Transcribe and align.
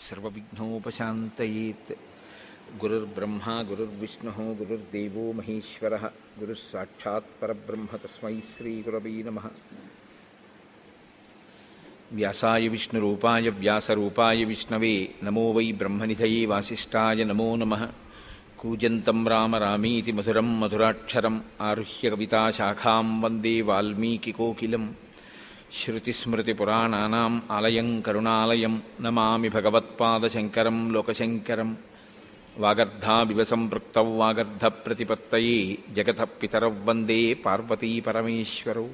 सर्वविघ्नोपशान्तयेत्। 0.00 1.90
गुरुर्ब्रह्मा 2.80 3.62
गुरुर्विष्णुः 3.62 4.38
गुरुर्देवो 4.58 5.32
महेश्वरः 5.32 6.04
गुरुः 6.38 6.54
साक्षात् 6.54 7.34
परब्रह्म 7.40 7.96
तस्मै 7.96 8.40
श्रीगुरवे 8.40 9.22
नमः। 9.22 9.46
व्यासाय 12.12 12.68
विष्णुरूपाय 12.68 13.48
व्यासरूपाय 13.50 14.44
विष्णवे 14.44 14.94
नमो 15.24 15.52
वै 15.52 15.72
ब्रह्मनिधये 15.72 16.46
वासिष्ठाय 16.46 17.24
नमो 17.24 17.56
नमः। 17.56 17.82
कूजन्तं 18.58 19.26
राम 19.26 19.56
रामीति 19.56 20.12
मधुरं 20.12 20.48
मधुराक्षरम् 20.60 21.40
आरुह्य 21.60 22.10
कविताशाखां 22.10 23.20
वन्दे 23.20 23.62
वाल्मीकिकोकिलम् 23.62 24.88
श्रुतिस्मृतिपुराणानाम् 25.79 27.37
आलयं 27.57 27.89
करुणालयं 28.05 28.75
नमामि 29.05 29.49
भगवत्पादशङ्करं 29.55 30.77
लोकशङ्करं 30.95 31.71
वागर्धाविव 32.63 33.39
सम्पृक्तौ 33.51 34.03
वागर्धप्रतिपत्तये 34.19 35.55
जगतः 35.95 36.29
पितरौ 36.41 36.69
वन्दे 36.87 37.17
पार्वतीपरमेश्वरौ 37.45 38.85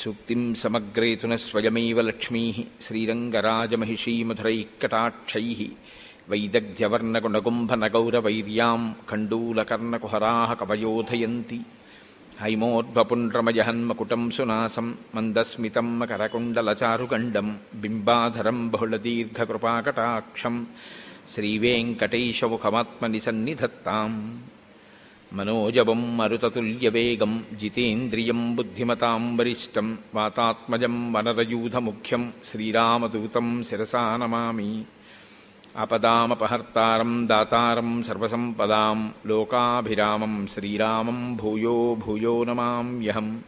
सूक्तिं 0.00 0.42
समग्रेतु 0.62 1.26
न 1.30 1.32
स्वयमेव 1.46 1.98
लक्ष्मीः 2.08 2.58
श्रीरङ्गराजमहिषीमधुरैः 2.86 4.72
कटाक्षैः 4.82 5.60
वैदग्ध्यवर्णगुणगुम्भनगौरवैर्यां 6.30 8.80
कण्डूलकर्णकुहराः 9.10 10.50
कवयोधयन्ति 10.60 11.58
हैमोद्भपुण्ड्रमजहन्मकुटं 12.41 14.23
सुनासं 14.35 14.87
मन्दस्मितं 15.15 15.87
मकरकुण्डलचारुगण्डं 15.99 17.47
बिम्बाधरं 17.81 18.59
बहुलदीर्घकृपाकटाक्षं 18.73 20.55
श्रीवेङ्कटेशमुखमात्मनि 21.33 23.19
मनोजवं 25.37 26.01
मरुततुल्यवेगं 26.17 27.33
जितेन्द्रियं 27.59 28.41
बुद्धिमतां 28.55 29.21
वरिष्ठं 29.37 29.87
वातात्मजं 30.15 30.95
वनरयूधमुख्यं 31.13 32.23
श्रीरामदूतं 32.49 33.47
शिरसा 33.69 34.03
नमामि 34.23 34.71
అపదామపహర్తారం 35.75 37.27
దాతారం 37.27 38.03
సర్వసంపదాం 38.03 39.13
లోకాభిరామం 39.27 40.47
శ్రీరామం 40.53 41.35
భూయో 41.35 41.95
భూయో 41.95 42.43
నమామ్యహం 42.43 43.43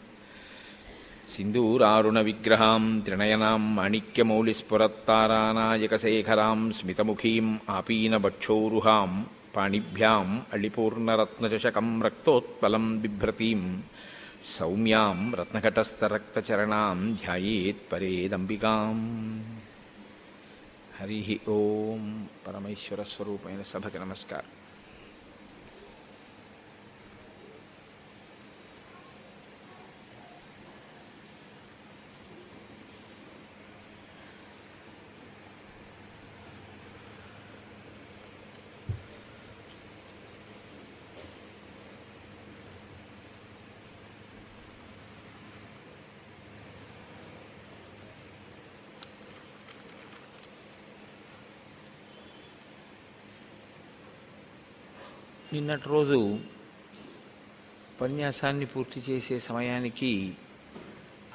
సింధూరారుణ 1.35 2.19
విగ్రహాం 2.19 3.01
త్రినయనాం 3.05 3.75
మాణిక్యమౌళిస్ఫురత్తారానాయకశేఖరాం 3.75 6.71
స్మితముఖీం 6.71 7.59
ఆపీనభక్షోరుహాం 7.69 9.25
పాణిభ్యాం 9.55 10.41
అళిపూర్ణరత్నచషకం 10.53 12.03
రక్తోత్పలం 12.03 13.01
బిభ్రతీం 13.01 13.83
సౌమ్యాం 14.57 15.35
రత్నఘటస్థరక్తచరణాం 15.35 17.15
ధ్యాయేత్ 17.15 17.93
పరేదంబికాం 17.93 18.97
हरिः 21.03 21.29
स्वरूप 23.13 23.47
सभा 23.71 23.89
के 23.89 23.99
नमस्कार 23.99 24.43
నిన్నటి 55.53 55.89
రోజు 55.89 56.15
ఉపన్యాసాన్ని 57.89 58.65
పూర్తి 58.65 59.11
చేసే 59.11 59.39
సమయానికి 59.39 60.33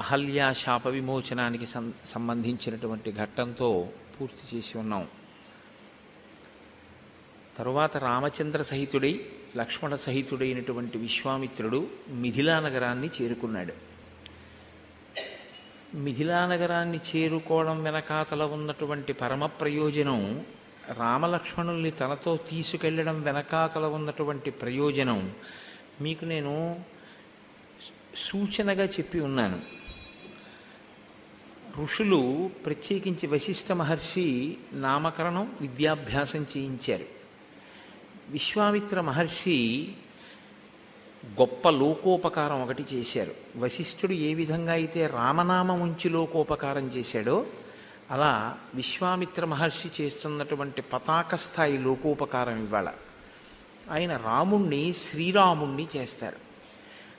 అహల్యా 0.00 0.52
శాప 0.52 0.88
విమోచనానికి 0.88 1.66
సం- 1.66 1.90
సంబంధించినటువంటి 2.06 3.12
ఘట్టంతో 3.12 3.88
పూర్తి 4.20 4.56
చేసి 4.56 4.78
ఉన్నాం. 4.78 5.08
తరువాత 7.56 7.96
రామచంద్ర 7.96 8.62
సహితుడై 8.62 9.26
లక్ష్మణ 9.56 9.94
సహితుడైనటువంటి 9.94 10.98
విశ్వామిత్రుడు 10.98 11.88
మిథిలా 12.08 12.60
నగరాన్ని 12.60 13.10
చేరుకున్నాడు. 13.22 13.72
మిథిలా 15.94 16.46
నగరాన్ని 16.46 17.00
చేరుకోవడం 17.16 17.82
వెనకాతల 17.82 18.42
ఉన్నటువంటి 18.42 19.12
పరమ 19.12 19.46
ప్రయోజనం 19.46 20.46
రామలక్ష్మణుల్ని 20.92 21.90
తనతో 21.90 22.36
తీసుకెళ్ళడం 22.36 23.22
వెనకాతల 23.22 23.86
ఉన్నటువంటి 23.86 24.50
ప్రయోజనం 24.50 25.34
మీకు 26.00 26.24
నేను 26.24 26.80
సూచనగా 28.16 28.84
చెప్పి 28.84 29.20
ఉన్నాను. 29.20 29.60
ఋషులు 31.82 32.50
ప్రత్యేకించి 32.66 33.26
వశిష్ఠ 33.26 33.72
మహర్షి 33.72 34.56
నామకరణం 34.72 35.56
విద్యాభ్యాసం 35.60 36.46
చేయించారు. 36.56 37.04
విశ్వామిత్ర 38.28 39.00
మహర్షి 39.00 39.88
గొప్ప 41.26 41.68
లోకోపకారం 41.68 42.62
ఒకటి 42.62 42.84
చేశారు. 42.94 43.34
వశిష్ఠుడు 43.56 44.12
ఏ 44.12 44.34
విధంగా 44.34 44.72
అయితే 44.72 45.06
రామనామం 45.06 45.80
ఉంచి 45.80 46.10
లోకోపకారం 46.10 46.88
చేశాడో 46.88 47.46
అలా 48.10 48.58
విశ్వామిత్ర 48.74 49.44
మహర్షి 49.44 50.02
చేస్తున్నటువంటి 50.02 50.82
పతాక 50.82 51.34
స్థాయి 51.34 51.78
లోకోపకారం 51.78 52.64
ఇవాళ. 52.64 52.88
ఆయన 53.90 54.16
రాముణ్ణి 54.16 54.92
శ్రీరాముణ్ణి 54.92 55.86
చేస్తారు. 55.96 56.36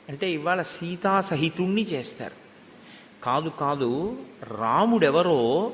అంటే 0.10 0.32
ఇవాళ 0.32 0.62
సీతా 0.62 1.22
సహితుణ్ణి 1.22 1.84
చేస్తారు. 1.84 2.50
కాదు 3.24 3.50
కాదు 3.50 4.22
రాముడెవరో 4.44 5.74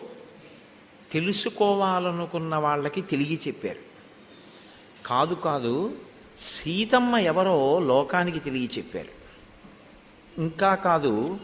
తెలుసుకోవాలనుకున్న 1.12 2.56
వాళ్ళకి 2.56 3.02
తెలియ 3.02 3.38
చెప్పారు. 3.48 3.80
కాదు 5.06 5.36
కాదు 5.36 5.98
సీతమ్మ 6.40 7.18
ఎవరో 7.18 7.80
లోకానికి 7.80 8.40
తెలియ 8.40 8.68
చెప్పారు. 8.78 9.26
ఇంకా 10.42 10.76
కాదు 10.76 11.40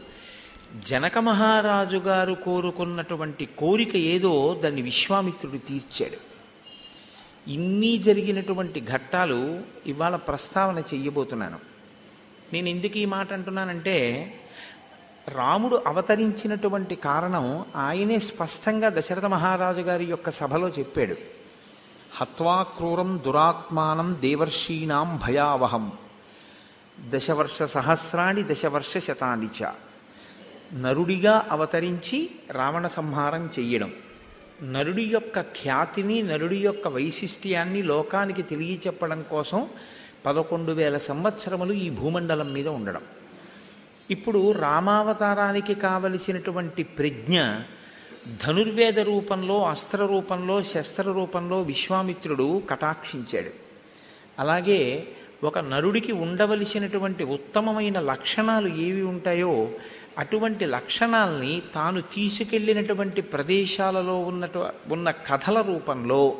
జనక 0.79 1.17
మహారాజు 1.17 1.97
గారు 1.97 2.33
కోరుకున్నటువంటి 2.33 3.45
కోరిక 3.45 3.95
ఏదో 3.95 4.61
దాన్ని 4.63 4.81
విశ్వామిత్రుడు 4.81 5.57
తీర్చాడు. 5.57 6.17
ఇన్ని 7.49 7.97
జరిగినటువంటి 7.97 8.81
ఘట్టాలు 8.81 9.61
ఇవాళ 9.85 10.15
ప్రస్తావన 10.15 10.79
చెయ్యబోతున్నాను. 10.79 11.59
నేను 12.53 12.69
ఎందుకు 12.69 12.97
ఈ 12.97 13.05
మాట 13.05 13.33
అంటున్నానంటే 13.33 14.33
రాముడు 15.27 15.83
అవతరించినటువంటి 15.87 16.95
కారణం 16.95 17.65
ఆయనే 17.75 18.19
స్పష్టంగా 18.19 18.89
దశరథ 18.89 19.25
మహారాజు 19.25 19.79
గారి 19.79 20.05
యొక్క 20.05 20.29
సభలో 20.29 20.69
చెప్పాడు. 20.69 21.15
హత్వాక్రూరం 22.15 23.21
దురాత్మానం 23.25 24.17
దేవర్షీణాం 24.19 25.19
భయావహం. 25.27 25.91
దశవర్ష 27.09 27.63
సహస్రాణి 27.63 28.43
దశవర్ష 28.43 28.97
శతానిచ 28.97 29.90
నరుడిగా 30.73 31.47
అవతరించి 31.51 32.29
రావణ 32.51 32.87
సంహారం 32.87 33.49
చెయ్యడం. 33.59 33.93
నరుడి 34.63 35.03
యొక్క 35.03 35.41
ఖ్యాతిని 35.41 36.21
నరుడి 36.21 36.55
యొక్క 36.55 36.87
వైశిష్ట్యాన్ని 36.87 37.81
లోకానికి 37.81 38.41
తెలియచెప్పడం 38.41 39.25
కోసం 39.31 39.69
పదకొండు 40.25 40.71
వేల 40.71 40.97
సంవత్సరములు 40.97 41.73
ఈ 41.73 41.89
భూమండలం 41.89 42.53
మీద 42.53 42.67
ఉండడం. 42.67 43.01
ఇప్పుడు 44.11 44.51
రామావతారానికి 44.51 45.73
కావలసినటువంటి 45.73 46.83
ప్రజ్ఞ 46.83 47.41
ధనుర్వేద 48.47 48.99
రూపంలో 48.99 49.65
అస్త్ర 49.65 50.05
రూపంలో 50.05 50.63
శస్త్ర 50.63 51.03
రూపంలో 51.03 51.61
విశ్వామిత్రుడు 51.61 52.63
కటాక్షించాడు. 52.69 53.49
అలాగే 54.39 55.07
ఒక 55.43 55.59
నరుడికి 55.59 56.11
ఉండవలసినటువంటి 56.11 57.23
ఉత్తమమైన 57.23 57.99
లక్షణాలు 57.99 58.67
ఏవి 58.67 59.01
ఉంటాయో 59.01 59.71
అటువంటి 60.17 60.65
లక్షణాల్ని 60.65 61.61
తాను 61.75 62.01
తీసుకెళ్ళినటువంటి 62.01 63.21
ప్రదేశాలలో 63.21 64.19
ఉన్నటు 64.19 64.65
ఉన్న 64.91 65.11
కథల 65.11 65.61
రూపంలో 65.61 66.35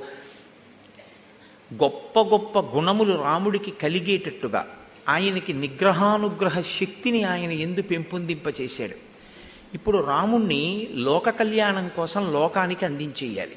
గొప్ప 1.74 2.20
గొప్ప 2.20 2.60
గుణములు 2.60 3.24
రాముడికి 3.24 3.72
కలిగేటట్టుగా 3.72 4.68
ఆయనకి 5.10 5.54
నిగ్రహానుగ్రహ 5.54 6.62
శక్తిని 6.62 7.24
ఆయన 7.24 7.52
ఎందు 7.52 7.82
పెంపొందింపచేశాడు. 7.82 8.96
ఇప్పుడు 9.74 9.98
రాముణ్ణి 9.98 10.90
లోక 10.94 11.30
కళ్యాణం 11.30 11.92
కోసం 11.96 12.34
లోకానికి 12.34 12.86
అందించేయాలి. 12.86 13.56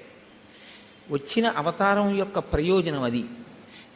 వచ్చిన 1.11 1.46
అవతారం 1.46 2.16
యొక్క 2.16 2.38
ప్రయోజనం 2.38 3.02
అది. 3.02 3.25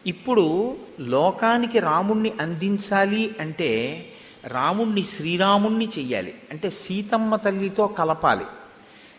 ఇప్పుడు 0.06 0.76
లోకానికి 1.00 1.78
రాముణ్ణి 1.78 2.32
అందించాలి 2.40 3.36
అంటే 3.40 4.04
రాముణ్ణి 4.46 5.02
శ్రీరాముణ్ణి 5.02 5.88
చెయ్యాలి. 5.98 6.34
అంటే 6.50 6.70
సీతమ్మ 6.70 7.36
తల్లితో 7.36 7.86
కలపాలి. 7.86 8.44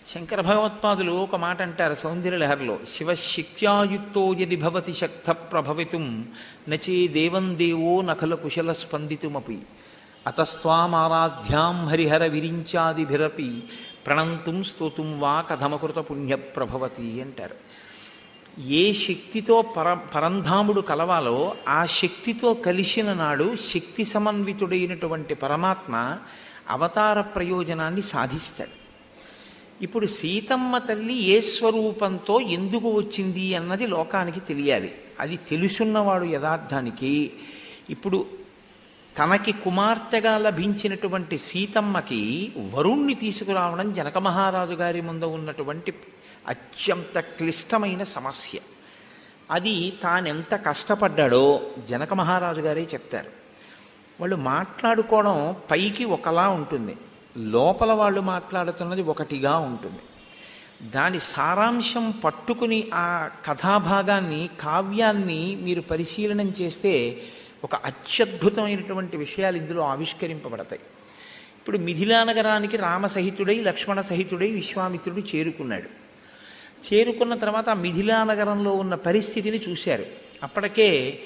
శంకర 0.07 0.41
భగవత్పాదులు 0.41 1.11
ఒక 1.11 1.35
మాట 1.35 1.61
అంటారు 1.61 1.93
సౌందర్యలహరిలో 1.93 2.79
శివశక్త్యాయుక్తో 2.89 4.33
యది 4.33 4.55
భవతి 4.55 4.93
శక్త 4.93 5.31
ప్రభవితుం 5.31 6.27
నచే 6.69 7.07
దేవం 7.07 7.57
దేవో 7.57 8.01
నఖల 8.01 8.33
కుశల 8.33 8.71
స్పందితుమపి. 8.71 9.59
అతస్వామారాధ్యాం 10.27 11.87
హరిహర 11.87 12.25
విరించాదిభిరపి 12.25 13.63
ప్రణంతుం 14.07 14.63
స్తోతుం 14.63 15.19
వా 15.19 15.41
కథమకృత 15.41 15.95
పుణ్య 15.95 16.35
ప్రభవతి 16.35 17.21
అంటారు. 17.21 17.55
ఏ 18.59 18.93
శక్తితో 18.93 19.61
పర 19.61 19.97
పరంధాముడు 20.15 20.81
కలవాలో 20.81 21.55
ఆ 21.67 21.85
శక్తితో 21.85 22.53
కలిసిన 22.53 23.13
నాడు 23.13 23.55
శక్తి 23.55 24.05
సమన్వితుడైనటువంటి 24.05 25.33
పరమాత్మ 25.33 26.17
అవతార 26.69 27.21
ప్రయోజనాన్ని 27.21 28.01
సాధిస్తాడు. 28.01 28.69
ఇప్పుడు 29.83 30.05
సీతమ్మ 30.05 30.77
తల్లి 30.77 31.13
ఏ 31.13 31.39
స్వరూపంతో 31.39 32.39
ఎందుకు 32.39 32.89
వచ్చింది 32.89 33.55
అన్నది 33.55 33.87
లోకానికి 33.87 34.39
తెలియాలి. 34.39 34.95
అది 35.19 35.37
తెలుసున్నవాడు 35.37 36.25
యథార్థానికి. 36.25 37.31
ఇప్పుడు 37.89 38.25
తనకి 39.17 39.51
కుమార్తెగా 39.51 40.37
లభించినటువంటి 40.37 41.37
సీతమ్మకి 41.37 42.53
వరుణ్ణి 42.73 43.13
తీసుకురావడం 43.13 43.93
జనక 43.93 44.17
మహారాజు 44.17 44.73
గారి 44.73 45.01
ముందు 45.01 45.25
ఉన్నటువంటి 45.25 45.93
అత్యంత 46.47 47.19
క్లిష్టమైన 47.19 48.03
సమస్య. 48.03 48.59
అది 49.51 49.93
తానెంత 50.01 50.55
కష్టపడ్డాడో 50.55 51.61
జనక 51.89 52.13
మహారాజు 52.13 52.61
గారే 52.61 52.81
చెప్తారు. 52.81 53.27
వాళ్ళు 54.19 54.35
మాట్లాడుకోవడం 54.35 55.55
పైకి 55.71 56.05
ఒకలా 56.05 56.49
ఉంటుంది. 56.49 56.97
లోపల 57.37 57.91
వాళ్ళు 57.91 58.21
మాట్లాడుతున్నది 58.21 59.01
ఒకటిగా 59.01 59.57
ఉంటుంది. 59.57 59.99
దాని 60.91 61.19
సారాంశం 61.19 62.11
పట్టుకుని 62.11 62.89
ఆ 62.93 63.29
కథాభాగాన్ని 63.45 64.49
కావ్యాన్ని 64.59 65.57
మీరు 65.61 65.81
పరిశీలనం 65.81 66.53
చేస్తే 66.61 67.21
ఒక 67.63 67.75
అత్యద్భుతమైనటువంటి 67.75 69.17
విషయాలు 69.17 69.57
ఇందులో 69.57 69.83
ఆవిష్కరింపబడతాయి. 69.83 70.81
ఇప్పుడు 71.57 71.77
మిథిలా 71.77 72.23
నగరానికి 72.23 72.77
రామసహితుడై 72.77 73.61
లక్ష్మణ 73.61 74.01
సహితుడై 74.01 74.51
విశ్వామిత్రుడు 74.51 75.19
చేరుకున్నాడు. 75.19 75.98
చేరుకున్న 76.85 77.35
తర్వాత 77.35 77.69
మిథిలా 77.69 78.23
నగరంలో 78.23 78.71
ఉన్న 78.73 78.95
పరిస్థితిని 78.95 79.61
చూశారు. 79.69 80.05
అప్పటికే 80.43 81.19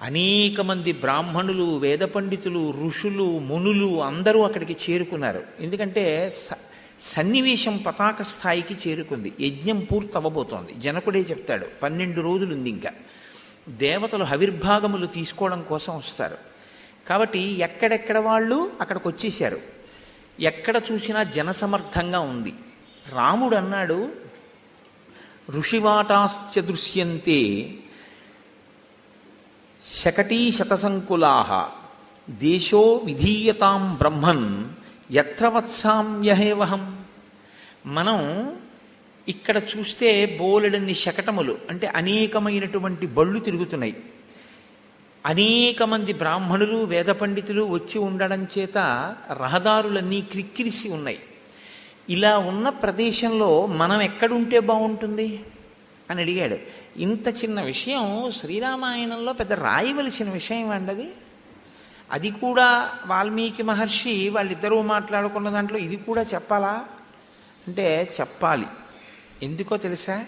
అనేక 0.00 0.60
మంది 0.60 0.92
బ్రాహ్మణులు 0.92 1.78
వేద 1.78 1.98
పండితులు 1.98 2.74
ఋషులు 2.86 3.38
మునులు 3.38 4.02
అందరూ 4.02 4.42
అక్కడికి 4.42 4.76
చేరుకున్నారు. 4.90 5.42
ఎందుకంటే 5.60 6.30
స 6.30 6.50
సన్నివేశం 7.00 7.76
పతాక 7.76 8.22
స్థాయికి 8.22 8.76
చేరుకుంది. 8.88 9.32
యజ్ఞం 9.40 9.80
పూర్తవ్వబోతోంది 9.80 10.74
జనకుడే 10.78 11.20
చెప్తాడు 11.20 11.66
పన్నెండు 11.82 12.20
రోజులు 12.20 12.54
ఉంది 12.54 12.70
ఇంకా. 12.70 12.90
దేవతలు 13.68 14.24
హవిర్భాగములు 14.24 15.06
తీసుకోవడం 15.06 15.62
కోసం 15.62 15.96
వస్తారు. 15.96 16.38
కాబట్టి 17.08 17.38
ఎక్కడెక్కడ 17.38 18.18
వాళ్ళు 18.18 18.72
అక్కడికి 18.80 19.08
వచ్చేసారు 19.08 19.58
ఎక్కడ 20.40 20.80
చూసినా 20.92 21.22
జనసమర్థంగా 21.22 22.20
ఉంది. 22.20 22.54
రాముడు 23.12 23.56
అన్నాడు 23.56 24.27
ఋషివాటాశ్చ 25.50 26.60
దృశ్యంతే 26.60 27.70
శకటీ 29.82 30.52
శతసంకులా 30.52 31.70
దేశో 32.30 33.00
విధీయతాం 33.04 33.94
బ్రహ్మన్ 33.94 34.64
ఎత్ర 35.10 35.48
వత్సామ్యహేవహం. 35.48 37.04
మనం 37.86 38.52
ఇక్కడ 39.28 39.56
చూస్తే 39.56 40.26
బోలెడన్ని 40.26 40.94
శకటములు 40.94 41.58
అంటే 41.70 41.86
అనేకమైనటువంటి 41.86 43.06
బళ్ళు 43.06 43.40
తిరుగుతున్నాయి. 43.40 43.96
అనేక 45.26 45.82
మంది 45.82 46.12
బ్రాహ్మణులు 46.12 46.76
వేద 46.76 47.04
పండితులు 47.04 47.62
వచ్చి 47.62 47.98
ఉండడం 47.98 48.46
చేత 48.58 48.78
రహదారులన్నీ 49.32 50.20
క్రిక్కిరిసి 50.20 50.88
ఉన్నాయి. 50.88 51.18
ఇలా 52.08 52.38
ఉన్న 52.38 52.68
ప్రదేశంలో 52.68 53.66
మనం 53.66 54.02
ఎక్కడుంటే 54.02 54.60
బాగుంటుంది? 54.60 55.44
అని 56.10 56.20
అడిగాడు. 56.20 56.56
ఇంత 56.96 57.28
చిన్న 57.28 57.62
విషయం 57.62 58.32
శ్రీరామాయణంలో 58.36 59.32
పెద్ద 59.32 59.52
రాయవలసిన 59.52 60.30
విషయం 60.30 60.70
అండి 60.70 60.90
అది. 60.90 61.10
అది 62.12 62.30
కూడా 62.30 62.94
వాల్మీకి 63.06 63.62
మహర్షి 63.62 64.28
వాళ్ళిద్దరూ 64.28 64.82
మాట్లాడుకున్న 64.82 65.50
దాంట్లో 65.50 65.78
ఇది 65.78 65.96
కూడా 65.96 66.22
చెప్పాలా? 66.22 66.86
అంటే 67.66 68.10
చెప్పాలి. 68.20 68.66
ఎందుకో 69.42 69.76
తెలుసా? 69.76 70.24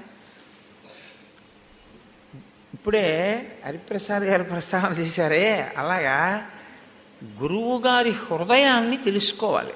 ఇప్పుడే 2.74 3.46
హరిప్రసాద్ 3.66 4.22
గారు 4.22 4.42
ప్రస్తావన 4.42 4.92
చేశారే 4.92 5.74
అలాగా 5.76 6.50
గురువు 7.24 7.78
గారి 7.78 8.10
హృదయాన్ని 8.10 8.96
తెలుసుకోవాలి. 8.96 9.72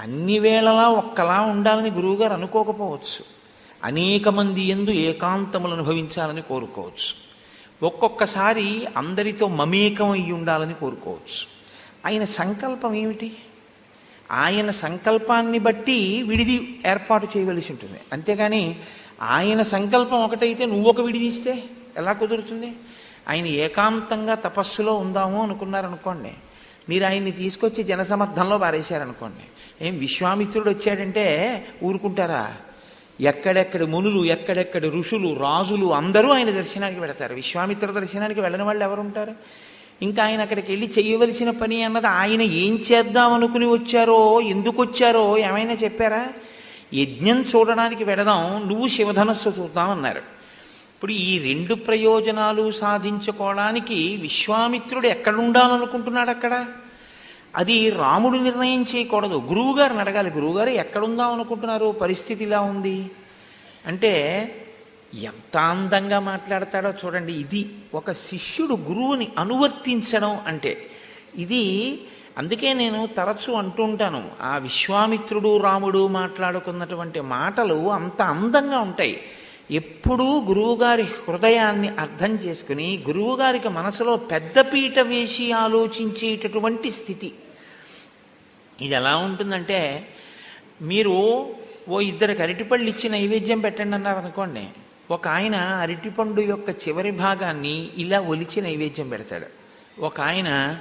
అన్ని 0.00 0.38
వేళలా 0.38 0.88
ఒక్కలా 0.88 1.40
ఉండాలని 1.40 1.90
గురువుగారు 1.90 2.32
అనుకోకపోవచ్చు. 2.32 3.24
అనేక 3.84 4.28
మంది 4.28 4.62
ఎందు 4.62 4.90
ఏకాంతములు 4.90 5.72
అనుభవించాలని 5.72 6.42
కోరుకోవచ్చు. 6.42 7.24
ఒక్కొక్కసారి 7.86 8.86
అందరితో 8.96 9.48
మమేకం 9.48 10.10
అయి 10.10 10.32
ఉండాలని 10.32 10.74
కోరుకోవచ్చు. 10.74 11.46
ఆయన 12.06 12.24
సంకల్పం 12.24 12.94
ఏమిటి? 12.94 13.36
ఆయన 14.32 14.70
సంకల్పాన్ని 14.70 15.58
బట్టి 15.58 16.22
విడిది 16.22 16.80
ఏర్పాటు 16.86 17.28
చేయవలసి 17.36 17.72
ఉంటుంది. 17.72 18.00
అంతేగాని 18.12 18.80
ఆయన 19.22 19.62
సంకల్పం 19.62 20.24
ఒకటైతే 20.24 20.66
నువ్వు 20.66 20.90
ఒక 20.90 21.00
విడిదీస్తే 21.00 21.64
ఎలా 21.96 22.12
కుదురుతుంది? 22.12 22.72
ఆయన 23.28 23.46
ఏకాంతంగా 23.46 24.34
తపస్సులో 24.34 24.94
ఉందాము 24.94 25.42
అనుకున్నారనుకోండి. 25.42 26.32
మీరు 26.88 27.04
ఆయన్ని 27.04 27.30
తీసుకొచ్చి 27.30 27.82
జనసమర్థంలో 27.82 28.58
పారేశారనుకోండి. 28.58 29.46
ఏం 29.84 29.98
విశ్వామిత్రుడు 29.98 30.70
వచ్చాడంటే 30.70 31.24
ఊరుకుంటారా? 31.82 32.54
ఎక్కడెక్కడ 33.20 33.82
మునులు 33.82 34.24
ఎక్కడెక్కడ 34.24 34.86
ఋషులు 34.86 35.34
రాజులు 35.34 35.94
అందరూ 35.94 36.30
ఆయన 36.30 36.50
దర్శనానికి 36.50 37.00
వెళతారు. 37.00 37.34
విశ్వామిత్ర 37.34 37.86
దర్శనానికి 37.86 38.40
వెళ్ళని 38.40 38.62
వాళ్ళు 38.62 38.84
ఎవరుంటారు? 38.84 39.32
ఇంకా 40.02 40.24
ఆయన 40.24 40.40
అక్కడికి 40.40 40.72
వెళ్ళి 40.72 40.90
చేయవలసిన 40.98 41.50
పని 41.50 41.82
అన్నది 41.82 42.06
ఆయన 42.06 42.42
ఏం 42.42 42.84
చేద్దాం 42.92 43.32
అనుకుని 43.32 43.66
వచ్చారో 43.66 44.40
ఎందుకు 44.40 44.82
వచ్చారో 44.82 45.38
ఏమైనా 45.38 45.72
చెప్పారా? 45.72 46.28
యజ్ఞం 46.94 47.42
చూడడానికి 47.42 48.04
వెళదాం 48.04 48.68
నువ్వు 48.68 48.88
శివధనస్సు 48.88 49.48
చూద్దామన్నారు 49.48 50.18
ఇప్పుడు 50.94 51.12
ఈ 51.12 51.38
రెండు 51.38 51.74
ప్రయోజనాలు 51.74 52.70
సాధించుకోవడానికి 52.72 54.18
విశ్వామిత్రుడు 54.20 55.06
ఎక్కడ 55.06 55.36
ఉండాలనుకుంటున్నాడు 55.36 56.30
అక్కడ? 56.30 56.66
అది 57.56 57.90
రాముడు 57.90 58.38
నిర్ణయం 58.38 58.86
చేయకూడదు. 58.96 59.42
గురువుగారిని 59.46 60.00
అడగాలి. 60.00 60.30
గురువుగారు 60.30 60.68
ఎక్కడుందాం 60.68 61.32
అనుకుంటున్నారు? 61.32 61.92
పరిస్థితి 62.00 62.44
ఇలా 62.44 62.60
ఉంది. 62.60 63.10
అంటే 63.86 64.50
ఎంత 65.14 65.56
అందంగా 65.56 66.20
మాట్లాడతాడో 66.20 66.90
చూడండి. 66.90 67.32
ఇది 67.32 67.70
ఒక 67.94 68.12
శిష్యుడు 68.12 68.74
గురువుని 68.74 69.28
అనువర్తించడం 69.38 70.40
అంటే. 70.46 70.90
ఇది 71.36 71.98
అందుకే 72.38 72.72
నేను 72.72 73.06
తరచూ 73.06 73.54
అంటుంటాను 73.54 74.30
ఆ 74.40 74.58
విశ్వామిత్రుడు 74.58 75.56
రాముడు 75.56 76.08
మాట్లాడుకున్నటువంటి 76.08 77.20
మాటలు 77.20 77.92
అంత 77.92 78.22
అందంగా 78.22 78.78
ఉంటాయి. 78.78 79.20
ఎప్పుడూ 79.70 80.40
గురువుగారి 80.40 81.02
హృదయాన్ని 81.02 81.88
అర్థం 81.88 82.34
చేసుకుని 82.34 83.04
గురువుగారికి 83.08 83.68
మనసులో 83.68 84.16
పెద్దపీట 84.16 84.98
వేసి 84.98 85.52
ఆలోచించేటటువంటి 85.52 86.90
స్థితి. 86.90 87.32
ఇది 88.80 88.94
ఎలా 88.94 89.16
ఉంటుందంటే 89.16 90.08
మీరు 90.82 91.46
ఓ 91.88 92.00
ఇద్దరికి 92.00 92.42
అరటిపళ్ళు 92.42 92.88
ఇచ్చి 92.88 93.08
నైవేద్యం 93.08 93.60
పెట్టండి 93.60 93.94
అన్నారు 93.94 94.18
అనుకోండి. 94.18 94.66
ఒక 95.10 95.28
ఆయన 95.28 95.56
అరటిపండు 95.56 96.40
యొక్క 96.40 96.70
చివరి 96.70 97.10
భాగాన్ని 97.10 97.90
ఇలా 97.96 98.20
ఒలిచి 98.20 98.60
నైవేద్యం 98.62 99.08
పెడతాడు. 99.08 99.46
ఒక 100.00 100.20
ఆయన 100.20 100.80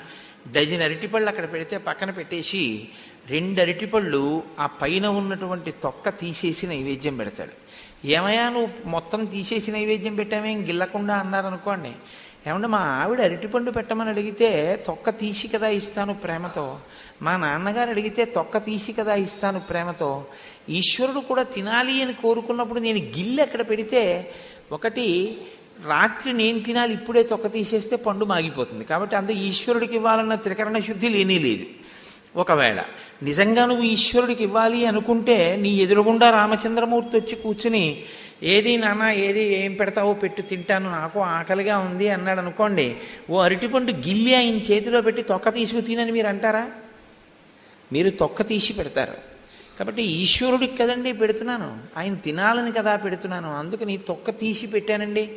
డజన్ 0.51 0.81
అరటిపళ్ళు 0.81 1.29
అక్కడ 1.29 1.53
పెడితే 1.53 1.77
పక్కన 1.77 2.09
పెట్టేసి 2.09 2.87
రెండు 3.29 3.61
అరటిపళ్ళు 3.61 4.43
ఆ 4.59 4.65
పైన 4.65 5.07
ఉన్నటువంటి 5.07 5.71
తొక్క 5.71 6.09
తీసేసి 6.09 6.67
నైవేద్యం 6.67 7.17
పెడతాడు. 7.17 7.63
ఏమయ్యా 8.07 8.49
నువ్వు 8.49 8.69
మొత్తం 8.85 9.25
తీసేసి 9.25 9.71
నైవేద్యం 9.71 10.15
పెట్టామేం 10.15 10.67
గిల్లకుండా 10.67 11.15
అన్నారనుకోండి 11.15 11.91
ఏమంటే 12.47 12.67
మా 12.67 12.77
ఆవిడ 12.77 13.21
అరటిపండు 13.21 13.71
పెట్టమని 13.71 14.09
అడిగితే 14.09 14.49
తొక్క 14.87 15.09
తీసి 15.09 15.47
కదా 15.47 15.67
ఇస్తాను 15.67 16.13
ప్రేమతో. 16.13 16.77
మా 17.21 17.37
నాన్నగారు 17.37 17.89
అడిగితే 17.89 18.25
తొక్క 18.25 18.57
తీసి 18.57 18.93
కదా 18.93 19.15
ఇస్తాను 19.15 19.59
ప్రేమతో. 19.59 20.25
ఈశ్వరుడు 20.69 21.19
కూడా 21.19 21.43
తినాలి 21.43 22.01
అని 22.01 22.13
కోరుకున్నప్పుడు 22.13 22.79
నేను 22.79 22.99
గిల్లు 22.99 23.41
ఎక్కడ 23.41 23.69
పెడితే 23.69 24.33
ఒకటి 24.71 25.37
రాత్రి 25.85 26.33
నేను 26.33 26.59
తినాలి 26.59 26.93
ఇప్పుడే 26.93 27.23
తొక్క 27.23 27.47
తీసేస్తే 27.51 27.95
పండు 27.95 28.25
మాగిపోతుంది. 28.25 28.83
కాబట్టి 28.83 29.15
అంత 29.15 29.31
ఈశ్వరుడికి 29.31 29.95
ఇవ్వాలన్న 29.95 30.35
త్రికరణ 30.35 30.79
శుద్ధి 30.79 31.09
లేనే 31.09 31.39
లేదు. 31.39 31.65
ఒకవేళ 32.35 32.83
నిజంగా 33.23 33.65
నువ్వు 33.65 33.83
ఈశ్వరుడికి 33.85 34.43
ఇవ్వాలి 34.43 34.85
అనుకుంటే 34.85 35.55
నీ 35.55 35.69
ఎదురుగుండా 35.69 36.31
రామచంద్రమూర్తి 36.31 37.17
వచ్చి 37.17 37.35
కూర్చుని 37.35 38.05
ఏది 38.43 38.77
నాన్న 38.77 39.03
ఏది 39.03 39.43
ఏం 39.43 39.73
పెడతావో 39.73 40.13
పెట్టు 40.13 40.41
తింటాను 40.41 40.91
నాకు 40.91 41.19
ఆకలిగా 41.19 41.77
ఉంది 41.77 42.09
అన్నాడు 42.09 42.39
అనుకోండి 42.39 42.97
ఓ 43.29 43.41
అరటిపండు 43.41 43.91
గిల్లి 43.91 44.35
ఆయన 44.35 44.55
చేతిలో 44.55 45.01
పెట్టి 45.01 45.21
తొక్క 45.21 45.49
తీసుకు 45.49 45.81
తినని 45.81 46.11
మీరు 46.11 46.27
అంటారా? 46.27 46.71
మీరు 47.93 48.09
తొక్క 48.09 48.41
తీసి 48.41 48.73
పెడతారు. 48.73 49.13
కాబట్టి 49.79 50.03
ఈశ్వరుడికి 50.03 50.77
కదండి 50.77 51.13
పెడుతున్నాను 51.13 51.79
ఆయన 51.97 52.15
తినాలని 52.15 52.71
కదా 52.71 52.95
పెడుతున్నాను 52.95 53.55
అందుకని 53.55 53.97
తొక్క 53.97 54.29
తీసి 54.29 54.67
పెట్టానండి. 54.67 55.31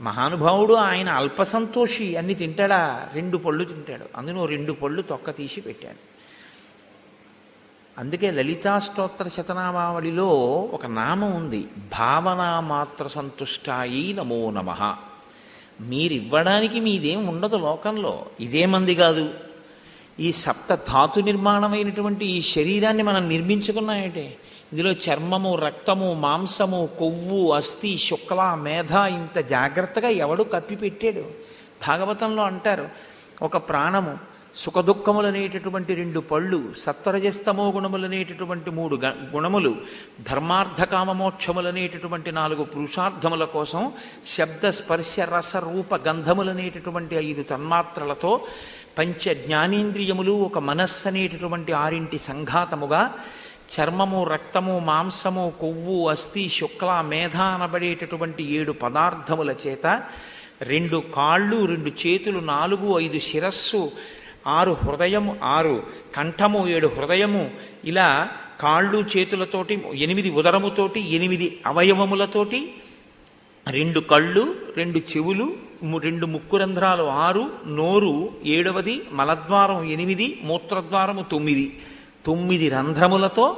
మహానుభావుడు 0.00 0.74
ఆయన 0.74 1.08
అల్పసంతోషి 1.08 2.16
అన్ని 2.16 2.34
తింటాడా? 2.34 3.08
రెండు 3.14 3.36
పళ్ళు 3.36 3.64
తింటాడు. 3.64 4.04
అందులో 4.16 4.46
రెండు 4.46 4.72
పళ్ళు 4.72 5.02
తొక్క 5.02 5.30
తీసి 5.30 5.60
పెట్టాడు. 5.60 6.17
అందుకే 7.98 8.30
లలితాస్తోత్ర 8.30 9.28
శతనామావళిలో 9.28 10.26
ఒక 10.72 10.86
నామం 10.86 11.32
ఉంది. 11.32 11.68
భావనా 11.98 12.60
మాత్ర 12.60 13.06
సంతుష్టాయి 13.06 14.12
నమో 14.12 14.50
నమ. 14.50 14.96
మీరివ్వడానికి 15.80 16.80
మీదేం 16.80 17.26
ఉండదు 17.26 17.56
లోకంలో. 17.56 18.26
ఇదే 18.40 18.66
మంది 18.66 18.94
కాదు. 18.94 19.34
ఈ 20.20 20.32
సప్త 20.32 20.74
ధాతు 20.74 21.20
నిర్మాణమైనటువంటి 21.20 22.26
ఈ 22.26 22.40
శరీరాన్ని 22.40 23.02
మనం 23.02 23.28
నిర్మించుకున్నాయంటే 23.28 24.36
ఇందులో 24.72 24.90
చర్మము 24.90 25.56
రక్తము 25.56 26.14
మాంసము 26.14 26.88
కొవ్వు 26.98 27.52
అస్థి 27.52 27.98
శుక్ల 27.98 28.58
మేధ 28.62 28.92
ఇంత 28.92 29.38
జాగ్రత్తగా 29.38 30.08
ఎవడు 30.08 30.42
కప్పిపెట్టాడు? 30.42 31.24
భాగవతంలో 31.88 32.42
అంటారు 32.42 32.88
ఒక 33.42 33.56
ప్రాణము 33.56 34.37
సుఖదుఖములనేటటువంటి 34.58 35.92
రెండు 35.94 36.20
పళ్ళు 36.28 36.58
సత్వరజస్తమో 36.78 37.64
గుణములనేటటువంటి 37.70 38.70
మూడు 38.70 38.96
గ- 38.96 39.14
గుణములు 39.32 39.72
ధర్మార్థకామమోక్షములనేటటువంటి 40.28 41.20
నాలుగు 42.32 42.64
పురుషార్థముల 42.72 43.44
కోసం 43.52 43.82
శబ్ద 44.28 44.64
స్పర్శ 44.76 45.20
రస 45.30 45.52
రూప 45.66 45.94
గంధములనేటటువంటి 46.06 47.16
ఐదు 47.22 47.44
తన్మాత్రలతో 47.50 48.32
పంచ 48.98 49.34
జ్ఞానేంద్రియములు 49.40 50.34
ఒక 50.46 50.58
మనస్సు 50.68 51.08
అనేటటువంటి 51.08 51.72
ఆరింటి 51.82 52.18
సంఘాతముగా 52.26 53.02
చర్మము 53.72 54.20
రక్తము 54.30 54.74
మాంసము 54.84 55.46
కొవ్వు 55.60 55.96
అస్థి 56.10 56.44
శుక్ల 56.54 56.90
మేధ 57.08 57.36
అనబడేటటువంటి 57.54 58.42
ఏడు 58.54 58.72
పదార్థముల 58.82 59.50
చేత 59.64 59.86
రెండు 60.64 60.98
కాళ్ళు 61.14 61.58
రెండు 61.66 61.90
చేతులు 62.00 62.40
నాలుగు 62.48 62.88
ఐదు 63.00 63.18
శిరస్సు 63.26 63.82
ఆరు 64.46 64.72
హృదయము 64.72 65.36
ఆరు 65.42 65.82
కంఠము 66.16 66.68
ఏడు 66.68 66.88
హృదయము. 66.88 67.50
ఇలా 67.84 68.28
కాళ్ళు 68.60 69.04
చేతులతోటి 69.16 69.82
ఎనిమిది 69.94 70.30
ఉదరముతోటి 70.30 71.14
ఎనిమిది 71.14 71.60
అవయవములతోటి 71.66 72.74
రెండు 73.68 74.00
కళ్ళు 74.00 74.54
రెండు 74.76 74.98
చెవులు 74.98 75.52
రెండు 75.98 76.26
ముక్కు 76.26 76.56
రంధ్రాలు 76.56 77.02
ఆరు 77.02 77.50
నోరు 77.66 78.30
ఏడవది 78.44 79.02
మలద్వారం 79.12 79.84
ఎనిమిది 79.84 80.38
మూత్రద్వారము 80.42 81.22
తొమ్మిది. 81.22 81.78
తొమ్మిది 82.26 82.68
రంధ్రములతో 82.68 83.56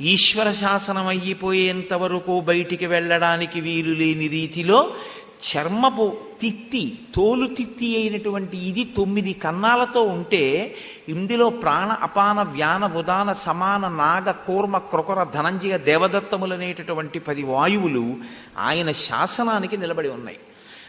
ఈశ్వర 0.00 0.52
శాసనం 0.52 1.06
అయిపోయేంత 1.06 1.94
వరకు 1.94 2.40
బయటికి 2.40 2.86
వెళ్ళడానికి 2.86 3.60
వీలు 3.60 3.94
లేని 3.94 4.28
రీతిలో 4.28 4.92
చర్మపు 5.42 6.16
తిత్తి 6.40 6.98
తోలు 7.14 7.46
తిత్తి 7.46 7.96
అయినటువంటి 7.96 8.56
ఇది 8.56 8.84
తొమ్మిది 8.96 9.32
కన్నాలతో 9.32 10.02
ఉంటే 10.02 10.74
ఇందులో 11.08 11.50
ప్రాణ 11.50 11.92
అపాన 11.92 12.42
వ్యాన 12.42 12.86
ఉదాన 12.86 13.32
సమాన 13.32 13.88
నాగ 13.88 14.30
కూర్మ 14.30 14.78
క్రొకర 14.78 15.24
ధనంజయ 15.24 15.78
దేవదత్తములనేటటువంటి 15.78 17.18
పది 17.18 17.42
వాయువులు 17.42 18.16
ఆయన 18.58 18.90
శాసనానికి 18.90 19.76
నిలబడి 19.76 20.08
ఉన్నాయి. 20.08 20.38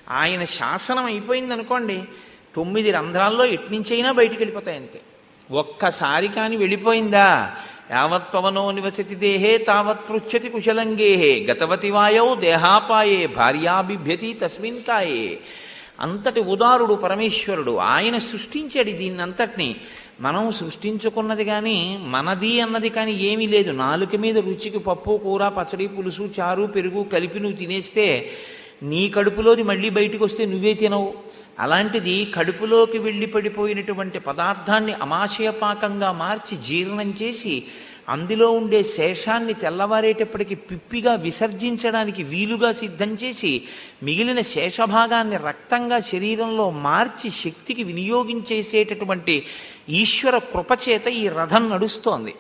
ఆయన 0.09 0.45
శాసనం 0.45 1.05
అయిపోయింది 1.05 1.53
అనుకోండి 1.53 2.03
తొమ్మిది 2.55 2.91
రంధ్రాల్లో 2.91 3.45
ఎట్నుంచైనా 3.45 4.11
బయటికి 4.11 4.39
వెళ్ళిపోతాయి 4.39 4.77
అంతే 4.77 5.01
ఒక్కసారి 5.51 6.27
కానీ 6.27 6.57
వెళ్ళిపోయిందా? 6.57 7.55
యావత్ 7.91 8.33
పవనో 8.33 8.71
నివసతి 8.71 9.15
దేహే 9.15 9.57
తావత్ 9.57 10.09
పృచ్చతి 10.09 10.49
కుశలంగేహే. 10.49 11.45
గతవతి 11.51 11.89
వాయౌ 11.89 12.35
దేహాపాయే 12.35 13.27
భార్యాబిభ్యతి 13.27 14.33
తస్మిన్ 14.33 14.81
కాయే. 14.81 15.39
అంతటి 15.99 16.39
ఉదారుడు 16.39 16.93
పరమేశ్వరుడు. 16.93 17.77
ఆయన 17.77 18.17
సృష్టించాడు 18.17 18.91
దీన్నంతటిని. 18.91 19.75
మనం 20.21 20.51
సృష్టించుకున్నది 20.51 21.45
కానీ 21.45 21.97
మనది 22.01 22.61
అన్నది 22.61 22.89
కానీ 22.89 23.11
ఏమీ 23.11 23.47
లేదు. 23.47 23.71
నాలుక 23.71 24.15
మీద 24.15 24.37
రుచికి 24.37 24.79
పప్పు 24.79 25.19
కూర 25.23 25.47
పచ్చడి 25.47 25.87
పులుసు 25.87 26.29
చారు 26.39 26.63
పెరుగు 26.63 27.03
కలిపి 27.03 27.39
నువ్వు 27.39 27.57
తినేస్తే 27.57 28.31
నీ 28.83 29.09
కడుపులోని 29.09 29.63
మళ్ళీ 29.63 29.89
బయటకు 29.89 30.25
వస్తే 30.25 30.45
నువ్వే 30.45 30.73
తినవు. 30.73 31.32
అలాంటిది 31.59 32.25
కడుపులోకి 32.25 32.97
వెళ్ళి 32.97 33.25
పడిపోయినటువంటి 33.25 34.19
పదార్థాన్ని 34.19 34.93
అమాశయపాకంగా 34.93 36.11
మార్చి 36.11 36.57
జీర్ణం 36.57 37.13
చేసి 37.21 37.63
అందులో 38.09 38.51
ఉండే 38.51 38.83
శేషాన్ని 38.83 39.53
తెల్లవారేటప్పటికి 39.53 40.55
పిప్పిగా 40.55 41.15
విసర్జించడానికి 41.15 42.23
వీలుగా 42.23 42.71
సిద్ధం 42.71 43.07
చేసి 43.07 43.63
మిగిలిన 44.03 44.41
శేషభాగాన్ని 44.41 45.37
రక్తంగా 45.37 45.99
శరీరంలో 45.99 46.69
మార్చి 46.69 47.31
శక్తికి 47.31 47.83
వినియోగించేసేటటువంటి 47.83 49.45
ఈశ్వర 49.89 50.37
కృపచేత 50.37 51.07
ఈ 51.07 51.27
రథం 51.27 51.69
నడుస్తోంది. 51.69 52.35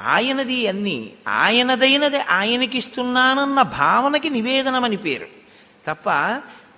ఆయనది 0.00 0.66
అన్ని 0.66 1.10
ఆయనదైనది 1.28 2.18
ఆయనకిస్తున్నానన్న 2.18 3.62
భావనకి 3.62 4.30
నివేదనమని 4.30 4.96
పేరు. 4.96 5.26
తప్ప 5.86 6.10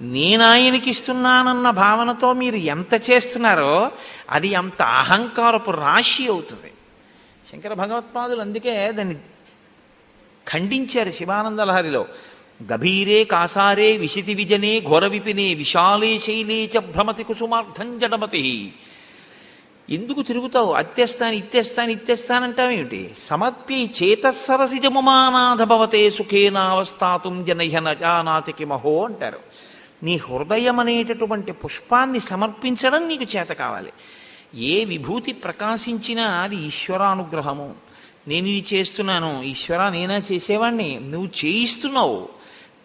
నేను 0.02 0.44
ఆయనకిస్తున్నానన్న 0.44 1.70
భావనతో 1.70 2.32
మీరు 2.32 2.56
ఎంత 2.56 3.10
చేస్తున్నారో 3.10 3.90
అది 4.30 4.54
అంత 4.54 4.82
అహంకారపు 4.82 5.70
రాశి 5.70 6.28
అవుతుంది. 6.28 6.72
శంకర 7.52 7.74
భగవత్పాదులు 7.74 8.40
అందుకే 8.40 8.92
దాన్ని 8.92 9.14
ఖండించారు 10.48 11.10
శివానందలహరిలో. 11.10 12.06
గభీరే 12.72 13.24
కాసారే 13.24 13.96
విశితి 13.96 14.34
విజనే 14.34 14.80
ఘోర 14.80 15.06
విపినే 15.06 15.54
విశాలే 15.54 16.18
శైలే 16.18 16.70
చ 16.76 16.78
భ్రమతి 16.78 17.22
కుసుమార్థం 17.22 17.98
జడమతి 17.98 18.72
ఎందుకు 19.90 20.22
తిరుగుతావు? 20.22 20.72
అత్తేస్తాను 20.72 21.32
ఇత్తేస్తాను 21.32 21.90
ఇత్తేస్తానంటావేమిటి 21.90 23.10
సమర్ప్యై 23.18 23.90
చేతస్సరసిజముమానాథ 24.02 25.62
భవతే 25.62 26.10
సుఖేనావస్థాతుం 26.10 27.44
జనహన 27.44 27.92
జానాతికి 27.92 28.64
మహో 28.64 29.04
అంటారు. 29.04 29.47
నీ 30.02 30.16
హృదయం 30.16 30.80
అనేటటువంటి 30.80 31.52
పుష్పాన్ని 31.52 32.20
సమర్పించడం 32.20 33.08
నీకు 33.08 33.36
చేత 33.36 33.48
కావాలి. 33.48 33.92
ఏ 34.54 34.84
విభూతి 34.84 35.32
ప్రకాశించినా 35.32 36.24
అది 36.24 36.56
ఈశ్వరానుగ్రహము. 36.56 37.74
నేను 38.28 38.46
ఇది 38.46 38.76
చేస్తున్నాను 38.76 39.42
ఈశ్వర 39.42 39.88
నేనా 39.88 40.22
చేసేవాణ్ణి? 40.32 41.00
నువ్వు 41.00 41.46
చేయిస్తున్నావు. 41.46 42.28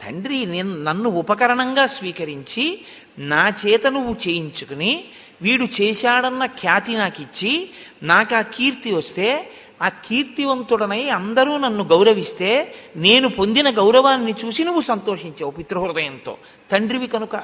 తండ్రి 0.05 0.45
నేను 0.45 0.83
నన్ను 0.83 1.09
ఉపకరణంగా 1.09 1.85
స్వీకరించి 1.85 2.81
నా 3.19 3.53
చేత 3.65 3.87
నువ్వు 3.87 4.15
చేయించుకుని 4.27 5.03
వీడు 5.41 5.67
చేశాడన్న 5.81 6.45
ఖ్యాతి 6.45 6.93
నాకు 6.93 7.21
ఇచ్చి 7.21 7.69
నాకు 8.03 8.35
ఆ 8.35 8.41
కీర్తి 8.41 8.91
వస్తే 8.91 9.51
ఆ 9.81 9.89
కీర్తివంతుడనై 9.89 11.09
అందరూ 11.09 11.57
నన్ను 11.57 11.83
గౌరవిస్తే 11.83 12.75
నేను 12.95 13.29
పొందిన 13.29 13.77
గౌరవాన్ని 13.77 14.33
చూసి 14.45 14.63
నువ్వు 14.63 14.81
సంతోషించావు 14.81 15.51
పితృహృదయంతో. 15.51 16.37
తండ్రివి 16.71 17.07
కనుక 17.07 17.43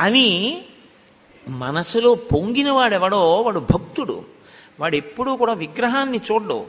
అని 0.00 0.58
మనసులో 1.48 2.14
పొంగిన 2.14 2.70
వాడెవడో 2.70 3.40
వాడు 3.40 3.60
భక్తుడు. 3.60 4.24
వాడు 4.80 4.96
ఎప్పుడూ 4.96 5.36
కూడా 5.36 5.52
విగ్రహాన్ని 5.52 6.20
చూడ్డు. 6.32 6.66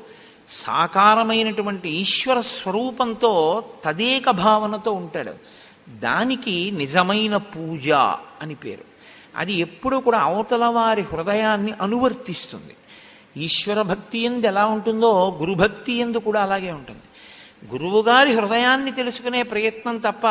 సాకారమైనటువంటి 0.49 1.89
ఈశ్వర 1.89 2.41
స్వరూపంతో 2.41 3.63
తదేక 3.85 4.29
భావనతో 4.29 4.91
ఉంటాడు. 4.91 5.33
దానికి 5.89 6.71
నిజమైన 6.71 7.37
పూజ 7.37 7.91
అని 8.41 8.55
పేరు. 8.55 8.83
అది 9.35 9.53
ఎప్పుడూ 9.53 9.99
కూడా 9.99 10.19
అవతల 10.19 10.65
వారి 10.65 11.01
హృదయాన్ని 11.01 11.71
అనువర్తిస్తుంది. 11.81 12.75
ఈశ్వర 13.37 13.81
భక్తి 13.81 14.19
ఎందు 14.19 14.47
ఎలా 14.47 14.65
ఉంటుందో 14.65 15.37
గురుభక్తి 15.39 15.93
ఎందు 15.93 16.17
కూడా 16.17 16.41
అలాగే 16.41 16.71
ఉంటుంది. 16.71 17.01
గురువుగారి 17.73 18.33
హృదయాన్ని 18.33 18.91
తెలుసుకునే 18.91 19.43
ప్రయత్నం 19.43 19.97
తప్ప 19.97 20.27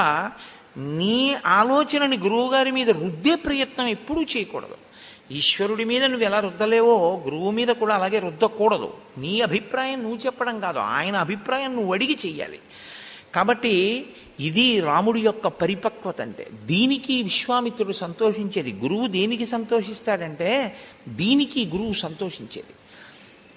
నీ 0.76 1.36
ఆలోచనని 1.46 2.18
గురువుగారి 2.18 2.70
మీద 2.70 2.90
రుద్దే 2.90 3.34
ప్రయత్నం 3.34 3.86
ఎప్పుడూ 3.86 4.22
చేయకూడదు. 4.22 4.76
ఈశ్వరుడి 5.32 5.84
మీద 5.84 6.04
నువ్వు 6.04 6.24
ఎలా 6.24 6.40
రుద్దలేవో 6.40 7.20
గురువు 7.24 7.50
మీద 7.50 7.68
కూడా 7.68 7.94
అలాగే 7.94 8.18
రుద్దకూడదు. 8.18 8.94
నీ 9.18 9.40
అభిప్రాయం 9.40 10.02
నువ్వు 10.02 10.18
చెప్పడం 10.18 10.60
కాదు 10.60 10.78
ఆయన 10.78 11.16
అభిప్రాయం 11.16 11.76
నువ్వు 11.76 11.94
అడిగి 11.94 12.18
చెయ్యాలి. 12.26 12.58
కాబట్టి 13.34 14.06
ఇది 14.40 14.80
రాముడి 14.80 15.20
యొక్క 15.20 15.46
పరిపక్వత 15.46 16.20
అంటే 16.20 16.46
దీనికి 16.64 17.22
విశ్వామిత్రుడు 17.22 17.92
సంతోషించేది. 17.92 18.72
గురువు 18.72 19.06
దేనికి 19.06 19.46
సంతోషిస్తాడంటే 19.46 20.76
దీనికి 21.08 21.66
గురువు 21.66 21.92
సంతోషించేది. 21.92 22.74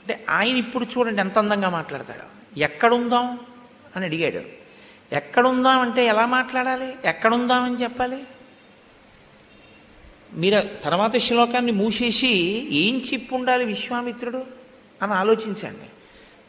అంటే 0.05 0.25
ఆయన 0.29 0.57
ఇప్పుడు 0.57 0.85
చూడండి 0.85 1.19
ఎంత 1.21 1.37
అందంగా 1.37 1.69
మాట్లాడతాడు. 1.69 2.59
ఎక్కడుందాం 2.59 3.39
అని 3.95 4.05
అడిగాడు. 4.05 4.45
ఎక్కడుందాం 5.15 5.79
అంటే 5.79 6.05
ఎలా 6.05 6.25
మాట్లాడాలి? 6.25 6.93
ఎక్కడుందామని 7.05 7.75
చెప్పాలి? 7.75 8.23
మీరు 10.33 10.83
తర్వాత 10.83 11.17
శ్లోకాన్ని 11.17 11.71
మూసేసి 11.71 12.27
ఏం 12.71 13.01
చెప్పు 13.13 13.35
ఉండాలి 13.35 13.65
విశ్వామిత్రుడు? 13.65 14.43
అని 15.01 15.13
ఆలోచించండి. 15.13 15.89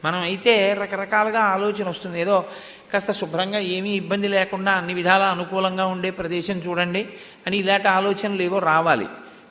మనం 0.04 0.20
అయితే 0.20 0.74
రకరకాలుగా 0.74 1.40
ఆలోచన 1.40 1.88
వస్తుంది. 1.88 2.20
ఏదో 2.20 2.44
కాస్త 2.92 3.12
శుభ్రంగా 3.12 3.58
ఏమీ 3.58 3.90
ఇబ్బంది 3.90 4.28
లేకుండా 4.28 4.72
అన్ని 4.72 4.94
విధాల 4.94 5.22
అనుకూలంగా 5.22 5.86
ఉండే 5.86 6.10
ప్రదేశం 6.10 6.58
చూడండి 6.58 7.08
అని 7.46 7.56
ఇలాంటి 7.56 7.88
ఆలోచనలు 7.88 8.42
ఏవో 8.42 8.58
రావాలి. 8.58 9.06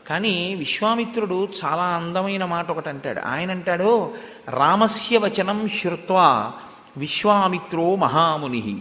కానీ 0.08 0.56
విశ్వామిత్రుడు 0.56 1.48
చాలా 1.66 1.84
అందమైన 1.84 2.46
మాట 2.46 2.72
ఒకటి 2.72 2.90
అంటాడు 2.90 3.20
ఆయన 3.20 3.52
అంటాడు 3.52 4.14
రామస్య 4.50 5.18
వచనం 5.18 5.68
శ్రుత్వా 5.68 6.54
విశ్వామిత్రో 6.98 7.96
మహాముని 7.96 8.78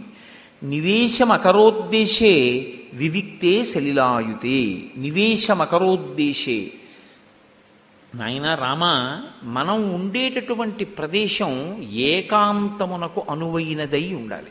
నివేశమకరోద్దేశే 0.63 2.73
వివిక్తే 2.93 3.63
సలిలాయుతే. 3.63 4.81
నివేశమకరోద్దేశే. 4.97 6.73
నాయన 8.15 8.55
రామ 8.55 9.21
మనం 9.43 9.93
ఉండేటటువంటి 9.93 10.85
ప్రదేశం 10.85 11.81
ఏకాంతమునకు 11.91 13.23
అనువైనదై 13.29 14.13
ఉండాలి. 14.13 14.47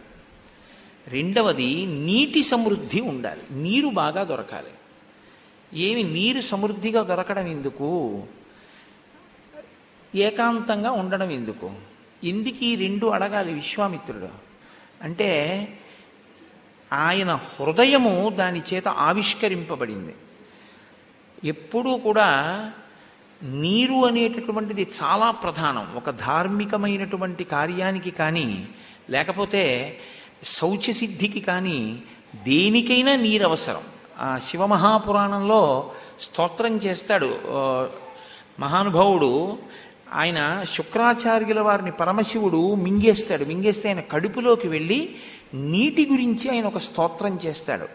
రెండవది 1.08 1.86
నీటి 1.86 2.42
సమృద్ధి 2.42 3.00
ఉండాలి. 3.00 3.40
నీరు 3.50 3.88
బాగా 3.88 4.22
దొరకాలి. 4.22 4.68
ఏమి 5.74 6.02
నీరు 6.02 6.40
సమృద్ధిగా 6.40 7.02
దొరకడం 7.02 7.46
ఎందుకు? 7.46 8.22
ఏకాంతంగా 10.14 10.90
ఉండడం 10.90 11.30
ఎందుకు? 11.30 11.72
ఎందుకు 12.24 12.64
ఈ 12.64 12.74
రెండు 12.74 13.06
అడగాలి 13.06 13.52
విశ్వామిత్రుడు? 13.52 14.28
అంటే 15.02 15.68
ఆయన 16.92 17.34
హృదయము 17.34 18.30
దాని 18.30 18.62
చేత 18.74 18.88
ఆవిష్కరింపబడింది. 18.88 20.14
ఎప్పుడూ 21.44 21.96
కూడా 21.96 22.72
నీరు 23.42 24.06
అనేటటువంటిది 24.06 24.88
చాలా 25.02 25.30
ప్రధానం. 25.30 25.94
ఒక 25.96 26.10
ధార్మికమైనటువంటి 26.10 27.44
కార్యానికి 27.44 28.10
కానీ 28.10 28.68
లేకపోతే 29.10 29.96
శౌచసిద్ధికి 30.44 31.40
కానీ 31.40 32.02
దేనికైనా 32.44 33.16
నీరు 33.16 33.44
అవసరం 33.44 33.82
ఆ 34.20 34.38
శివమహాపురాణంలో 34.38 35.90
స్తోత్రం 36.22 36.76
చేస్తాడు. 36.76 37.34
మహానుభావుడు 38.60 39.58
ఆయన 40.12 40.64
శుక్రాచార్యుల 40.70 41.60
వారిని 41.60 41.90
పరమశివుడు 41.90 42.74
మింగేస్తాడు. 42.74 43.44
మింగేస్తే 43.44 43.88
ఆయన 43.88 44.00
కడుపులోకి 44.00 44.68
వెళ్ళి 44.68 45.16
నీటి 45.54 46.08
గురించి 46.12 46.50
ఆయన 46.50 46.66
ఒక 46.66 46.78
స్తోత్రం 46.78 47.38
చేస్తాడు. 47.46 47.86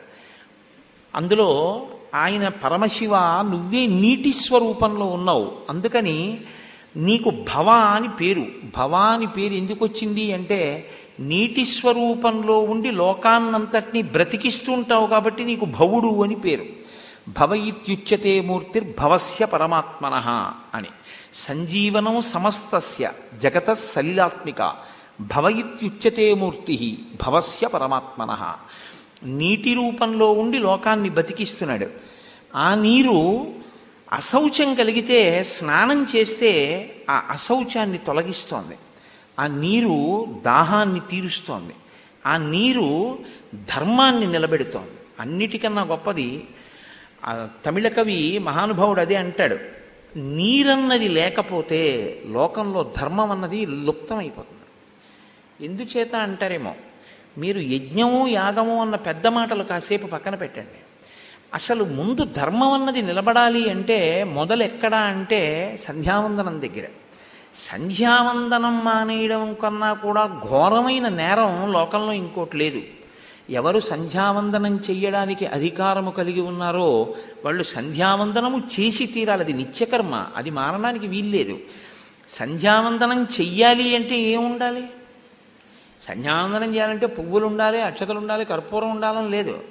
అందులో 1.16 1.82
ఆయన 2.16 2.48
పరమశివ 2.48 3.18
నువ్వే 3.52 3.86
నీటి 3.86 4.34
స్వరూపంలో 4.34 5.06
ఉన్నావు. 5.06 5.52
అందుకని 5.70 6.42
నీకు 6.96 7.30
భవ 7.30 7.70
అని 7.70 8.10
పేరు. 8.10 8.46
భవ 8.78 8.96
అని 8.96 9.28
పేరు 9.28 9.54
ఎందుకు 9.54 9.86
వచ్చింది 9.86 10.34
అంటే 10.34 10.89
నీటి 11.19 11.65
స్వరూపంలో 11.65 12.60
ఉండి 12.60 12.91
లోకాన్నంతటినీ 12.91 14.01
బ్రతికిస్తూ 14.01 14.71
ఉంటావు 14.71 15.08
కాబట్టి 15.08 15.43
నీకు 15.43 15.65
భవుడు 15.65 16.23
అని 16.23 16.36
పేరు. 16.36 16.65
భవ 17.39 17.53
ఇత్యుచ్యతే 17.53 18.41
మూర్తిర్భవస్య 18.41 19.45
పరమాత్మన 19.45 20.13
అని. 20.73 20.88
సంజీవనం 21.34 22.21
సమస్తస్య 22.21 23.12
జగత 23.38 23.73
సలిలాత్మిక. 23.73 24.73
భవ 25.21 25.49
ఇత్యుచ్యతే 25.49 26.34
మూర్తి 26.34 26.97
భవస్య 27.27 27.67
పరమాత్మన. 27.67 28.55
నీటి 29.23 29.73
రూపంలో 29.73 30.32
ఉండి 30.32 30.58
లోకాన్ని 30.58 31.10
బతికిస్తున్నాడు 31.10 31.88
ఆ 32.55 32.75
నీరు 32.75 33.47
అశౌచం 34.13 34.75
కలిగితే 34.75 35.43
స్నానం 35.43 36.08
చేస్తే 36.15 36.86
ఆ 37.10 37.23
అశౌచాన్ని 37.29 37.97
తొలగిస్తోంది. 37.97 38.75
ఆ 39.39 39.47
నీరు 39.47 40.28
దాహాన్ని 40.45 40.99
తీరుస్తోంది. 41.12 41.73
ఆ 42.25 42.38
నీరు 42.38 43.19
ధర్మాన్ని 43.75 44.28
నిలబెడుతోంది. 44.28 44.91
అన్నిటికన్నా 45.19 45.84
గొప్పది 45.84 46.43
తమిళ 47.65 47.88
కవి 47.88 48.39
మహానుభావుడు 48.39 49.02
అదే 49.02 49.15
అంటాడు. 49.15 49.58
నీరన్నది 50.15 51.08
లేకపోతే 51.08 52.21
లోకంలో 52.25 52.93
ధర్మం 52.97 53.32
అన్నది 53.32 53.65
లుప్తమైపోతుంది. 53.65 54.60
ఎందుచేత 55.65 56.15
అంటారేమో 56.15 56.75
మీరు 57.38 57.60
యజ్ఞము 57.60 58.28
యాగము 58.28 58.82
అన్న 58.82 58.95
పెద్ద 58.95 59.28
మాటలు 59.28 59.63
కాసేపు 59.63 60.08
పక్కన 60.08 60.36
పెట్టండి. 60.36 60.80
అసలు 61.54 61.84
ముందు 61.84 62.23
ధర్మం 62.23 62.73
అన్నది 62.73 63.02
నిలబడాలి 63.02 63.69
అంటే 63.69 64.23
మొదలు 64.23 64.63
ఎక్కడా 64.63 64.97
అంటే 64.97 65.80
సంధ్యావందనం 65.84 66.62
దగ్గర. 66.62 66.88
సంధ్యావందనం 67.60 68.86
మానేయడం 68.86 69.54
కన్నా 69.54 69.93
కూడా 69.93 70.41
ఘోరమైన 70.50 71.10
నేరం 71.10 71.72
లోకంలో 71.72 72.13
ఇంకోటి 72.13 72.58
లేదు. 72.58 72.82
ఎవరు 73.50 73.80
సంధ్యావందనం 73.80 74.76
చేయడానికి 74.76 75.45
అధికారము 75.45 76.12
కలిగి 76.12 76.41
ఉన్నారో 76.41 77.15
వాళ్ళు 77.45 77.63
సంధ్యావందనము 77.63 78.60
చేసి 78.60 79.06
తీరాలి. 79.06 79.43
అది 79.43 79.54
నిత్యకర్మ. 79.54 80.26
అది 80.36 80.50
మారడానికి 80.50 81.08
వీల్లేదు. 81.08 81.60
సంధ్యావందనం 82.30 83.24
చెయ్యాలి 83.24 83.95
అంటే 83.95 84.19
ఏముండాలి 84.19 84.89
సంధ్యావందనం 86.08 86.76
చేయాలంటే 86.76 87.06
పువ్వులు 87.06 87.45
ఉండాలి 87.45 87.82
అక్షతలు 87.82 88.19
ఉండాలి 88.19 88.45
కర్పూరం 88.45 88.91
ఉండాలని 88.91 89.30
లేదు. 89.30 89.62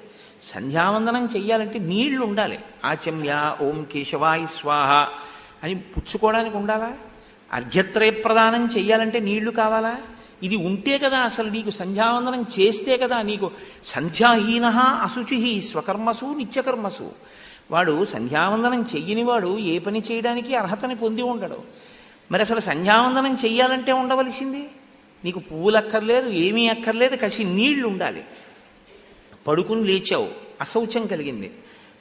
సంధ్యావందనం 0.42 1.26
చెయ్యాలంటే 1.26 1.78
నీళ్ళు 1.78 2.24
ఉండాలి. 2.24 2.58
ఆచమ్య 2.84 3.56
ఓం 3.62 3.84
కేశవాయి 3.84 4.46
స్వాహ 4.46 5.08
అని 5.62 5.74
పుచ్చుకోవడానికి 5.74 6.56
ఉండాలా? 6.56 6.92
అర్ఘ్యత్రయ 7.52 8.10
ప్రదానం 8.10 8.66
చెయ్యాలంటే 8.76 9.20
నీళ్ళు 9.20 9.50
కావాలా? 9.50 9.96
ఇది 10.42 10.56
ఉంటే 10.56 10.98
కదా 10.98 11.18
అసలు 11.18 11.50
నీకు 11.50 11.70
సంధ్యావందనం 11.70 12.46
చేస్తే 12.60 12.96
కదా 12.96 13.22
నీకు 13.22 13.50
సంధ్యాహీన 13.84 14.64
అశుచి 15.02 15.60
స్వకర్మసు 15.60 16.24
నిత్యకర్మసు. 16.24 17.12
వాడు 17.70 18.04
సంధ్యావందనం 18.04 18.82
చెయ్యనివాడు 18.82 19.58
ఏ 19.58 19.78
పని 19.78 20.02
చేయడానికి 20.12 20.54
అర్హతని 20.54 20.96
పొంది 20.96 21.22
ఉండడు. 21.22 21.62
మరి 22.32 22.42
అసలు 22.42 22.60
సంధ్యావందనం 22.60 23.38
చెయ్యాలంటే 23.44 23.92
ఉండవలసింది? 23.92 24.68
నీకు 25.24 25.38
పువ్వులు 25.38 25.76
అక్కర్లేదు 25.76 26.28
ఏమీ 26.28 26.68
అక్కర్లేదు 26.68 27.16
కసి 27.16 27.44
నీళ్ళు 27.44 27.88
ఉండాలి. 27.88 28.24
పడుకుని 29.46 29.84
లేచావు 29.84 30.28
అశౌచం 30.60 31.06
కలిగింది. 31.06 31.52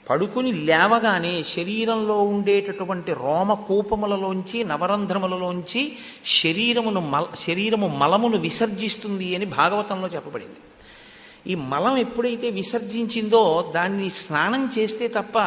పడుకుని 0.09 0.51
లేవగానే 0.53 1.43
శరీరంలో 1.43 2.21
ఉండేటటువంటి 2.21 3.13
రోమ 3.13 3.53
కూపములలోంచి 3.53 4.63
నవరంధ్రములలోంచి 4.63 5.97
శరీరమును 6.25 7.01
మల 7.01 7.25
శరీరము 7.35 7.87
మలమును 7.87 8.37
విసర్జిస్తుంది 8.37 9.35
అని 9.35 9.45
భాగవతంలో 9.45 10.07
చెప్పబడింది. 10.07 10.55
ఈ 11.51 11.55
మలం 11.55 11.97
ఎప్పుడైతే 11.97 12.49
విసర్జించిందో 12.49 13.71
దాన్ని 13.75 14.09
స్నానం 14.09 14.71
చేస్తే 14.79 15.07
తప్ప 15.07 15.39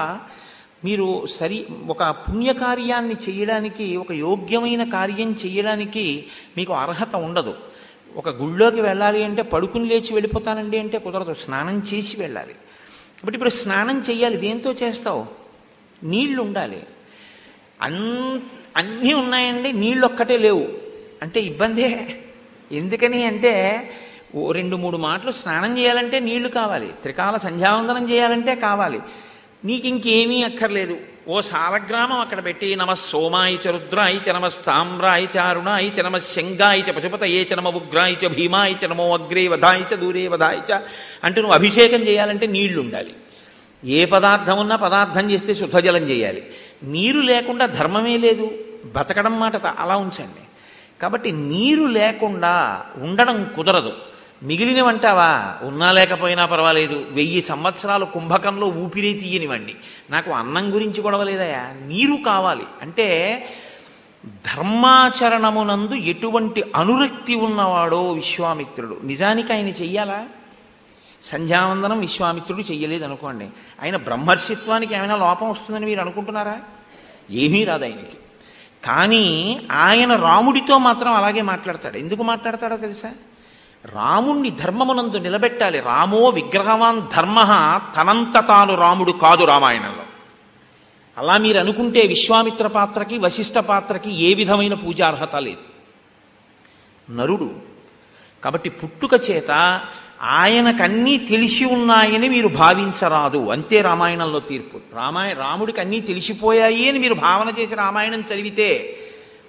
మీరు 0.84 1.26
సరి 1.26 1.66
ఒక 1.88 2.04
పుణ్యకార్యాన్ని 2.04 3.14
చేయడానికి 3.14 3.96
ఒక 3.96 4.12
యోగ్యమైన 4.12 4.90
కార్యం 4.90 5.36
చేయడానికి 5.46 6.24
మీకు 6.56 6.72
అర్హత 6.72 7.16
ఉండదు. 7.16 7.54
ఒక 8.16 8.28
గుళ్ళోకి 8.28 8.80
వెళ్ళాలి 8.80 9.24
అంటే 9.24 9.42
పడుకుని 9.42 9.88
లేచి 9.88 10.12
వెళ్ళిపోతానండి 10.12 10.78
అంటే 10.78 10.98
కుదరదు. 10.98 11.34
స్నానం 11.34 11.82
చేసి 11.94 12.20
వెళ్ళాలి. 12.20 12.54
కాబట్టి 13.20 13.36
ఇప్పుడు 13.36 13.50
స్నానం 13.50 14.04
చేయాలి 14.10 14.36
దేంతో 14.36 14.72
చేస్తావు? 14.72 15.26
నీళ్ళు 16.02 16.42
ఉండాలి. 16.42 16.82
అన్ 17.82 18.40
అన్నీ 18.76 19.12
ఉన్నాయండి. 19.12 19.72
నీళ్ళు 19.72 20.06
ఒక్కటే 20.06 20.38
లేవు. 20.38 20.68
అంటే 21.22 21.40
ఇబ్బందే. 21.40 22.20
ఎందుకని 22.72 23.24
అంటే 23.24 23.90
ఓ 24.34 24.52
రెండు 24.52 24.76
మూడు 24.76 24.96
మాటలు 24.96 25.32
స్నానం 25.32 25.78
చేయాలంటే 25.78 26.18
నీళ్ళు 26.18 26.48
కావాలి. 26.48 26.86
త్రికాల 26.86 27.36
సంధ్యావందనం 27.36 28.10
చేయాలంటే 28.10 28.54
కావాలి. 28.54 29.00
నీకు 29.64 29.86
ఇంకేమీ 29.86 30.42
అక్కర్లేదు. 30.42 30.96
ఓ 31.28 31.40
సాలగ్రామం 31.40 32.18
అక్కడ 32.18 32.44
పెట్టి 32.44 32.76
నమ 32.76 32.94
సోమాయి 32.94 33.58
చ 33.66 33.66
రుద్రాయి 33.66 34.20
చ 34.28 34.32
నమ 34.32 34.48
స్తామ్రాయి 34.48 35.28
చ 35.36 35.38
చ 35.98 36.00
నమ 36.00 36.18
శంగాయి 36.18 36.84
చ 36.90 36.90
పశుపతయే 36.90 37.48
చ 37.52 37.54
నమ 37.54 37.68
ఉగ్రాయి 37.68 38.18
చ 38.24 38.26
భీమాయి 38.26 38.76
చ 38.84 38.86
నమో 38.86 39.16
అగ్రే 39.16 39.48
వధాయి 39.48 39.86
చ 39.94 39.94
దూరే 39.94 40.28
వధాయి 40.28 40.58
చ 40.58 40.80
అంటూ 41.24 41.40
నువ్వు 41.40 41.54
అభిషేకం 41.54 42.00
చేయాలంటే 42.00 42.46
నీళ్ళు 42.46 42.80
ఉండాలి 42.80 43.14
ఏ 43.84 44.04
పదార్థం 44.04 44.58
ఉన్నా 44.58 44.76
పదార్థం 44.76 45.30
చేస్తే 45.30 45.54
శుద్ధజలం 45.54 46.02
చేయాలి. 46.10 46.46
నీరు 46.82 47.20
లేకుండా 47.20 47.66
ధర్మమే 47.66 48.16
లేదు. 48.16 48.50
బతకడం 48.84 49.40
మాట 49.40 49.66
అలా 49.66 49.96
ఉంచండి. 49.96 50.44
కాబట్టి 51.02 51.32
నీరు 51.32 51.84
లేకుండా 51.84 52.82
ఉండడం 52.96 53.50
కుదరదు. 53.56 53.92
మిగిలినవంటావా? 54.42 55.56
ఉన్నా 55.62 55.92
లేకపోయినా 55.92 56.46
పర్వాలేదు. 56.46 57.06
వెయ్యి 57.10 57.42
సంవత్సరాలు 57.42 58.04
కుంభకంలో 58.04 58.66
ఊపిరి 58.66 59.14
తీయనివ్వండి. 59.14 59.74
నాకు 60.10 60.30
అన్నం 60.30 60.74
గురించి 60.74 61.02
గొడవలేదయా 61.02 61.74
నీరు 61.86 62.18
కావాలి. 62.26 62.62
అంటే 62.82 63.44
ధర్మాచరణమునందు 64.26 65.94
ఎటువంటి 65.94 66.64
అనురక్తి 66.76 67.34
ఉన్నవాడో 67.34 68.12
విశ్వామిత్రుడు. 68.12 69.00
నిజానికి 69.02 69.52
ఆయన 69.52 69.68
చెయ్యాలా? 69.68 70.26
సంధ్యావందనం 71.24 72.00
విశ్వామిత్రుడు 72.00 72.60
చెయ్యలేదు 72.60 73.04
అనుకోండి 73.04 73.48
ఆయన 73.82 73.96
బ్రహ్మర్షిత్వానికి 73.96 74.94
ఏమైనా 74.94 75.16
లోపం 75.16 75.50
వస్తుందని 75.50 75.86
మీరు 75.86 76.00
అనుకుంటున్నారా? 76.00 76.58
ఏమీ 77.30 77.64
రాదు 77.64 77.84
ఆయనకి. 77.84 78.16
కానీ 78.84 79.60
ఆయన 79.72 80.16
రాముడితో 80.16 80.78
మాత్రం 80.78 81.14
అలాగే 81.14 81.42
మాట్లాడతాడు. 81.42 81.98
ఎందుకు 81.98 82.22
మాట్లాడతాడో 82.22 82.76
తెలుసా? 82.76 83.12
రాముణ్ణి 83.84 84.50
ధర్మమునందు 84.50 85.16
నిలబెట్టాలి. 85.16 85.80
రామో 85.80 86.28
విగ్రహవాన్ 86.28 87.02
ధర్మ 87.16 87.40
తనంత 87.96 88.48
తాను 88.48 88.74
రాముడు 88.74 89.12
కాదు 89.12 89.44
రామాయణంలో. 89.44 90.04
అలా 91.18 91.38
మీరు 91.38 91.58
అనుకుంటే 91.58 92.00
విశ్వామిత్ర 92.00 92.66
పాత్రకి 92.66 93.18
వశిష్ఠ 93.18 93.58
పాత్రకి 93.58 94.22
ఏ 94.24 94.34
విధమైన 94.34 94.74
పూజార్హత 94.74 95.36
లేదు. 95.36 95.64
నరుడు 97.12 97.50
కాబట్టి 98.44 98.70
పుట్టుక 98.70 99.30
చేత 99.30 99.80
ఆయనకన్నీ 100.22 101.18
తెలిసి 101.18 101.64
ఉన్నాయని 101.64 102.28
మీరు 102.28 102.48
భావించరాదు. 102.48 103.50
అంతే 103.50 103.80
రామాయణంలో 103.80 104.40
తీర్పు. 104.40 104.80
రామాయ 104.94 105.34
రాముడికి 105.34 105.80
అన్నీ 105.80 106.00
తెలిసిపోయాయి 106.00 106.88
అని 106.88 106.98
మీరు 106.98 107.14
భావన 107.14 107.52
చేసి 107.58 107.74
రామాయణం 107.74 108.20
చదివితే 108.20 108.96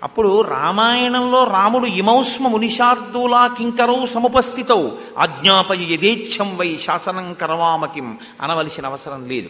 అప్పుడు 0.03 0.41
రామాయణంలో 0.41 1.43
రాముడు 1.43 1.85
ఇమౌస్మ 1.85 2.47
మునిషార్దూలా 2.47 3.47
కింకరౌ 3.47 4.05
సముపస్థితౌ. 4.05 4.87
ఆజ్ఞాపయ 5.17 5.93
యథేచ్ఛం 5.93 6.57
వై 6.57 6.75
శాసనం 6.75 7.33
కరవామకిం 7.33 8.17
అనవలసిన 8.41 8.85
అవసరం 8.85 9.29
లేదు. 9.29 9.49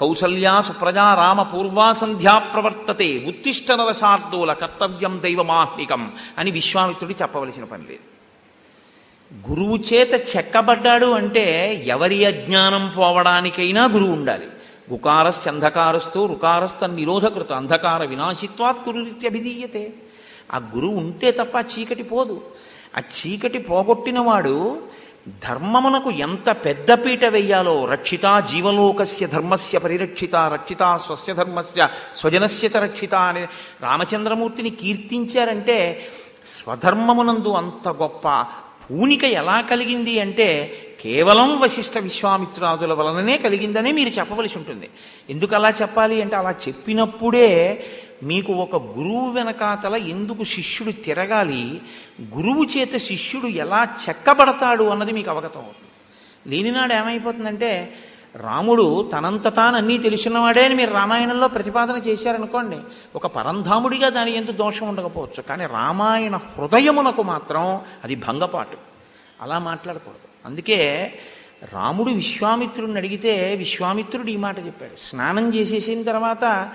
కౌసల్యా 0.00 0.60
సుప్రజా 0.60 1.14
రామ 1.14 1.42
పూర్వా 1.42 1.92
సంధ్యా 1.92 2.38
ప్రవర్తతే. 2.38 3.24
ఉత్తిష్ట 3.28 3.72
నరసార్దూల 3.72 4.52
కర్తవ్యం 4.52 5.20
దైవమాహ్నికం 5.24 6.12
అని 6.38 6.50
విశ్వామిత్రుడు 6.50 7.14
చెప్పవలసిన 7.22 7.64
పని 7.64 7.82
లేదు. 7.82 8.10
గురువు 9.50 9.76
చేత 9.76 10.36
చెక్కబడ్డాడు 10.36 11.06
అంటే 11.06 11.84
ఎవరి 11.86 12.24
అజ్ఞానం 12.24 12.92
పోవడానికైనా 12.96 13.84
గురువు 13.84 14.12
ఉండాలి. 14.12 14.46
గుకారస్ 14.92 15.48
అంధకారస్తు 15.48 16.18
నిరోధకృత 16.86 17.52
అంధకార 17.52 18.04
వినాశిత్వాత్ 18.04 18.88
గురురీత్యభిధీయతే 18.88 19.92
ఆ 20.52 20.58
గురువు 20.74 20.96
ఉంటే 20.96 21.32
తప్ప 21.32 21.66
చీకటి 21.72 22.02
పోదు. 22.02 22.40
ఆ 22.96 23.00
చీకటి 23.00 23.58
పోగొట్టినవాడు 23.58 24.82
ధర్మమునకు 25.48 26.10
ఎంత 26.10 26.50
పెద్దపీట 26.64 27.24
వెయ్యాలో 27.24 27.84
రక్షిత 27.84 28.44
జీవలోకస్య 28.50 29.26
ధర్మస్య 29.26 29.78
పరిరక్షిత 29.78 30.36
రక్షిత 30.36 31.00
స్వస్య 31.06 31.34
ధర్మస్య 31.34 31.88
స్వజనస్య 32.16 32.68
చ 32.68 32.76
రక్షిత 32.76 33.14
అని 33.14 33.46
రామచంద్రమూర్తిని 33.80 34.70
కీర్తించారంటే 34.70 36.08
స్వధర్మమునందు 36.46 37.48
అంత 37.48 37.88
గొప్ప 37.88 38.46
పూనిక 38.82 39.24
ఎలా 39.24 39.60
కలిగింది 39.60 40.20
అంటే 40.20 40.48
కేవలం 41.02 41.60
వశిష్ఠ 41.60 41.98
విశ్వామిత్రాదుల 41.98 42.92
వలననే 42.92 43.36
కలిగిందనే 43.36 43.92
మీరు 43.92 44.08
చెప్పవలసి 44.08 44.58
ఉంటుంది. 44.58 44.88
ఎందుకు 45.30 45.54
అలా 45.54 45.70
చెప్పాలి 45.70 46.22
అంటే 46.22 46.36
అలా 46.36 46.54
చెప్పినప్పుడే 46.68 47.84
మీకు 48.22 48.52
ఒక 48.52 48.76
గురువు 48.76 49.30
వెనకాతల 49.30 49.96
ఎందుకు 49.96 50.44
శిష్యుడు 50.44 50.92
తిరగాలి 50.92 51.80
గురువు 52.22 52.64
చేత 52.64 52.96
శిష్యుడు 52.96 53.46
ఎలా 53.46 53.96
చెక్కబడతాడు 54.08 54.84
అన్నది 54.84 55.12
మీకు 55.12 55.30
అవగతం 55.30 55.60
అవుతుంది. 55.60 55.90
లేనినాడు 56.46 56.92
ఏమైపోతుందంటే 56.92 57.94
రాముడు 58.36 59.10
తనంత 59.12 59.54
తాను 59.54 59.76
అన్నీ 59.76 59.98
తెలిసినవాడే 59.98 60.64
అని 60.64 60.74
మీరు 60.74 60.90
రామాయణంలో 60.90 61.48
ప్రతిపాదన 61.48 61.96
చేశారనుకోండి 61.96 62.76
ఒక 63.14 63.26
పరంధాముడిగా 63.26 64.08
దాని 64.08 64.36
ఎంత 64.36 64.50
దోషం 64.50 64.88
ఉండకపోవచ్చు. 64.88 65.42
కానీ 65.42 65.66
రామాయణ 65.66 66.36
హృదయమునకు 66.36 67.22
మాత్రం 67.22 67.80
అది 68.04 68.14
భంగపాటు. 68.14 68.76
అలా 69.42 69.58
మాట్లాడకూడదు. 69.58 70.46
అందుకే 70.46 71.12
రాముడు 71.72 72.10
విశ్వామిత్రుడిని 72.10 72.98
అడిగితే 72.98 73.54
విశ్వామిత్రుడు 73.54 74.30
ఈ 74.30 74.36
మాట 74.36 74.66
చెప్పాడు. 74.66 75.10
స్నానం 75.10 75.54
చేసేసిన 75.54 76.02
తర్వాత 76.02 76.68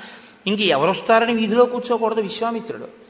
ఇంక 0.48 0.62
ఎవరొస్తారని 0.62 1.34
వీధిలో 1.34 1.66
కూర్చోకూడదు 1.66 2.22
విశ్వామిత్రుడు. 2.22 3.06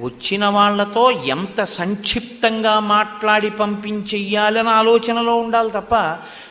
వచ్చిన 0.00 0.46
వాళ్ళతో 0.46 1.10
ఎంత 1.10 1.64
సంక్షిప్తంగా 1.64 2.80
మాట్లాడి 2.80 3.50
పంపించేయాలని 3.50 4.68
ఆలోచనలో 4.68 5.36
ఉండాలి 5.36 5.70
తప్ప 5.70 5.94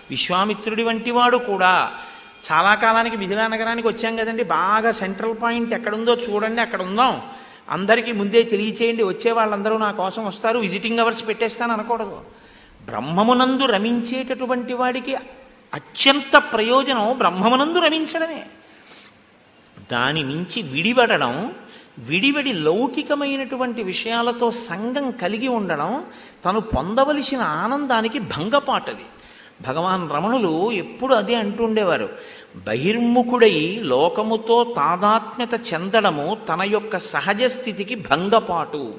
విశ్వామిత్రుడి 0.09 0.83
వంటి 0.83 1.11
వాడు 1.11 1.37
కూడా. 1.37 1.91
చాలా 2.51 2.75
కాలానికి 2.75 3.17
మిథిలా 3.17 3.47
నగరానికి 3.47 3.87
వచ్చాం 3.87 4.15
కదండి. 4.15 4.43
బాగా 4.43 4.91
సెంట్రల్ 4.91 5.35
పాయింట్ 5.43 5.73
ఎక్కడుందో 5.73 6.15
చూడండి 6.15 6.61
అక్కడ 6.61 6.81
ఉందాం 6.81 7.21
అందరికీ 7.69 8.11
ముందే 8.11 8.43
తెలియచేయండి 8.43 9.03
వచ్చే 9.03 9.31
వాళ్ళందరూ 9.31 9.77
నా 9.77 9.91
కోసం 9.91 10.25
వస్తారు 10.25 10.59
విజిటింగ్ 10.59 10.99
అవర్స్ 10.99 11.27
పెట్టేస్తాను 11.27 11.73
అనకూడదు. 11.73 12.21
బ్రహ్మమునందు 12.85 13.65
రమించేటటువంటి 13.65 14.73
వాడికి 14.73 15.15
అత్యంత 15.73 16.37
ప్రయోజనం 16.37 17.17
బ్రహ్మమునందు 17.17 17.79
రమించడమే. 17.79 18.45
దాని 19.91 20.23
నుంచి 20.23 20.61
విడిపడడం 20.61 21.53
విడివడి 21.97 22.53
లౌకికమైనటువంటి 22.53 23.83
విషయాలతో 23.83 24.51
సంఘం 24.51 25.11
కలిగి 25.11 25.47
ఉండడం 25.47 26.05
తను 26.45 26.59
పొందవలసిన 26.59 27.41
ఆనందానికి 27.41 28.19
భంగపాటది. 28.19 29.05
భగవాన్ 29.67 30.09
రమణులు 30.11 30.71
ఎప్పుడు 30.71 31.13
అదే 31.15 31.35
అంటుండేవారు. 31.35 32.09
బహిర్ముఖుడై 32.67 33.79
లోకముతో 33.83 34.73
తాదాత్మ్యత 34.75 35.73
చెందడము 35.73 36.37
తన 36.49 36.61
యొక్క 36.63 36.97
సహజ 36.99 37.43
స్థితికి 37.43 37.95
భంగపాటు. 37.95 38.93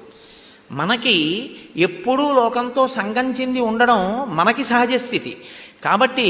మనకి 0.72 1.50
ఎప్పుడూ 1.76 2.32
లోకంతో 2.32 2.88
సంగం 2.88 3.32
చెంది 3.32 3.60
ఉండడం 3.60 4.36
మనకి 4.36 4.64
సహజ 4.64 4.94
స్థితి. 4.94 5.36
కాబట్టి 5.84 6.28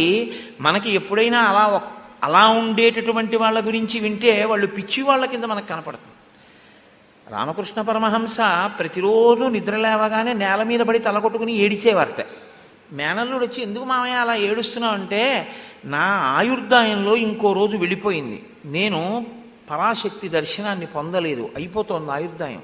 మనకి 0.61 0.91
ఎప్పుడైనా 0.95 1.39
అలా 1.39 1.83
అలా 2.25 2.49
ఉండేటటువంటి 2.49 3.37
వాళ్ళ 3.37 3.67
గురించి 3.67 4.01
వింటే 4.01 4.45
వాళ్ళు 4.45 4.67
పిచ్చి 4.67 5.03
వాళ్ళ 5.03 5.25
కింద 5.25 5.45
మనకు 5.45 5.67
కనపడుతుంది 5.67 6.11
రామకృష్ణ 7.31 7.83
పరమహంస 7.83 8.37
ప్రతిరోజు 8.79 9.45
నిద్ర 9.45 9.77
లేవగానే 9.77 10.33
నేల 10.33 10.63
మీద 10.63 10.81
పడి 10.81 10.99
తలకొట్టుకుని 10.99 11.53
ఏడిచేవారట. 11.53 12.27
మేనల్లుడు 12.93 13.45
వచ్చి 13.45 13.63
ఎందుకు 13.63 13.85
మామయ్య 13.85 14.15
అలా 14.15 14.35
ఏడుస్తున్నావు? 14.35 14.95
అంటే 14.95 15.49
నా 15.85 16.03
ఆయుర్దాయంలో 16.39 17.17
ఇంకో 17.17 17.53
రోజు 17.53 17.77
వెళ్ళిపోయింది. 17.77 18.43
నేను 18.65 19.27
పరాశక్తి 19.71 20.29
దర్శనాన్ని 20.29 20.87
పొందలేదు. 20.87 21.51
అయిపోతోంది 21.57 22.13
ఆయుర్దాయం. 22.13 22.63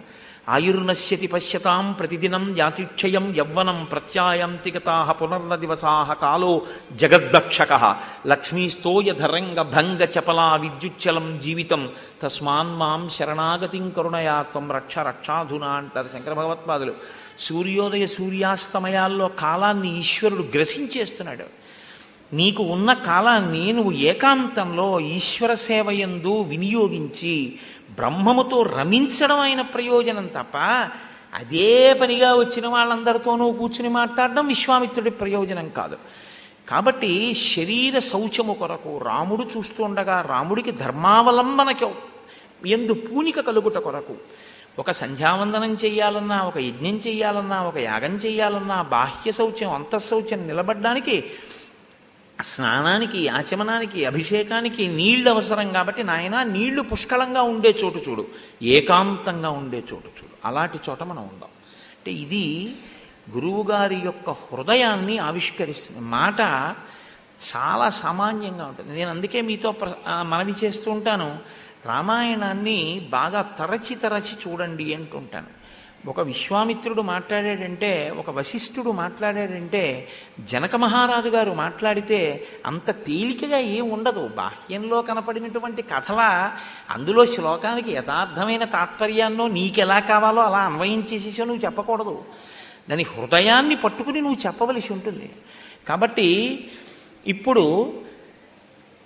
ఆయుర్నశ్యతి 0.48 1.26
పశ్యతాం 1.26 1.92
ప్రతిదినం 1.92 2.54
యాతిక్షయం 2.58 3.34
యవ్వనం 3.36 3.88
ప్రత్యాయంతి 3.92 4.70
గతా 4.70 5.12
పునర్న 5.12 5.54
దివసా 5.54 6.16
కాలో 6.22 6.62
జగద్భక్షక. 6.92 7.96
లక్ష్మీస్తోయధరంగ 8.26 9.62
భంగ 9.62 10.04
చపలా 10.04 10.56
విద్యుచ్చలం 10.56 11.40
జీవితం. 11.44 11.88
తస్మాన్ 12.22 12.76
మాం 12.76 13.08
శరణాగతిం 13.08 13.90
కరుణయా 13.90 14.42
త్వం 14.42 14.72
రక్ష 14.72 14.98
రక్షాధునా 14.98 15.68
అంటారు 15.68 16.08
శంకర 16.12 16.32
భగవత్పాదులు 16.32 16.92
సూర్యోదయ 17.38 18.06
సూర్యాస్తమయాల్లో 18.06 19.28
కాలాన్ని 19.28 19.98
ఈశ్వరుడు 19.98 20.42
గ్రసించేస్తున్నాడు. 20.54 21.66
నీకు 22.32 22.62
ఉన్న 22.62 22.92
కాలాన్ని 22.92 23.72
నువ్వు 23.72 23.92
ఏకాంతంలో 23.92 25.00
ఈశ్వర 25.00 25.54
సేవయందు 25.54 26.42
వినియోగించి 26.42 27.58
బ్రహ్మముతో 27.90 28.62
రమించడం 28.62 29.40
అయిన 29.40 29.60
ప్రయోజనం 29.60 30.26
తప్ప 30.26 30.56
అదే 31.34 31.92
పనిగా 32.00 32.34
వచ్చిన 32.34 32.66
వాళ్ళందరితోనూ 32.66 33.52
కూర్చుని 33.52 33.88
మాట్లాడడం 33.88 34.46
విశ్వామిత్రుడి 34.46 35.10
ప్రయోజనం 35.10 35.68
కాదు. 35.68 35.98
కాబట్టి 36.68 37.34
శరీర 37.34 37.98
శౌచము 37.98 38.54
కొరకు 38.54 39.00
రాముడు 39.04 39.46
చూస్తుండగా 39.56 40.22
రాముడికి 40.22 40.70
ధర్మావలంబనకి 40.70 41.86
ఎందు 42.66 42.92
పూనిక 42.92 43.40
కలుగుట 43.40 43.78
కొరకు 43.78 44.16
ఒక 44.78 44.90
సంధ్యావందనం 44.90 45.74
చేయాలన్నా 45.74 46.42
ఒక 46.42 46.58
యజ్ఞం 46.58 46.96
చేయాలన్నా 46.96 47.62
ఒక 47.62 47.78
యాగం 47.78 48.16
చేయాలన్నా 48.16 48.82
బాహ్య 48.82 49.32
శౌచ్యం 49.32 49.72
అంతఃశౌచ్యం 49.72 50.46
నిలబడ్డానికి 50.46 51.24
స్నానానికి 52.42 53.28
ఆచమనానికి 53.28 54.04
అభిషేకానికి 54.04 54.86
నీళ్ళు 54.86 55.30
అవసరం 55.30 55.72
కాబట్టి 55.72 56.02
నాయన 56.02 56.42
నీళ్ళు 56.42 56.82
పుష్కలంగా 56.82 57.42
ఉండే 57.42 57.78
చోటు 57.84 58.02
చూడు. 58.08 58.26
ఏకాంతంగా 58.62 59.50
ఉండే 59.50 59.78
చోటు 59.78 60.06
చూడు. 60.06 60.28
అలాంటి 60.44 60.78
చోట 60.90 61.02
మనం 61.02 61.22
ఉందాం. 61.22 61.48
అంటే 61.98 62.12
ఇది 62.12 62.74
గురువుగారి 63.30 63.96
యొక్క 63.96 64.30
హృదయాన్ని 64.30 65.18
ఆవిష్కరిస్తుంది. 65.18 66.00
మాట 66.00 66.40
చాలా 67.56 67.88
సామాన్యంగా 67.88 68.66
ఉంటుంది. 68.66 68.96
నేను 68.96 69.10
అందుకే 69.10 69.40
మీతో 69.40 69.72
ప్ర 69.72 69.92
మనవి 70.22 70.54
చేస్తూ 70.64 70.90
ఉంటాను. 70.90 71.38
రామాయణాన్ని 71.86 73.08
బాగా 73.10 73.42
తరచి 73.42 73.94
తరచి 73.94 74.50
చూడండి 74.50 74.94
అంటుంటాను. 74.94 75.55
ఒక 76.06 76.20
విశ్వామిత్రుడు 76.20 77.02
మాట్లాడాడంటే 77.02 78.12
ఒక 78.18 78.30
వశిష్ఠుడు 78.30 78.90
మాట్లాడాడంటే 78.90 80.08
జనక 80.44 80.76
మహారాజు 80.76 81.28
గారు 81.28 81.50
మాట్లాడితే 81.50 82.46
అంత 82.66 82.90
తేలికగా 82.90 83.58
ఏం 83.58 83.90
ఉండదు. 83.90 84.28
బాహ్యంలో 84.28 85.02
కనపడినటువంటి 85.02 85.82
కథల 85.82 86.50
అందులో 86.90 87.26
శ్లోకానికి 87.26 87.92
యథార్థమైన 87.92 88.64
తాత్పర్యాన్నో 88.64 89.48
నీకెలా 89.48 89.98
కావాలో 89.98 90.42
అలా 90.42 90.58
అన్వయం 90.58 91.06
చేసేసో 91.12 91.44
నువ్వు 91.44 91.64
చెప్పకూడదు. 91.64 92.24
దాని 92.90 93.02
హృదయాన్ని 93.02 93.76
పట్టుకుని 93.76 94.20
నువ్వు 94.20 94.46
చెప్పవలసి 94.46 94.92
ఉంటుంది. 94.92 95.30
కాబట్టి 95.88 96.70
ఇప్పుడు 97.26 97.94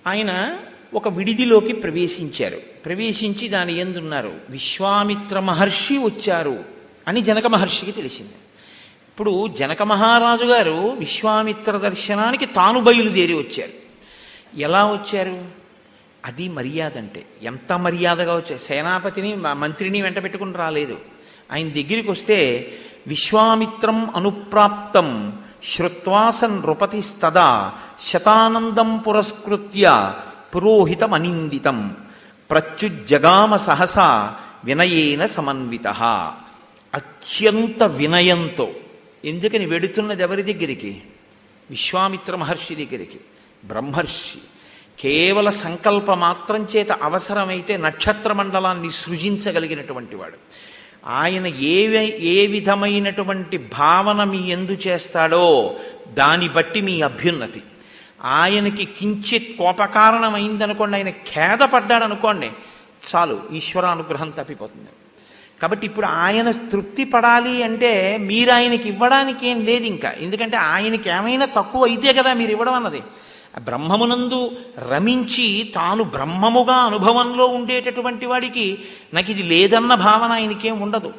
ఆయన 0.07 0.57
ఒక 0.93 1.07
విడిదిలోకి 1.07 1.73
ప్రవేశించారు. 1.73 2.57
ప్రవేశించి 2.85 3.47
దాని 3.47 3.77
ఎందున్నారు 3.77 4.33
విశ్వామిత్ర 4.49 5.39
మహర్షి 5.39 5.97
వచ్చారు. 5.97 6.80
అని 7.07 7.21
జనక 7.21 7.47
మహర్షికి 7.47 7.91
తెలిసింది. 7.91 8.33
ఇప్పుడు 9.07 9.47
జనక 9.47 9.83
మహారాజు 9.83 10.43
గారు 10.43 10.95
విశ్వామిత్ర 10.99 11.77
దర్శనానికి 11.77 12.45
తాను 12.45 12.81
బయలుదేరి 12.81 13.33
వచ్చారు. 13.33 13.71
ఎలా 14.59 14.85
వచ్చారు? 14.85 15.45
అది 16.25 16.49
మర్యాద 16.49 16.97
అంటే 16.97 17.25
ఎంత 17.43 17.73
మర్యాదగా 17.73 18.35
వచ్చారు? 18.35 18.57
సేనాపతిని 18.57 19.35
మ- 19.35 19.53
మంత్రిని 19.53 20.01
వెంట 20.01 20.23
పెట్టుకుని 20.23 20.53
రాలేదు. 20.53 20.97
ఆయన 21.51 21.67
దగ్గరికి 21.67 22.11
వస్తే 22.11 22.71
విశ్వామిత్రం 23.07 24.09
అనుప్రాప్తం 24.15 25.39
శ్రుత్వాసన్ 25.63 26.61
నృపతిస్తదా 26.61 27.71
శతానందం 27.99 28.97
పురస్కృత్య 28.97 30.13
పురోహితమనిందితం 30.55 31.95
ప్రత్యుజ్జగామ 32.51 33.55
సహసా 33.55 34.35
వినయేన 34.63 35.25
సమన్విత. 35.25 35.87
అత్యంత 36.93 37.83
వినయంతో 37.83 38.69
ఎందుకని 39.25 39.65
వెడుతున్నది 39.65 40.23
ఎవరి 40.23 40.41
దగ్గరికి? 40.41 41.01
విశ్వామిత్ర 41.69 42.35
మహర్షి 42.35 42.75
దగ్గరికి. 42.75 43.19
బ్రహ్మర్షి. 43.65 44.39
కేవల 44.99 45.49
సంకల్ప 45.49 46.11
మాత్రం 46.11 46.67
చేత 46.75 46.91
అవసరమైతే 46.91 47.77
నక్షత్ర 47.77 48.33
మండలాన్ని 48.33 48.91
సృజించగలిగినటువంటి 48.91 50.15
వాడు. 50.15 50.37
ఆయన 51.05 51.47
ఏ 51.47 51.87
ఏ 52.19 52.47
విధమైనటువంటి 52.47 53.57
భావన 53.57 54.23
మీ 54.23 54.49
ఎందు 54.49 54.71
చేస్తాడో 54.71 55.75
దాన్ని 56.13 56.49
బట్టి 56.49 56.81
మీ 56.81 57.01
అభ్యున్నతి. 57.01 57.61
ఆయనకి 58.21 58.85
కించిత్ 58.85 59.57
కోపకారణమైందనుకోండి 59.57 60.97
ఆయన 60.97 61.09
ఖేదపడ్డాడు 61.09 62.03
అనుకోండి 62.03 62.51
చాలు 63.15 63.41
ఈశ్వరానుగ్రహం 63.53 64.29
తప్పిపోతుంది. 64.29 64.89
కాబట్టి 65.61 65.85
ఇప్పుడు 65.87 66.05
ఆయన 66.05 66.51
తృప్తి 66.51 67.03
పడాలి 67.03 67.63
అంటే 67.63 68.17
మీరు 68.17 68.51
ఆయనకి 68.51 68.89
ఇవ్వడానికి 68.89 69.47
ఏం 69.47 69.65
లేదు 69.65 69.83
ఇంకా. 69.83 70.11
ఎందుకంటే 70.19 70.57
ఆయనకి 70.57 71.09
ఏమైనా 71.09 71.45
తక్కువ 71.45 71.85
అయితే 71.85 72.13
కదా 72.13 72.33
మీరు 72.33 72.51
ఇవ్వడం 72.51 72.73
అన్నది. 72.73 73.01
బ్రహ్మమునందు 73.59 74.51
రమించి 74.89 75.71
తాను 75.75 76.03
బ్రహ్మముగా 76.03 76.73
అనుభవంలో 76.73 77.45
ఉండేటటువంటి 77.45 78.25
వాడికి 78.25 78.77
నాకు 79.13 79.31
ఇది 79.31 79.43
లేదన్న 79.43 79.95
భావన 79.95 80.31
ఆయనకేం 80.31 80.81
ఉండదు. 80.81 81.13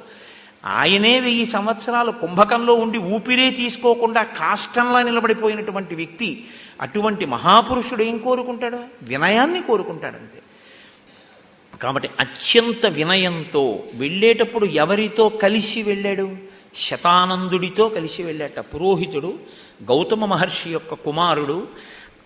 ఆయనే 0.67 1.21
వెయ్యి 1.21 1.47
సంవత్సరాలు 1.47 2.11
కుంభకంలో 2.11 2.75
ఉండి 2.75 2.99
ఊపిరే 2.99 3.51
తీసుకోకుండా 3.51 4.23
కాష్టంలా 4.23 5.03
నిలబడిపోయినటువంటి 5.03 5.95
వ్యక్తి 5.95 6.45
అటువంటి 6.81 7.27
మహాపురుషుడు 7.27 8.03
ఏం 8.03 8.19
కోరుకుంటాడు? 8.19 8.79
వినయాన్ని 9.03 9.63
కోరుకుంటాడు 9.63 10.17
అంతే. 10.17 10.39
కాబట్టి 11.83 12.11
అత్యంత 12.21 12.87
వినయంతో 12.87 13.83
వెళ్ళేటప్పుడు 13.95 14.67
ఎవరితో 14.67 15.29
కలిసి 15.29 15.83
వెళ్ళాడు? 15.83 16.37
శతానందుడితో 16.75 17.89
కలిసి 17.89 18.23
వెళ్ళాట. 18.23 18.59
పురోహితుడు 18.61 19.39
గౌతమ 19.83 20.25
మహర్షి 20.25 20.71
యొక్క 20.71 20.95
కుమారుడు 20.95 21.69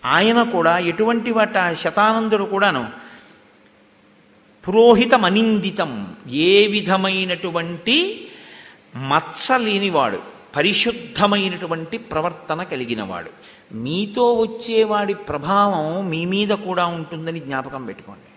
ఆయన 0.05 0.43
కూడా 0.43 0.79
ఎటువంటి 0.79 1.31
వాట 1.31 1.73
శతానందుడు 1.73 2.45
కూడాను 2.45 2.87
పురోహితం 4.69 5.25
అనిందితం 5.25 6.17
ఏ 6.31 6.67
విధమైనటువంటి 6.67 8.29
మచ్చ 8.97 9.59
లేనివాడు 9.59 10.19
పరిశుద్ధమైనటువంటి 10.57 11.99
ప్రవర్తన 11.99 12.63
కలిగినవాడు. 12.63 13.31
మీతో 13.75 14.33
వచ్చేవాడి 14.33 15.15
ప్రభావం 15.15 16.09
మీ 16.09 16.25
మీద 16.25 16.49
కూడా 16.49 16.87
ఉంటుందని 16.87 17.41
జ్ఞాపకం 17.41 17.87
పెట్టుకోండి. 17.87 18.36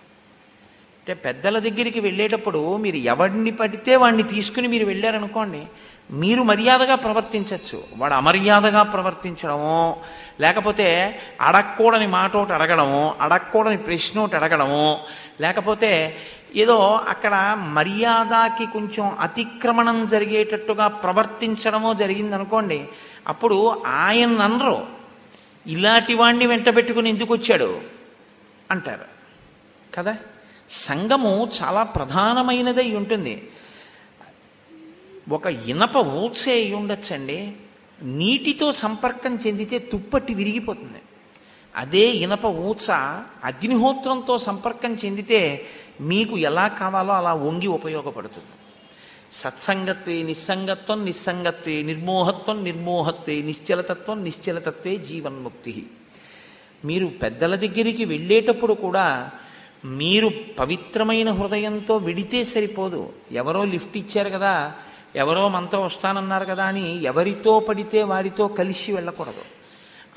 అంటే 1.10 1.22
పెద్దల 1.22 1.60
దగ్గరికి 1.60 2.00
వెళ్ళేటప్పుడు 2.00 2.78
మీరు 2.78 2.96
ఎవడిని 2.96 3.52
పడితే 3.52 3.96
వాడిని 3.96 4.24
తీసుకుని 4.24 4.68
మీరు 4.68 4.86
వెళ్ళారనుకోండి 4.86 5.64
మీరు 6.12 6.44
మర్యాదగా 6.44 6.96
ప్రవర్తించవచ్చు 6.96 7.84
వాడు 7.98 8.14
అమర్యాదగా 8.14 8.84
ప్రవర్తించడము 8.84 9.98
లేకపోతే 10.40 11.20
అడగకూడని 11.42 12.08
మాట 12.08 12.38
ఒకటి 12.38 12.54
అడగడము 12.54 13.16
అడగకూడని 13.22 13.78
ప్రశ్న 13.78 14.20
ఒకటి 14.20 14.36
అడగడము 14.36 15.00
లేకపోతే 15.42 16.18
ఏదో 16.56 16.80
అక్కడ 17.08 17.58
మర్యాదకి 17.60 18.66
కొంచెం 18.66 19.18
అతిక్రమణం 19.20 20.08
జరిగేటట్టుగా 20.08 20.88
ప్రవర్తించడమో 20.88 21.94
జరిగిందనుకోండి 21.94 22.88
అప్పుడు 23.28 23.84
ఆయన 23.86 24.42
అనరు 24.42 24.88
ఇలాంటి 25.68 26.14
వాణ్ణి 26.14 26.48
వెంట 26.48 26.76
పెట్టుకుని 26.76 27.10
ఎందుకు 27.10 27.34
వచ్చాడు? 27.34 27.82
అంటారు. 28.72 29.06
కదా? 29.96 30.18
సంగము 30.70 31.52
చాలా 31.62 31.84
ప్రధానమైనదై 31.84 32.92
ఉంటుంది. 32.92 33.50
ఒక 35.30 35.46
ఇనప 35.46 35.98
ఊచే 35.98 36.52
అయి 36.52 36.74
ఉండొచ్చండి. 36.74 37.54
నీటితో 38.04 38.74
సంపర్కం 38.74 39.36
చెందితే 39.36 39.80
తుప్పట్టి 39.80 40.34
విరిగిపోతుంది. 40.34 41.02
అదే 41.76 42.10
ఇనప 42.10 42.46
ఊచ 42.46 42.92
అగ్నిహోత్రంతో 43.44 44.38
సంపర్కం 44.38 44.96
చెందితే 44.96 45.66
మీకు 46.02 46.38
ఎలా 46.38 46.68
కావాలో 46.68 47.14
అలా 47.14 47.34
వంగి 47.34 47.68
ఉపయోగపడుతుంది. 47.68 48.48
సత్సంగత్వే 49.32 50.24
నిస్సంగత్వం 50.24 51.06
నిస్సంగత్వే 51.06 51.84
నిర్మోహత్వం 51.84 52.64
నిర్మోహత్వే 52.64 53.42
నిశ్చలతత్వం 53.42 54.24
నిశ్చలతత్వే 54.24 54.96
జీవన్ముక్తి. 54.96 55.88
మీరు 56.86 57.06
పెద్దల 57.06 57.56
దగ్గరికి 57.56 58.06
వెళ్ళేటప్పుడు 58.06 58.74
కూడా 58.74 59.32
మీరు 59.86 60.32
పవిత్రమైన 60.60 61.32
హృదయంతో 61.32 61.98
విడితే 61.98 62.44
సరిపోదు. 62.44 63.14
ఎవరో 63.32 63.66
లిఫ్ట్ 63.66 63.98
ఇచ్చారు 63.98 64.30
కదా 64.30 64.74
ఎవరో 65.16 65.48
మనతో 65.48 65.82
వస్తానన్నారు 65.82 66.46
కదా 66.46 66.66
అని 66.66 67.04
ఎవరితో 67.04 67.60
పడితే 67.60 68.04
వారితో 68.04 68.48
కలిసి 68.48 68.92
వెళ్ళకూడదు. 68.92 69.42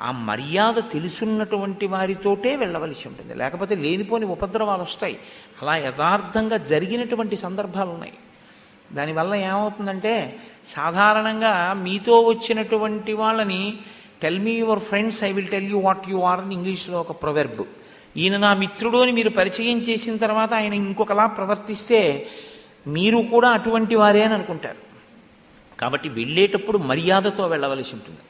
ఆ 0.00 0.10
మర్యాద 0.10 0.74
తెలుసున్నటువంటి 0.74 1.86
వారితోటే 1.86 2.56
వెళ్ళవలసి 2.56 3.08
ఉంటుంది. 3.08 3.34
లేకపోతే 3.34 3.74
లేనిపోని 3.74 4.24
ఉపద్రవాలు 4.24 4.82
వస్తాయి. 4.82 5.18
అలా 5.62 5.76
యథార్థంగా 5.76 6.56
జరిగినటువంటి 6.56 7.36
సందర్భాలు 7.36 7.90
ఉన్నాయి. 7.90 8.12
దానివల్ల 8.92 9.34
ఏమవుతుందంటే 9.34 10.36
సాధారణంగా 10.66 11.72
మీతో 11.72 12.20
వచ్చినటువంటి 12.20 13.12
వాళ్ళని 13.12 13.78
tell 14.22 14.38
me 14.38 14.50
your 14.50 14.78
friends 14.78 15.24
I 15.24 15.32
will 15.32 15.48
tell 15.48 15.70
you 15.70 15.78
what 15.78 16.08
you 16.08 16.18
are 16.18 16.40
అని 16.40 16.54
ఇంగ్లీష్లో 16.54 17.00
ఒక 17.00 17.10
ప్రొవెర్బ్. 17.22 17.64
ఈయన 18.16 18.36
నా 18.36 18.54
మిత్రుడు 18.54 18.98
అని 18.98 19.12
మీరు 19.12 19.28
పరిచయం 19.28 19.78
చేసిన 19.78 20.16
తర్వాత 20.16 20.54
ఆయన 20.54 20.74
ఇంకొకలా 20.74 21.26
ప్రవర్తిస్తే 21.26 22.28
మీరు 22.86 23.18
కూడా 23.30 23.48
అటువంటి 23.48 23.94
వారే 23.94 24.22
అని 24.22 24.34
అనుకుంటారు. 24.34 24.92
కాబట్టి 25.80 26.08
వెళ్ళేటప్పుడు 26.08 26.78
మర్యాదతో 26.78 27.46
వెళ్ళవలసి 27.46 27.94
ఉంటుంది. 27.94 28.20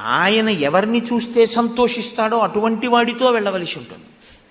ఆయన 0.00 0.48
ఎవరిని 0.48 0.98
చూస్తే 0.98 1.46
సంతోషిస్తాడో 1.46 2.38
అటువంటి 2.38 2.86
వాడితో 2.86 3.30
వెళ్ళవలసి 3.30 3.78
ఉంటుంది. 3.78 4.04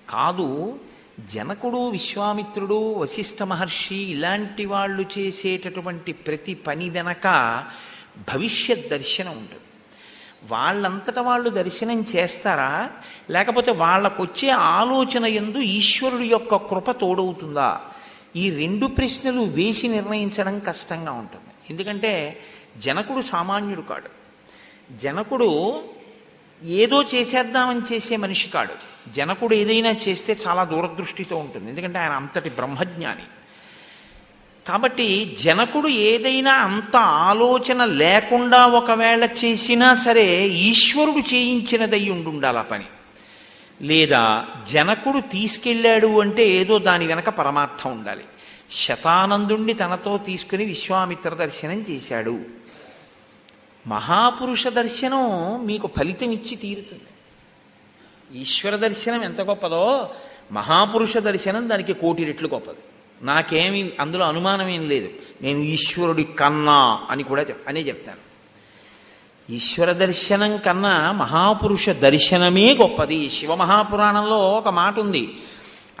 కాదు 0.08 0.78
జనకుడు 1.20 1.90
విశ్వామిత్రుడు 1.90 2.94
వశిష్ఠ 2.94 3.42
మహర్షి 3.42 3.96
ఇలాంటి 3.96 4.64
వాళ్ళు 4.64 5.04
చేసేటటువంటి 5.18 6.12
ప్రతి 6.12 6.54
పని 6.54 6.90
వెనక 6.90 7.24
భవిష్యత్ 8.34 8.88
దర్శనం 8.88 9.30
ఉంటుంది. 9.30 9.63
వాళ్ళంతట 10.50 11.18
వాళ్ళు 11.18 11.50
దర్శనం 11.50 12.04
చేస్తారా? 12.16 12.90
లేకపోతే 13.30 13.70
వాళ్ళకొచ్చే 13.70 14.48
ఆలోచన 14.50 15.24
ఎందు 15.24 15.58
ఈశ్వరుడి 15.58 16.24
యొక్క 16.24 16.56
కృప 16.56 16.90
తోడవుతుందా? 16.90 17.80
ఈ 18.36 18.50
రెండు 18.50 18.86
ప్రశ్నలు 18.86 19.40
వేసి 19.40 19.88
నిర్ణయించడం 19.88 20.58
కష్టంగా 20.58 21.12
ఉంటుంది. 21.12 21.44
ఎందుకంటే 21.70 22.40
జనకుడు 22.78 23.22
సామాన్యుడు 23.22 23.80
కాడు. 23.80 24.10
జనకుడు 24.96 25.82
ఏదో 26.62 27.02
చేసేద్దామని 27.02 27.94
చేసే 27.94 28.16
మనిషి 28.16 28.48
కాడు. 28.48 28.74
జనకుడు 29.10 29.54
ఏదైనా 29.54 29.90
చేస్తే 29.90 30.36
చాలా 30.46 30.64
దూరదృష్టితో 30.64 31.36
ఉంటుంది. 31.36 31.70
ఎందుకంటే 31.70 31.98
ఆయన 31.98 32.12
అంతటి 32.12 32.50
బ్రహ్మజ్ఞాని. 32.50 33.22
కాబట్టి 34.68 35.36
జనకుడు 35.40 35.88
ఏదైనా 35.88 36.52
అంత 36.52 36.96
ఆలోచన 36.96 37.84
లేకుండా 37.84 38.66
ఒకవేళ 38.66 39.24
చేసినా 39.24 39.94
సరే 39.94 40.48
ఈశ్వరుడు 40.48 41.34
చేయించినదై 41.34 42.08
ఉండుండాలి 42.08 42.58
ఆ 42.58 42.62
పని. 42.62 42.84
లేదా 43.82 44.46
జనకుడు 44.72 45.20
తీసుకెళ్ళాడు 45.20 46.20
అంటే 46.20 46.48
ఏదో 46.48 46.78
దాని 46.78 47.06
వెనక 47.06 47.28
పరమార్థం 47.28 47.92
ఉండాలి. 47.92 48.24
శతానందుణ్ణి 48.70 49.74
తనతో 49.74 50.18
తీసుకుని 50.18 50.64
విశ్వామిత్ర 50.64 51.28
దర్శనం 51.28 51.86
చేశాడు. 51.90 52.40
మహాపురుష 53.86 54.68
దర్శనం 54.68 55.66
మీకు 55.66 55.90
ఫలితం 55.96 56.30
ఇచ్చి 56.32 56.56
తీరుతుంది. 56.56 57.02
ఈశ్వర 58.40 58.76
దర్శనం 58.76 59.24
ఎంత 59.24 59.40
గొప్పదో 59.40 60.10
మహాపురుష 60.52 61.16
దర్శనం 61.16 61.68
దానికి 61.68 61.92
కోటి 61.92 62.24
రెట్లు 62.24 62.48
గొప్పది. 62.48 62.78
నాకేమి 63.24 63.92
అందులో 64.00 64.24
అనుమానం 64.24 64.68
ఏం 64.68 64.88
లేదు. 64.88 65.10
నేను 65.42 65.58
ఈశ్వరుడి 65.58 66.24
కన్నా 66.24 67.00
అని 67.10 67.22
కూడా 67.22 67.42
చెప్ 67.42 67.68
అనే 67.68 67.80
చెప్తాను. 67.80 68.24
ఈశ్వర 69.52 69.92
దర్శనం 69.92 70.56
కన్నా 70.56 71.12
మహాపురుష 71.12 71.88
దర్శనమే 71.88 72.74
గొప్పది. 72.74 73.30
శివ 73.30 73.54
మహాపురాణంలో 73.54 74.38
ఒక 74.38 74.68
మాట 74.68 74.98
ఉంది. 74.98 75.28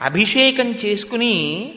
అభిషేకం 0.00 0.66
చేసుకుని 0.66 1.74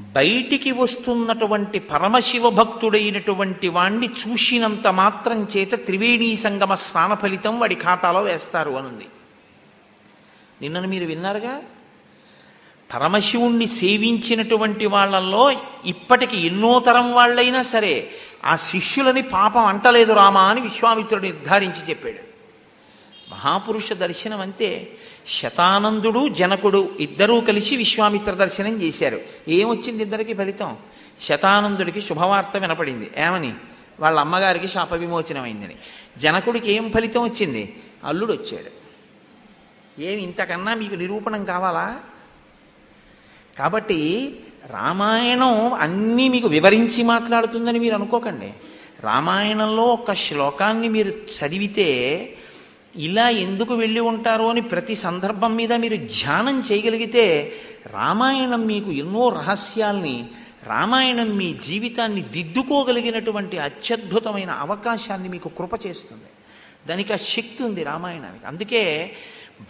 బయటికి 0.00 0.70
వస్తున్నటువంటి 0.70 1.78
పరమశివ 1.78 2.50
భక్తుడైనటువంటి 2.50 3.68
వాణ్ణి 3.68 4.06
చూసినంత 4.06 4.86
మాత్రం 4.86 5.48
చేత 5.56 5.72
త్రివేణీ 5.74 6.36
సంగమ 6.36 6.74
స్నాన 6.74 7.14
ఫలితం 7.14 7.60
వాడి 7.60 7.74
ఖాతాలో 7.74 8.22
వేస్తారు 8.22 8.70
అనుంది. 8.70 9.06
నిన్నను 10.62 10.88
మీరు 10.88 11.04
విన్నారుగా? 11.04 11.60
పరమశివుణ్ణి 12.94 13.66
సేవించినటువంటి 13.66 14.86
వాళ్ళల్లో 14.86 15.52
ఇప్పటికి 15.86 16.46
ఎన్నో 16.46 16.78
తరం 16.78 17.12
వాళ్ళైనా 17.12 17.62
సరే 17.62 18.10
ఆ 18.44 18.56
శిష్యులని 18.56 19.22
పాపం 19.22 19.64
అంటలేదు 19.64 20.12
రామా 20.12 20.42
అని 20.42 20.60
విశ్వామిత్రుడు 20.60 21.22
నిర్ధారించి 21.22 21.90
చెప్పాడు. 21.90 22.32
మహాపురుష 23.30 23.92
దర్శనం 23.92 24.40
అంతే. 24.40 24.88
శతానందుడు 25.26 26.28
జనకుడు 26.28 26.96
ఇద్దరూ 27.00 27.40
కలిసి 27.40 27.76
విశ్వామిత్ర 27.76 28.32
దర్శనం 28.32 28.82
చేశారు. 28.82 29.20
ఏమొచ్చింది 29.48 30.02
ఇద్దరికి 30.02 30.34
ఫలితం? 30.34 30.76
శతానందుడికి 31.20 32.02
శుభవార్త 32.02 32.56
వినపడింది. 32.56 33.10
ఏమని? 33.16 33.54
వాళ్ళ 34.00 34.20
అమ్మగారికి 34.20 34.68
శాప 34.68 34.92
విమోచనమైందని 34.92 35.74
జనకుడికి 36.18 36.72
ఏం 36.72 36.90
ఫలితం 36.94 37.22
వచ్చింది? 37.22 37.80
అల్లుడు 38.04 38.32
వచ్చాడు 38.32 38.82
ఏమి 40.02 40.22
ఇంతకన్నా 40.22 40.74
మీకు 40.74 40.94
నిరూపణం 40.94 41.44
కావాలా? 41.44 42.00
కాబట్టి 43.58 44.00
రామాయణం 44.66 45.72
అన్నీ 45.72 46.28
మీకు 46.28 46.48
వివరించి 46.48 47.02
మాట్లాడుతుందని 47.02 47.78
మీరు 47.78 47.94
అనుకోకండి. 47.94 48.54
రామాయణంలో 49.00 49.82
ఒక 49.82 50.12
శ్లోకాన్ని 50.12 50.88
మీరు 50.88 51.08
చదివితే 51.08 51.88
ఇలా 52.96 53.28
ఎందుకు 53.28 53.74
వెళ్ళి 53.74 54.00
ఉంటారో 54.00 54.50
అని 54.50 54.60
ప్రతి 54.60 54.94
సందర్భం 54.94 55.56
మీద 55.56 55.72
మీరు 55.72 55.96
ధ్యానం 55.96 56.64
చేయగలిగితే 56.72 57.52
రామాయణం 57.92 58.66
మీకు 58.66 58.92
ఎన్నో 58.92 59.28
రహస్యాల్ని 59.28 60.24
రామాయణం 60.66 61.36
మీ 61.36 61.54
జీవితాన్ని 61.66 62.20
దిద్దుకోగలిగినటువంటి 62.20 63.58
అత్యద్భుతమైన 63.58 64.50
అవకాశాన్ని 64.50 65.28
మీకు 65.28 65.48
కృప 65.48 65.86
చేస్తుంది 65.86 66.24
దానికి 66.88 67.12
ఆ 67.12 67.16
శక్తి 67.16 67.62
ఉంది 67.62 67.82
రామాయణానికి. 67.82 68.46
అందుకే 68.46 69.12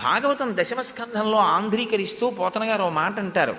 భాగవతం 0.01 0.57
దశమస్కంధంలో 0.57 1.39
ఆంధ్రీకరిస్తూ 1.39 2.31
పోతన 2.31 2.71
గారు 2.71 2.83
ఓ 2.83 2.89
మాట 2.89 3.19
అంటారు. 3.19 3.57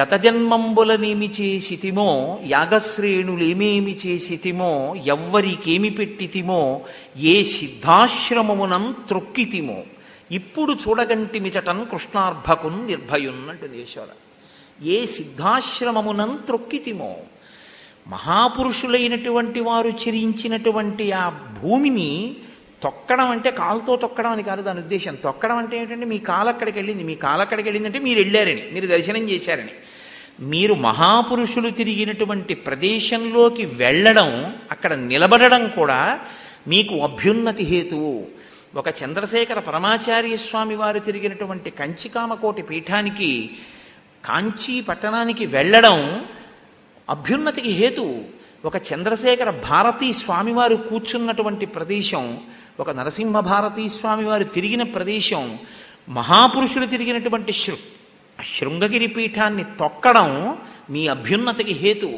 గత 0.00 0.14
జన్మంబులనేమి 0.14 1.30
చేసితిమో 1.40 2.38
యాగశ్రేణులేమేమి 2.46 3.98
చేసితిమో 4.06 4.94
ఎవ్వరికేమి 5.06 5.90
పెట్టితిమో 5.90 6.80
ఏ 7.16 7.44
సిద్ధాశ్రమమునం 7.44 8.96
త్రొక్కితిమో 9.08 9.82
ఇప్పుడు 10.30 10.72
చూడగంటి 10.72 11.38
మిచటన్ 11.38 11.86
కృష్ణార్భకున్ 11.86 12.86
నిర్భయున్ 12.86 13.48
అంటుంది 13.48 13.82
యశోద. 13.82 14.08
ఏ 14.86 15.06
సిద్ధాశ్రమమునం 15.06 16.38
త్రొక్కితిమో 16.46 17.16
మహాపురుషులైనటువంటి 18.08 19.60
వారు 19.60 19.88
చిరించినటువంటి 19.88 21.12
ఆ 21.12 21.28
భూమిని 21.28 22.36
తొక్కడం 22.82 23.30
అంటే 23.30 23.50
కాలుతో 23.50 23.96
తొక్కడం 23.96 24.30
అని 24.30 24.42
కాదు 24.42 24.62
దాని 24.62 24.78
ఉద్దేశం. 24.78 25.14
తొక్కడం 25.14 25.56
అంటే 25.56 25.78
ఏంటంటే 25.78 26.06
మీ 26.06 26.18
కాలు 26.18 26.48
అక్కడికి 26.48 26.78
వెళ్ళింది. 26.78 27.04
మీ 27.04 27.14
కాలు 27.14 27.40
అక్కడికి 27.40 27.68
వెళ్ళిందంటే 27.68 27.98
మీరు 27.98 28.18
వెళ్ళారని 28.18 28.64
మీరు 28.72 28.86
దర్శనం 28.86 29.30
చేశారని. 29.30 29.70
మీరు 30.40 30.74
మహాపురుషులు 30.74 31.70
తిరిగినటువంటి 31.70 32.54
ప్రదేశంలోకి 32.54 33.64
వెళ్ళడం 33.64 34.54
అక్కడ 34.70 34.92
నిలబడడం 34.92 35.68
కూడా 35.68 36.20
మీకు 36.68 36.94
అభ్యున్నతి 36.94 37.64
హేతువు. 37.64 38.26
ఒక 38.76 38.88
చంద్రశేఖర 38.88 39.58
పరమాచార్య 39.58 40.36
స్వామి 40.36 40.76
వారు 40.76 40.98
తిరిగినటువంటి 40.98 41.70
కంచికామకోటి 41.70 42.62
పీఠానికి 42.62 43.50
కాంచీ 44.24 44.80
పట్టణానికి 44.80 45.46
వెళ్ళడం 45.46 46.26
అభ్యున్నతికి 47.10 47.68
హేతు 47.68 48.22
ఒక 48.64 48.76
చంద్రశేఖర 48.76 49.50
భారతీ 49.50 50.12
స్వామివారు 50.12 50.76
కూర్చున్నటువంటి 50.76 51.66
ప్రదేశం 51.66 52.40
ఒక 52.80 52.90
నరసింహ 52.90 53.40
భారతీ 53.40 53.88
స్వామివారు 53.88 54.44
తిరిగిన 54.44 54.82
ప్రదేశం 54.82 55.58
మహాపురుషులు 56.08 56.86
తిరిగినటువంటి 56.86 57.52
శృ 57.52 57.74
శృంగగిరి 58.54 59.06
పీఠాన్ని 59.06 59.64
తొక్కడం 59.64 60.58
మీ 60.90 61.08
అభ్యున్నతికి 61.08 61.72
హేతు. 61.72 62.10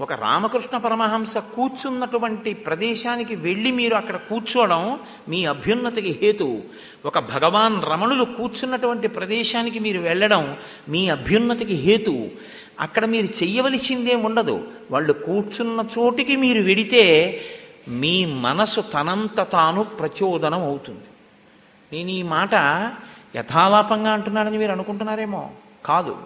ఒక 0.00 0.12
రామకృష్ణ 0.12 0.76
పరమహంస 0.76 1.36
కూర్చున్నటువంటి 1.36 2.54
ప్రదేశానికి 2.54 3.34
వెళ్ళి 3.34 3.70
మీరు 3.70 3.94
అక్కడ 3.94 4.16
కూర్చోవడం 4.16 4.98
మీ 5.28 5.44
అభ్యున్నతికి 5.44 6.18
హేతు. 6.22 6.62
ఒక 7.04 7.18
భగవాన్ 7.18 7.82
రమణులు 7.84 8.24
కూర్చున్నటువంటి 8.24 9.08
ప్రదేశానికి 9.08 9.78
మీరు 9.78 10.00
వెళ్ళడం 10.00 10.56
మీ 10.88 11.08
అభ్యున్నతికి 11.08 11.74
హేతు. 11.74 12.28
అక్కడ 12.80 13.04
మీరు 13.04 13.26
చెయ్యవలసిందేం 13.26 14.24
ఉండదు. 14.24 14.66
వాళ్ళు 14.90 15.12
కూర్చున్న 15.12 15.84
చోటికి 15.98 16.36
మీరు 16.36 16.62
వెడితే 16.62 17.40
మీ 17.88 18.24
మనసు 18.24 18.80
తనంత 18.80 19.40
తాను 19.40 19.82
ప్రచోదనం 19.82 20.62
అవుతుంది 20.62 21.04
నేను 21.92 22.10
ఈ 22.10 22.22
మాట 22.22 22.54
యథాలాపంగా 23.36 24.12
అంటున్నాడని 24.12 24.58
మీరు 24.58 24.72
అనుకుంటున్నారేమో? 24.72 25.50
కాదు. 25.84 26.18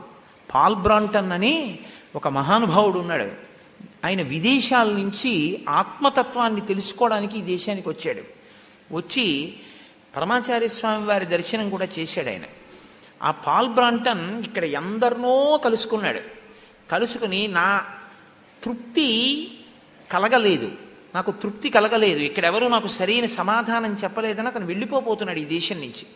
పాల్ 0.54 0.76
బ్రాంటన్ 0.76 1.32
అని 1.32 1.78
ఒక 2.16 2.28
మహానుభావుడు 2.28 2.98
ఉన్నాడు. 2.98 3.30
ఆయన 4.04 4.22
విదేశాల 4.22 4.88
నుంచి 4.88 5.64
ఆత్మతత్వాన్ని 5.68 6.60
తెలుసుకోవడానికి 6.60 7.38
ఈ 7.38 7.42
దేశానికి 7.42 7.88
వచ్చాడు. 7.88 8.22
వచ్చి 8.94 9.54
పరమాచార్య 10.16 10.68
స్వామి 10.68 11.06
వారి 11.06 11.26
దర్శనం 11.26 11.70
కూడా 11.70 11.88
చేశాడు 11.98 12.28
ఆయన. 12.28 12.42
ఆ 13.22 13.30
పాల్ 13.30 13.68
బ్రాంటన్ 13.68 14.44
ఇక్కడ 14.44 14.64
ఎందరినో 14.64 15.60
కలుసుకున్నాడు. 15.64 16.20
కలుసుకుని 16.90 17.48
నా 17.48 17.84
తృప్తి 18.62 19.48
కలగలేదు. 20.12 20.72
నాకు 21.14 21.30
తృప్తి 21.30 21.70
కలగలేదు. 21.70 22.20
ఇక్కడెవరూ 22.20 22.68
నాకు 22.68 22.88
సరైన 22.88 23.26
సమాధానం 23.26 23.96
చెప్పలేదని 24.04 24.46
అతను 24.46 24.66
వెళ్ళిపోబోతున్నాడు 24.66 25.38
ఈ 25.38 25.44
దేశం 25.44 25.76
నుంచి. 25.76 26.06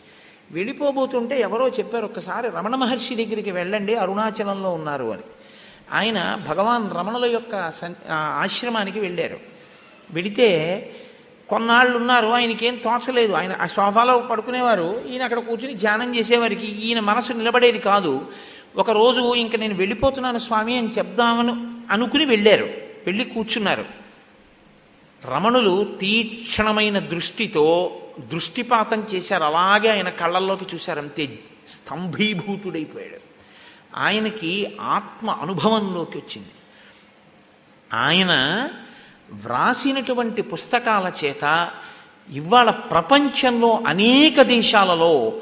వెళ్ళిపోబోతుంటే 0.51 1.41
ఎవరో 1.41 1.67
చెప్పారు 1.67 2.05
ఒక్కసారి 2.05 2.49
రమణ 2.49 2.75
మహర్షి 2.75 3.25
దగ్గరికి 3.25 3.51
వెళ్ళండి 3.51 3.95
అరుణాచలంలో 3.95 4.69
ఉన్నారు 4.69 5.13
అని. 5.13 5.21
ఆయన 5.91 6.45
భగవాన్ 6.47 6.97
రమణుల 6.97 7.25
యొక్క 7.25 7.71
సన్- 7.71 8.09
ఆశ్రమానికి 8.11 8.99
వెళ్ళారు. 8.99 9.39
వెడితే 10.11 10.95
కొన్నాళ్ళు 11.49 11.97
ఉన్నారు 11.97 12.27
ఆయనకేం 12.27 12.75
తోచలేదు. 12.75 13.33
ఆయన 13.33 13.57
ఆ 13.61 13.65
సోఫాలో 13.65 14.19
పడుకునేవారు 14.19 15.03
ఈయన 15.09 15.23
అక్కడ 15.23 15.39
కూర్చుని 15.39 15.73
ధ్యానం 15.73 16.15
చేసేవారికి 16.15 16.65
ఈయన 16.65 16.99
మనసు 16.99 17.33
నిలబడేది 17.33 17.79
కాదు. 17.79 18.25
ఒకరోజు 18.77 19.33
ఇంక 19.33 19.55
నేను 19.55 19.75
వెళ్ళిపోతున్నాను 19.75 20.39
స్వామి 20.39 20.77
అని 20.77 20.87
చెప్దామని 20.87 21.51
అనుకుని 21.93 22.25
వెళ్ళారు. 22.25 22.69
వెళ్ళి 23.05 23.25
కూర్చున్నారు. 23.25 24.06
రమణులు 25.27 25.83
తీక్షణమైన 25.83 26.99
దృష్టితో 26.99 27.99
దృష్టిపాతం 28.19 29.07
చేశారు. 29.13 29.43
అలాగే 29.43 29.89
ఆయన 29.89 30.09
కళ్ళల్లోకి 30.09 30.65
చూశారు. 30.75 30.99
అంతే 30.99 31.39
స్తంభీభూతుడైపోయాడు. 31.69 33.17
ఆయనకి 33.95 34.77
ఆత్మ 34.81 35.29
అనుభవంలోకి 35.29 36.17
వచ్చింది. 36.17 36.47
ఆయన 37.93 38.31
వ్రాసినటువంటి 39.31 40.41
పుస్తకాల 40.41 41.11
చేత 41.25 41.71
ఇవాళ 42.31 42.69
ప్రపంచంలో 42.69 43.81
అనేక 43.87 44.41
దేశాలలో 44.41 45.33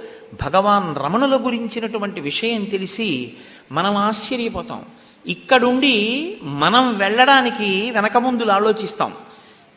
భగవాన్ 0.43 0.95
రమణుల 0.95 1.45
గురించినటువంటి 1.45 2.21
విషయం 2.21 2.63
తెలిసి 2.63 3.33
మనం 3.71 3.97
ఆశ్చర్యపోతాం. 3.97 4.85
ఇక్కడుండి 5.27 6.37
మనం 6.43 6.97
వెళ్ళడానికి 6.97 7.91
వెనక 7.91 8.17
ముందులు 8.17 8.51
ఆలోచిస్తాం. 8.51 9.13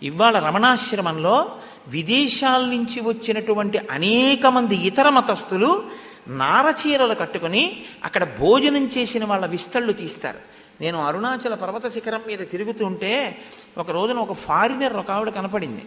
ఇవాళ 0.02 0.38
రమణాశ్రమంలో 0.38 1.58
విదేశాల 1.88 2.60
నుంచి 2.60 3.00
వచ్చినటువంటి 3.00 3.78
అనేక 3.78 4.46
మంది 4.46 4.76
ఇతర 4.76 5.08
మతస్థులు 5.08 5.84
నారచీరలు 6.28 7.14
కట్టుకుని 7.14 7.84
అక్కడ 8.04 8.38
భోజనం 8.38 8.90
చేసిన 8.98 9.24
వాళ్ళ 9.24 9.46
విస్తళ్ళు 9.46 9.92
తీస్తారు. 9.92 10.38
నేను 10.80 11.06
అరుణాచల 11.06 11.54
పర్వత 11.54 11.86
శిఖరం 11.86 12.20
మీద 12.26 12.38
తిరుగుతుంటే 12.38 13.38
ఒక 13.78 13.90
రోజున 13.90 14.18
ఒక 14.18 14.32
ఫారినర్ 14.32 14.92
ఒక 14.92 15.10
ఆవిడ 15.10 15.28
కనపడింది. 15.28 15.84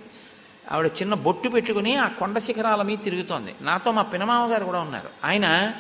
ఆవిడ 0.72 0.88
చిన్న 0.88 1.14
బొట్టు 1.14 1.50
పెట్టుకుని 1.50 1.96
ఆ 1.96 2.08
కొండ 2.08 2.38
శిఖరాల 2.38 2.82
మీద 2.82 2.98
తిరుగుతోంది. 3.04 3.56
నాతో 3.62 3.92
మా 3.92 4.02
పినమామ 4.02 4.52
గారు 4.52 4.66
కూడా 4.66 4.80
ఉన్నారు. 4.80 5.10
ఆయన 5.24 5.72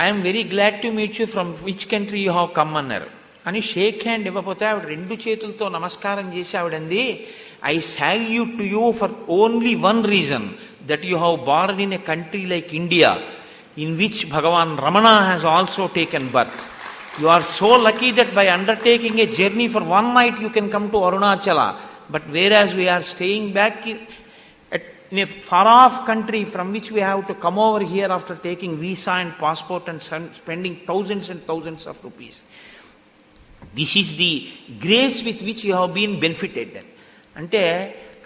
I'm 0.00 0.22
very 0.22 0.44
glad 0.44 0.82
to 0.82 0.88
meet 0.88 1.20
you 1.20 1.26
from 1.26 1.54
which 1.64 1.90
country 1.92 2.20
you 2.20 2.32
have 2.32 2.54
come 2.56 2.76
అన్నారు. 2.76 3.21
అని 3.46 3.60
షేక్ 3.72 4.02
హ్యాండ్ 4.08 4.26
ఇవ్వకపోతే 4.30 4.64
ఆవిడ 4.70 4.84
రెండు 4.94 5.14
చేతులతో 5.24 5.66
నమస్కారం 5.78 6.26
చేసి 6.34 6.54
ఆవిడంది 6.60 7.04
I 7.72 7.74
salute 7.96 8.52
to 8.60 8.64
you 8.74 8.84
for 9.00 9.14
only 9.40 9.74
one 9.88 10.00
reason 10.14 10.46
that 10.90 11.06
you 11.10 11.16
have 11.24 11.38
born 11.50 11.80
in 11.86 11.96
a 11.98 12.02
country 12.10 12.44
like 12.54 12.70
India 12.82 13.10
in 13.84 13.94
which 14.02 14.22
Bhagavan 14.36 14.72
Ramana 14.86 15.08
has 15.28 15.46
also 15.56 15.84
taken 15.98 16.30
birth 16.36 16.62
you 17.22 17.28
are 17.36 17.46
so 17.58 17.70
lucky 17.88 18.10
that 18.18 18.34
by 18.40 18.46
undertaking 18.58 19.20
a 19.24 19.28
journey 19.40 19.68
for 19.76 19.88
one 19.96 20.10
night 20.20 20.40
you 20.46 20.50
can 20.58 20.72
come 20.76 20.88
to 20.94 21.00
Arunachala 21.08 21.62
but 22.14 22.26
whereas 22.60 22.74
we're 22.80 23.06
staying 23.14 23.50
back 23.58 23.80
in 25.12 25.18
a 25.18 25.26
far 25.26 25.66
off 25.68 26.06
country 26.06 26.42
from 26.42 26.72
which 26.72 26.90
we 26.90 27.00
have 27.00 27.26
to 27.26 27.34
come 27.34 27.58
over 27.58 27.84
here 27.84 28.08
after 28.08 28.34
taking 28.34 28.78
visa 28.78 29.10
and 29.22 29.32
passport 29.36 29.86
and 29.86 30.00
and 30.10 30.30
spending 30.34 30.74
thousands 30.90 31.26
and 31.28 31.40
thousands 31.42 31.82
of 31.86 31.96
rupees. 32.02 32.36
This 33.74 33.98
is 33.98 34.16
the 34.16 34.52
grace 34.84 35.24
with 35.24 35.42
which 35.42 35.66
you 35.66 35.74
have 35.74 35.92
been 35.92 36.16
benefited 36.16 36.70
అంటే 37.36 37.62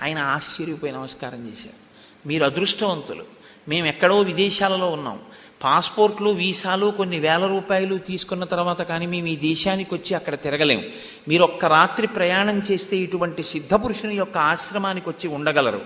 ఆయన 0.02 0.18
ఆశ్చర్యపోయి 0.18 0.92
నమస్కారం 0.92 1.50
చేశారు 1.50 1.86
మీరు 2.28 2.44
అదృష్టవంతులు. 2.44 3.24
మేము 3.68 3.86
ఎక్కడో 3.86 4.20
విదేశాలలో 4.20 4.90
ఉన్నాం. 4.90 5.18
పాస్పోర్ట్లు 5.64 6.30
వీసాలు 6.30 6.86
కొన్ని 6.96 7.18
వేల 7.18 7.46
రూపాయలు 7.46 7.98
తీసుకున్న 7.98 8.44
తర్వాత 8.44 8.82
కానీ 8.82 9.06
మేము 9.06 9.26
ఈ 9.26 9.36
దేశానికి 9.36 9.94
వచ్చి 9.94 10.14
అక్కడ 10.14 10.34
తిరగలేం. 10.34 10.84
మీరు 11.28 11.42
ఒక్క 11.42 11.64
రాత్రి 11.64 12.06
ప్రయాణం 12.06 12.62
చేస్తే 12.70 12.96
ఇటువంటి 12.96 13.42
సిద్ధపురుషుని 13.42 14.16
యొక్క 14.16 14.38
ఆశ్రమానికి 14.38 15.08
వచ్చి 15.08 15.28
ఉండగలరు. 15.28 15.80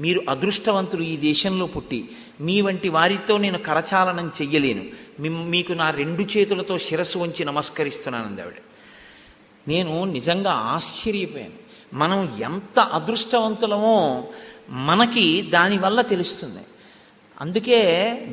మీరు 0.00 0.22
అదృష్టవంతులు 0.28 1.02
ఈ 1.02 1.16
దేశంలో 1.16 1.66
పుట్టి 1.66 2.08
మీ 2.40 2.60
వంటి 2.60 2.88
వారితో 2.88 3.38
నేను 3.38 3.58
కరచాలనం 3.58 4.32
చెయ్యలేను. 4.42 4.84
మీకు 5.50 5.72
నా 5.72 5.90
రెండు 5.90 6.22
చేతులతో 6.22 6.78
శిరస్సు 6.78 7.18
వంచి 7.18 7.44
నమస్కరిస్తున్నానంది 7.44 8.42
ఆవిడ. 8.42 8.54
నేను 9.68 10.04
నిజంగా 10.04 10.52
ఆశ్చర్యపోయాను. 10.52 11.62
మనం 11.94 12.36
ఎంత 12.42 12.80
అదృష్టవంతులమో 12.80 14.24
మనకి 14.68 15.42
దానివల్ల 15.42 16.00
తెలుస్తుంది. 16.00 16.60
అందుకే 17.40 17.80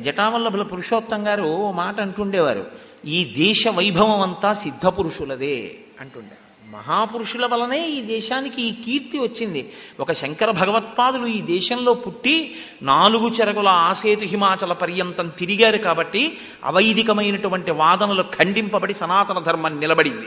జటావల్లభుల 0.00 0.62
పురుషోత్తం 0.62 1.26
గారు 1.28 1.42
ఓ 1.42 1.70
మాట 1.70 2.00
అంటుండేవారు 2.00 2.66
ఈ 3.04 3.24
దేశ 3.36 3.68
వైభవం 3.68 4.20
అంతా 4.20 4.52
సిద్ధ 4.52 4.86
పురుషులదే 4.86 5.74
అంటుండే. 6.00 6.36
మహాపురుషుల 6.70 7.46
వలనే 7.46 7.88
ఈ 7.88 8.00
దేశానికి 8.00 8.62
ఈ 8.62 8.70
కీర్తి 8.70 9.18
వచ్చింది. 9.18 9.72
ఒక 10.00 10.12
శంకర 10.12 10.50
భగవత్పాదులు 10.50 11.26
ఈ 11.26 11.40
దేశంలో 11.40 11.94
పుట్టి 11.94 12.54
నాలుగు 12.82 13.28
చెరగుల 13.28 13.68
ఆసేతు 13.68 14.24
హిమాచల 14.24 14.72
పర్యంతం 14.72 15.28
తిరిగారు 15.28 15.76
కాబట్టి 15.76 16.38
అవైదికమైనటువంటి 16.64 17.70
వాదనలు 17.70 18.22
ఖండింపబడి 18.22 18.94
సనాతన 18.94 19.38
ధర్మం 19.38 19.80
నిలబడింది. 19.80 20.26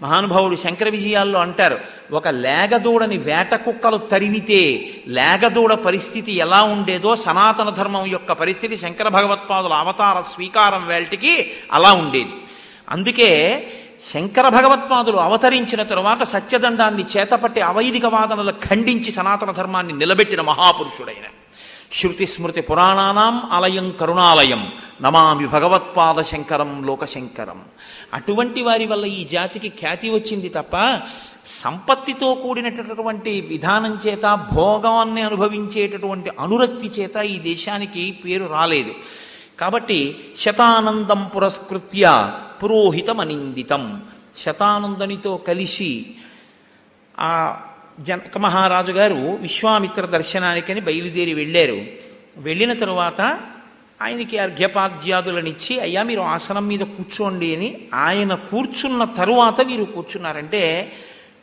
మహానుభావుడు 0.00 0.56
శంకర 0.56 0.88
విజయాల్లో 0.88 1.40
అంటారు 1.40 1.78
ఒక 2.12 2.28
లేగదూడని 2.28 3.16
వేట 3.16 3.54
కుక్కలు 3.54 3.96
తరిమితే 3.96 4.92
లేగదూడ 5.08 5.74
పరిస్థితి 5.74 6.32
ఎలా 6.32 6.62
ఉండేదో 6.62 7.16
సనాతన 7.16 7.70
ధర్మం 7.70 8.06
యొక్క 8.06 8.32
పరిస్థితి 8.32 8.76
శంకర 8.76 9.08
భగవత్పాదుల 9.08 9.72
అవతార 9.72 10.22
స్వీకారం 10.22 10.86
వేల్టికి 10.86 11.50
అలా 11.72 11.92
ఉండేది. 11.92 12.34
అందుకే 12.90 13.30
శంకర 14.12 14.48
భగవత్పాదులు 14.48 15.16
అవతరించిన 15.16 15.82
తరువాత 15.82 16.22
సత్యదండాన్ని 16.22 17.04
చేతపట్టి 17.16 17.60
అవైదిక 17.60 18.06
వాదనలు 18.06 18.52
ఖండించి 18.68 19.12
సనాతన 19.12 19.50
ధర్మాన్ని 19.50 19.92
నిలబెట్టిన 19.92 20.40
మహాపురుషుడైన 20.40 21.26
శృతి 21.92 22.26
స్మృతి 22.26 22.60
పురాణానాం 22.60 23.40
ఆలయం 23.50 23.90
కరుణాలయం. 23.90 24.72
నమామి 25.02 25.46
భగవత్పాద 25.46 26.20
శంకరం 26.20 26.86
లోకశంకరం. 26.86 27.60
అటువంటి 28.14 28.62
వారి 28.62 28.86
వల్ల 28.86 29.06
ఈ 29.06 29.24
జాతికి 29.24 29.68
ఖ్యాతి 29.68 30.10
వచ్చింది 30.10 30.48
తప్ప 30.48 31.00
సంపత్తితో 31.46 32.34
కూడినటువంటి 32.34 33.40
విధానం 33.40 33.98
చేత 34.06 34.48
భోగాన్ని 34.52 35.22
అనుభవించేటటువంటి 35.22 36.30
అనురక్తి 36.40 36.86
చేత 36.86 37.16
ఈ 37.16 37.38
దేశానికి 37.38 38.10
పేరు 38.10 38.44
రాలేదు. 38.44 38.94
కాబట్టి 39.60 40.32
శతానందం 40.38 41.30
పురస్కృత్య 41.36 42.32
పురోహితమనిందితం. 42.62 44.02
శతానందనితో 44.36 45.36
కలిసి 45.36 46.14
ఆ 47.20 47.60
జనక 48.00 48.38
మహారాజు 48.38 48.92
గారు 48.92 49.38
విశ్వామిత్ర 49.40 50.06
దర్శనానికని 50.06 50.80
బయలుదేరి 50.80 51.34
వెళ్ళారు. 51.34 51.86
వెళ్ళిన 52.36 52.72
తరువాత 52.72 53.20
ఆయనకి 54.02 54.38
అర్ఘ్యపాద్యాదులనిచ్చి 54.38 55.80
అయ్యా 55.80 56.02
మీరు 56.02 56.20
ఆసనం 56.20 56.68
మీద 56.68 56.80
కూర్చోండి 56.80 57.56
అని 57.56 57.78
ఆయన 57.94 58.34
కూర్చున్న 58.34 59.04
తరువాత 59.04 59.60
వీరు 59.60 59.84
కూర్చున్నారంటే 59.84 60.92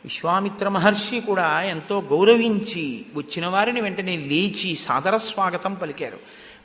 విశ్వామిత్ర 0.04 0.68
మహర్షి 0.68 1.20
కూడా 1.20 1.62
ఎంతో 1.62 2.00
గౌరవించి 2.00 3.06
వచ్చిన 3.14 3.46
వారిని 3.46 3.80
వెంటనే 3.80 4.16
లేచి 4.16 4.74
సాదర 4.74 5.16
స్వాగతం 5.16 5.74
పలికారు. 5.74 6.18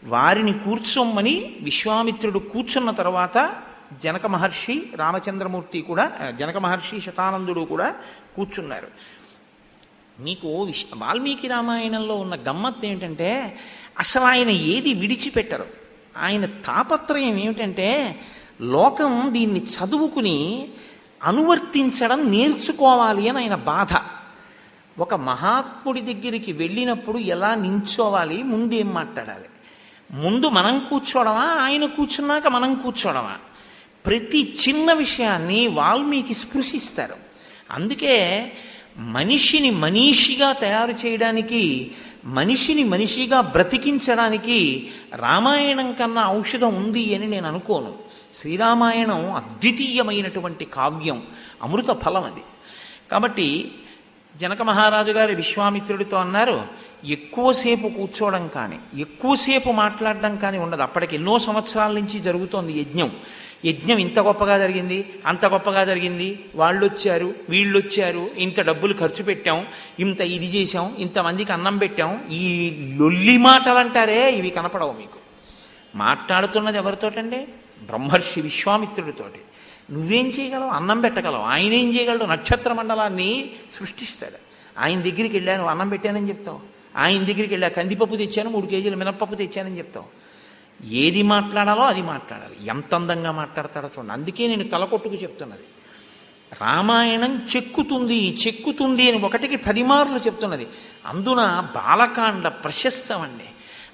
వారిని 0.03 0.53
కూర్చోమ్మని 0.53 1.55
విశ్వామిత్రుడు 1.61 2.39
కూర్చున్న 2.39 2.91
తర్వాత 2.91 3.55
జనక 4.03 4.25
మహర్షి 4.25 4.83
రామచంద్రమూర్తి 4.95 5.81
కూడా 5.81 6.11
జనక 6.39 6.57
మహర్షి 6.57 7.01
శతానందుడు 7.01 7.59
కూడా 7.59 7.95
కూర్చున్నారు. 8.35 9.18
మీకు 10.19 10.63
విష్ 10.63 10.85
వాల్మీకి 10.97 11.47
రామాయణంలో 11.47 12.15
ఉన్న 12.15 12.35
గమ్మత్తు 12.35 12.85
ఏమిటంటే 12.85 13.59
అసలు 13.99 14.23
ఆయన 14.23 14.49
ఏది 14.49 14.93
విడిచిపెట్టరు. 14.93 15.65
ఆయన 16.17 16.45
తాపత్రయం 16.45 17.37
ఏమిటంటే 17.37 18.19
లోకం 18.61 19.29
దీన్ని 19.33 19.59
చదువుకుని 19.59 20.67
అనువర్తించడం 21.23 22.31
నేర్చుకోవాలి 22.31 23.29
అని 23.29 23.37
ఆయన 23.37 23.55
బాధ. 23.55 23.87
ఒక 24.99 25.13
మహాత్ముడి 25.13 26.01
దగ్గరికి 26.01 26.51
వెళ్ళినప్పుడు 26.51 27.17
ఎలా 27.17 27.55
నించోవాలి 27.55 28.43
ముందేం 28.43 28.93
మాట్లాడాలి? 28.93 29.45
ముందు 30.11 30.49
మనం 30.49 30.87
కూర్చోవడమా 30.89 31.45
ఆయన 31.45 31.85
కూర్చున్నాక 31.85 32.47
మనం 32.47 32.75
కూర్చోవడమా 32.75 33.35
ప్రతి 34.05 34.57
చిన్న 34.67 34.93
విషయాన్ని 34.93 35.67
వాల్మీకి 35.67 36.33
స్పృశిస్తారు. 36.33 37.15
అందుకే 37.71 38.51
మనిషిని 38.99 39.71
మనీషిగా 39.71 40.53
తయారు 40.53 40.91
చేయడానికి 40.91 41.91
మనిషిని 42.25 42.83
మనిషిగా 42.83 43.41
బ్రతికించడానికి 43.41 44.89
రామాయణం 45.15 45.93
కన్నా 45.93 46.29
ఔషధం 46.29 46.75
ఉంది 46.75 47.15
అని 47.15 47.27
నేను 47.27 47.47
అనుకోను. 47.47 47.93
శ్రీరామాయణం 48.35 49.33
అద్వితీయమైనటువంటి 49.33 50.65
కావ్యం 50.65 51.23
అమృత 51.63 51.91
ఫలం 51.91 52.23
అది. 52.23 52.41
కాబట్టి 53.11 53.71
జనక 54.37 54.61
మహారాజు 54.61 55.11
గారు 55.11 55.35
విశ్వామిత్రుడితో 55.35 56.17
అన్నారు 56.17 56.61
ఎక్కువసేపు 57.05 57.87
కూర్చోవడం 57.87 58.47
కానీ 58.47 59.01
ఎక్కువసేపు 59.01 59.69
మాట్లాడడం 59.69 60.35
కానీ 60.35 60.57
ఉండదు. 60.57 60.81
అప్పటికి 60.81 61.15
ఎన్నో 61.15 61.39
సంవత్సరాల 61.39 61.91
నుంచి 61.91 62.19
జరుగుతోంది 62.19 62.79
యజ్ఞం. 62.79 63.11
యజ్ఞం 63.65 63.97
ఇంత 63.97 64.19
గొప్పగా 64.19 64.57
జరిగింది 64.57 65.13
అంత 65.25 65.45
గొప్పగా 65.45 65.83
జరిగింది. 65.83 66.45
వాళ్ళు 66.55 66.85
వచ్చారు 66.85 67.33
వీళ్ళు 67.49 67.79
వచ్చారు 67.79 68.31
ఇంత 68.37 68.61
డబ్బులు 68.61 68.93
ఖర్చు 68.93 69.23
పెట్టాం 69.23 69.67
ఇంత 69.99 70.21
ఇది 70.21 70.45
చేశాం 70.45 70.95
ఇంతమందికి 70.99 71.51
అన్నం 71.51 71.77
పెట్టాం. 71.77 72.27
ఈ 72.31 72.71
లొల్లి 72.99 73.37
మాటలు 73.37 73.73
అంటారే 73.73 74.31
ఇవి 74.31 74.49
కనపడవు 74.49 74.91
మీకు. 74.91 75.19
మాట్లాడుతున్నది 75.95 76.77
ఎవరితోటండి? 76.77 77.47
బ్రహ్మర్షి 77.81 78.41
విశ్వామిత్రుడితోటి. 78.41 79.39
నువ్వేం 79.93 80.27
చేయగలవు? 80.27 80.69
అన్నం 80.69 81.01
పెట్టగలవు. 81.01 81.43
ఆయన 81.43 81.73
ఏం 81.73 81.95
చేయగలడు? 81.95 82.25
నక్షత్ర 82.25 82.73
మండలాన్ని 82.73 83.49
సృష్టిస్తాడు. 83.71 84.49
ఆయన 84.79 84.99
దగ్గరికి 84.99 85.29
వెళ్ళాను 85.29 85.65
అన్నం 85.65 85.89
పెట్టానని 85.89 86.29
చెప్తావు. 86.29 86.59
ఆయన 86.95 87.19
దగ్గరికి 87.19 87.47
వెళ్ళా 87.47 87.67
కందిపప్పు 87.67 88.15
తెచ్చాను 88.15 88.49
మూడు 88.49 88.65
కేజీలు 88.65 88.95
మినప్పప్పు 88.95 89.35
తెచ్చానని 89.35 89.77
చెప్తావు. 89.77 90.05
ఏది 90.83 91.21
మాట్లాడాలో 91.21 91.85
అది 91.85 92.01
మాట్లాడాలి. 92.01 92.67
ఎంత 92.67 92.95
అందంగా 92.95 93.31
మాట్లాడతాడో 93.31 93.87
చూడండి. 93.87 94.13
అందుకే 94.13 94.47
నేను 94.47 94.63
తలకొట్టుకు 94.63 95.15
చెప్తున్నది. 95.15 95.63
రామాయణం 96.61 97.45
చెక్కుతుంది 97.55 98.37
చెక్కుతుంది 98.47 99.11
అని 99.11 99.25
ఒకటికి 99.25 99.55
పది 99.55 99.83
మార్లు 99.83 100.17
చెప్తున్నది. 100.17 100.67
అందున 101.05 101.67
బాలకాండ 101.75 102.47
ప్రశస్తమండి. 102.47 103.43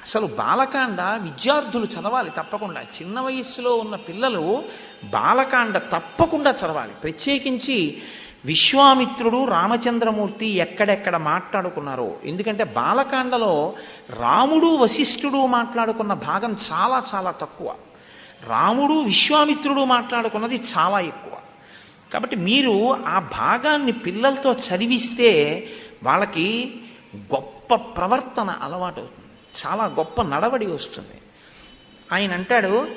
అసలు 0.03 0.27
బాలకాండ 0.27 1.01
విద్యార్థులు 1.01 1.85
చదవాలి 1.85 2.29
తప్పకుండా. 2.29 2.81
చిన్న 2.81 3.19
వయస్సులో 3.19 3.75
ఉన్న 3.75 3.95
పిల్లలు 3.95 4.63
బాలకాండ 5.03 5.77
తప్పకుండా 5.77 6.51
చదవాలి. 6.51 6.91
ప్రత్యేకించి 6.91 8.01
విశ్వామిత్రుడు 8.45 9.45
రామచంద్రమూర్తి 9.45 10.45
ఎక్కడెక్కడ 10.45 11.17
మాట్లాడుకున్నారో. 11.17 12.15
ఎందుకంటే 12.23 12.63
బాలకాండలో 12.63 13.73
రాముడు 14.09 14.65
వశిష్ఠుడు 14.65 15.45
మాట్లాడుకున్న 15.45 16.13
భాగం 16.13 16.57
చాలా 16.71 17.03
చాలా 17.15 17.31
తక్కువ. 17.31 17.75
రాముడు 18.47 18.93
విశ్వామిత్రుడు 18.93 19.83
మాట్లాడుకున్నది 19.83 20.61
చాలా 20.77 20.99
ఎక్కువ. 20.99 21.33
కాబట్టి 22.13 22.35
మీరు 22.35 23.05
ఆ 23.05 23.19
భాగాన్ని 23.19 23.91
పిల్లలతో 23.91 24.53
చదివిస్తే 24.53 25.63
వాళ్ళకి 26.03 26.73
గొప్ప 27.17 27.75
ప్రవర్తన 27.75 28.49
అలవాటు 28.49 28.99
అవుతుంది. 28.99 29.25
చాలా 29.65 29.85
గొప్ప 29.85 30.21
నడవడి 30.21 30.65
వస్తుంది. 30.65 31.21
ఆయన 32.13 32.33
అంటాడు 32.33 32.87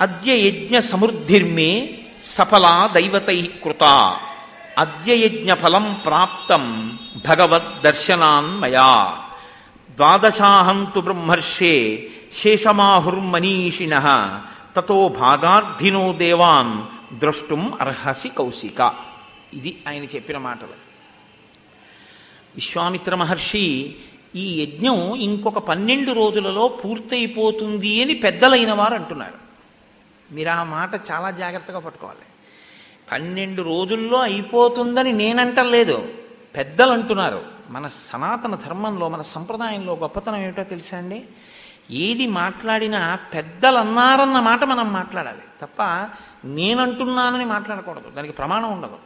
అద్య 0.00 0.48
యజ్ఞ 0.48 0.78
సమృద్ధిర్మే 0.78 1.98
సఫలా 2.24 2.90
దైవతై 2.94 3.50
కృత. 3.64 4.16
అద్యయజ్ఞ 4.78 5.54
ఫలం 5.54 6.02
ప్రాప్తం 6.06 6.98
భగవద్ 7.28 7.82
దర్శనాన్ 7.82 8.60
మయా 8.60 9.18
ద్వాదశాహంతు 9.90 11.00
బ్రహ్మర్షే 11.00 12.08
శేషమాహుర్మనీషిణ. 12.32 13.94
తతో 14.76 15.08
భాగార్థినో 15.08 16.12
దేవాన్ 16.12 16.82
ద్రష్టుం 17.18 17.74
అర్హసి 17.80 18.28
కౌశిక. 18.28 18.94
ఇది 19.54 19.82
ఆయన 19.88 20.04
చెప్పిన 20.04 20.38
మాటలు. 20.38 20.84
విశ్వామిత్ర 22.54 23.14
మహర్షి 23.14 23.94
ఈ 24.36 24.62
యజ్ఞం 24.62 25.14
ఇంకొక 25.14 25.58
పన్నెండు 25.58 26.12
రోజులలో 26.12 26.68
పూర్తయిపోతుంది 26.68 28.02
అని 28.02 28.14
పెద్దలైన 28.14 28.72
వారు 28.72 28.94
అంటున్నారు. 28.94 29.34
మీరు 30.34 30.48
ఆ 30.48 30.62
మాట 30.62 30.94
చాలా 30.94 31.30
జాగ్రత్తగా 31.30 31.78
పట్టుకోవాలి. 31.78 32.18
పన్నెండు 33.12 33.62
రోజుల్లో 33.62 34.18
అయిపోతుందని 34.18 35.12
నేనంటలేదు. 35.12 36.08
పెద్దలు 36.56 36.90
అంటున్నారు 36.90 37.42
మన 37.70 37.90
సనాతన 38.12 38.54
ధర్మంలో 38.54 39.08
మన 39.08 39.22
సంప్రదాయంలో 39.22 39.94
గొప్పతనం 39.94 40.36
ఏమిటో 40.36 40.62
తెలుసా 40.62 40.98
అండి? 40.98 41.24
ఏది 41.90 42.26
మాట్లాడినా 42.26 43.14
పెద్దలు 43.14 43.78
అన్నారన్న 43.78 44.40
మాట 44.40 44.64
మనం 44.64 44.92
మాట్లాడాలి. 44.92 45.42
తప్ప 45.60 46.08
నేనంటున్నానని 46.44 47.44
మాట్లాడకూడదు. 47.44 48.10
దానికి 48.10 48.34
ప్రమాణం 48.34 48.72
ఉండదు. 48.72 48.96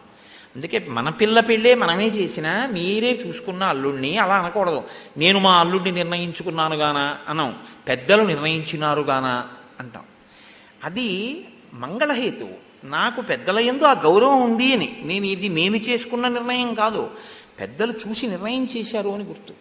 అందుకే 0.57 0.87
మన 0.89 1.09
పిల్ల 1.09 1.41
పెళ్ళే 1.41 1.75
మనమే 1.75 2.07
చేసినా 2.07 2.67
మీరే 2.73 3.23
చూసుకున్న 3.27 3.63
అల్లుడిని 3.63 4.19
అలా 4.19 4.37
అనకూడదు. 4.37 4.83
నేను 5.17 5.39
మా 5.39 5.61
అల్లుడిని 5.61 5.93
నిర్ణయించుకున్నాను 5.93 6.77
గానా 6.77 7.19
అనం. 7.29 7.59
పెద్దలు 7.89 8.23
నిర్ణయించినారు 8.23 9.03
గానా 9.03 9.49
అంటాం. 9.81 10.03
అది 10.85 11.45
మంగళహేతువు. 11.75 12.68
నాకు 12.85 13.22
పెద్దల 13.22 13.59
ఎందు 13.59 13.85
ఆ 13.85 13.93
గౌరవం 13.93 14.43
ఉంది 14.43 14.72
అని. 14.72 15.01
నేను 15.03 15.26
ఇది 15.26 15.49
నేను 15.49 15.76
చేసుకున్న 15.76 16.29
నిర్ణయం 16.29 16.74
కాదు. 16.74 17.11
పెద్దలు 17.61 17.93
చూసి 17.93 18.26
నిర్ణయం 18.26 18.64
చేశారు 18.64 19.09
అని 19.09 19.24
గుర్తు. 19.24 19.55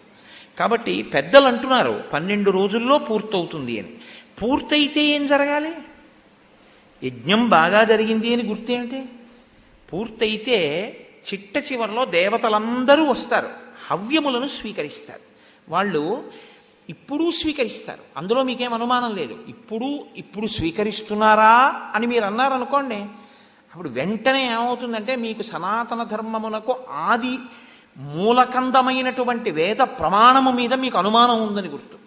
కాబట్టి 0.59 1.01
పెద్దలు 1.01 1.45
అంటున్నారు 1.45 2.03
పన్నెండు 2.13 2.51
రోజుల్లో 2.51 2.97
పూర్తవుతుంది 2.97 3.80
అని. 3.80 3.89
పూర్తయితే 4.41 5.03
ఏం 5.03 5.28
జరగాలి? 5.28 5.74
యజ్ఞం 7.03 7.49
బాగా 7.49 7.84
జరిగింది 7.84 8.34
అని 8.34 8.43
గుర్తేమిటి 8.43 9.05
పూర్తయితే 9.93 10.91
చిట్ట 11.34 11.72
చివరిలో 11.72 12.05
దేవతలందరూ 12.05 13.05
వస్తారు. 13.05 13.49
హవ్యములను 13.91 14.47
స్వీకరిస్తారు. 14.47 15.20
వాళ్ళు 15.70 16.32
ఇప్పుడు 16.90 17.32
స్వీకరిస్తారు. 17.32 18.00
అందులో 18.18 18.44
మీకేం 18.44 18.74
అనుమానం 18.74 19.16
లేదు. 19.16 19.40
ఇప్పుడు 19.48 20.06
ఇప్పుడు 20.16 20.48
స్వీకరిస్తున్నారా 20.48 21.82
అని 21.96 22.08
మీరు 22.08 22.26
అన్నారనుకోండి 22.26 22.96
అప్పుడు 22.96 23.90
వెంటనే 23.90 24.46
ఏమవుతుందంటే 24.52 25.16
మీకు 25.16 25.42
సనాతన 25.42 26.04
ధర్మమునకు 26.04 26.78
ఆది 26.90 27.38
మూలకందమైనటువంటి 27.98 29.52
వేద 29.52 29.78
ప్రమాణము 29.78 30.52
మీద 30.52 30.74
మీకు 30.74 30.98
అనుమానం 30.98 31.48
ఉందని 31.48 31.68
గుర్తు. 31.68 31.98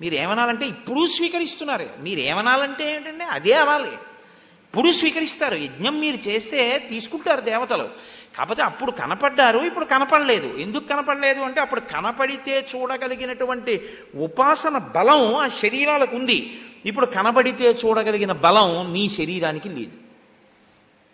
మీరు 0.00 0.14
ఏమనాలంటే 0.14 0.66
ఇప్పుడు 0.66 1.06
స్వీకరిస్తున్నారు. 1.06 1.86
మీరు 2.00 2.20
ఏమనాలంటే 2.20 2.94
ఏంటంటే 2.94 3.24
అదే 3.24 3.52
అనాలి. 3.52 3.88
ఇప్పుడు 3.88 4.92
స్వీకరిస్తారు. 4.92 5.54
యజ్ఞం 5.54 6.00
మీరు 6.00 6.28
చేస్తే 6.28 6.86
తీసుకుంటారు 6.90 7.40
దేవతలు. 7.40 7.88
కాకపోతే 8.36 8.62
అప్పుడు 8.62 8.90
కనపడ్డారు 8.90 9.58
ఇప్పుడు 9.58 9.84
కనపడలేదు. 9.84 10.46
ఎందుకు 10.46 10.86
కనపడలేదు 10.86 11.40
అంటే 11.40 11.60
అప్పుడు 11.60 11.80
కనపడితే 11.80 12.68
చూడగలిగినటువంటి 12.76 13.88
ఉపాసన 14.14 14.78
బలం 14.78 15.34
ఆ 15.34 15.48
శరీరాలకు 15.48 16.16
ఉంది. 16.16 16.60
ఇప్పుడు 16.86 17.06
కనబడితే 17.06 17.70
చూడగలిగిన 17.70 18.32
బలం 18.32 18.92
నీ 18.92 19.08
శరీరానికి 19.08 19.68
లేదు. 19.68 19.92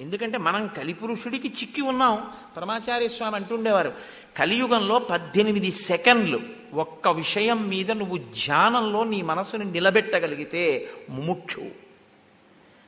ఎందుకంటే 0.00 0.38
మనం 0.38 0.66
కలిపురుషుడికి 0.66 1.48
చిక్కి 1.48 1.80
ఉన్నాం. 1.80 2.30
పరమాచార్య 2.56 3.08
స్వామి 3.08 3.36
అంటుండేవారు 3.36 3.92
కలియుగంలో 4.36 4.98
పద్దెనిమిది 4.98 5.72
సెకండ్లు 5.72 6.40
ఒక్క 6.74 7.08
విషయం 7.08 7.68
మీద 7.68 7.90
నువ్వు 7.90 8.18
ధ్యానంలో 8.18 9.04
నీ 9.04 9.22
మనసుని 9.22 9.64
నిలబెట్టగలిగితే 9.64 10.88
ముముక్షు. 11.10 11.60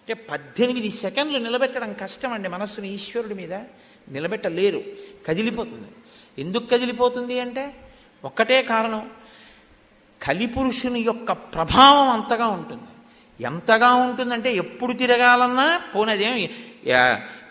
అంటే 0.01 0.15
పద్దెనిమిది 0.15 0.91
సెకండ్లు 0.91 1.39
నిలబెట్టడం 1.39 1.93
కష్టం 1.93 2.33
అండి 2.33 2.49
మనస్సుని 2.49 2.93
ఈశ్వరుడి 2.93 3.35
మీద. 3.35 3.53
నిలబెట్టలేరు. 4.11 4.83
కదిలిపోతుంది. 5.27 5.89
ఎందుకు 6.39 6.67
కదిలిపోతుంది 6.67 7.41
అంటే 7.41 7.75
ఒక్కటే 8.25 8.63
కారణం. 8.63 9.11
కలిపురుషుని 10.23 11.01
యొక్క 11.01 11.33
ప్రభావం 11.33 12.09
అంతగా 12.09 12.47
ఉంటుంది. 12.47 12.83
ఎంతగా 13.41 13.95
ఉంటుందంటే 13.95 14.55
ఎప్పుడు 14.55 14.93
తిరగాలన్నా 14.93 15.81
పోనదేం 15.95 16.49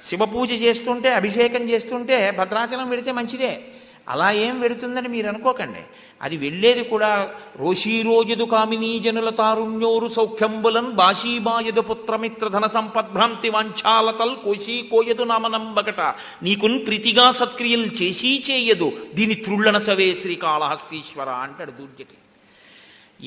శివ 0.02 0.26
పూజ 0.26 0.52
చేస్తుంటే 0.52 1.14
అభిషేకం 1.14 1.70
చేస్తుంటే 1.70 2.32
భద్రాచలం 2.32 2.90
పెడితే 2.90 3.12
మంచిదే. 3.12 3.62
అలా 4.08 4.32
ఏం 4.32 4.60
పెడుతుందని 4.60 5.08
మీరు 5.08 5.28
అనుకోకండి. 5.28 5.80
అది 6.22 6.38
వెళ్ళేది 6.38 6.84
కూడా 6.84 7.32
రోషీరోజదు 7.58 8.44
కామినీ 8.44 9.00
జనుల 9.00 9.30
తారుణ్యోరు 9.30 10.08
సౌఖ్యంబులన్ 10.08 10.92
బాషీబాయదు 10.92 11.82
పుత్రమిత్ర 11.82 12.48
ధన 12.48 12.68
సంపద్భ్రాంతి 12.68 13.50
వాంఛాలతల్ 13.50 14.36
కోశీ 14.36 14.82
కోయదు 14.82 15.24
నామనంబకట. 15.24 16.02
నీకున్ 16.44 16.86
ప్రీతిగా 16.86 17.32
సత్క్రియలు 17.32 17.86
చేసి 17.86 18.44
చేయదు. 18.52 18.92
దీని 19.16 19.36
త్రుళ్ళన 19.36 19.76
చవే 19.76 20.18
శ్రీకాళహస్తీశ్వర 20.22 21.30
అంటాడు 21.30 21.72
దూర్జటి. 21.72 22.18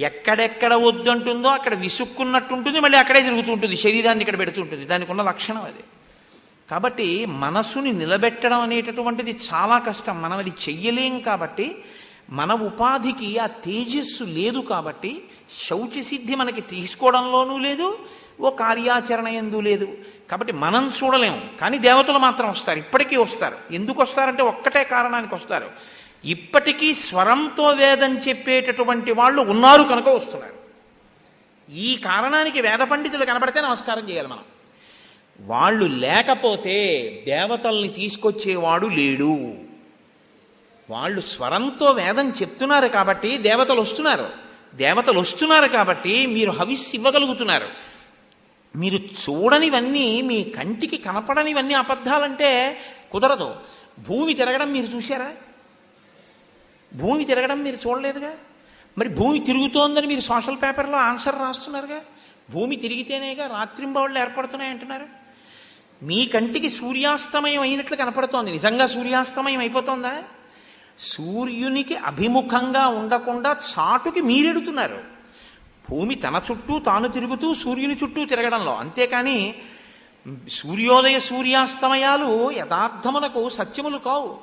ఎక్కడెక్కడ 0.01 0.75
వద్దంటుందో 0.75 1.49
అక్కడ 1.49 1.75
విసుక్కున్నట్టుంటుంది 1.75 2.81
మళ్ళీ 2.81 2.99
అక్కడే 2.99 3.23
తిరుగుతుంటుంది 3.23 3.77
శరీరాన్ని 3.77 4.23
ఇక్కడ 4.23 4.39
పెడుతుంటుంది. 4.39 4.85
దానికి 4.85 5.11
ఉన్న 5.11 5.23
లక్షణం 5.23 5.63
అది. 5.63 5.85
కాబట్టి 6.71 7.27
మనసుని 7.27 7.93
నిలబెట్టడం 7.93 8.61
అనేటటువంటిది 8.61 9.39
చాలా 9.55 9.79
కష్టం. 9.79 10.23
మనం 10.23 10.39
అది 10.39 10.53
చెయ్యలేం 10.69 11.19
కాబట్టి 11.19 11.77
మన 12.33 12.53
ఉపాధికి 12.53 13.39
ఆ 13.39 13.47
తేజస్సు 13.47 14.25
లేదు 14.25 14.59
కాబట్టి 14.59 15.25
శౌచ 15.69 16.03
సిద్ధి 16.03 16.35
మనకి 16.35 16.61
తీసుకోవడంలోనూ 16.61 17.59
లేదు 17.59 17.99
ఓ 18.41 18.51
కార్యాచరణ 18.51 19.29
ఎందు 19.29 19.61
లేదు. 19.61 19.89
కాబట్టి 20.31 20.53
మనం 20.53 20.93
చూడలేము 21.03 21.41
కానీ 21.61 21.79
దేవతలు 21.79 22.19
మాత్రం 22.19 22.51
వస్తారు 22.51 22.79
ఇప్పటికీ 22.79 23.17
వస్తారు. 23.17 23.57
ఎందుకు 23.71 24.03
వస్తారంటే 24.03 24.43
ఒక్కటే 24.43 24.85
కారణానికి 24.85 25.35
వస్తారు. 25.35 25.71
ఇప్పటికీ 26.25 26.95
స్వరంతో 26.95 27.67
వేదం 27.71 28.19
చెప్పేటటువంటి 28.19 29.13
వాళ్ళు 29.13 29.43
ఉన్నారు 29.43 29.83
కనుక 29.83 30.09
వస్తున్నారు. 30.09 30.63
ఈ 31.73 31.97
కారణానికి 31.97 32.61
వేద 32.61 32.79
పండితులు 32.79 33.25
కనబడితే 33.25 33.61
నమస్కారం 33.61 34.11
చేయాలి 34.11 34.29
మనం. 34.29 34.45
వాళ్ళు 35.41 35.87
లేకపోతే 35.87 36.77
దేవతల్ని 37.27 37.89
తీసుకొచ్చేవాడు 37.89 38.87
లేడు. 38.87 39.55
వాళ్ళు 40.91 41.21
స్వరంతో 41.21 41.91
వేదం 41.91 42.31
చెప్తున్నారు 42.31 42.89
కాబట్టి 42.89 43.39
దేవతలు 43.39 43.81
వస్తున్నారు. 43.81 44.31
దేవతలు 44.75 45.21
వస్తున్నారు 45.21 45.69
కాబట్టి 45.69 46.27
మీరు 46.27 46.51
హవిస్ 46.51 46.95
ఇవ్వగలుగుతున్నారు. 46.95 47.67
మీరు 48.77 48.97
చూడనివన్నీ 48.97 50.23
మీ 50.23 50.43
కంటికి 50.43 50.97
కనపడనివన్నీ 50.97 51.75
అబద్ధాలంటే 51.75 52.81
కుదరదు. 53.13 53.55
భూమి 53.99 54.35
తిరగడం 54.35 54.73
మీరు 54.73 54.87
చూశారా? 54.87 55.33
భూమి 56.95 57.25
తిరగడం 57.25 57.63
మీరు 57.63 57.89
చూడలేదుగా? 57.89 58.33
మరి 58.99 59.09
భూమి 59.09 59.39
తిరుగుతోందని 59.39 60.07
మీరు 60.07 60.21
సోషల్ 60.21 60.57
పేపర్లో 60.57 60.97
ఆన్సర్ 60.97 61.35
రాస్తున్నారుగా? 61.35 62.01
భూమి 62.51 62.77
తిరిగితేనేగా 62.77 63.47
రాత్రింబవళ్ళు 63.47 64.19
ఏర్పడుతున్నాయి 64.19 64.71
అంటున్నారు 64.71 65.07
మీ 66.03 66.27
కంటికి 66.27 66.71
సూర్యాస్తమయం 66.71 67.61
అయినట్లు 67.61 67.97
కనపడుతోంది. 67.97 68.51
నిజంగా 68.51 68.87
సూర్యాస్తమయం 68.87 69.61
అయిపోతుందా? 69.61 70.23
సూర్యునికి 70.99 71.97
అభిముఖంగా 71.97 72.87
ఉండకుండా 72.87 73.51
చాటుకి 73.51 74.21
మీరెడుతున్నారు. 74.21 74.99
భూమి 75.91 76.15
తన 76.15 76.41
చుట్టూ 76.51 76.79
తాను 76.79 77.09
తిరుగుతూ 77.09 77.55
సూర్యుని 77.55 77.97
చుట్టూ 78.03 78.25
తిరగడంలో. 78.25 78.75
అంతేకాని 78.75 79.55
సూర్యోదయ 80.51 81.19
సూర్యాస్తమయాలు 81.19 82.53
యథార్థమునకు 82.53 83.49
సత్యములు 83.49 83.99
కావు. 83.99 84.37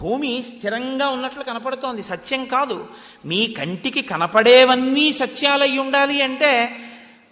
భూమి 0.00 0.42
స్థిరంగా 0.42 1.08
ఉన్నట్లు 1.08 1.42
కనపడుతోంది. 1.42 2.02
సత్యం 2.02 2.44
కాదు. 2.44 2.86
మీ 3.26 3.46
కంటికి 3.46 4.02
కనపడేవన్నీ 4.02 5.12
సత్యాలై 5.12 5.78
ఉండాలి 5.78 6.22
అంటే 6.22 6.76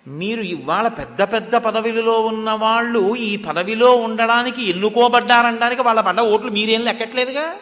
మీరు 0.09 0.43
ఇవాళ 0.43 0.89
పెద్ద 0.89 1.23
పెద్ద 1.23 1.57
పదవిలో 1.57 2.21
ఉన్న 2.21 2.51
వాళ్ళు 2.51 3.17
ఈ 3.17 3.37
పదవిలో 3.37 3.97
ఉండడానికి 3.97 4.71
ఎన్నుకోబడ్డారనడానికి 4.71 5.83
వాళ్ళ 5.83 6.01
పడ్డ 6.01 6.21
ఓట్లు 6.21 6.51
మీరేం 6.51 6.81
లెక్కట్లేదుగా? 6.81 7.55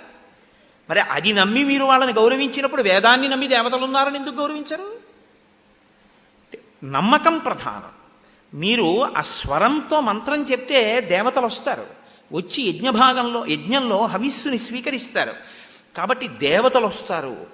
మరి 0.91 1.01
అది 1.01 1.33
నమ్మి 1.33 1.65
మీరు 1.65 1.85
వాళ్ళని 1.85 2.13
గౌరవించినప్పుడు 2.13 2.83
వేదాన్ని 2.83 3.29
నమ్మి 3.29 3.49
దేవతలు 3.49 3.85
ఉన్నారని 3.85 4.19
ఎందుకు 4.19 4.35
గౌరవించరు? 4.35 5.05
నమ్మకం 6.85 7.39
ప్రధానం. 7.39 7.91
మీరు 8.61 9.05
ఆ 9.17 9.21
స్వరంతో 9.21 10.01
మంత్రం 10.01 10.43
చెప్తే 10.43 11.01
దేవతలు 11.01 11.47
వస్తారు. 11.47 11.87
వచ్చి 12.33 12.65
యజ్ఞభాగంలో 12.65 13.47
యజ్ఞంలో 13.47 14.07
హవిస్సుని 14.07 14.59
స్వీకరిస్తారు. 14.59 15.33
కాబట్టి 15.97 16.29
దేవతలు 16.29 16.87
వస్తారు. 16.87 17.47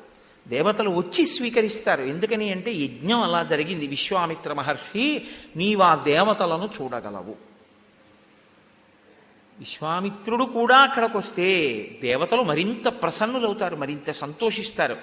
దేవతలు 0.48 0.90
వచ్చి 0.90 1.26
స్వీకరిస్తారు. 1.26 2.02
ఎందుకని 2.02 2.52
అంటే 2.52 2.72
యజ్ఞం 2.72 3.22
అలా 3.22 3.42
జరిగింది. 3.42 3.86
విశ్వామిత్ర 3.86 4.52
మహర్షి 4.52 5.22
నీవా 5.56 5.86
ఆ 5.86 5.94
దేవతలను 5.94 6.70
చూడగలవు. 6.80 7.49
విశ్వామిత్రుడు 9.60 10.44
కూడా 10.44 10.76
అక్కడికి 10.76 11.16
వస్తే 11.16 11.48
దేవతలు 12.02 12.42
మరింత 12.42 12.88
ప్రసన్నులవుతారు 12.88 13.76
మరింత 13.76 14.10
సంతోషిస్తారు. 14.10 14.96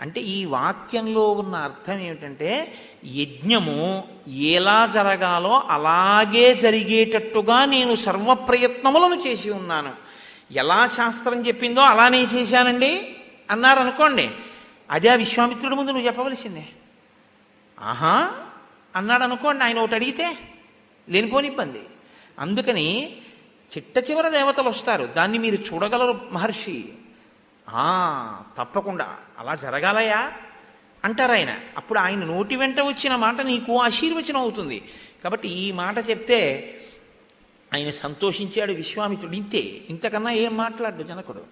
అంటే 0.00 0.20
ఈ 0.20 0.44
వాక్యంలో 0.44 1.30
ఉన్న 1.30 1.56
అర్థం 1.56 1.98
ఏమిటంటే 1.98 2.74
యజ్ఞము 3.04 4.04
ఎలా 4.28 4.86
జరగాలో 4.86 5.62
అలాగే 5.68 6.54
జరిగేటట్టుగా 6.54 7.64
నేను 7.64 7.94
సర్వ 7.94 8.34
ప్రయత్నములను 8.34 9.20
చేసి 9.26 9.50
ఉన్నాను. 9.50 9.92
ఎలా 10.50 10.86
శాస్త్రం 10.86 11.46
చెప్పిందో 11.46 11.80
అలానే 11.80 12.22
చేశానండి 12.22 13.16
అన్నారనుకోండి 13.50 14.30
అదే 14.90 15.08
ఆ 15.08 15.14
విశ్వామిత్రుడి 15.14 15.74
ముందు 15.74 15.90
నువ్వు 15.90 16.06
చెప్పవలసిందే. 16.06 16.66
ఆహా 17.80 18.32
అన్నాడు 18.96 19.22
అనుకోండి 19.22 19.64
ఆయన 19.64 19.78
ఒకటి 19.78 19.94
అడిగితే 19.94 20.36
లేనిపోని 21.08 21.48
ఇబ్బంది 21.48 21.80
అందుకని 22.38 23.16
చిట్ట 23.76 24.10
చివర 24.10 24.28
దేవతలు 24.28 24.68
వస్తారు. 24.68 25.04
దాన్ని 25.04 25.38
మీరు 25.38 25.56
చూడగలరు 25.56 26.20
మహర్షి. 26.32 26.92
ఆ 27.68 28.42
తప్పకుండా. 28.58 29.16
అలా 29.38 29.54
జరగాలయా? 29.54 30.32
అంటారు 31.04 31.32
ఆయన. 31.32 31.58
అప్పుడు 31.76 31.98
ఆయన 31.98 32.18
నోటి 32.18 32.56
వెంట 32.56 32.80
వచ్చిన 32.80 33.16
మాట 33.16 33.40
నీకు 33.40 33.80
ఆశీర్వచనం 33.80 34.36
అవుతుంది. 34.36 34.88
కాబట్టి 35.24 35.48
ఈ 35.48 35.72
మాట 35.72 36.10
చెప్తే 36.10 36.74
ఆయన 37.74 37.90
సంతోషించాడు 37.90 38.72
విశ్వామిత్రుడు. 38.72 39.32
ఇంతే. 39.32 39.58
ఇంతకన్నా 39.90 40.30
ఏం 40.30 40.56
మాట్లాడు 40.56 41.02
జనకుడు? 41.02 41.42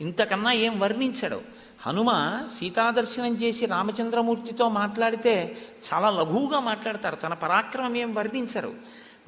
ఇంతకన్నా 0.00 0.52
ఏం 0.52 0.80
వర్ణించాడు? 0.80 1.40
హనుమ 1.86 2.42
సీతాదర్శనం 2.58 3.34
చేసి 3.34 3.66
రామచంద్రమూర్తితో 3.66 4.68
మాట్లాడితే 4.68 5.58
చాలా 5.92 6.10
లఘువుగా 6.10 6.60
మాట్లాడతారు. 6.60 7.16
తన 7.16 7.34
పరాక్రమం 7.34 7.96
ఏం 7.96 8.14
వర్ణించరు. 8.14 8.74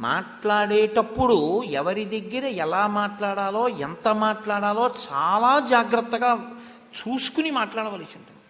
మాట్లాడేటప్పుడు 0.01 1.65
ఎవరి 1.65 2.05
దగ్గర 2.05 2.45
ఎలా 2.45 2.87
మాట్లాడాలో 2.87 3.69
ఎంత 3.69 4.09
మాట్లాడాలో 4.09 4.95
చాలా 5.13 5.61
జాగ్రత్తగా 5.61 6.61
చూసుకుని 6.95 7.51
మాట్లాడవలసి 7.51 8.19
ఉంటుంది. 8.19 8.41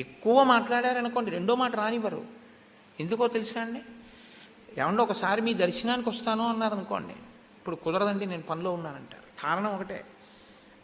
ఎక్కువ 0.00 0.42
మాట్లాడారనుకోండి 0.42 1.30
రెండో 1.30 1.54
మాట 1.54 1.76
రానివ్వరు. 1.76 2.24
ఎందుకో 3.00 3.28
తెలుసా 3.28 3.60
అండి? 3.60 3.80
ఏమంటే 4.80 5.02
ఒకసారి 5.02 5.40
మీ 5.42 5.54
దర్శనానికి 5.54 6.08
వస్తాను 6.08 6.48
అన్నారు 6.48 6.74
అనుకోండి 6.74 7.12
ఇప్పుడు 7.58 7.76
కుదరదండి 7.76 8.26
నేను 8.26 8.42
పనిలో 8.42 8.72
ఉన్నానంటారు. 8.72 9.42
కారణం 9.42 9.74
ఒకటే 9.74 10.04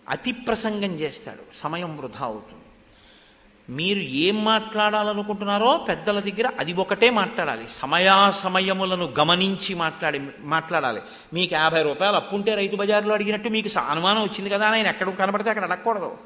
అతి 0.09 0.33
ప్రసంగం 0.33 0.93
చేస్తాడు 1.01 1.43
సమయం 1.57 1.97
వృధా 1.97 2.25
అవుతుంది. 2.25 2.60
మీరు 3.71 3.99
ఏం 3.99 4.45
మాట్లాడాలనుకుంటున్నారో 4.45 5.77
పెద్దల 5.89 6.21
దగ్గర 6.21 6.51
అది 6.59 6.73
ఒకటే 6.73 7.11
మాట్లాడాలి. 7.11 7.69
సమయాసమయములను 7.69 9.15
గమనించి 9.19 9.75
మాట్లాడి 9.75 10.21
మాట్లాడాలి. 10.41 11.01
మీకు 11.33 11.55
యాభై 11.55 11.83
రూపాయలు 11.83 12.17
అప్పుంటే 12.17 12.55
రైతు 12.55 12.77
బజార్లో 12.77 13.15
అడిగినట్టు 13.15 13.49
మీకు 13.49 13.79
అనుమానం 13.79 14.23
వచ్చింది 14.23 14.51
కదా 14.51 14.69
ఆయన 14.69 14.87
ఎక్కడ 14.87 15.15
కనబడితే 15.15 15.51
అక్కడ 15.51 15.65
అడగకూడదు. 15.65 16.17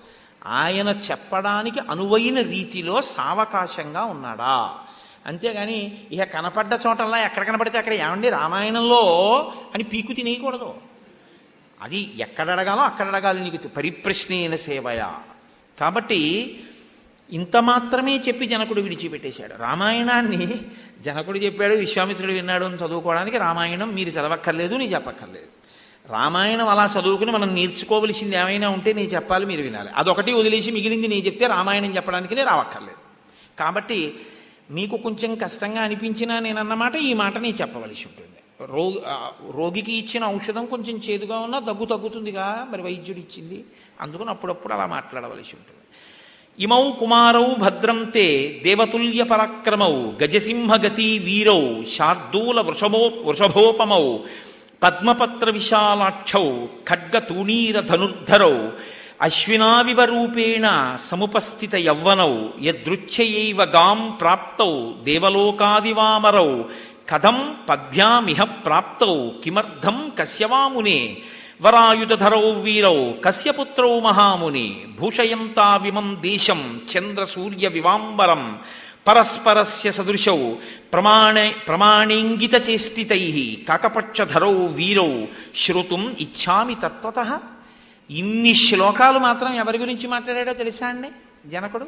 ఆయన 0.47 0.89
చెప్పడానికి 0.89 1.81
అనువైన 1.91 2.41
రీతిలో 2.41 3.03
సావకాశంగా 3.03 4.05
ఉన్నాడా? 4.05 4.75
అంతేగాని 5.27 5.99
ఇక 6.13 6.23
కనపడ్డ 6.23 6.79
చోటల్లా 6.87 7.19
ఎక్కడ 7.19 7.43
కనపడితే 7.43 7.79
అక్కడ 7.79 7.93
ఏమండి 7.93 8.29
రామాయణంలో 8.29 9.03
అని 9.75 9.85
పీకు 9.85 10.13
తినేయకూడదు. 10.13 10.75
అది 11.83 12.11
ఎక్కడ 12.19 12.51
అడగాలో 12.51 12.83
అక్కడ 12.83 13.07
అడగాలి. 13.07 13.41
నీకు 13.41 13.69
పరిప్రశ్నైన 13.69 14.57
సేవయా. 14.57 15.15
కాబట్టి 15.81 16.51
ఇంత 17.33 17.57
మాత్రమే 17.57 18.19
చెప్పి 18.19 18.47
జనకుడు 18.47 18.81
విడిచిపెట్టేశాడు. 18.81 19.55
రామాయణాన్ని 19.63 20.49
జనకుడు 21.01 21.39
చెప్పాడు 21.39 21.75
విశ్వామిత్రుడు 21.75 22.33
విన్నాడు 22.33 22.65
అని 22.65 22.75
చదువుకోవడానికి 22.75 23.39
రామాయణం 23.39 23.95
మీరు 23.95 24.09
చదవక్కర్లేదు 24.09 24.75
నీ 24.75 24.85
చెప్పక్కర్లేదు. 24.85 25.47
రామాయణం 26.13 26.69
అలా 26.69 27.01
చదువుకుని 27.01 27.33
మనం 27.33 27.55
నేర్చుకోవలసింది 27.55 28.37
ఏమైనా 28.37 28.69
ఉంటే 28.69 28.93
నేను 28.93 29.09
చెప్పాలి 29.09 29.47
మీరు 29.47 29.63
వినాలి. 29.63 29.89
అదొకటి 29.95 30.33
వదిలేసి 30.33 30.71
మిగిలింది 30.71 31.09
నేను 31.09 31.27
చెప్తే 31.27 31.47
రామాయణం 31.47 31.97
చెప్పడానికి 31.97 32.35
నేను 32.35 32.49
రావక్కర్లేదు. 32.49 32.99
కాబట్టి 33.59 34.15
మీకు 34.71 34.97
కొంచెం 34.97 35.35
కష్టంగా 35.35 35.83
అనిపించినా 35.83 36.39
నేను 36.39 36.61
అన్నమాట 36.61 36.97
ఈ 36.97 37.13
మాట 37.13 37.39
నేను 37.39 37.57
చెప్పవలసి 37.57 38.07
ఉంటుంది. 38.07 38.31
రో 38.73 39.03
రోగికి 39.51 39.93
ఇచ్చిన 39.93 40.25
ఔషధం 40.25 40.67
కొంచెం 40.67 40.97
చేదుగా 40.97 41.39
ఉన్నా 41.39 41.59
దగ్గు 41.59 41.85
తగ్గుతుందిగా 41.85 42.67
మరి 42.71 42.83
వైద్యుడు 42.83 43.19
ఇచ్చింది. 43.19 43.65
అందుకని 44.01 44.31
అప్పుడప్పుడు 44.31 44.75
అలా 44.75 44.87
మాట్లాడవలసి 44.87 45.57
ఉంటుంది. 45.57 45.74
ఇమౌ 46.59 46.83
కుమారౌ 46.99 47.47
భద్రంతే 47.59 48.27
దేవతుల్య 48.65 49.23
పరాక్రమౌ 49.25 49.95
గజసింహగతి 50.21 51.09
వీరౌ 51.25 51.63
శార్దూల 51.95 52.59
వృషభో 52.61 53.01
వృషభోపమౌ 53.27 54.05
పద్మపత్ర 54.83 55.49
విశాలాక్షౌ 55.51 56.47
ఖడ్గ 56.89 57.19
తూణీర 57.29 57.81
ధనుర్ధరౌ 57.91 58.55
అశ్వినావివ 59.21 60.01
రూపేణ 60.07 60.67
సముపస్థిత 61.01 61.75
యవ్వనౌ 61.87 62.33
యదృచ్ఛయైవ 62.63 63.61
గాం 63.75 64.01
ప్రాప్తౌ 64.21 64.73
దేవలోకాదివామరౌ 65.09 66.51
కథం 67.11 67.39
పద్భ్యామిహ 67.69 68.43
ప్రాప్తౌ 68.67 69.15
కిమర్థం 69.43 69.97
కశ్యవామునే 70.19 70.99
వరాయుధరౌ 71.61 72.51
వీరౌ 72.53 73.13
కశ్యపుత్రౌ 73.25 74.01
మహాముని 74.01 74.87
భూషయంతావిమం 75.01 76.19
దేశం 76.21 76.81
చంద్రసూర్య 76.97 77.69
వివాంబరం 77.69 78.61
పరస్పరస్య 79.07 79.93
సదృశౌ 79.93 80.55
ప్రమాణ 80.93 81.53
ప్రమాణింగిత 81.69 82.71
చేష్టితై 82.71 83.65
కాకపక్షధరౌ 83.69 84.67
వీరౌ 84.67 85.25
శ్రుతుం 85.55 86.17
ఇచ్చామి 86.21 86.75
తత్వత. 86.75 87.41
ఇన్ని 88.11 88.55
శ్లోకాలు 88.55 89.19
మాత్రం 89.19 89.55
ఎవరి 89.55 89.79
గురించి 89.79 90.07
మాట్లాడాడో 90.07 90.53
తెలుసా 90.53 90.87
అండి? 90.87 91.09
జనకుడు? 91.49 91.87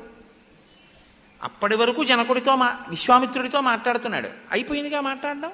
అప్పటి 1.43 1.77
వరకు 1.77 2.05
జనకుడితో 2.05 2.55
మా 2.55 2.77
విశ్వామిత్రుడితో 2.89 3.61
మాట్లాడుతున్నాడు. 3.61 4.29
అయిపోయిందిగా 4.53 5.01
మాట్లాడడం? 5.01 5.51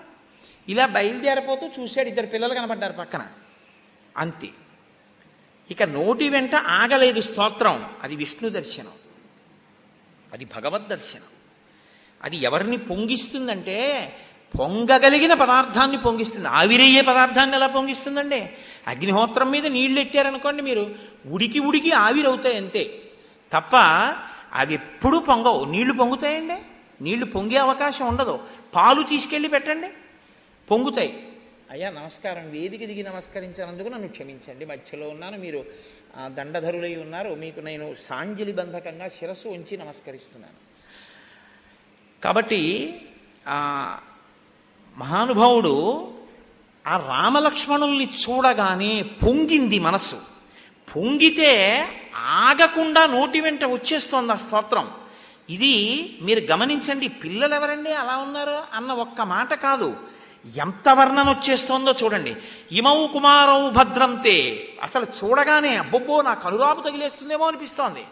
ఇలా 0.69 0.87
బయలుదేరిపోతూ 0.87 1.83
చూశాడు 1.83 2.09
ఇద్దరు 2.09 2.27
పిల్లలు 2.27 2.55
కనపడ్డారు 2.55 2.93
పక్కన. 2.93 3.23
అంతే. 4.17 4.49
ఇక 5.71 5.83
నోటి 5.83 6.29
వెంట 6.29 6.55
ఆగలేదు 6.55 7.21
స్తోత్రం. 7.21 7.91
అది 8.03 8.17
విష్ణు 8.17 8.49
దర్శనం. 8.49 8.93
అది 10.33 10.45
భగవద్ 10.45 10.89
దర్శనం. 10.89 11.23
అది 12.23 12.37
ఎవరిని 12.37 12.77
పొంగిస్తుందంటే 12.77 14.13
పొంగగలిగిన 14.59 15.35
పదార్థాన్ని 15.35 15.99
పొంగిస్తుంది. 15.99 16.49
ఆవిరయ్యే 16.49 17.01
పదార్థాన్ని 17.01 17.57
ఎలా 17.57 17.67
పొంగిస్తుందండి? 17.67 18.51
అగ్నిహోత్రం 18.87 19.51
మీద 19.51 19.67
నీళ్ళు 19.67 20.01
ఎట్టారనుకోండి 20.01 20.63
మీరు. 20.63 20.95
ఉడికి 21.27 21.59
ఉడికి 21.59 21.91
ఆవిరవుతాయి 21.91 22.57
అంతే. 22.57 23.11
తప్ప 23.53 23.77
అవి 24.53 24.75
ఎప్పుడూ 24.75 25.21
పొంగవు. 25.21 25.65
నీళ్ళు 25.65 25.95
పొంగుతాయండి? 25.95 26.59
నీళ్ళు 27.01 27.27
పొంగే 27.27 27.57
అవకాశం 27.57 28.07
ఉండదు. 28.07 28.39
పాలు 28.75 29.03
తీసుకెళ్ళి 29.03 29.49
పెట్టండి. 29.49 29.89
పొంగుతాయి. 30.71 31.32
అయ్యా 31.73 31.91
నమస్కారం. 31.91 32.51
వేదిక 32.51 32.85
దిగి 32.85 33.03
నమస్కరించినందుకు 33.03 33.89
నన్ను 33.89 34.09
క్షమించండి. 34.09 34.65
మధ్యలో 34.65 35.09
ఉన్నాను. 35.09 35.39
మీరు 35.39 35.65
దండధరులై 36.27 36.97
ఉన్నారు. 36.97 37.35
మీకు 37.35 37.61
నేను 37.61 37.97
సాంజలి 38.03 38.53
బంధకంగా 38.53 39.09
శిరస్సు 39.09 39.49
ఉంచి 39.49 39.77
నమస్కరిస్తున్నాను. 39.77 40.55
కాబట్టి 42.25 42.61
మహానుభావుడు 44.99 45.77
ఆ 46.87 47.07
రామలక్ష్మణుల్ని 47.09 48.05
చూడగానే 48.05 49.03
పొంగింది 49.03 49.79
మనసు 49.79 50.17
పొంగితే 50.97 51.85
ఆగకుండా 52.17 53.07
నోటి 53.07 53.41
వెంట 53.41 53.65
వచ్చేస్తోంది 53.65 54.33
ఆ 54.33 54.37
స్తోత్రం. 54.37 54.91
ఇది 55.51 55.75
మీరు 56.23 56.41
గమనించండి 56.41 57.09
పిల్లలు 57.09 57.55
ఎవరండి 57.55 57.93
అలా 57.93 58.17
ఉన్నారు 58.17 58.63
అన్న 58.73 58.93
ఒక్క 58.93 59.21
మాట 59.21 59.55
కాదు. 59.55 60.12
ఎంత 60.57 60.89
వర్ణన 60.89 61.31
వచ్చేస్తోందో 61.31 61.95
చూడండి. 62.05 62.37
ఇమౌ 62.73 63.07
కుమారౌ 63.07 63.71
భద్రంతే. 63.71 64.69
అసలు 64.83 65.07
చూడగానే 65.25 65.77
అబ్బబ్బో 65.77 66.23
నా 66.23 66.35
కనురాపు 66.35 66.81
తగిలేస్తుందేమో 66.81 67.47
అనిపిస్తోంది. 67.47 68.05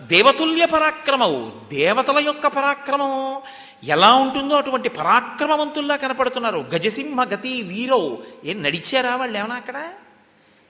దేవతుల్య 0.00 0.66
పరాక్రమవు. 0.66 1.52
దేవతల 1.72 2.24
యొక్క 2.24 2.46
పరాక్రమం. 2.46 3.40
ఎలా 3.84 4.14
ఉంటుందో 4.14 4.56
అటువంటి 4.56 4.88
పరాక్రమవంతుల్లా 4.88 5.96
కనపడుతున్నారు. 5.96 6.58
గజసింహ 6.58 7.24
గతి 7.24 7.62
వీరవు 7.62 8.22
ఏం 8.44 8.62
నడిచారా 8.62 9.16
వాళ్ళు 9.16 9.38
ఏమన్నా 9.38 9.56
అక్కడ? 9.56 9.88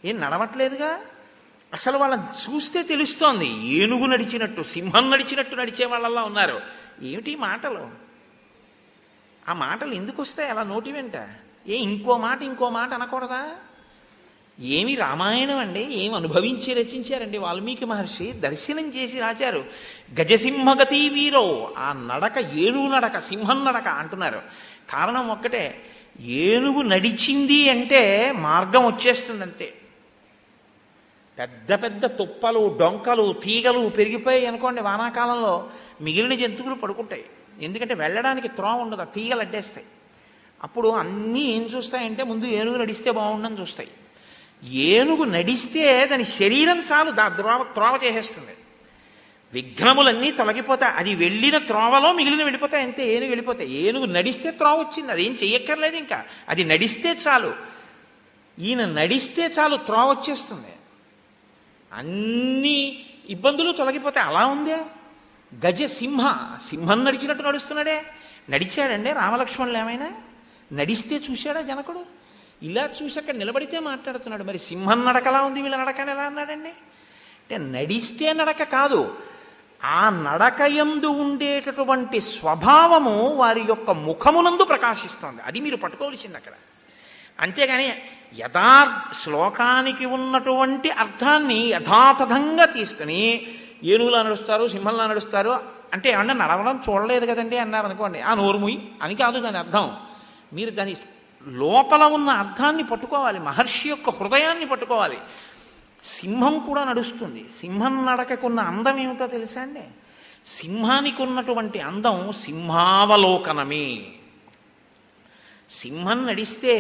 ఏం 0.05 0.21
నడవట్లేదుగా? 0.21 0.99
అసలు 1.73 1.99
వాళ్ళని 1.99 2.23
చూస్తే 2.23 2.83
తెలుస్తోంది. 2.83 3.67
ఏనుగు 3.67 4.07
నడిచినట్టు 4.07 4.63
సింహం 4.63 5.11
నడిచినట్టు 5.11 5.57
నడిచే 5.57 5.87
వాళ్ళలా 5.87 6.23
ఉన్నారు. 6.23 6.61
ఏమిటి 7.03 7.37
మాటలు? 7.37 8.06
ఆ 9.49 9.53
మాటలు 9.53 9.95
ఎందుకు 9.95 10.23
వస్తాయి? 10.23 10.51
అలా 10.51 10.63
నోటి 10.63 10.93
వెంట. 10.93 11.13
ఏ 11.69 11.77
ఇంకో 11.77 12.17
మాట 12.17 12.43
ఇంకో 12.43 12.69
మాట 12.69 12.93
అనకూడదా? 12.93 13.51
ఏమి 14.61 14.95
రామాయణం 14.95 15.59
అండి? 15.59 15.83
ఏం 15.83 16.15
అనుభవించి 16.15 16.75
రచించారండి 16.75 17.39
వాల్మీకి 17.39 17.85
మహర్షి? 17.85 18.33
దర్శనం 18.33 18.89
చేసి 18.89 19.21
రాచారు. 19.21 19.65
గజసింహగతి 20.21 21.09
వీరో 21.09 21.75
ఆ 21.79 21.93
నడక 21.93 22.39
ఏనుగు 22.39 22.89
నడక 22.89 23.19
సింహం 23.19 23.65
నడక 23.65 23.89
అంటున్నారు. 23.89 24.43
కారణం 24.91 25.29
ఒక్కటే 25.29 25.83
ఏనుగు 26.21 26.83
నడిచింది 26.83 27.71
అంటే 27.71 28.33
మార్గం 28.33 28.87
వచ్చేస్తుంది 28.87 29.43
అంతే 29.43 29.75
పెద్ద 31.39 31.73
పెద్ద 31.73 32.07
తుప్పలు 32.07 32.77
డొంకలు 32.81 33.33
తీగలు 33.33 33.89
పెరిగిపోయాయి 33.89 34.47
అనుకోండి 34.47 34.83
వానాకాలంలో. 34.83 35.71
మిగిలిన 36.01 36.35
జంతువులు 36.35 36.75
పడుకుంటాయి. 36.75 37.25
ఎందుకంటే 37.61 37.95
వెళ్ళడానికి 37.95 38.49
త్రోవ 38.49 38.77
ఉండదు 38.77 39.01
ఆ 39.01 39.05
తీగలు 39.05 39.41
అడ్డేస్తాయి. 39.41 39.87
అప్పుడు 40.63 40.89
అన్నీ 40.89 41.41
ఏం 41.41 41.63
చూస్తాయంటే 41.63 42.23
ముందు 42.23 42.47
ఏనుగు 42.47 42.77
నడిస్తే 42.77 43.11
బాగుండని 43.11 43.61
చూస్తాయి. 43.61 43.89
ఏనుగు 44.65 45.25
నడిస్తే 45.25 46.07
దాని 46.07 46.25
శరీరం 46.25 46.81
చాలు 46.81 47.11
దా 47.11 47.29
త్రోవ 47.29 47.63
త్రోవ 47.63 48.01
చేసేస్తుంది. 48.05 48.51
విఘ్నములన్నీ 49.53 50.31
తొలగిపోతాయి. 50.31 50.93
అది 50.93 51.15
వెళ్ళిన 51.15 51.59
త్రోవలో 51.59 52.13
మిగిలిన 52.13 52.43
వెళ్ళిపోతాయి 52.43 52.85
అంతే 52.85 53.15
ఏనుగు 53.15 53.31
వెళ్ళిపోతాయి. 53.31 53.73
ఏనుగు 53.73 54.05
నడిస్తే 54.05 54.51
త్రోవ 54.51 54.81
వచ్చింది 54.81 55.13
అదేం 55.13 55.33
చెయ్యక్కర్లేదు 55.33 55.97
ఇంకా. 55.97 56.25
అది 56.49 56.65
నడిస్తే 56.65 57.19
చాలు. 57.29 57.55
ఈయన 58.59 58.85
నడిస్తే 58.85 59.43
చాలు 59.43 59.77
త్రోవ 59.77 60.11
వచ్చేస్తుంది. 60.11 60.73
అన్ని 61.93 63.05
ఇబ్బందులు 63.29 63.73
తొలగిపోతాయి. 63.73 64.27
అలా 64.27 64.47
ఉందే? 64.47 64.77
గజ 65.67 65.85
సింహ 65.85 66.57
సింహం 66.63 67.05
నడిచినట్టు 67.05 67.43
నడుస్తున్నాడే. 67.43 68.03
నడిచాడండి 68.51 69.13
రామలక్ష్మణులు 69.13 69.79
ఏమైనా? 69.79 70.13
నడిస్తే 70.73 71.21
చూశాడా 71.31 71.61
జనకుడు? 71.61 72.05
ఇలా 72.63 72.89
చూసి 73.03 73.19
అక్కడ 73.19 73.35
నిలబడితే 73.35 73.79
మాట్లాడుతున్నాడు. 73.79 74.43
మరి 74.43 74.59
సింహం 74.59 75.05
నడకలా 75.05 75.41
ఉంది 75.43 75.63
వీళ్ళ 75.63 75.77
నడకని 75.77 76.11
ఎలా 76.11 76.23
అన్నాడండి? 76.23 76.69
అంటే 76.69 77.59
నడిస్తే 77.59 78.33
నడక 78.33 78.63
కాదు 78.63 79.19
ఆ 79.85 80.11
నడకయందు 80.11 81.07
ఉండేటటువంటి 81.07 82.21
స్వభావము 82.21 83.35
వారి 83.35 83.61
యొక్క 83.61 83.91
ముఖమునందు 83.91 84.65
ప్రకాశిస్తోంది. 84.65 85.43
అది 85.43 85.61
మీరు 85.61 85.77
పట్టుకోవలసింది 85.77 86.37
అక్కడ. 86.37 86.53
అంతేగాని 87.41 88.03
యథా 88.39 89.03
శ్లోకానికి 89.23 90.05
ఉన్నటువంటి 90.05 90.91
అర్థాన్ని 90.91 91.55
యథాతథంగా 91.55 92.65
తీసుకుని 92.65 93.47
ఏనుగులా 93.85 94.23
నడుస్తారు 94.23 94.69
సింహంలా 94.69 95.07
నడుస్తారు. 95.07 95.61
అంటే 95.93 96.11
ఏమన్నా 96.11 96.35
నడవడం 96.35 96.83
చూడలేదు 96.89 97.27
కదండి 97.27 97.59
అన్నారు 97.59 97.87
అనుకోండి. 97.87 98.21
ఆ 98.21 98.35
నోరుముయి 98.35 98.93
అని 99.03 99.15
కాదు 99.15 99.41
దాని 99.41 99.59
అర్థం. 99.59 99.97
మీరు 100.53 100.71
దాని 100.71 100.97
లోపల 101.49 102.03
ఉన్న 102.03 102.31
అర్థాన్ని 102.31 102.85
పట్టుకోవాలి. 102.85 103.39
మహర్షి 103.39 103.89
యొక్క 103.89 104.11
హృదయాన్ని 104.11 104.67
పట్టుకోవాలి. 104.67 105.19
సింహం 106.05 106.59
కూడా 106.59 106.85
నడుస్తుంది. 106.85 107.47
సింహం 107.51 108.07
నడకకున్న 108.07 108.61
అందం 108.61 108.99
ఏమిటో 108.99 109.27
తెలుసా 109.27 109.61
అండి? 109.61 109.83
సింహానికి 110.47 111.23
ఉన్నటువంటి 111.23 111.81
అందం 111.81 112.33
సింహావలోకనమే. 112.33 114.07
సింహం 115.71 116.27
నడిస్తే 116.27 116.73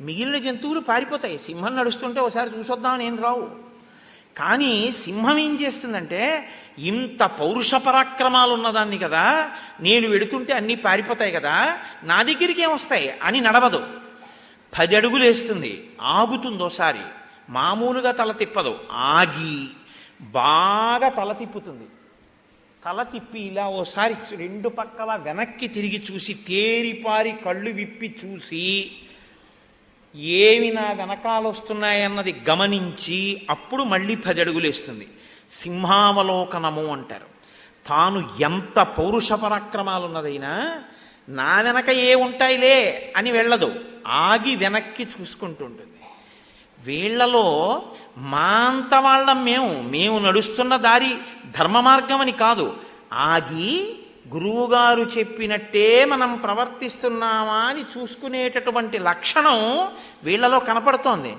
మిగిలిన 0.00 0.42
జంతువులు 0.42 0.80
పారిపోతాయి. 0.80 1.38
సింహం 1.38 1.76
నడుస్తుంటే 1.76 2.20
ఒకసారి 2.20 2.50
చూసొద్దామని 2.58 3.06
ఏం 3.06 3.18
రావు. 3.18 3.65
కానీ 4.36 4.92
సింహం 4.92 5.38
ఏం 5.38 5.60
చేస్తుందంటే 5.60 6.48
ఇంత 6.78 7.22
పౌరుష 7.22 7.74
పరాక్రమాలు 7.74 8.52
ఉన్నదాన్ని 8.52 8.98
కదా 8.98 9.50
నేను 9.80 10.08
వెడుతుంటే 10.08 10.52
అన్నీ 10.52 10.74
పారిపోతాయి 10.74 11.32
కదా 11.32 11.78
నా 12.04 12.22
దగ్గరికి 12.22 12.62
ఏమొస్తాయి 12.62 13.14
అని 13.22 13.40
నడవదు. 13.40 13.86
పది 14.78 14.96
అడుగులు 14.96 15.24
వేస్తుంది. 15.24 15.90
ఆగుతుంది 16.00 16.62
ఒకసారి 16.62 16.98
మామూలుగా 17.50 18.10
తల 18.10 18.32
తిప్పదు. 18.32 18.80
ఆగి 18.92 19.66
బాగా 20.20 21.08
తల 21.08 21.32
తిప్పుతుంది. 21.32 21.84
తల 22.84 23.02
తిప్పి 23.02 23.40
ఇలా 23.40 23.68
ఓసారి 23.68 24.14
రెండు 24.36 24.68
పక్కల 24.68 25.20
వెనక్కి 25.22 25.68
తిరిగి 25.68 26.02
చూసి 26.12 26.34
తేరిపారి 26.34 27.32
కళ్ళు 27.32 27.70
విప్పి 27.70 28.16
చూసి 28.24 28.92
ఏమి 30.16 30.70
నా 30.70 30.92
వెనకాలొస్తున్నాయన్నది 30.92 32.42
గమనించి 32.50 33.46
అప్పుడు 33.50 33.82
మళ్ళీ 33.82 34.14
పదడుగులేస్తుంది. 34.14 35.08
సింహావలోకనము 35.50 36.92
అంటారు. 36.92 37.26
తాను 37.86 38.30
ఎంత 38.40 38.80
పౌరుష 38.80 39.32
పరాక్రమాలున్నదైనా 39.32 40.80
నా 41.28 41.60
వెనక 41.60 41.90
ఏ 41.90 42.14
ఉంటాయిలే 42.14 43.12
అని 43.16 43.32
వెళ్ళదు. 43.32 43.74
ఆగి 44.06 44.56
వెనక్కి 44.56 45.02
చూసుకుంటుంటుంది. 45.02 46.00
వీళ్ళలో 46.80 47.82
మా 48.16 48.48
అంత 48.48 48.94
వాళ్ళం 48.94 49.44
మేము. 49.44 49.82
మేము 49.82 50.18
నడుస్తున్న 50.18 50.76
దారి 50.76 51.16
ధర్మ 51.58 51.80
మార్గం 51.80 52.20
అని 52.20 52.32
కాదు. 52.32 52.76
ఆగి 53.12 53.98
గురువుగారు 54.34 55.02
చెప్పినట్టే 55.02 56.04
మనం 56.04 56.34
ప్రవర్తిస్తున్నామా 56.34 57.54
అని 57.54 57.80
చూసుకునేటటువంటి 57.80 58.98
లక్షణం 58.98 59.88
వీళ్ళలో 60.22 60.58
కనపడుతోంది. 60.58 61.34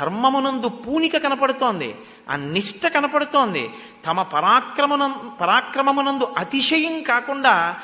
ధర్మమునందు 0.00 0.68
పూనిక 0.68 1.16
కనపడుతోంది. 1.16 1.96
ఆ 2.30 2.36
నిష్ట 2.36 2.86
కనపడుతోంది. 2.86 3.70
తమ 4.06 4.22
పరాక్రమన 4.22 5.14
పరాక్రమమునందు 5.40 6.34
అతిశయం 6.38 7.02
కాకుండా 7.02 7.80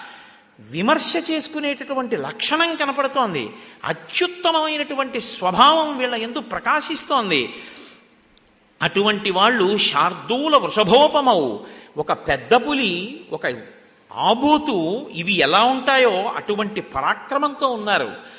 విమర్శ 0.58 1.12
చేసుకునేటటువంటి 1.30 2.16
లక్షణం 2.16 2.74
కనపడుతోంది. 2.74 3.50
అత్యుత్తమమైనటువంటి 3.84 5.20
స్వభావం 5.20 5.98
వీళ్ళ 5.98 6.14
ఎందు 6.14 6.40
ప్రకాశిస్తోంది. 6.40 7.62
అటువంటి 8.82 9.30
వాళ్ళు 9.30 9.76
శార్దూల 9.76 10.56
వృషభోపమవు. 10.56 11.66
ఒక 11.96 12.12
పెద్ద 12.12 12.54
పులి 12.54 13.24
ఒక 13.32 13.46
ఆబోతు 14.12 15.10
ఇవి 15.14 15.32
ఎలా 15.32 15.64
ఉంటాయో 15.64 16.28
అటువంటి 16.28 16.80
పరాక్రమంతో 16.80 17.68
ఉన్నారు. 17.68 18.36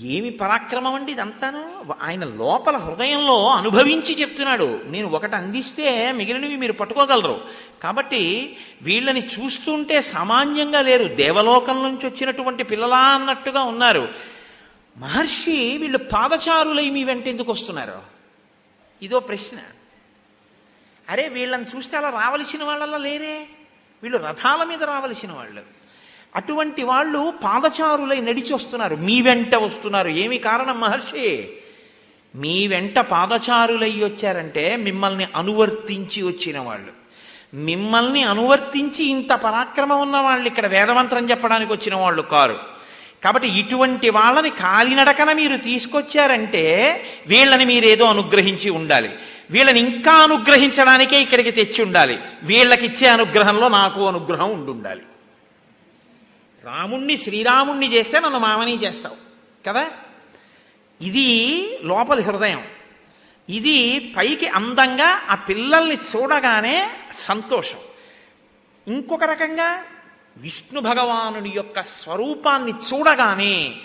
ఏమి 0.00 0.30
పరాక్రమం 0.30 0.94
అండి 0.94 1.12
ఇదంతాను? 1.12 1.84
ఆయన 2.02 2.24
లోపల 2.24 2.76
హృదయంలో 2.76 3.50
అనుభవించి 3.50 4.20
చెప్తున్నాడు. 4.20 4.80
నేను 4.84 5.08
ఒకటి 5.08 5.36
అందిస్తే 5.36 6.12
మిగిలినవి 6.12 6.56
మీరు 6.56 6.72
పట్టుకోగలరు. 6.72 7.40
కాబట్టి 7.82 8.56
వీళ్ళని 8.82 9.26
చూస్తుంటే 9.26 10.02
సామాన్యంగా 10.02 10.80
లేరు. 10.80 11.04
దేవలోకం 11.04 11.82
నుంచి 11.82 12.06
వచ్చినటువంటి 12.06 12.64
పిల్లలా 12.64 12.98
అన్నట్టుగా 12.98 13.62
ఉన్నారు. 13.62 14.08
మహర్షి 14.96 15.78
వీళ్ళు 15.78 15.98
పాదచారులై 15.98 16.90
మీ 16.90 17.04
వెంట 17.04 17.26
ఎందుకు 17.26 17.52
వస్తున్నారు? 17.52 18.02
ఇదో 19.02 19.20
ప్రశ్న. 19.20 19.58
అరే 21.08 21.28
వీళ్ళని 21.28 21.64
చూస్తే 21.76 21.96
అలా 21.96 22.10
రావలసిన 22.10 22.64
వాళ్ళలా 22.64 22.98
లేరే? 22.98 23.46
వీళ్ళు 24.02 24.18
రథాల 24.18 24.64
మీద 24.64 24.84
రావలసిన 24.84 25.32
వాళ్ళు. 25.32 25.60
అటువంటి 26.36 26.82
వాళ్ళు 26.82 27.32
పాదచారులై 27.44 28.20
నడిచి 28.20 28.54
వస్తున్నారు. 28.54 28.96
మీ 28.96 29.20
వెంట 29.20 29.54
వస్తున్నారు. 29.54 30.08
ఏమి 30.08 30.38
కారణం 30.38 30.80
మహర్షి? 30.80 31.48
మీ 32.34 32.66
వెంట 32.66 32.98
పాదచారులై 32.98 33.90
వచ్చారంటే 33.90 34.76
మిమ్మల్ని 34.76 35.26
అనువర్తించి 35.36 36.22
వచ్చిన 36.22 36.58
వాళ్ళు. 36.58 37.06
మిమ్మల్ని 37.54 38.22
అనువర్తించి 38.22 39.04
ఇంత 39.04 39.32
పరాక్రమం 39.32 40.00
ఉన్న 40.00 40.16
వాళ్ళు 40.16 40.46
ఇక్కడ 40.46 40.66
వేదమంత్రం 40.66 41.30
చెప్పడానికి 41.30 41.72
వచ్చిన 41.72 41.94
వాళ్ళు 41.94 42.22
కారు. 42.22 42.58
కాబట్టి 43.24 43.48
ఇటువంటి 43.48 44.10
వాళ్ళని 44.10 44.50
కాలినడకన 44.50 45.32
మీరు 45.32 45.56
తీసుకొచ్చారంటే 45.56 47.02
వీళ్ళని 47.26 47.64
మీరేదో 47.64 48.04
అనుగ్రహించి 48.04 48.70
ఉండాలి. 48.70 49.10
వీళ్ళని 49.50 49.80
ఇంకా 49.80 50.12
అనుగ్రహించడానికే 50.12 51.22
ఇక్కడికి 51.22 51.50
తెచ్చి 51.50 51.84
ఉండాలి 51.84 52.18
వీళ్ళకిచ్చే 52.42 53.08
అనుగ్రహంలో 53.08 53.68
నాకు 53.68 54.08
అనుగ్రహం 54.08 54.50
ఉండుండాలి. 54.50 55.02
రాముణ్ణి 56.64 57.16
శ్రీరాముణ్ణి 57.16 57.92
చేస్తే 57.92 58.20
నన్ను 58.20 58.38
మామని 58.38 58.82
చేస్తావు. 58.82 59.16
కదా? 59.66 59.90
ఇది 61.00 61.68
లోపలి 61.82 62.22
హృదయం. 62.22 62.64
ఇది 63.48 63.98
పైకి 64.16 64.46
అందంగా 64.46 65.22
ఆ 65.30 65.34
పిల్లల్ని 65.34 65.94
చూడగానే 65.94 66.90
సంతోషం. 67.12 67.78
ఇంకొక 68.88 69.24
రకంగా 69.24 69.82
విష్ణు 70.36 70.80
భగవానుడి 70.80 71.52
యొక్క 71.56 71.82
స్వరూపాన్ని 71.82 72.72
చూడగానే 72.72 73.76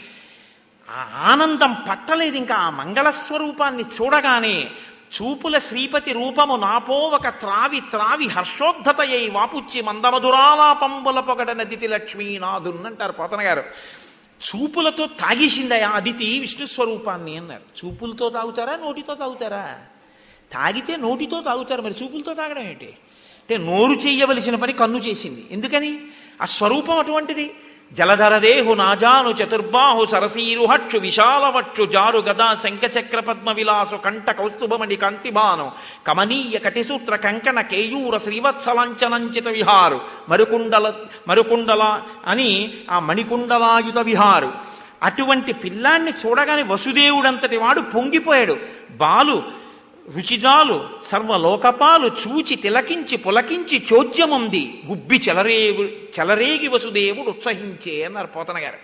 ఆ 0.89 1.24
ఆనందం 1.32 1.76
పట్టలేదు. 1.89 2.38
ఇంకా 2.38 2.55
ఆ 2.55 2.70
మంగళ 2.70 3.09
స్వరూపాన్ని 3.09 3.84
చూడగానే 3.84 4.72
చూపుల 5.12 5.57
శ్రీపతి 5.57 6.14
రూపము 6.14 6.55
నాపో 6.55 6.93
ఒక 6.93 7.28
త్రావి 7.28 7.80
త్రావి 7.80 8.28
హర్షోద్ధతయై 8.28 9.30
వాపుచ్చి 9.30 9.82
మందమధురాలాపంబుల 9.82 11.20
పొగడ 11.20 11.51
నదితి 11.51 11.88
లక్ష్మీనాథున్ 11.88 12.86
అంటారు 12.86 13.12
పోతన 13.12 13.41
గారు. 13.41 13.64
చూపులతో 14.41 15.05
తాగేసిందయా 15.05 15.89
అదితి 15.89 16.39
విష్ణు 16.39 16.66
స్వరూపాన్ని 16.66 17.38
అన్నారు. 17.38 17.86
చూపులతో 17.86 18.30
తాగుతారా 18.30 18.76
నోటితో 18.76 19.16
తాగుతారా? 19.16 19.80
తాగితే 20.51 20.97
నోటితో 20.97 21.41
తాగుతారు 21.41 21.82
మరి 21.82 21.95
చూపులతో 22.03 22.34
తాగడం 22.34 22.62
ఏంటి? 22.62 22.86
అంటే 22.86 23.57
నోరు 23.57 23.93
చేయవలసిన 23.93 24.55
పని 24.55 24.74
కన్ను 24.74 24.97
చేసింది. 24.97 25.47
ఎందుకని? 25.51 26.01
ఆ 26.41 26.45
స్వరూపం 26.45 26.97
అటువంటిది. 26.97 27.53
జలధరదేహు 27.98 28.74
నాజాను 28.74 29.30
చతుర్బాహు 29.30 30.06
సరసీరుహక్షు 30.06 30.98
విశాలవక్షు 30.98 31.84
జారు 31.84 32.20
గదా 32.20 32.56
శంఖచక్ర 32.64 33.20
పద్మ 33.20 33.52
విలాసు 33.52 33.96
కంఠ 33.96 34.30
కౌస్తుభమణి 34.32 34.96
కాంతిబాను 34.96 35.72
కమనీయ 36.08 36.58
కటిసూత్ర 36.58 37.16
కంకణ 37.16 37.62
కేయూర 37.62 38.18
శ్రీవత్సలాంచనంచిత 38.18 39.48
విహారు 39.48 40.02
మరుకుండల 40.30 40.94
మరుకుండల 41.28 42.02
అని 42.28 42.74
ఆ 42.92 43.00
మణికుండలాయుత 43.00 43.98
విహారు. 43.98 44.52
అటువంటి 45.04 45.54
పిల్లాన్ని 45.54 46.12
చూడగానే 46.26 46.64
వసుదేవుడంతటి 46.64 47.58
వాడు 47.58 47.82
పొంగిపోయాడు. 47.82 48.58
బాలు 48.92 49.44
రుచిజాలు 50.10 50.89
సర్వలోకపాలు 51.04 52.08
చూచి 52.08 52.56
తిలకించి 52.56 53.18
పులకించి 53.18 53.84
చోద్యముంది 53.93 54.82
గుబ్బి 54.88 55.22
చెలరేవు 55.30 55.84
చెలరేగి 56.20 56.68
వసుదేవుడు 56.68 57.30
ఉత్సహించే 57.30 58.04
అన్నారు 58.04 58.28
పోతన 58.28 58.58
గారు. 58.58 58.78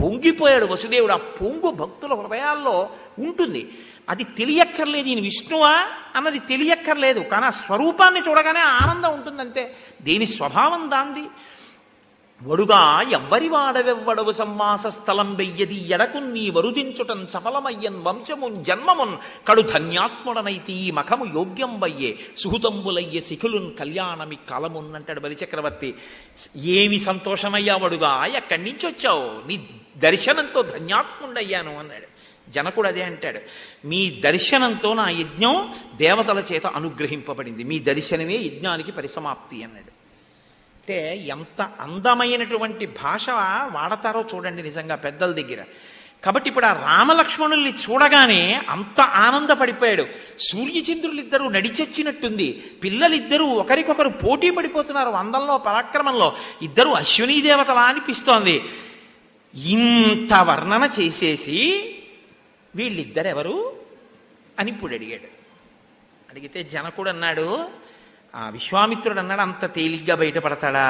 పొంగిపోయాడు 0.00 0.66
వసుదేవుడు. 0.66 1.12
ఆ 1.12 1.16
పొంగు 1.16 1.70
భక్తుల 1.70 2.14
హృదయాల్లో 2.14 2.88
ఉంటుంది. 3.18 3.68
అది 4.08 4.24
తెలియక్కర్లేదు. 4.24 5.08
ఈయన 5.08 5.20
విష్ణువా? 5.20 5.86
అన్నది 6.16 6.38
తెలియక్కర్లేదు. 6.38 7.20
కానీ 7.20 7.44
ఆ 7.44 7.50
స్వరూపాన్ని 7.50 8.20
చూడగానే 8.20 8.60
ఆనందం 8.60 9.14
ఉంటుందంతే. 9.14 9.76
దీని 10.02 10.26
స్వభావం 10.26 10.90
దాంది? 10.90 11.28
వడుగా 12.44 13.02
ఎవ్వరి 13.02 13.48
వాడవెవ్వడవు 13.48 14.32
సంవాస 14.32 14.86
స్థలం 14.86 15.34
వెయ్యది 15.34 15.88
ఎడకు 15.88 16.18
నీ 16.18 16.50
వరుదించుటన్ 16.50 17.26
సఫలమయ్యన్ 17.26 18.02
వంశమున్ 18.02 18.64
జన్మమున్ 18.64 19.16
కడు 19.48 19.62
ధన్యాత్ముడనైతి 19.62 20.72
ఈ 20.72 20.90
మఖము 20.90 21.24
యోగ్యం 21.24 21.80
వయ్యే 21.80 22.18
సుహృతంబులయ్యే 22.36 23.20
శిఖులున్ 23.20 23.76
కళ్యాణమి 23.76 24.38
కాలమున్ 24.50 24.94
అంటాడు 24.94 25.20
బలిచక్రవర్తి. 25.20 25.94
ఏమి 26.56 27.00
సంతోషమయ్యా 27.00 27.76
వడుగా? 27.76 28.26
ఎక్కడి 28.26 28.62
నుంచి 28.62 28.86
వచ్చావు 28.86 29.48
నీ 29.48 29.66
దర్శనంతో 29.96 30.62
ధన్యాత్ముడయ్యాను 30.62 31.78
అన్నాడు. 31.78 32.06
జనకుడు 32.50 32.88
అదే 32.88 33.02
అంటాడు. 33.02 33.40
మీ 33.86 34.10
దర్శనంతో 34.10 34.94
నా 34.94 35.08
యజ్ఞం 35.08 35.74
దేవతల 35.96 36.42
చేత 36.52 36.66
అనుగ్రహింపబడింది. 36.66 37.64
మీ 37.64 37.78
దర్శనమే 37.78 38.36
యజ్ఞానికి 38.36 38.92
పరిసమాప్తి 38.92 39.62
అన్నాడు. 39.62 39.93
అంటే 40.84 41.16
ఎంత 41.16 41.70
అందమైనటువంటి 41.80 42.86
భాష 42.86 43.30
వాడతారో 43.66 44.24
చూడండి 44.34 44.62
నిజంగా 44.62 44.94
పెద్దల 44.94 45.32
దగ్గర. 45.32 45.64
కాబట్టి 46.24 46.48
ఇప్పుడు 46.48 46.66
ఆ 46.66 46.72
రామలక్ష్మణుల్ని 46.72 47.70
చూడగానే 47.70 48.62
అంత 48.68 49.00
ఆనందపడిపోయాడు. 49.00 50.06
సూర్యచంద్రులిద్దరూ 50.38 51.48
నడిచొచ్చినట్టుంది. 51.48 52.62
పిల్లలిద్దరూ 52.84 53.46
ఒకరికొకరు 53.46 54.08
పోటీ 54.08 54.50
పడిపోతున్నారు 54.50 55.10
అందంలో 55.10 55.58
పరాక్రమంలో. 55.58 56.36
ఇద్దరు 56.62 56.88
అశ్వినీ 56.88 57.40
దేవతలా 57.40 57.82
అనిపిస్తోంది. 57.82 58.64
ఇంత 59.54 60.32
వర్ణన 60.34 60.90
చేసేసి 61.00 61.94
వీళ్ళిద్దరెవరు 62.76 63.72
అని 64.58 64.70
ఇప్పుడు 64.70 64.94
అడిగాడు. 64.94 65.28
అడిగితే 66.30 66.62
జనకుడు 66.62 67.08
అన్నాడు 67.08 67.83
ఆ 68.34 68.48
విశ్వామిత్రుడు 68.48 69.18
అన్నాడు 69.20 69.40
అంత 69.40 69.74
తేలిగ్గా 69.74 70.16
బయటపడతాడా? 70.16 70.88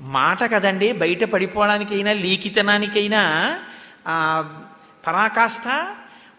మాట 0.00 0.44
కదండి 0.52 0.92
బయట 0.92 1.24
పడిపోవడానికైనా 1.24 2.12
లీకితనానికైనా 2.12 3.22
ఆ 4.06 4.16
పరాకాష్ఠ 5.06 5.66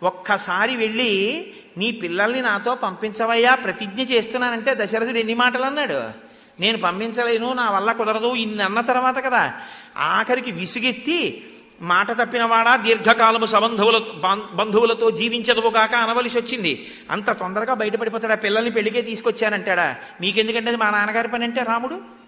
ఒక్కసారి 0.04 0.76
వెళ్ళి 0.76 1.12
నీ 1.78 1.92
పిల్లల్ని 1.92 2.42
నాతో 2.42 2.76
పంపించవయ్యా 2.76 3.56
ప్రతిజ్ఞ 3.56 4.02
చేస్తున్నానంటే 4.04 4.76
దశరథుడు 4.76 5.18
ఎన్ని 5.18 5.34
మాటలు 5.34 5.64
అన్నాడు? 5.64 6.00
నేను 6.60 6.78
పంపించలేను 6.78 7.54
నా 7.54 7.70
వల్ల 7.70 7.92
కుదరదు 7.92 8.36
ఇన్ని 8.36 8.64
అన్న 8.64 8.82
తర్వాత 8.82 9.18
కదా 9.26 9.44
ఆఖరికి 9.98 10.52
విసుగెత్తి 10.52 11.20
మాట 11.82 12.12
తప్పినవాడా? 12.12 12.76
దీర్ఘకాలము 12.76 13.46
సబంధువుల 13.46 13.98
బంధువులతో 14.54 15.12
జీవించదువు 15.12 15.70
కాక 15.70 15.94
అనవలసి 15.96 16.38
వచ్చింది 16.40 16.92
అంత 17.12 17.32
తొందరగా 17.32 17.74
బయటపడిపోతాడా? 17.74 18.36
పిల్లల్ని 18.36 18.72
పెళ్ళికే 18.72 19.02
తీసుకొచ్చానంటాడా? 19.02 19.96
మీకెందుకంటే 20.22 20.68
అది 20.68 20.78
మా 20.78 20.90
నాన్నగారి 20.90 21.28
పని 21.28 21.44
అంటే 21.44 21.62
రాముడు? 21.64 22.22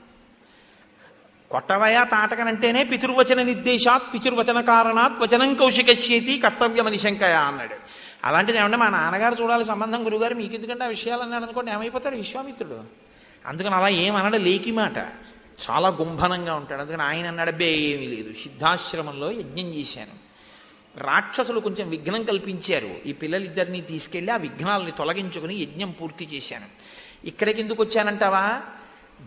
కొట్టవయ 1.52 2.06
తాటకనంటేనే 2.12 2.84
పితుర్వచన 2.84 3.42
నిర్దేశాత్ 3.42 4.14
పితుర్వచన 4.14 4.62
కారణాత్ 4.62 5.20
వచనం 5.20 5.54
కౌశికశ్యేతి 5.54 6.38
కర్తవ్యమని 6.38 6.98
శంకయ 6.98 7.34
అన్నాడు. 7.34 7.76
అలాంటిది 8.24 8.58
ఏమంటే 8.58 8.78
మా 8.78 8.88
నాన్నగారు 8.90 9.36
చూడాలి 9.42 9.66
సంబంధం 9.66 10.06
గురుగారు 10.06 10.36
మీకు 10.36 10.56
ఎందుకంటే 10.56 10.84
ఆ 10.84 10.88
విషయాలు 10.88 11.22
అన్నాడు 11.22 11.44
అనుకోండి 11.44 11.72
ఏమైపోతాడు 11.72 12.16
విశ్వామిత్రుడు? 12.16 12.80
అందుకని 13.46 13.76
అలా 13.76 13.90
ఏమనడు 13.90 14.38
లేకి 14.38 14.72
మాట. 14.72 14.98
చాలా 15.70 15.90
గుంభనంగా 15.90 16.56
ఉంటాడు. 16.56 16.82
అందుకని 16.82 17.02
ఆయన 17.02 17.30
నడబే 17.30 17.72
ఏమీ 17.72 18.08
లేదు. 18.08 18.34
సిద్ధాశ్రమంలో 18.34 19.32
యజ్ఞం 19.32 19.66
చేశాను. 19.66 20.24
రాక్షసులు 20.98 21.60
కొంచెం 21.60 21.90
విఘ్నం 21.90 22.24
కల్పించారు. 22.24 22.96
ఈ 23.06 23.14
పిల్లలిద్దరినీ 23.14 23.82
తీసుకెళ్ళి 23.82 24.34
ఆ 24.34 24.36
విఘ్నాలని 24.36 24.92
తొలగించుకుని 24.92 25.56
యజ్ఞం 25.56 25.92
పూర్తి 25.92 26.30
చేశాను. 26.34 26.66
ఇక్కడికి 27.28 27.62
ఎందుకు 27.62 27.84
వచ్చానంటావా? 27.84 28.62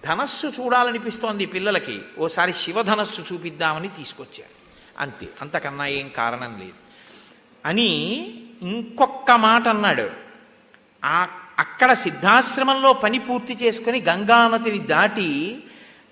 ధనస్సు 0.04 0.46
చూడాలనిపిస్తోంది 0.46 1.46
పిల్లలకి. 1.46 2.02
ఓసారి 2.18 2.52
శివధనస్సు 2.52 3.24
చూపిద్దామని 3.32 3.88
తీసుకొచ్చారు 3.88 4.56
అంతే. 4.98 5.28
అంతకన్నా 5.42 5.86
ఏం 5.86 6.08
కారణం 6.08 6.58
లేదు. 6.58 6.72
అని 7.64 7.86
ఇంకొక్క 8.62 9.30
మాట 9.30 9.68
అన్నాడు. 9.68 10.10
ఆ 11.04 11.28
అక్కడ 11.58 11.92
సిద్ధాశ్రమంలో 11.92 12.92
పని 12.92 13.18
పూర్తి 13.18 13.58
చేసుకుని 13.62 14.00
గంగానదిని 14.00 14.78
దాటి 14.78 15.62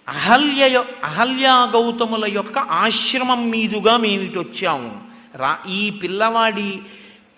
అహల్య 0.09 0.85
అహల్యా 1.05 1.65
గౌతముల 1.65 2.25
యొక్క 2.33 2.59
ఆశ్రమం 2.59 3.51
మీదుగా 3.51 3.97
మేమిటి 3.97 4.39
వచ్చాము 4.39 5.01
రా 5.35 5.59
ఈ 5.69 5.91
పిల్లవాడి 5.91 6.81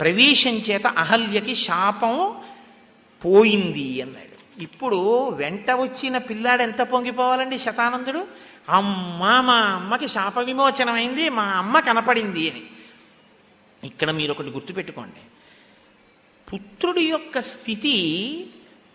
ప్రవేశం 0.01 0.51
చేత 0.51 0.87
అహల్యకి 0.87 1.55
శాపం 1.55 2.35
పోయింది 3.25 4.03
అన్నాడు. 4.03 4.63
ఇప్పుడు 4.63 5.29
వెంట 5.29 5.71
వచ్చిన 5.71 6.19
పిల్లాడు 6.19 6.63
ఎంత 6.63 6.83
పొంగిపోవాలండి 6.83 7.59
శతానందుడు? 7.59 8.27
అమ్మ 8.69 9.41
మా 9.41 9.55
అమ్మకి 9.55 10.09
శాప 10.09 10.39
విమోచనమైంది 10.39 11.29
మా 11.29 11.43
అమ్మ 11.43 11.81
కనపడింది 11.81 12.51
అని. 12.51 12.63
ఇక్కడ 13.85 14.11
మీరు 14.11 14.31
ఒకటి 14.33 14.49
గుర్తుపెట్టుకోండి. 14.49 15.23
పుత్రుడి 16.53 17.01
యొక్క 17.01 17.41
స్థితి 17.41 17.97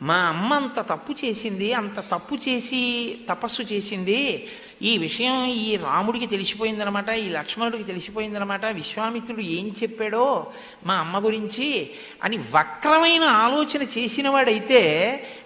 మా 0.02 0.16
అమ్మ 0.16 0.54
అంత 0.54 0.80
తప్పు 0.80 1.12
చేసింది 1.12 1.74
అంత 1.74 2.00
తప్పు 2.00 2.36
చేసి 2.36 3.18
తపస్సు 3.30 3.62
చేసింది. 3.62 4.48
ఈ 4.82 4.98
విషయం 4.98 5.46
ఈ 5.46 5.76
రాముడికి 5.76 6.26
తెలిసిపోయిందనమాట 6.26 7.10
ఈ 7.10 7.30
లక్ష్మణుడికి 7.30 7.84
తెలిసిపోయిందనమాట. 7.84 8.66
విశ్వామిత్రుడు 8.66 9.42
ఏం 9.42 9.68
చెప్పాడో 9.68 10.54
మా 10.86 10.96
అమ్మ 10.96 11.26
గురించి 11.26 11.90
అని 12.24 12.38
వక్రమైన 12.38 13.24
ఆలోచన 13.24 13.82
చేసినవాడైతే 13.84 14.82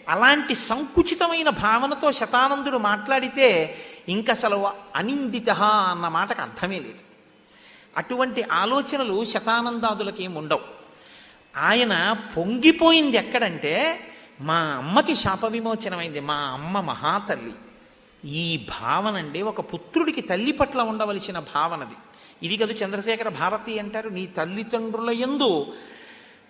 అలాంటి 0.10 0.56
సంకుచితమైన 0.56 1.50
భావనతో 1.50 2.12
శతానందుడు 2.12 2.78
మాట్లాడితే 2.78 3.76
ఇంకసలు 4.10 4.70
అనిందిత 4.96 5.50
అన్న 5.50 6.08
మాటకు 6.08 6.42
అర్థమే 6.42 6.80
లేదు. 6.80 7.00
అటువంటి 7.98 8.44
ఆలోచనలు 8.44 9.26
శతానందాదులకేం 9.26 10.34
ఉండవు. 10.34 10.62
ఆయన 11.58 12.16
పొంగిపోయింది 12.38 13.18
ఎక్కడంటే 13.18 14.00
మా 14.42 14.58
అమ్మకి 14.58 15.16
శాప 15.16 15.46
విమోచనమైంది 15.46 16.20
మా 16.20 16.34
అమ్మ 16.34 16.80
మహాతల్లి. 16.80 17.54
ఈ 18.30 18.68
భావన 18.82 19.18
అండి 19.18 19.42
ఒక 19.42 19.74
పుత్రుడికి 19.74 20.22
తల్లి 20.22 20.52
పట్ల 20.52 20.82
ఉండవలసిన 20.82 21.40
భావనది. 21.40 21.96
ఇది 22.44 22.58
కదా 22.58 22.74
చంద్రశేఖర 22.74 23.30
భారతి 23.30 23.80
అంటారు 23.80 24.10
నీ 24.10 24.26
తల్లిదండ్రుల 24.26 25.10
ఎందు 25.10 25.74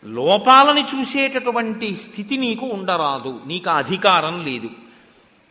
లోపాలని 0.05 0.81
చూసేటటువంటి 0.81 1.95
స్థితి 1.95 2.37
నీకు 2.37 2.65
ఉండరాదు 2.65 3.41
నీకు 3.47 3.69
అధికారం 3.69 4.45
లేదు. 4.45 4.69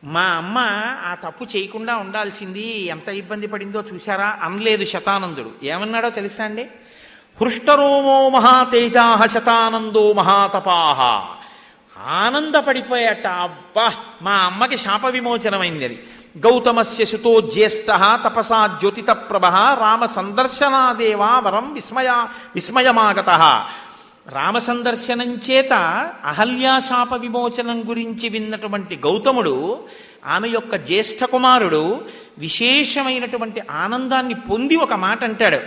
మా 0.04 0.22
అమ్మ 0.22 0.58
ఆ 1.04 1.14
తప్పు 1.14 1.44
చేయకుండా 1.44 1.96
ఉండాల్సింది 1.96 2.82
ఎంత 2.82 3.08
ఇబ్బంది 3.08 3.46
పడిందో 3.46 3.84
చూశారా? 3.94 4.38
అనలేదు 4.42 4.84
శతానందుడు. 4.84 5.52
ఏమన్నాడో 5.62 6.10
తెలుసా 6.10 6.44
అండి? 6.44 6.62
హృష్టరోమో 7.40 8.28
మహాతేజాహ 8.28 9.26
శతానందో 9.26 10.12
మహాతపాహ 10.12 11.00
ఆనందపడిపోయాట. 11.98 13.26
అబ్బా 13.26 13.92
మా 14.22 14.32
అమ్మకి 14.32 14.78
శాప 14.78 15.06
విమోచనమైంది 15.06 15.84
అది. 15.84 16.06
గౌతమస్య 16.38 17.04
సుతో 17.04 17.40
జ్యేష్ఠ 17.40 17.86
తపసా 18.24 18.66
జ్యోతిత 18.66 19.10
ప్రభ 19.10 19.46
రామ 19.80 20.06
సందర్శనాదేవా 20.06 21.38
వరం 21.38 21.72
విస్మయ 21.72 22.08
విస్మయమాగత. 22.54 23.30
రామ 24.28 24.58
సందర్శనం 24.58 25.34
చేత 25.50 25.72
అహల్యాశాప 26.24 27.14
విమోచనం 27.14 27.82
గురించి 27.88 28.28
విన్నటువంటి 28.28 28.96
గౌతముడు 28.96 29.84
ఆమె 30.26 30.48
యొక్క 30.48 30.76
జ్యేష్ఠ 30.76 31.24
కుమారుడు 31.24 32.00
విశేషమైనటువంటి 32.38 33.62
ఆనందాన్ని 33.70 34.34
పొంది 34.34 34.76
ఒక 34.76 34.92
మాట 34.92 35.24
అంటాడు. 35.24 35.58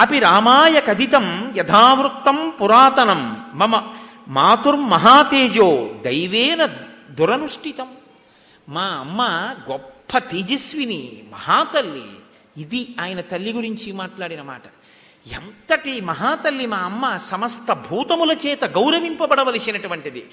అపి 0.00 0.18
రామాయ 0.18 0.80
కథితం 0.80 1.54
యథావృత్తం 1.56 2.52
పురాతనం 2.62 3.40
మమ 3.54 3.82
మాతుర్మహాతేజో 4.30 5.94
దైవేన 6.04 6.64
దురనుష్ఠితం. 7.10 7.88
మా 8.68 8.82
అమ్మ 8.82 9.22
గొప్ప 9.70 10.18
తేజస్విని 10.18 11.22
మహాతల్లి. 11.30 12.04
ఇది 12.56 12.94
ఆయన 13.00 13.20
తల్లి 13.20 13.52
గురించి 13.52 13.92
మాట్లాడిన 13.92 14.42
మాట. 14.42 14.62
ఎంతటి 15.32 16.00
మహాతల్లి 16.00 16.66
మా 16.66 16.76
అమ్మ 16.76 17.16
సమస్త 17.16 17.72
భూతముల 17.72 18.36
చేత 18.46 18.64
గౌరవింపబడవలసినటువంటిది. 18.64 20.26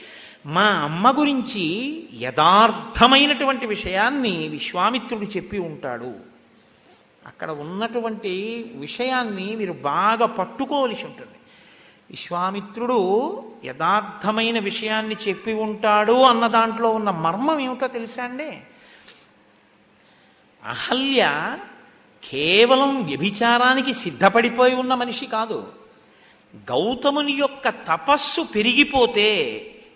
మా 0.45 0.67
అమ్మ 0.67 1.19
గురించి 1.19 1.65
యథార్థమైనటువంటి 2.13 3.65
విషయాన్ని 3.65 4.47
విశ్వామిత్రుడు 4.47 5.25
చెప్పి 5.25 5.57
ఉంటాడు. 5.57 6.15
అక్కడ 7.25 7.51
ఉన్నటువంటి 7.51 8.65
విషయాన్ని 8.75 9.55
మీరు 9.55 9.73
బాగా 9.73 10.25
పట్టుకోవలసి 10.25 11.05
ఉంటుంది. 11.05 11.36
విశ్వామిత్రుడు 12.09 12.99
యథార్థమైన 13.65 14.59
విషయాన్ని 14.59 15.15
చెప్పి 15.27 15.53
ఉంటాడు 15.53 16.21
అన్న 16.23 16.47
దాంట్లో 16.47 16.89
ఉన్న 16.89 17.09
మర్మం 17.09 17.59
ఏమిటో 17.59 17.87
తెలుసా 17.87 18.23
అండి? 18.23 18.57
అహల్య 20.63 21.57
కేవలం 22.31 23.03
వ్యభిచారానికి 23.03 23.93
సిద్ధపడిపోయి 23.93 24.75
ఉన్న 24.75 24.93
మనిషి 24.93 25.25
కాదు. 25.25 25.73
గౌతముని 26.55 27.33
యొక్క 27.33 27.69
తపస్సు 27.69 28.41
పెరిగిపోతే 28.41 29.29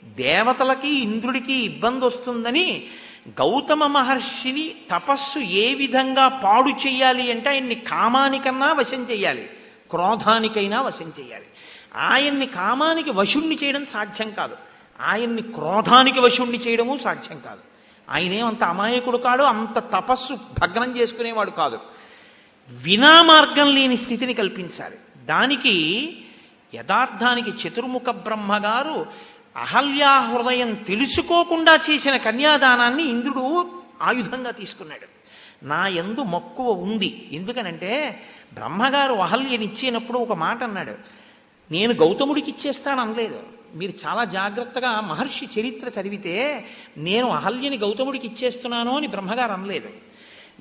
దేవతలకి 0.03 0.89
ఇంద్రుడికి 0.89 1.53
ఇబ్బంది 1.53 2.05
వస్తుందని 2.05 2.87
గౌతమ 3.29 3.87
మహర్షిని 3.87 4.75
తపస్సు 4.91 5.39
ఏ 5.39 5.73
విధంగా 5.73 6.27
పాడు 6.27 6.69
చేయాలి 6.69 7.31
అంటే 7.31 7.49
ఆయన్ని 7.49 7.75
కామానికన్నా 7.75 8.73
వశం 8.73 9.03
చేయాలి 9.03 9.49
క్రోధానికైనా 9.89 10.81
వశం 10.81 11.13
చేయాలి. 11.19 11.45
ఆయన్ని 11.95 12.45
కామానికి 12.45 13.11
వశుణ్ణి 13.11 13.59
చేయడం 13.63 13.85
సాధ్యం 13.85 14.31
కాదు. 14.31 14.57
ఆయన్ని 15.01 15.41
క్రోధానికి 15.41 16.19
వశుణ్ణి 16.19 16.57
చేయడము 16.57 16.99
సాధ్యం 17.03 17.39
కాదు. 17.39 17.59
ఆయనేమంత 18.09 18.63
అమాయకుడు 18.63 19.17
కాడు 19.17 19.43
అంత 19.43 19.79
తపస్సు 19.79 20.33
భగ్నం 20.33 20.97
చేసుకునేవాడు 20.97 21.51
కాదు. 21.51 21.79
వినా 22.69 23.21
మార్గం 23.21 23.75
లేని 23.75 23.97
స్థితిని 23.97 24.33
కల్పించాలి. 24.33 24.95
దానికి 25.25 26.17
యథార్థానికి 26.75 27.49
చతుర్ముఖ 27.49 28.09
బ్రహ్మగారు 28.09 29.05
అహల్యా 29.57 30.19
హృదయం 30.19 30.73
తెలుసుకోకుండా 30.73 31.79
చేసిన 31.89 32.17
కన్యాదానాన్ని 32.17 33.03
ఇంద్రుడు 33.03 33.71
ఆయుధంగా 34.01 34.51
తీసుకున్నాడు. 34.51 35.07
నా 35.65 35.87
ఎందు 35.87 36.23
మక్కువ 36.23 36.71
ఉంది. 36.71 37.29
ఎందుకనంటే 37.31 38.23
బ్రహ్మగారు 38.53 39.13
అహల్యనిచ్చేనప్పుడు 39.13 40.17
ఒక 40.17 40.33
మాట 40.33 40.63
అన్నాడు. 40.63 41.20
నేను 41.71 41.93
గౌతముడికి 41.93 42.51
ఇచ్చేస్తాను 42.51 43.01
అనలేదు 43.01 43.43
మీరు 43.75 43.93
చాలా 44.05 44.23
జాగ్రత్తగా 44.23 45.01
మహర్షి 45.01 45.49
చరిత్ర 45.59 46.01
చదివితే 46.01 46.65
నేను 46.97 47.29
అహల్యని 47.29 47.77
గౌతముడికి 47.77 48.27
ఇచ్చేస్తున్నాను 48.27 48.97
అని 48.97 49.07
బ్రహ్మగారు 49.07 49.51
అనలేదు. 49.51 49.89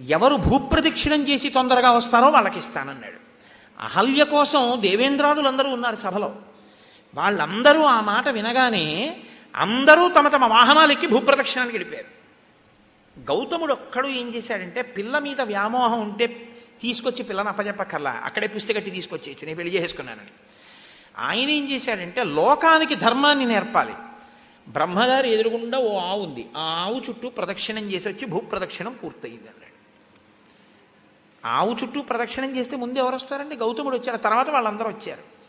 ఎవరు 0.09 0.37
భూప్రదక్షిణం 0.37 1.29
చేసి 1.29 1.49
తొందరగా 1.49 1.91
వస్తారో 1.91 2.29
వాళ్ళకి 2.29 2.59
ఇస్తానన్నాడు 2.59 3.21
అహల్య 3.81 4.25
కోసం 4.25 4.77
దేవేంద్రాదులందరూ 4.81 5.71
ఉన్నారు 5.71 5.97
సభలో. 5.97 6.37
వాళ్ళందరూ 7.15 7.83
ఆ 7.83 8.01
మాట 8.01 8.29
వినగానే 8.29 9.17
అందరూ 9.57 10.09
తమ 10.09 10.29
తమ 10.29 10.45
వాహనాలిక్కి 10.45 11.07
భూప్రదక్షిణానికి 11.07 11.77
వెళ్ళిపోయారు. 11.77 12.21
గౌతముడు 13.21 13.73
ఒక్కడు 13.73 14.09
ఏం 14.09 14.35
చేశాడంటే 14.35 14.83
పిల్ల 14.83 15.19
మీద 15.19 15.41
వ్యామోహం 15.41 16.01
ఉంటే 16.01 16.27
తీసుకొచ్చి 16.83 17.23
పిల్లని 17.23 17.49
అప్పచెప్పక్కర్లా 17.49 18.21
అక్కడే 18.25 18.47
పుస్తకట్టి 18.47 18.91
తీసుకొచ్చేయచ్చు. 18.91 19.47
నేను 19.47 19.57
పెళ్ళి 19.57 19.83
చేసుకున్నానని 19.83 20.31
ఆయన 21.19 21.51
ఏం 21.51 21.71
చేశాడంటే 21.71 22.25
లోకానికి 22.25 22.95
ధర్మాన్ని 22.95 23.45
నేర్పాలి. 23.45 23.93
బ్రహ్మగారి 24.69 25.31
ఎదురుగుండా 25.31 25.79
ఓ 25.79 25.99
ఆవు 25.99 26.23
ఉంది. 26.23 26.49
ఆ 26.57 26.61
ఆవు 26.61 27.01
చుట్టూ 27.09 27.29
ప్రదక్షిణం 27.29 27.93
చేసి 27.93 28.09
వచ్చి 28.09 28.27
భూప్రదక్షిణం 28.27 28.99
పూర్తయింది 29.05 29.43
అన్నాడు. 29.43 29.71
ఆవు 31.47 31.77
చుట్టూ 31.83 32.03
ప్రదక్షిణం 32.03 32.57
చేస్తే 32.57 32.77
ముందు 32.77 32.99
ఎవరు 32.99 33.15
వస్తారండి? 33.15 33.57
గౌతముడు 33.57 33.97
వచ్చారు 33.97 34.17
తర్వాత 34.17 34.51
వాళ్ళందరూ 34.51 34.89
వచ్చారు. 34.89 35.41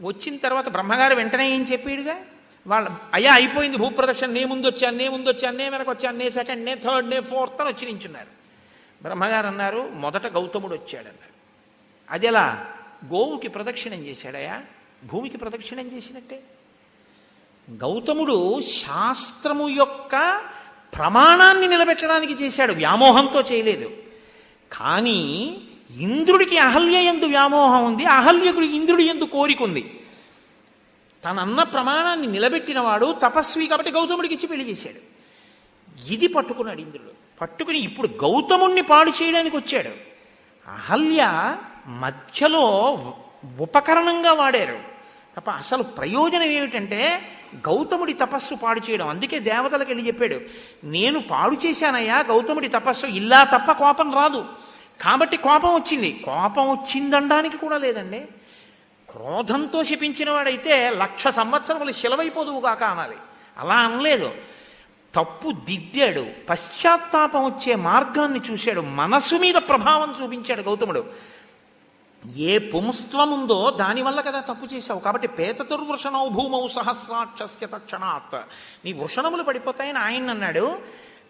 వచ్చిన 0.00 0.36
తర్వాత 0.36 0.68
బ్రహ్మగారు 0.68 1.14
వెంటనే 1.14 1.50
ఏం 1.50 1.62
చెప్పాడుగా? 1.62 2.20
వాళ్ళ 2.66 2.88
అయ్యా 3.14 3.32
అయిపోయింది 3.32 3.76
భూప్రదక్షిణ 3.76 4.26
నే 4.26 4.44
ముందు 4.44 4.66
వచ్చాను 4.66 4.96
నే 4.96 5.08
ముందు 5.08 5.30
వచ్చాను 5.30 5.56
నే 5.56 5.68
వెనక 5.68 5.90
వచ్చాను 5.90 6.18
నే 6.18 6.30
సెకండ్ 6.30 6.64
నే 6.64 6.74
థర్డ్ 6.74 7.10
నే 7.10 7.20
ఫోర్త్ 7.20 7.60
అని 7.60 7.70
వచ్చి 7.70 7.92
నించున్నారు. 7.92 8.26
బ్రహ్మగారు 9.02 9.46
అన్నారు 9.46 9.90
మొదట 9.92 10.26
గౌతముడు 10.26 10.72
వచ్చాడన్నారు. 10.72 11.32
అది 12.10 12.26
ఎలా 12.26 12.66
గోవుకి 13.06 13.48
ప్రదక్షిణం 13.48 13.98
చేశాడయా 13.98 14.62
భూమికి 15.04 15.36
ప్రదక్షిణం 15.36 15.96
చేసినట్టే. 15.96 16.42
గౌతముడు 17.70 18.60
శాస్త్రము 18.60 19.68
యొక్క 19.68 20.42
ప్రమాణాన్ని 20.94 21.68
నిలబెట్టడానికి 21.68 22.44
చేశాడు. 22.44 22.72
వ్యామోహంతో 22.72 23.40
చేయలేదు. 23.40 23.90
కానీ 24.72 25.58
ఇంద్రుడికి 25.96 26.58
అహల్య 26.58 26.98
ఎందు 26.98 27.24
వ్యామోహం 27.24 27.84
ఉంది. 27.84 28.04
అహల్యకుడి 28.04 28.66
ఇంద్రుడి 28.66 29.04
ఎందు 29.04 29.24
కోరిక 29.24 29.62
ఉంది. 29.62 30.00
తనన్న 31.24 31.62
ప్రమాణాన్ని 31.62 32.26
నిలబెట్టినవాడు 32.26 33.16
తపస్వి 33.22 33.66
కాబట్టి 33.66 33.90
గౌతముడికి 33.90 34.34
ఇచ్చి 34.34 34.46
పెళ్ళి 34.46 34.70
చేశాడు. 34.70 35.12
ఇది 36.12 36.26
పట్టుకున్నాడు 36.26 36.80
ఇంద్రుడు. 36.80 37.10
పట్టుకుని 37.40 37.78
ఇప్పుడు 37.78 38.08
గౌతముణ్ణి 38.08 38.82
పాడు 38.82 39.10
చేయడానికి 39.10 39.56
వచ్చాడు. 39.56 39.88
అహల్య 40.70 41.56
మధ్యలో 41.86 42.92
ఉపకరణంగా 43.60 44.32
వాడారు. 44.32 44.91
తప్ప 45.36 45.50
అసలు 45.50 45.82
ప్రయోజనం 45.82 46.42
ఏమిటంటే 46.42 47.22
గౌతముడి 47.56 48.12
తపస్సు 48.12 48.54
పాడు 48.54 48.90
చేయడం. 48.90 49.08
అందుకే 49.08 49.38
దేవతలకు 49.38 49.88
వెళ్ళి 49.88 50.06
చెప్పాడు 50.06 50.40
నేను 50.84 51.22
పాడు 51.22 51.56
చేశానయ్యా 51.66 52.20
గౌతముడి 52.20 52.68
తపస్సు. 52.68 53.06
ఇలా 53.06 53.44
తప్ప 53.44 53.72
కోపం 53.72 54.14
రాదు. 54.14 54.44
కాబట్టి 55.02 55.36
కోపం 55.36 55.74
వచ్చింది. 55.74 56.22
కోపం 56.24 56.70
వచ్చిందనడానికి 56.70 57.56
కూడా 57.56 57.78
లేదండి. 57.78 58.18
క్రోధంతో 59.10 59.84
శపించిన 59.84 60.30
వాడైతే 60.30 60.90
లక్ష 60.90 61.28
సంవత్సరములు 61.28 61.92
శిలవైపోదువుగాక 61.92 62.82
అనాలి. 62.82 63.16
అలా 63.58 63.74
అనలేదు. 63.74 64.30
తప్పు 65.14 65.50
దిద్దాడు. 65.50 66.26
పశ్చాత్తాపం 66.48 67.44
వచ్చే 67.44 67.74
మార్గాన్ని 67.74 68.40
చూశాడు. 68.50 68.80
మనసు 68.80 69.34
మీద 69.34 69.54
ప్రభావం 69.54 70.14
చూపించాడు 70.22 70.62
గౌతముడు. 70.62 71.31
ఏ 72.36 72.58
పుంస్త్వం 72.58 73.40
ఉందో 73.40 73.70
దానివల్ల 73.70 74.20
కదా 74.20 74.40
తప్పు 74.40 74.74
చేశావు. 74.74 75.00
కాబట్టి 75.00 75.28
పేతతుర్వృషణౌ 75.28 76.28
భూమౌ 76.28 76.68
సహస్రాక్షస్య 76.68 77.66
తక్షణాత్. 77.66 78.40
నీ 78.84 78.92
వృషణములు 78.92 79.42
పడిపోతాయని 79.42 79.98
ఆయన 79.98 80.30
అన్నాడు. 80.30 80.78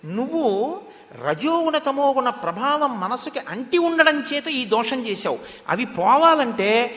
నువ్వు 0.04 0.80
రజోగుణ 1.24 1.78
తమోగుణ 1.78 2.30
ప్రభావం 2.30 3.00
మనసుకి 3.00 3.38
అంటి 3.38 3.78
ఉండడం 3.78 4.24
చేత 4.32 4.48
ఈ 4.48 4.64
దోషం 4.64 5.06
చేశావు. 5.06 5.38
అవి 5.68 5.84
పోవాలంటే 5.84 6.94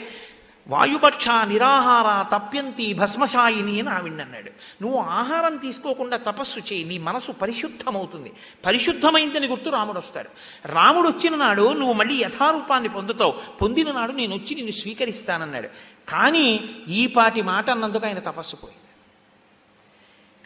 వాయుపక్ష 0.67 1.27
నిరాహార 1.27 2.37
తప్యంతి 2.37 2.93
భస్మశాయిని 2.93 3.79
అని 3.79 3.89
ఆవిడన్నాడు 3.89 4.49
నువ్వు 4.83 4.99
ఆహారం 4.99 5.57
తీసుకోకుండా 5.57 6.17
తపస్సు 6.17 6.59
చేయి 6.59 6.83
నీ 6.83 6.97
మనసు 6.97 7.31
పరిశుద్ధమవుతుంది. 7.31 8.31
పరిశుద్ధమైందని 8.65 9.47
గుర్తు 9.47 9.69
రాముడు 9.69 9.99
వస్తాడు. 9.99 10.29
రాముడు 10.67 11.09
వచ్చిన 11.09 11.35
నాడు 11.35 11.73
నువ్వు 11.73 11.93
మళ్ళీ 11.93 12.15
యథారూపాన్ని 12.23 12.89
పొందుతావు. 12.89 13.31
పొందిన 13.61 13.91
నాడు 13.91 14.11
నేను 14.11 14.35
వచ్చి 14.35 14.55
నిన్ను 14.55 14.71
స్వీకరిస్తానన్నాడు. 14.71 15.67
కానీ 16.09 16.59
ఈ 16.87 17.07
పాటి 17.07 17.41
మాట 17.41 17.69
అన్నందుకు 17.69 18.05
ఆయన 18.05 18.19
తపస్సు 18.19 18.55
పోయింది. 18.55 18.81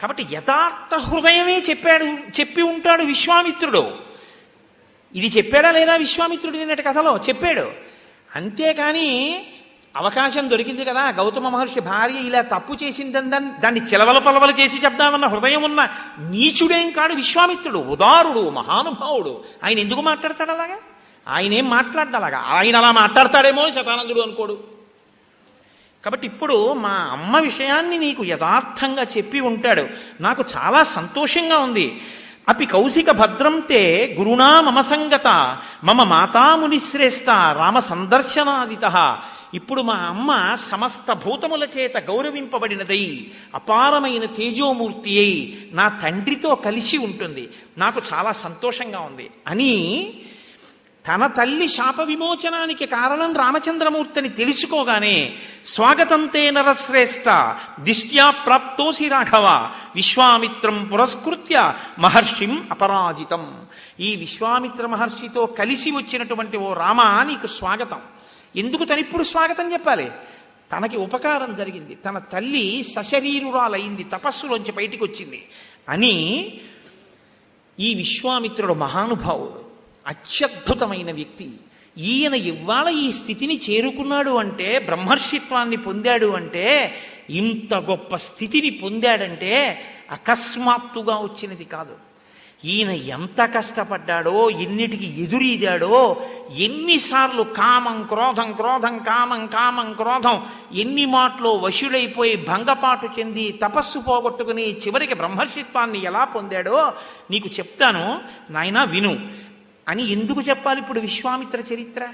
కాబట్టి 0.00 0.26
యథార్థ 0.32 0.94
హృదయమే 0.94 1.60
చెప్పాడు 1.70 2.04
చెప్పి 2.40 2.62
ఉంటాడు 2.62 3.02
విశ్వామిత్రుడు. 3.02 3.98
ఇది 5.14 5.26
చెప్పాడా 5.26 5.70
లేదా 5.70 5.96
విశ్వామిత్రుడు 5.96 6.56
నిన్నటి 6.56 6.82
కథలో? 6.82 7.16
చెప్పాడు. 7.16 7.70
అంతేకాని 8.36 9.08
అవకాశం 9.96 10.50
దొరికింది 10.50 10.84
కదా. 10.84 11.10
గౌతమ 11.10 11.48
మహర్షి 11.48 11.80
భార్య 11.80 12.14
ఇలా 12.14 12.40
తప్పు 12.40 12.84
చేసిందని 12.84 13.30
దాన్ని 13.60 13.80
చిలవల 13.80 14.18
పలవలు 14.18 14.52
చేసి 14.52 14.78
చెప్దామన్న 14.78 15.26
హృదయం 15.26 15.62
ఉన్న 15.62 15.88
నీచుడేం 16.18 16.90
కాడు 16.90 17.14
విశ్వామిత్రుడు. 17.14 17.78
ఉదారుడు 17.78 18.50
మహానుభావుడు. 18.50 19.44
ఆయన 19.64 19.78
ఎందుకు 19.78 20.00
మాట్లాడతాడు 20.00 20.50
అలాగా? 20.50 20.76
ఆయన 21.28 21.52
ఏం 21.52 21.70
మాట్లాడ్డా 21.70 22.18
అలాగా? 22.18 22.38
ఆయన 22.38 22.76
అలా 22.76 22.90
మాట్లాడతాడేమో 22.90 23.68
శతానందుడు 23.68 24.20
అనుకోడు. 24.20 24.64
కాబట్టి 26.04 26.26
ఇప్పుడు 26.26 26.72
మా 26.72 27.08
అమ్మ 27.12 27.38
విషయాన్ని 27.38 27.98
నీకు 27.98 28.24
యథార్థంగా 28.24 29.02
చెప్పి 29.02 29.40
ఉంటాడు. 29.40 29.86
నాకు 30.20 30.44
చాలా 30.56 30.84
సంతోషంగా 30.84 31.58
ఉంది. 31.58 32.02
అపి 32.48 32.66
కౌశిక 32.66 33.10
భద్రంతే 33.10 34.16
గురుణా 34.18 34.60
మమ 34.60 34.80
సంగత. 34.80 35.58
మమ 35.84 36.02
మాతామునిశ్రేష్ట 36.02 37.30
రామ 37.30 37.78
సందర్శనాదిత. 37.78 39.18
ఇప్పుడు 39.54 39.82
మా 39.82 39.94
అమ్మ 39.94 40.54
సమస్త 40.54 41.12
భూతముల 41.12 41.68
చేత 41.78 41.96
గౌరవింపబడినదై 41.96 43.26
అపారమైన 43.54 44.24
తేజోమూర్తి 44.24 45.18
అయి 45.18 45.70
నా 45.72 45.88
తండ్రితో 45.88 46.54
కలిసి 46.54 46.96
ఉంటుంది. 46.96 47.48
నాకు 47.78 48.02
చాలా 48.14 48.32
సంతోషంగా 48.32 49.00
ఉంది. 49.00 49.30
అని 49.46 50.12
తన 51.08 51.26
తల్లి 51.26 51.68
శాప 51.68 52.00
విమోచనానికి 52.00 52.86
కారణం 52.86 53.34
రామచంద్రమూర్తిని 53.34 54.28
తెలుసుకోగానే 54.28 55.32
స్వాగతంతే 55.66 56.50
నరశ్రేష్ట 56.50 57.56
దిష్ట్యా 57.80 58.30
ప్రాప్తోసి 58.30 59.08
రాఘవ 59.08 59.70
విశ్వామిత్రం 59.94 60.90
పురస్కృత్య 60.92 61.74
మహర్షిం 61.98 62.68
అపరాజితం. 62.70 63.56
ఈ 64.00 64.16
విశ్వామిత్ర 64.16 64.86
మహర్షితో 64.86 65.46
కలిసి 65.46 65.90
వచ్చినటువంటి 65.90 66.56
ఓ 66.56 66.72
రామ 66.72 67.02
నీకు 67.02 67.46
స్వాగతం. 67.46 67.98
ఎందుకు 68.56 68.84
తనిప్పుడు 68.84 69.22
స్వాగతం 69.22 69.72
చెప్పాలి? 69.72 70.10
తనకి 70.72 70.96
ఉపకారం 70.96 71.56
జరిగింది. 71.56 71.94
తన 71.94 72.18
తల్లి 72.18 72.82
సశరీరురాలైంది 72.82 74.04
తపస్సులోంచి 74.04 74.72
బయటికి 74.72 75.04
వచ్చింది 75.04 75.48
అని 75.88 76.14
ఈ 77.80 77.94
విశ్వామిత్రుడు 77.94 78.72
మహానుభావుడు 78.72 79.64
అత్యద్భుతమైన 80.06 81.12
వ్యక్తి 81.12 81.50
ఈయన 81.98 82.34
ఇవాళ 82.34 82.88
ఈ 82.88 83.12
స్థితిని 83.12 83.60
చేరుకున్నాడు 83.70 84.30
అంటే 84.30 84.78
బ్రహ్మర్షిత్వాన్ని 84.78 85.76
పొందాడు 85.76 86.26
అంటే 86.26 86.94
ఇంత 87.30 87.74
గొప్ప 87.74 88.16
స్థితిని 88.16 88.70
పొందాడంటే 88.70 89.84
అకస్మాత్తుగా 90.10 91.16
వచ్చినది 91.16 91.64
కాదు. 91.64 92.09
ఈయన 92.64 92.90
ఎంత 92.90 93.50
కష్టపడ్డాడో 93.54 94.50
ఎన్నిటికి 94.50 95.22
ఎదురీదాడో 95.22 96.22
ఎన్నిసార్లు 96.54 97.42
కామం 97.42 98.02
క్రోధం 98.02 98.52
క్రోధం 98.52 98.98
కామం 98.98 99.46
కామం 99.46 99.92
క్రోధం 99.92 100.46
ఎన్ని 100.72 101.06
మాటలో 101.06 101.52
వశులైపోయి 101.52 102.36
భంగపాటు 102.36 103.08
చెంది 103.18 103.58
తపస్సు 103.62 103.98
పోగొట్టుకుని 103.98 104.76
చివరికి 104.76 105.14
బ్రహ్మర్షిత్వాన్ని 105.14 106.04
ఎలా 106.04 106.24
పొందాడో 106.24 106.92
నీకు 107.30 107.48
చెప్తాను. 107.48 108.22
నాయనా 108.50 108.84
విను. 108.84 109.28
అని 109.88 110.08
ఎందుకు 110.08 110.40
చెప్పాలి 110.40 110.80
ఇప్పుడు 110.80 111.00
విశ్వామిత్ర 111.00 111.74
చరిత్ర? 111.74 112.08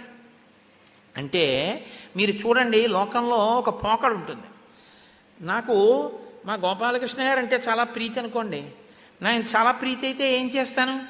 అంటే 1.16 1.86
మీరు 2.16 2.30
చూడండి 2.30 2.86
లోకంలో 2.86 3.36
ఒక 3.36 3.68
పోకడు 3.68 4.14
ఉంటుంది 4.14 4.42
నాకు 5.40 6.11
మా 6.47 6.55
గోపాలకృష్ణ 6.55 7.22
గారు 7.22 7.38
అంటే 7.38 7.62
చాలా 7.68 7.84
ప్రీతి 7.84 8.20
అనుకోండి. 8.20 8.64
నేను 9.23 9.45
చాలా 9.57 9.71
ప్రీతి 9.71 10.07
అయితే 10.07 10.39
ఏం 10.39 10.47
చేస్తాను? 10.47 11.01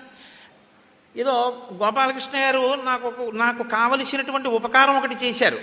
ఏదో 1.17 1.63
గోపాలకృష్ణ 1.73 2.39
గారు 2.39 2.75
నాకు 2.85 3.31
నాకు 3.35 3.63
కావలసినటువంటి 3.63 4.49
ఉపకారం 4.49 4.97
ఒకటి 4.97 5.15
చేశారు. 5.15 5.59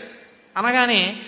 అనగానే 0.57 1.21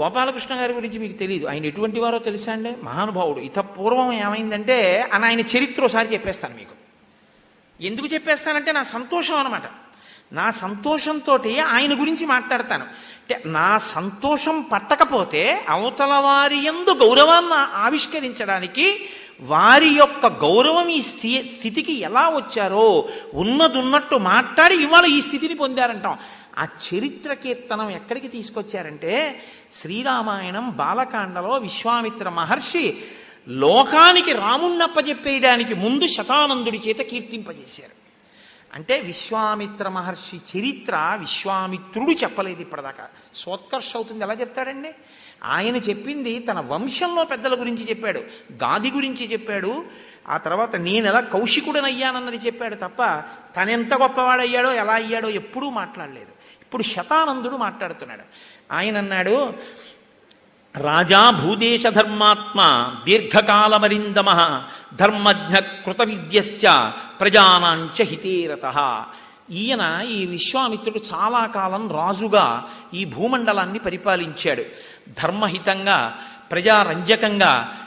గోపాలకృష్ణ 0.00 0.54
గారి 0.54 0.72
గురించి 0.72 0.98
మీకు 0.98 1.18
తెలియదు 1.18 1.46
ఆయన 1.46 1.66
ఎటువంటి 1.66 2.00
వారో 2.00 2.18
తెలుసా 2.18 2.52
అండి? 2.52 2.76
మహానుభావుడు. 2.82 3.40
ఇత 3.40 3.58
పూర్వం 3.58 4.12
ఏమైందంటే 4.12 5.00
అని 5.12 5.26
ఆయన 5.26 5.40
చరిత్ర 5.40 5.84
ఒకసారి 5.84 6.12
చెప్పేస్తాను 6.12 6.56
మీకు. 6.56 6.74
ఎందుకు 7.80 8.06
చెప్పేస్తానంటే 8.06 8.72
నా 8.72 8.82
సంతోషం 8.82 9.38
అనమాట 9.38 9.62
నా 10.32 10.50
సంతోషంతో 10.50 11.38
ఆయన 11.66 12.00
గురించి 12.00 12.26
మాట్లాడతాను. 12.26 12.84
అంటే 12.84 13.42
నా 13.46 13.78
సంతోషం 13.78 14.62
పట్టకపోతే 14.62 15.64
అవతల 15.68 16.14
వారి 16.14 16.64
ఎందు 16.64 16.90
గౌరవాన్ని 16.90 17.76
ఆవిష్కరించడానికి 17.76 19.08
వారి 19.40 19.88
యొక్క 19.88 20.26
గౌరవం 20.26 20.88
ఈ 20.88 21.02
స్థి 21.02 21.54
స్థితికి 21.58 21.92
ఎలా 21.92 22.28
వచ్చారో 22.28 23.08
ఉన్నదున్నట్టు 23.34 24.16
మాట్లాడి 24.16 24.74
ఇవాళ 24.74 25.04
ఈ 25.04 25.20
స్థితిని 25.20 25.54
పొందారంటాం. 25.54 26.18
ఆ 26.58 26.64
చరిత్ర 26.64 27.32
కీర్తనం 27.32 27.90
ఎక్కడికి 27.90 28.28
తీసుకొచ్చారంటే 28.28 29.42
శ్రీరామాయణం 29.80 30.70
బాలకాండలో 30.70 31.56
విశ్వామిత్ర 31.56 32.28
మహర్షి 32.28 32.94
లోకానికి 33.48 34.32
రాముణ్ణప్పజెప్పేయడానికి 34.32 35.74
ముందు 35.74 36.08
శతానందుడి 36.08 36.78
చేత 36.78 36.98
కీర్తింపజేశారు. 36.98 38.04
అంటే 38.74 39.00
విశ్వామిత్ర 39.00 39.88
మహర్షి 39.88 40.36
చరిత్ర 40.36 41.16
విశ్వామిత్రుడు 41.20 42.10
చెప్పలేదు 42.10 42.60
ఇప్పటిదాకా. 42.60 43.06
సోత్కర్ష 43.34 43.96
అవుతుంది 43.96 44.24
ఎలా 44.24 44.34
చెప్తాడండి? 44.34 44.88
ఆయన 45.44 45.76
చెప్పింది 45.76 46.38
తన 46.38 46.60
వంశంలో 46.60 47.24
పెద్దల 47.24 47.60
గురించి 47.60 47.88
చెప్పాడు 47.90 48.18
గాది 48.52 48.90
గురించి 48.90 49.32
చెప్పాడు 49.32 49.84
ఆ 50.28 50.36
తర్వాత 50.36 50.76
నేను 50.76 51.06
ఎలా 51.06 51.20
కౌశికుడనయ్యానన్నది 51.20 52.36
చెప్పాడు 52.36 52.74
తప్ప 52.74 53.22
తనెంత 53.56 53.94
గొప్పవాడయ్యాడో 53.94 54.72
ఎలా 54.72 54.92
అయ్యాడో 54.92 55.28
ఎప్పుడూ 55.28 55.70
మాట్లాడలేదు. 55.70 56.34
ఇప్పుడు 56.62 56.82
శతానందుడు 56.82 57.56
మాట్లాడుతున్నాడు. 57.56 58.22
ఆయన 58.72 58.98
అన్నాడు 58.98 59.54
రాజా 60.76 61.30
భూదేశ 61.30 61.86
ధర్మాత్మ 61.86 62.90
దీర్ఘకాలమరిందమ 63.04 64.62
ధర్మజ్ఞ 64.94 65.58
కృత 65.58 66.02
విద్యశ్చ 66.02 66.90
ప్రజానాంచ 67.20 68.02
హితేరత. 68.02 69.04
ఈయన 69.50 70.06
ఈ 70.08 70.26
విశ్వామిత్రుడు 70.26 71.00
చాలా 71.14 71.46
కాలం 71.46 71.92
రాజుగా 71.92 72.64
ఈ 72.94 73.04
భూమండలాన్ని 73.04 73.78
పరిపాలించాడు. 73.78 74.93
ధర్మహితంగా 75.08 76.18
ప్రజారంజకంగా 76.50 77.80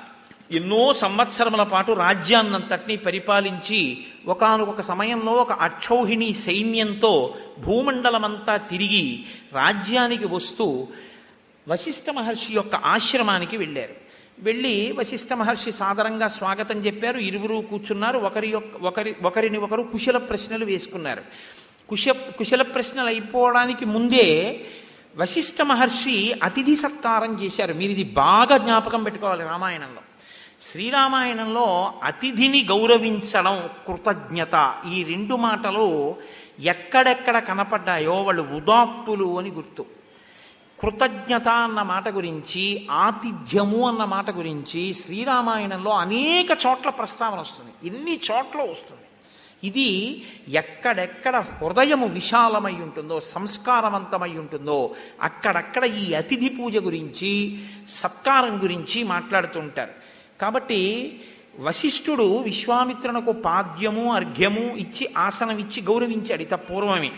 ఎన్నో 0.52 0.94
సంవత్సరముల 0.94 1.64
పాటు 1.64 1.92
రాజ్యాన్నంతటినీ 1.92 2.96
పరిపాలించి 2.96 4.06
ఒకనొక 4.28 4.82
సమయంలో 4.82 5.32
ఒక 5.32 5.52
అక్షౌహిణి 5.52 6.34
సైన్యంతో 6.34 7.36
భూమండలమంతా 7.60 8.58
తిరిగి 8.58 9.26
రాజ్యానికి 9.54 10.28
వస్తూ 10.28 10.88
వశిష్ఠ 11.70 12.10
మహర్షి 12.10 12.54
యొక్క 12.54 12.76
ఆశ్రమానికి 12.76 13.58
వెళ్ళారు. 13.58 13.94
వెళ్ళి 14.40 14.92
వశిష్ఠ 14.92 15.34
మహర్షి 15.34 15.72
సాదరంగా 15.72 16.28
స్వాగతం 16.28 16.86
చెప్పారు. 16.86 17.18
ఇరువురు 17.18 17.64
కూర్చున్నారు. 17.70 18.20
ఒకరి 18.20 18.48
యొక్క 18.48 18.78
ఒకరి 18.78 19.16
ఒకరిని 19.24 19.58
ఒకరు 19.58 19.82
కుశల 19.82 20.18
ప్రశ్నలు 20.18 20.66
వేసుకున్నారు. 20.66 21.22
కుశ 21.90 22.10
కుశల 22.10 22.62
ప్రశ్నలు 22.62 23.08
అయిపోవడానికి 23.08 23.86
ముందే 23.86 24.60
వశిష్ఠ 25.16 25.62
మహర్షి 25.62 26.36
అతిథి 26.44 26.76
సత్కారం 26.76 27.42
చేశారు. 27.42 27.74
మీరు 27.74 27.92
ఇది 27.92 28.04
బాగా 28.04 28.58
జ్ఞాపకం 28.58 29.04
పెట్టుకోవాలి 29.04 29.44
రామాయణంలో. 29.44 30.02
శ్రీరామాయణంలో 30.62 31.94
అతిథిని 32.04 32.64
గౌరవించడం 32.64 33.70
కృతజ్ఞత. 33.88 34.76
ఈ 34.94 35.04
రెండు 35.04 35.36
మాటలు 35.36 36.16
ఎక్కడెక్కడ 36.60 37.40
కనపడ్డాయో 37.40 38.22
వాళ్ళు 38.22 38.42
ఉదాత్తులు 38.42 39.40
అని 39.40 39.50
గుర్తు. 39.50 39.86
కృతజ్ఞత 40.80 41.48
అన్న 41.48 41.82
మాట 41.82 42.10
గురించి 42.10 42.88
ఆతిథ్యము 42.92 43.88
అన్న 43.88 44.04
మాట 44.04 44.32
గురించి 44.32 44.94
శ్రీరామాయణంలో 44.94 45.92
అనేక 45.92 46.58
చోట్ల 46.68 46.90
ప్రస్తావన 46.90 47.40
వస్తుంది. 47.40 47.96
ఎన్ని 47.96 48.20
చోట్ల 48.32 48.62
వస్తుంది? 48.62 49.07
ఇది 49.64 50.24
ఎక్కడెక్కడ 50.50 51.38
హృదయము 51.38 52.08
విశాలమై 52.08 52.74
ఉంటుందో 52.74 53.20
సంస్కారవంతమై 53.20 54.30
ఉంటుందో 54.30 54.96
అక్కడక్కడ 55.22 55.84
ఈ 55.84 56.14
అతిథి 56.14 56.50
పూజ 56.50 56.78
గురించి 56.78 57.60
సత్కారం 57.90 58.64
గురించి 58.64 59.04
మాట్లాడుతుంటారు. 59.04 59.92
కాబట్టి 60.42 61.22
వశిష్ఠుడు 61.60 62.38
విశ్వామిత్రునకు 62.38 63.32
పాద్యము 63.32 64.14
అర్ఘ్యము 64.14 64.76
ఇచ్చి 64.76 65.10
ఆసనం 65.18 65.58
ఇచ్చి 65.58 65.84
గౌరవించాడు 65.84 66.42
ఇత 66.42 66.54
పూర్వమే. 66.54 67.12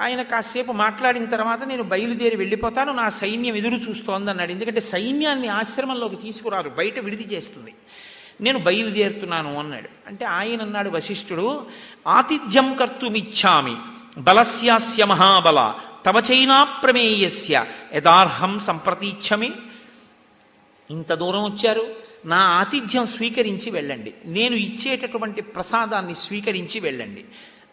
ఆయన 0.00 0.22
కాసేపు 0.22 0.72
మాట్లాడిన 0.72 1.24
తర్వాత 1.24 1.64
నేను 1.64 1.82
బయలుదేరి 1.82 2.36
వెళ్ళిపోతాను 2.36 2.92
నా 2.92 3.08
సైన్యం 3.08 3.54
ఎదురు 3.54 3.74
చూస్తోందన్నాడు. 3.74 4.50
ఎందుకంటే 4.50 4.80
సైన్యాన్ని 4.80 5.48
ఆశ్రమంలోకి 5.48 6.16
తీసుకురారు 6.16 6.68
బయట 6.68 6.98
విడిది 6.98 7.34
చేస్తుంది. 7.34 7.74
నేను 8.40 8.58
బయలుదేరుతున్నాను 8.58 9.58
అన్నాడు. 9.58 9.88
అంటే 10.06 10.24
ఆయన 10.24 10.62
అన్నాడు 10.62 10.90
వశిష్ఠుడు 10.90 11.66
ఆతిథ్యం 12.06 12.74
కర్తుమిచ్చామి. 12.74 13.76
బలస్యాస్య 14.18 15.04
మహాబల. 15.04 15.74
తవ 16.06 16.22
చైనా 16.32 16.64
ప్రమేయస్య. 16.64 17.64
యథార్హం 17.94 18.58
సంప్రతీచ్ఛమి. 18.58 19.52
ఇంత 20.90 21.14
దూరం 21.14 21.44
వచ్చారు? 21.44 21.86
నా 22.24 22.36
ఆతిథ్యం 22.36 23.06
స్వీకరించి 23.06 23.70
వెళ్ళండి. 23.70 24.14
నేను 24.24 24.54
ఇచ్చేటటువంటి 24.54 25.42
ప్రసాదాన్ని 25.42 26.14
స్వీకరించి 26.14 26.80
వెళ్ళండి. 26.80 27.24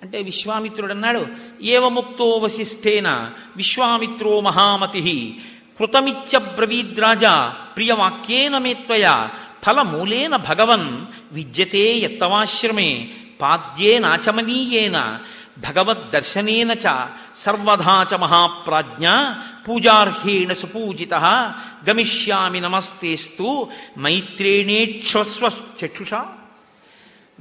అంటే 0.02 0.22
విశ్వామిత్రుడు 0.22 0.92
అన్నాడు 0.92 1.28
ఏవముక్తో 1.62 2.30
వశిష్ఠేన? 2.30 3.32
విశ్వామిత్రో 3.56 4.42
మహామతి. 4.42 5.42
కృతమిచ్చ 5.80 6.38
బ్రవీద్రాజా 6.38 7.56
ప్రియవాక్యేన 7.76 8.58
మేత్వయ 8.58 9.28
ఫలమూలేన 9.66 10.36
భగవన్ 10.50 10.90
విద్యతే 11.36 11.86
యత్తమాశ్రమే 12.04 12.92
పాద్యేనాచమనీయేన 13.42 14.98
భగవద్దర్శనేన 15.66 16.72
చ 16.84 16.86
సర్వధా 17.36 17.96
చ 18.12 18.18
మహాప్రాజ్ఞ 18.24 19.06
పూజార్హేణ 19.68 20.52
సుపూజిత 20.54 21.14
గమిష్యామి 21.90 22.60
నమస్తేస్తు 22.66 23.48
మైత్రేణేక్షస్వ 23.98 25.46
చక్షుషా 25.80 26.22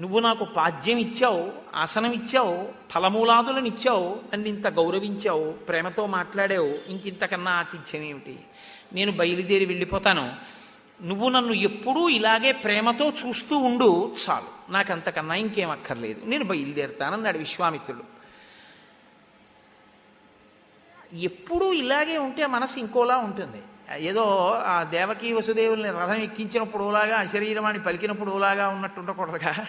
నువ్వు 0.00 0.20
నాకు 0.20 0.44
పాద్యం 0.56 0.98
ఇచ్చావు 0.98 1.42
ఆసనం 1.82 2.12
ఇచ్చావు 2.20 2.56
ఫలమూలాదులను 2.92 3.68
ఇచ్చావు 3.72 4.08
నన్ను 4.32 4.48
ఇంత 4.48 4.66
గౌరవించావు 4.78 5.46
ప్రేమతో 5.68 6.06
మాట్లాడావు 6.16 6.72
ఇంకింతకన్నా 6.88 7.52
ఆతిథ్యం 7.60 8.02
ఏమిటి 8.02 8.36
నేను 8.92 9.12
బయలుదేరి 9.12 9.66
వెళ్ళిపోతాను. 9.66 10.26
నువ్వు 11.02 11.28
నన్ను 11.28 11.52
ఎప్పుడూ 11.52 12.08
ఇలాగే 12.08 12.52
ప్రేమతో 12.52 13.10
చూస్తూ 13.10 13.56
ఉండు 13.56 14.16
చాలు. 14.30 14.72
నాకు 14.72 14.92
అంతకన్నా 14.92 15.34
ఇంకేం 15.34 15.70
అక్కర్లేదు. 15.70 16.26
నేను 16.26 16.44
బయలుదేరుతానన్నాడు 16.44 17.38
విశ్వామిత్రుడు. 17.38 18.14
ఎప్పుడూ 21.16 21.72
ఇలాగే 21.72 22.18
ఉంటే 22.18 22.46
మనసు 22.46 22.78
ఇంకోలా 22.78 23.16
ఉంటుంది. 23.16 23.62
ఏదో 23.96 24.50
ఆ 24.66 24.82
దేవకీ 24.82 25.32
వసుదేవుల్ని 25.32 25.88
రథం 25.88 26.14
ఎక్కించినప్పుడు 26.14 26.84
ఓలాగా 26.84 27.18
అశరీరమాన్ని 27.18 27.82
పలికినప్పుడు 27.82 28.30
ఓలాగా 28.30 28.68
ఉన్నట్టు 28.68 29.00
ఉండకూడదుగా 29.00 29.66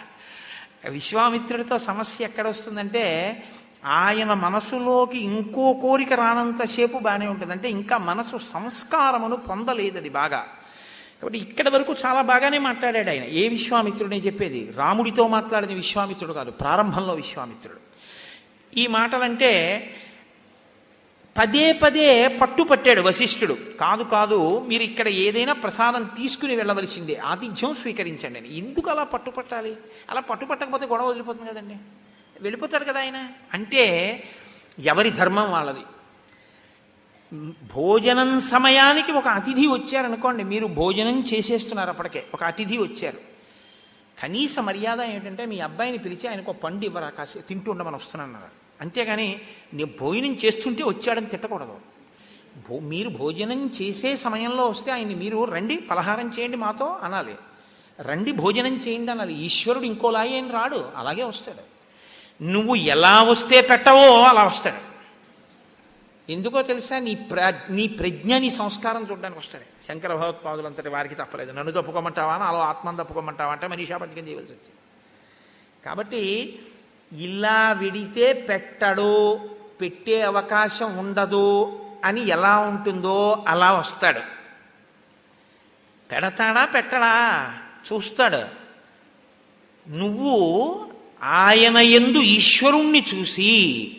విశ్వామిత్రుడితో 0.90 1.78
సమస్య 1.78 2.26
ఎక్కడ 2.26 2.48
వస్తుందంటే 2.48 3.44
ఆయన 3.86 4.34
మనసులోకి 4.34 5.18
ఇంకో 5.18 5.74
కోరిక 5.74 6.14
రానంతసేపు 6.14 6.98
బాగానే 6.98 7.28
ఉంటుంది 7.28 7.52
అంటే 7.52 7.70
ఇంకా 7.70 7.98
మనసు 7.98 8.38
సంస్కారమును 8.38 9.36
పొందలేదు 9.36 9.98
అది 9.98 10.10
బాగా. 10.10 10.48
కాబట్టి 11.22 11.40
ఇక్కడ 11.40 11.70
వరకు 11.70 11.96
చాలా 12.06 12.22
బాగానే 12.22 12.58
మాట్లాడాడు 12.58 13.10
ఆయన. 13.10 13.24
ఏ 13.24 13.48
విశ్వామిత్రుడే? 13.48 14.16
చెప్పేది 14.16 14.74
రాముడితో 14.78 15.28
మాట్లాడిన 15.28 15.74
విశ్వామిత్రుడు 15.74 16.34
కాదు 16.34 16.52
ప్రారంభంలో 16.52 17.14
విశ్వామిత్రుడు. 17.14 17.80
ఈ 18.80 18.88
మాటలంటే 18.88 19.94
పదే 21.38 21.74
పదే 21.74 22.28
పట్టుపట్టాడు 22.28 23.02
వశిష్ఠుడు. 23.02 23.58
కాదు 23.80 24.04
కాదు 24.04 24.60
మీరు 24.60 24.84
ఇక్కడ 24.84 25.08
ఏదైనా 25.08 25.54
ప్రసాదం 25.54 26.04
తీసుకుని 26.04 26.56
వెళ్ళవలసిందే. 26.56 27.16
ఆతిథ్యం 27.16 27.76
స్వీకరించండి 27.76 28.40
అని. 28.40 28.58
ఎందుకు 28.58 28.90
అలా 28.90 29.04
పట్టుపట్టాలి 29.04 29.76
అలా 30.10 30.22
పట్టుపట్టకపోతే 30.22 30.86
గొడవ 30.86 31.06
వదిలిపోతుంది 31.06 31.52
కదండి. 31.52 31.76
వెళ్ళిపోతాడు 32.42 32.84
కదా 32.84 33.00
ఆయన. 33.00 33.28
అంటే 33.54 34.24
ఎవరి 34.80 35.10
ధర్మం 35.10 35.52
వాళ్ళది? 35.52 35.80
భోజనం 37.76 38.40
సమయానికి 38.40 39.12
ఒక 39.12 39.28
అతిథి 39.28 39.68
వచ్చారనుకోండి 39.68 40.44
మీరు 40.44 40.66
భోజనం 40.66 41.22
చేసేస్తున్నారు 41.22 41.90
అప్పటికే 41.90 42.24
ఒక 42.34 42.44
అతిథి 42.44 42.78
వచ్చారు. 42.78 43.18
కనీస 44.24 44.60
మర్యాద 44.60 45.02
ఏంటంటే 45.02 45.46
మీ 45.46 45.60
అబ్బాయిని 45.60 45.98
పిలిచి 45.98 46.28
ఆయనకు 46.28 46.52
ఒక 46.52 46.58
పండు 46.58 46.86
ఇవ్వరా 46.86 47.10
కాసే 47.10 47.40
తింటూ 47.40 47.72
ఉండమని 47.72 47.96
వస్తున్నాను 47.96 48.38
అంతేగాని 48.82 49.42
నేను 49.74 49.90
భోజనం 50.00 50.38
చేస్తుంటే 50.46 50.84
వచ్చాడని 50.84 51.26
తిట్టకూడదు. 51.26 51.78
భో 52.70 52.80
మీరు 52.80 53.10
భోజనం 53.10 53.72
చేసే 53.82 54.16
సమయంలో 54.16 54.66
వస్తే 54.66 54.92
ఆయన్ని 54.92 55.16
మీరు 55.16 55.44
రండి 55.44 55.78
పలహారం 55.78 56.32
చేయండి 56.40 56.58
మాతో 56.58 57.00
అనాలి. 57.04 57.36
రండి 58.02 58.32
భోజనం 58.32 58.78
చేయండి 58.78 59.12
అనాలి. 59.12 59.34
ఈశ్వరుడు 59.34 59.84
ఇంకోలాగే 59.84 60.34
ఆయన 60.34 60.52
రాడు 60.52 60.90
అలాగే 60.96 61.24
వస్తాడు. 61.24 61.76
నువ్వు 62.44 62.76
ఎలా 62.76 63.24
వస్తే 63.24 63.62
పెట్టవో 63.62 64.22
అలా 64.22 64.44
వస్తాడు. 64.44 64.95
ఎందుకో 66.30 66.62
తెలుసా? 66.62 67.00
నీ 67.00 67.16
ప్రా 67.16 67.54
నీ 67.70 67.88
ప్రజ్ఞ 67.88 68.38
నీ 68.38 68.50
సంస్కారం 68.50 69.08
చూడడానికి 69.12 69.40
వస్తాడు 69.40 69.64
శంకర 69.88 70.16
భగవత్పాదులంతటి 70.16 70.90
వారికి 70.90 71.16
తప్పలేదు. 71.16 71.52
నన్ను 71.52 71.72
తప్పుకోమంటావా? 71.72 72.34
అని 72.34 72.44
అలా 72.44 72.60
ఆత్మను 72.60 73.04
తప్పుకోమంటావా? 73.04 73.52
అంటే 73.52 73.68
మనీషా 73.68 73.96
చేయవలసి 73.96 74.36
వచ్చింది 74.36 74.72
కాబట్టి 75.86 76.60
ఇలా 77.14 77.72
విడితే 77.72 78.34
పెట్టడు 78.34 79.36
పెట్టే 79.82 80.22
అవకాశం 80.22 80.98
ఉండదు 80.98 81.80
అని 82.06 82.30
ఎలా 82.30 82.58
ఉంటుందో 82.58 83.46
అలా 83.48 83.74
వస్తాడు. 83.74 84.20
పెడతాడా? 86.12 86.66
పెట్టడా? 86.66 87.54
చూస్తాడు. 87.94 88.66
నువ్వు 89.90 90.76
ఆయన 91.24 91.78
ఎందు 91.78 92.18
ఈశ్వరుణ్ణి 92.18 93.06
చూసి 93.16 93.92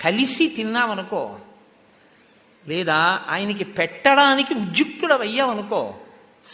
కలిసి 0.00 0.48
తిన్నావనుకో 0.48 1.38
లేదా 2.68 3.24
ఆయనకి 3.28 3.64
పెట్టడానికి 3.64 4.54
ఉద్యుక్తుడవయ్యావనుకో 4.54 5.94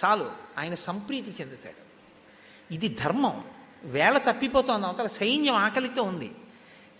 చాలు 0.05 0.31
ఆయన 0.59 0.75
సంప్రీతి 0.75 1.31
చెందుతాడు. 1.41 1.83
ఇది 2.75 2.89
ధర్మం. 2.89 3.45
వేళ 3.85 4.19
తప్పిపోతోంది 4.19 4.87
అవతల 4.87 5.07
సైన్యం 5.07 5.55
ఆకలితో 5.55 6.03
ఉంది. 6.03 6.31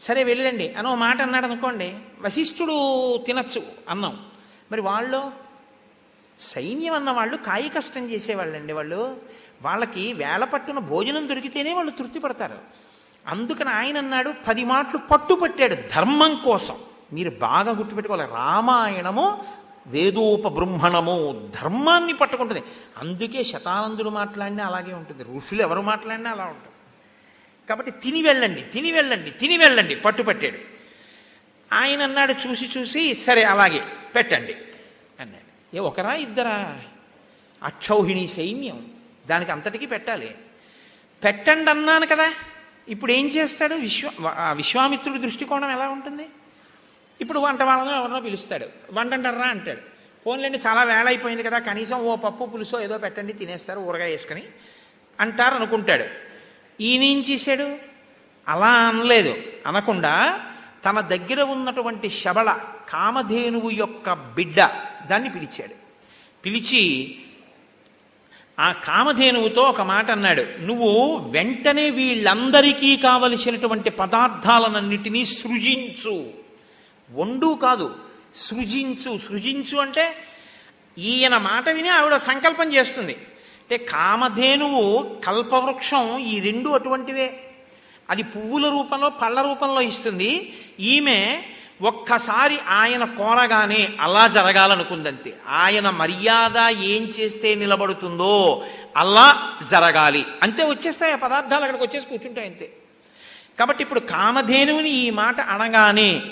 సరే 0.01 0.25
వెళ్ళండి. 0.25 0.75
అని 0.75 0.89
ఓ 0.89 0.95
మాట 0.95 1.23
అన్నాడు 1.23 1.47
అనుకోండి 1.47 1.99
వశిష్ఠుడు 2.21 3.17
తినచ్చు 3.27 3.63
అన్నం. 3.89 4.27
మరి 4.73 4.81
వాళ్ళు? 4.81 5.33
సైన్యం 6.39 6.95
అన్న 6.95 7.11
వాళ్ళు 7.11 7.37
కాయ 7.37 7.69
కష్టం 7.69 8.11
చేసేవాళ్ళండి 8.11 8.73
వాళ్ళు. 8.73 9.21
వాళ్ళకి 9.63 10.13
వేళ 10.13 10.45
పట్టున 10.45 10.79
భోజనం 10.79 11.29
దొరికితేనే 11.29 11.75
వాళ్ళు 11.75 11.93
తృప్తి 11.93 12.19
పడతారు 12.19 12.59
అందుకని 13.27 13.69
ఆయన 13.69 13.99
అన్నాడు 13.99 14.35
పది 14.49 14.65
మాటలు 14.65 14.99
పట్టుపట్టాడు 14.99 15.75
ధర్మం 15.75 16.35
కోసం. 16.45 16.77
మీరు 17.13 17.31
బాగా 17.31 17.73
గుర్తుపెట్టుకోవాలి. 17.73 18.31
రామాయణము 18.31 19.45
వేదోపబృంహణము 19.87 21.51
ధర్మాన్ని 21.63 22.13
పట్టుకుంటుంది. 22.13 22.63
అందుకే 22.99 23.45
శతానందుడు 23.45 24.11
మాట్లాడినా 24.11 24.67
అలాగే 24.67 24.95
ఉంటుంది. 24.95 25.25
ఋషులు 25.37 25.63
ఎవరు 25.63 25.81
మాట్లాడినా 25.81 26.31
అలా 26.31 26.45
ఉంటుంది. 26.45 26.69
కాబట్టి 27.69 27.91
తిని 27.91 28.23
వెళ్ళండి 28.23 28.63
తిని 28.63 28.93
వెళ్ళండి 28.93 29.31
తిని 29.31 29.57
వెళ్ళండి. 29.57 29.95
పట్టుపట్టాడు 29.95 30.59
ఆయన 31.75 32.03
అన్నాడు 32.03 32.33
చూసి 32.33 32.71
చూసి 32.79 33.15
సరే 33.15 33.43
అలాగే 33.43 33.85
పెట్టండి 34.15 34.55
అన్నాడు. 35.21 35.77
ఏ 35.77 35.79
ఒకరా 35.79 36.15
ఇద్దరా? 36.15 36.79
అక్షౌహిణి 37.63 38.29
సైన్యం. 38.29 38.87
దానికి 39.27 39.53
అంతటికీ 39.53 39.87
పెట్టాలి. 39.87 40.35
పెట్టండి 41.25 41.71
అన్నాను 41.71 42.07
కదా. 42.07 42.33
ఇప్పుడు 42.89 43.13
ఏం 43.13 43.27
చేస్తాడు? 43.27 43.75
విశ్వ 43.75 44.11
విశ్వామిత్రుడి 44.57 45.19
దృష్టికోణం 45.19 45.71
ఎలా 45.71 45.89
ఉంటుంది? 45.89 46.29
ఇప్పుడు 47.23 47.39
వంట 47.39 47.63
వాళ్ళని 47.63 47.97
ఎవరినో 47.97 48.21
పిలుస్తాడు. 48.21 48.67
వంటంటారా 48.93 49.43
అంటాడు. 49.43 49.81
ఫోన్లేండి 50.25 50.59
చాలా 50.59 50.83
వేళ 50.83 51.07
అయిపోయింది 51.07 51.43
కదా 51.43 51.59
కనీసం 51.59 52.05
ఓ 52.05 52.17
పప్పు 52.17 52.45
పులుసో 52.45 52.81
ఏదో 52.81 52.99
పెట్టండి 52.99 53.33
తినేస్తారు 53.33 53.81
ఊరగా 53.81 54.05
వేసుకొని 54.05 54.43
అంటారు 55.21 55.55
అనుకుంటాడు. 55.55 56.05
ఈయనేం 56.81 57.21
చేశాడు? 57.21 57.77
అలా 58.49 58.67
అనలేదు. 58.67 59.35
అనకుండా 59.67 60.41
తన 60.85 61.01
దగ్గర 61.01 61.43
ఉన్నటువంటి 61.43 62.09
శబళ 62.09 62.59
కామధేనువు 62.89 63.71
యొక్క 63.71 64.13
బిడ్డ 64.13 64.71
దాన్ని 65.07 65.31
పిలిచాడు. 65.31 65.75
పిలిచి 66.45 67.15
ఆ 68.61 68.73
కామధేనువుతో 68.73 69.63
ఒక 69.63 69.81
మాట 69.81 70.11
అన్నాడు. 70.11 70.45
నువ్వు 70.61 71.19
వెంటనే 71.19 71.91
వీళ్ళందరికీ 71.91 72.97
కావలసినటువంటి 72.97 73.91
పదార్థాలనన్నిటినీ 73.91 75.25
సృజించు. 75.25 76.42
వండు 77.15 77.59
కాదు. 77.63 77.95
సృజించు. 78.35 79.19
సృజించు 79.19 79.79
అంటే 79.79 80.17
ఈయన 80.99 81.37
మాట 81.37 81.69
విని 81.69 81.89
ఆవిడ 81.89 82.17
సంకల్పం 82.17 82.75
చేస్తుంది. 82.75 83.13
అంటే 83.13 83.77
కామధేనువు 83.79 85.17
కల్పవృక్షం 85.27 86.19
ఈ 86.19 86.41
రెండు 86.41 86.69
అటువంటివే. 86.69 87.41
అది 88.11 88.23
పువ్వుల 88.23 88.69
రూపంలో 88.69 89.11
పళ్ళ 89.11 89.41
రూపంలో 89.41 89.81
ఇస్తుంది. 89.81 90.59
ఈమె 90.81 91.43
ఒక్కసారి 91.83 92.59
ఆయన 92.69 93.05
కోరగానే 93.05 93.89
అలా 94.01 94.27
జరగాలనుకుందంతే. 94.27 95.37
ఆయన 95.49 95.91
మర్యాద 95.91 96.77
ఏం 96.83 97.03
చేస్తే 97.03 97.55
నిలబడుతుందో 97.55 98.65
అలా 98.97 99.57
జరగాలి. 99.71 100.27
అంతే 100.43 100.63
వచ్చేస్తాయి 100.63 101.13
ఆ 101.13 101.17
పదార్థాలు 101.17 101.65
అక్కడికి 101.65 101.85
వచ్చేసి 101.85 102.07
కూర్చుంటాయి 102.07 102.47
అంతే. 102.47 102.73
కాబట్టి 103.59 103.83
ఇప్పుడు 103.83 104.01
కామధేనువుని 104.01 104.89
ఈ 104.89 105.11
మాట 105.11 105.41
అనగానే 105.41 106.23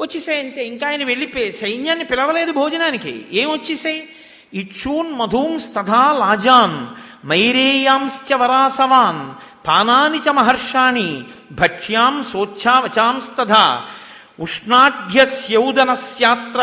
వచ్చేసాయి 0.00 0.40
అంతే 0.40 0.66
ఇంకా 0.66 0.86
ఆయన 0.86 1.04
వెళ్ళిపోయి 1.04 1.52
సైన్యాన్ని 1.52 2.04
పిలవలేదు 2.04 2.52
భోజనానికి. 2.52 3.26
ఏం 3.32 3.50
వచ్చేసాయి? 3.50 4.08
ఇక్షూన్ 4.54 5.18
మధూంస్తథా 5.18 6.14
లాజాన్ 6.18 6.86
మైరేయాంశ్చ 7.26 8.34
వరాసవాన్ 8.34 9.34
పానాని 9.66 10.18
చ 10.18 10.32
మహర్షాణి 10.38 11.24
భక్ష్యాం 11.52 12.24
సోచ్ఛావచాంస్తథా 12.32 13.82
ఉష్ణాఢ్యస్యౌదనస్యాత్ర 14.40 16.60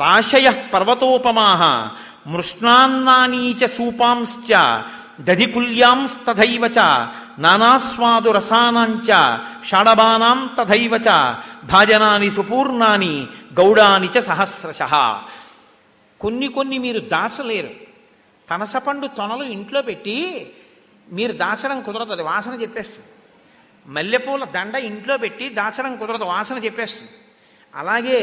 రాశయ 0.00 0.52
పర్వతోపమా 0.74 1.92
మృష్ణాన్నానీ 2.26 3.56
చ 3.60 3.66
సూపాంశ్చ 3.76 4.80
దధికుల్యాంస్తథైవ 5.20 6.70
చ 6.76 7.08
నానాస్వాదు 7.38 8.30
రసానాంచ 8.30 9.38
షాడబానాం 9.66 10.50
తథైవచ 10.58 11.34
భాజనాని 11.64 12.30
సుపూర్ణాని 12.30 13.26
గౌడాని 13.60 14.08
చ 14.18 14.20
సహస్రశ. 14.20 14.82
కొన్ని 16.20 16.48
కొన్ని 16.48 16.78
మీరు 16.78 17.00
దాచలేరు. 17.00 17.70
పనసపండు 18.50 19.06
తొనలు 19.06 19.42
ఇంట్లో 19.42 19.82
పెట్టి 19.82 20.50
మీరు 21.12 21.32
దాచడం 21.32 21.80
కుదరదు 21.80 22.12
అది 22.12 22.22
వాసన 22.22 22.60
చెప్పేస్తుంది. 22.60 23.08
మల్లెపూల 23.86 24.44
దండ 24.44 24.74
ఇంట్లో 24.74 25.16
పెట్టి 25.16 25.48
దాచడం 25.48 25.96
కుదరదు 25.96 26.24
వాసన 26.24 26.64
చెప్పేస్తుంది. 26.64 27.12
అలాగే 27.74 28.22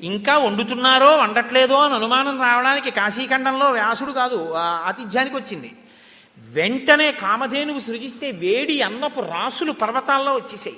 ఇంకా 0.00 0.38
వండుతున్నారో 0.38 1.16
వండట్లేదో 1.16 1.74
అని 1.74 1.94
అనుమానం 1.94 2.42
రావడానికి 2.42 2.90
కాశీఖండంలో 2.90 3.70
వ్యాసుడు 3.70 4.12
కాదు 4.12 4.52
ఆతిథ్యానికి 4.56 5.36
వచ్చింది. 5.36 5.76
వెంటనే 6.38 7.12
కామధేనువు 7.12 7.78
సృజిస్తే 7.78 8.30
వేడి 8.30 8.82
అన్నపు 8.82 9.20
రాసులు 9.20 9.72
పర్వతాల్లో 9.72 10.34
వచ్చేసాయి. 10.34 10.76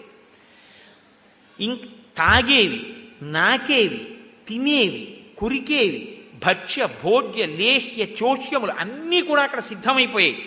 ఇం 1.60 1.78
తాగేవి 2.16 2.94
నాకేవి 3.22 4.08
తినేవి 4.48 5.16
కురికేవి 5.38 6.18
భక్ష్య 6.44 6.88
భోజ్య 7.04 7.46
లేహ్య 7.46 8.04
చోష్యములు 8.04 8.72
అన్నీ 8.78 9.20
కూడా 9.20 9.42
అక్కడ 9.42 9.60
సిద్ధమైపోయాయి. 9.60 10.42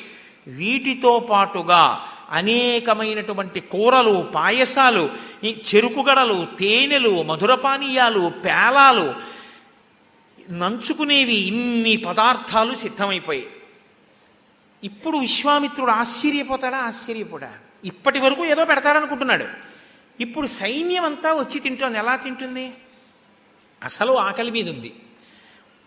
వీటితో 0.48 1.20
పాటుగా 1.20 2.08
అనేకమైనటువంటి 2.30 3.60
కూరలు 3.60 4.32
పాయసాలు 4.36 5.10
చెరుకుగడలు 5.46 6.48
తేనెలు 6.60 7.24
మధురపానీయాలు 7.24 8.32
పేలాలు 8.46 9.16
నంచుకునేవి 10.52 11.36
ఇన్ని 11.36 11.98
పదార్థాలు 11.98 12.76
సిద్ధమైపోయాయి. 12.76 13.50
ఇప్పుడు 14.84 15.18
విశ్వామిత్రుడు 15.18 15.92
ఆశ్చర్యపోతాడా? 15.92 16.78
ఆశ్చర్యపోడా? 16.78 17.54
ఇప్పటి 17.86 18.20
వరకు 18.20 18.46
ఏదో 18.46 18.66
పెడతాడనుకుంటున్నాడు. 18.66 19.46
ఇప్పుడు 20.20 20.48
సైన్యం 20.48 21.04
అంతా 21.04 21.34
వచ్చి 21.34 21.60
తింటోంది. 21.60 21.98
ఎలా 21.98 22.16
తింటుంది? 22.16 22.74
అసలు 23.84 24.14
ఆకలి 24.14 24.52
మీద 24.52 24.70
ఉంది. 24.70 24.96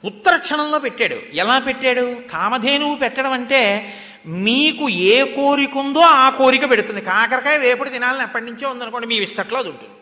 ఉత్తర 0.04 0.36
క్షణంలో 0.36 0.78
పెట్టాడు. 0.78 1.14
ఎలా 1.14 1.58
పెట్టాడు? 1.58 2.16
కామధేనువు 2.32 2.96
పెట్టడం 2.96 3.32
అంటే 3.32 3.94
మీకు 4.26 4.88
ఏ 4.88 5.24
కోరిక 5.24 5.76
ఉందో 5.76 6.00
ఆ 6.00 6.30
కోరిక 6.30 6.70
పెడుతుంది. 6.70 7.00
కాకరకాయ 7.00 7.56
వేపుడు 7.56 7.88
తినాలని 7.88 8.22
ఎప్పటి 8.22 8.44
నుంచో 8.44 8.68
ఉందనుకోండి 8.68 9.06
మీ 9.06 9.20
విస్తట్లో 9.20 9.58
అది 9.58 9.68
ఉంటుంది. 9.68 9.94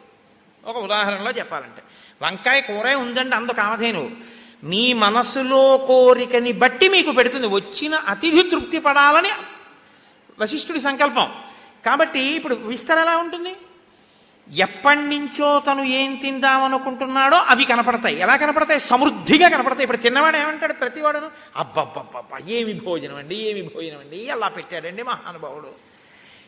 ఒక 0.64 0.76
ఉదాహరణలో 0.76 1.30
చెప్పాలంటే. 1.30 1.82
వంకాయ 2.22 2.60
కూరే 2.60 2.94
ఉందండి 2.94 3.36
అందు 3.36 3.52
కామధేనువు. 3.52 4.37
మీ 4.64 4.92
మనసులో 4.92 5.76
కోరికని 5.76 6.52
బట్టి 6.52 6.88
మీకు 6.88 7.12
పెడుతుంది. 7.12 7.46
వచ్చిన 7.46 7.94
అతిథి 7.94 8.42
తృప్తి 8.42 8.78
పడాలని 8.78 9.28
వశిష్ఠుడి 10.40 10.80
సంకల్పం. 10.80 11.32
కాబట్టి 11.86 12.20
ఇప్పుడు 12.20 12.54
విస్తర 12.54 12.98
ఎలా 12.98 13.16
ఉంటుంది? 13.16 13.56
ఎప్పటి 14.52 15.00
నుంచో 15.00 15.62
తను 15.66 15.82
ఏం 15.82 16.14
తిందామనుకుంటున్నాడో 16.14 17.36
అవి 17.36 17.64
కనపడతాయి. 17.64 18.20
ఎలా 18.20 18.36
కనపడతాయి? 18.36 18.80
సమృద్ధిగా 18.80 19.48
కనపడతాయి. 19.48 19.82
ఇప్పుడు 19.82 19.96
తిన్నవాడు 19.96 20.36
ఏమంటాడు 20.36 20.72
ప్రతివాడును? 20.72 21.30
అబ్బబ్బబ్బబ్బ 21.56 22.48
ఏమి 22.48 22.72
భోజనం 22.72 23.16
అండి 23.16 23.36
ఏమి 23.36 23.62
భోజనం 23.62 23.98
అండి 23.98 24.16
ఎలా 24.16 24.48
పెట్టాడండి 24.48 25.02
మహానుభావుడు. 25.02 25.68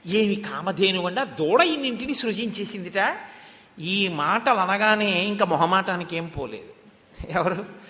ఏమి 0.06 0.34
కామధేను 0.34 1.06
అండి? 1.06 1.20
దూడ 1.20 1.60
ఇన్నింటిని 1.60 2.14
సృజించేసిందిట. 2.14 3.16
ఈ 3.78 4.08
మాటలు 4.08 4.58
అనగానే 4.58 5.24
ఇంకా 5.24 5.44
మొహమాటానికి 5.44 6.16
ఏం 6.16 6.26
పోలేదు. 6.26 6.72
ఎవరు? 7.38 7.89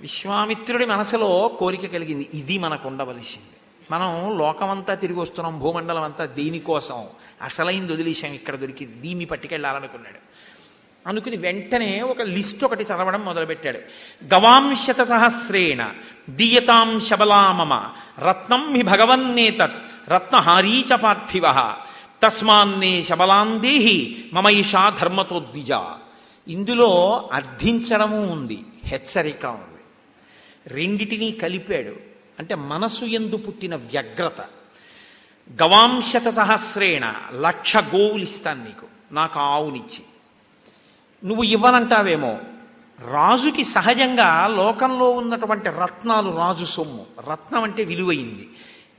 విశ్వామిత్రుడి 0.00 0.86
మనసులో 0.86 1.48
కోరిక 1.48 1.92
కలిగింది. 1.92 2.28
ఇది 2.34 2.58
మనకు 2.58 2.88
ఉండవలసింది. 2.88 3.56
మనం 3.90 4.38
లోకమంతా 4.38 4.94
తిరిగి 4.94 5.18
వస్తున్నాం 5.18 5.60
భూమండలం 5.60 6.02
అంతా 6.02 6.24
దీనికోసం 6.24 7.06
అసలైంది 7.42 7.92
వదిలేశాం 7.92 8.32
ఇక్కడ 8.32 8.54
దొరికింది. 8.54 8.92
దీన్ని 8.92 9.24
పట్టుకెళ్ళాలనుకున్నాడు. 9.24 10.34
అనుకుని 11.08 11.36
వెంటనే 11.36 12.00
ఒక 12.00 12.22
లిస్ట్ 12.22 12.64
ఒకటి 12.64 12.84
చదవడం 12.84 13.20
మొదలుపెట్టాడు. 13.20 13.78
గవాంశత 14.34 15.02
సహస్రేణ 15.02 15.90
దీయతాం 16.30 17.00
శబలామమ 17.00 17.90
రత్నం 18.18 18.74
హి 18.76 18.82
భగవన్నేతత్ 18.82 20.10
రత్నహారీచ 20.10 20.96
పార్థివ 20.96 21.74
తస్మాన్నే 22.22 23.02
శబలాందేహి 23.02 24.24
మమైషా 24.32 24.90
ధర్మతోద్విజ. 24.90 25.72
ఇందులో 26.48 27.28
అర్థించడము 27.32 28.26
ఉంది 28.32 28.58
హెచ్చరిక 28.84 29.46
ఉంది. 29.46 29.73
రెండిటినీ 30.66 31.30
కలిపాడు. 31.30 31.96
అంటే 32.38 32.54
మనసు 32.54 33.04
ఎందు 33.04 33.36
పుట్టిన 33.36 33.76
వ్యగ్రత. 33.76 34.40
గవాంశత 35.62 36.30
సహస్రేణ 36.30 37.14
లక్ష 37.40 37.76
గోవులు 37.76 38.22
ఇస్తాను 38.22 38.64
నీకు. 38.64 38.86
నాకు 39.12 39.40
ఆవునిచ్చి. 39.40 40.02
నువ్వు 41.24 41.44
ఇవ్వనంటావేమో? 41.44 42.38
రాజుకి 43.10 43.64
సహజంగా 43.64 44.46
లోకంలో 44.46 45.10
ఉన్నటువంటి 45.10 45.68
రత్నాలు 45.68 46.36
రాజు 46.36 46.64
సొమ్ము. 46.64 47.06
రత్నం 47.30 47.62
అంటే 47.62 47.84
విలువైంది. 47.84 48.50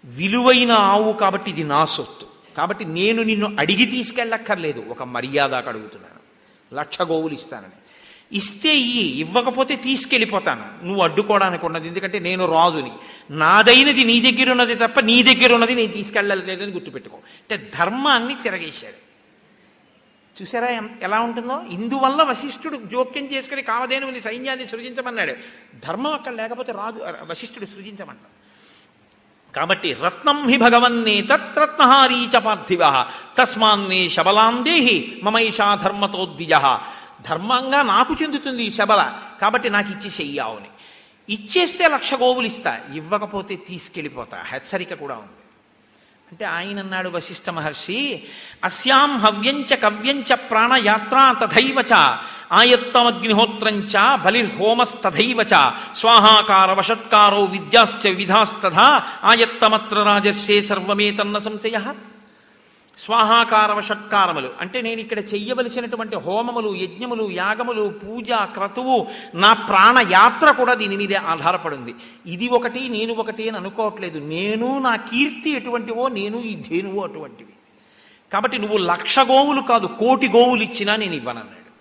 విలువైన 0.06 0.72
ఆవు 0.72 1.14
కాబట్టి 1.14 1.52
ఇది 1.52 1.64
నా 1.64 1.86
సొత్తు. 1.86 2.56
కాబట్టి 2.58 2.86
నేను 2.86 3.24
నిన్ను 3.24 3.56
అడిగి 3.60 3.86
తీసుకెళ్ళక్కర్లేదు. 3.86 4.84
ఒక 4.90 5.04
మర్యాదకు 5.04 5.70
అడుగుతున్నాను. 5.70 6.16
లక్ష 6.76 7.02
గోవులు 7.02 7.34
ఇస్తానని. 7.34 7.85
ఇస్తే 8.32 8.76
ఇయ్యి 8.76 9.20
ఇవ్వకపోతే 9.20 9.76
తీసుకెళ్ళిపోతాను. 9.76 10.86
నువ్వు 10.86 11.04
అడ్డుకోవడానికి 11.04 11.66
ఉన్నది 11.66 11.88
ఎందుకంటే 11.88 12.20
నేను 12.20 12.52
రాజుని. 12.52 12.92
నాదైనది 13.32 14.04
నీ 14.04 14.32
దగ్గర 14.32 14.52
ఉన్నది 14.52 14.76
తప్ప 14.76 15.00
నీ 15.00 15.24
దగ్గర 15.24 15.54
ఉన్నది 15.54 15.76
నేను 15.76 15.94
తీసుకెళ్ళలేదని 15.94 16.72
గుర్తుపెట్టుకో. 16.72 17.18
అంటే 17.18 17.72
ధర్మాన్ని 17.80 18.36
తిరగేశాడు. 18.36 19.06
చూసారా 20.42 20.68
ఎలా 21.02 21.20
ఉంటుందో? 21.20 21.64
ఇందువల్ల 21.70 22.24
వశిష్ఠుడు 22.24 22.78
జోక్యం 22.92 23.26
చేసుకుని 23.34 23.62
కామధేనువుని 23.62 24.22
సైన్యాన్ని 24.22 24.68
సృజించమన్నాడు. 24.68 25.34
ధర్మం 25.88 26.14
అక్కడ 26.14 26.32
లేకపోతే 26.32 26.72
రాజు 26.72 27.00
వశిష్ఠుడు 27.30 27.66
సృజించమన్నాడు 27.66 28.46
కాబట్టి 29.56 29.94
రత్నం 29.94 30.50
హి 30.50 30.58
భగవన్నే 30.58 31.22
తత్రత్నహారీచ 31.22 32.40
పార్థివ. 32.40 33.06
తస్మాన్నే 33.38 34.10
శబలాందేహి 34.10 35.22
మమైషా 35.24 35.76
ధర్మతోద్విజ. 35.76 36.54
ధర్మంగా 37.22 37.82
నాకు 37.82 38.16
చెందుతుంది 38.22 38.64
ఈ 38.64 38.72
శబల. 38.72 39.14
కాబట్టి 39.42 39.70
నాకు 39.70 39.92
ఇచ్చి 39.92 40.10
చెయ్యావుని. 40.10 40.68
ఇచ్చేస్తే 41.34 41.88
లక్ష 41.88 42.14
గోవులు 42.14 42.48
ఇస్తా. 42.48 42.80
ఇవ్వకపోతే 42.94 43.56
తీసుకెళ్ళిపోతా. 43.56 44.38
హెచ్చరిక 44.48 44.94
కూడా 44.94 45.16
ఉంది. 45.16 45.30
అంటే 46.32 46.46
ఆయన 46.46 46.80
అన్నాడు 46.80 47.10
వశిష్ఠ 47.10 47.50
మహర్షి 47.50 48.24
అస్యాం 48.64 49.18
హవ్యంచ 49.18 49.76
కవ్యంచ 49.76 50.36
ప్రాణయాత్రా 50.36 51.34
తథైవ 51.34 51.84
చ 51.94 52.18
ఆయత్తమగ్నిహోత్రంచ 52.52 54.16
బలిర్హోమస్తథైవ 54.16 55.44
స్వాహాకార 55.96 56.74
వషత్కారో 56.74 57.44
విద్యాశ్చ 57.44 58.10
విధాస్తథా 58.10 59.04
ఆయత్తమత్ర 59.24 60.04
రాజర్షే 60.04 60.62
సర్వమేతన్న 60.62 61.38
సంశయ. 61.38 61.94
స్వాహాకార 62.98 63.82
షట్కారములు 63.82 64.50
అంటే 64.62 64.82
నేను 64.82 65.00
ఇక్కడ 65.00 65.20
చెయ్యవలసినటువంటి 65.20 66.16
హోమములు 66.16 66.76
యజ్ఞములు 66.76 67.32
యాగములు 67.32 67.82
పూజ 67.82 68.32
క్రతువు 68.32 69.08
నా 69.36 69.54
ప్రాణయాత్ర 69.54 70.52
కూడా 70.52 70.74
దీని 70.74 70.98
మీదే 70.98 71.16
ఆధారపడింది. 71.16 71.96
ఇది 72.26 72.48
ఒకటి 72.48 72.90
నేను 72.90 73.14
ఒకటి 73.14 73.50
అని 73.50 73.58
అనుకోవట్లేదు. 73.58 74.20
నేను 74.20 74.80
నా 74.80 74.96
కీర్తి 74.96 75.50
ఎటువంటివో 75.50 76.08
నేను 76.08 76.38
ఈ 76.38 76.56
ధేనువు 76.56 77.02
అటువంటివి. 77.02 77.54
కాబట్టి 78.32 78.58
నువ్వు 78.58 78.78
లక్ష 78.78 79.20
గోవులు 79.20 79.62
కాదు 79.62 79.88
కోటి 79.88 80.28
గోవులు 80.28 80.64
ఇచ్చినా 80.64 80.96
నేను 80.96 81.14
ఇవ్వనన్నాడు. 81.14 81.72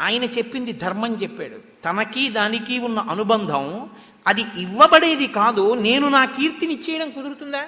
ఆయన 0.00 0.24
చెప్పింది 0.24 0.72
ధర్మం 0.72 1.14
చెప్పాడు. 1.14 1.56
తనకి 1.84 2.28
దానికి 2.28 2.78
ఉన్న 2.78 2.98
అనుబంధం 2.98 3.90
అది 4.26 4.44
ఇవ్వబడేది 4.56 5.26
కాదు 5.26 5.74
నేను 5.74 6.08
నా 6.08 6.24
కీర్తిని 6.24 6.72
ఇచ్చేయడం 6.72 7.10
కుదురుతుందా? 7.10 7.64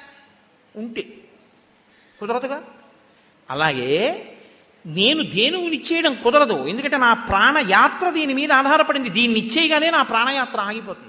ఉంటే. 0.77 1.19
కుదరదుగా? 2.23 2.59
అలాగే 3.51 3.93
నేను 4.87 5.23
దేనిని 5.23 5.77
ఇచ్చేయడం 5.77 6.15
కుదరదు. 6.25 6.67
ఎందుకంటే 6.67 6.97
నా 6.97 7.15
ప్రాణయాత్ర 7.15 8.09
దీని 8.11 8.35
మీద 8.35 8.53
ఆధారపడింది. 8.53 9.09
దీన్ని 9.09 9.39
ఇచ్చేయగానే 9.39 9.91
నా 9.91 10.03
ప్రాణయాత్ర 10.03 10.61
ఆగిపోతుంది. 10.61 11.09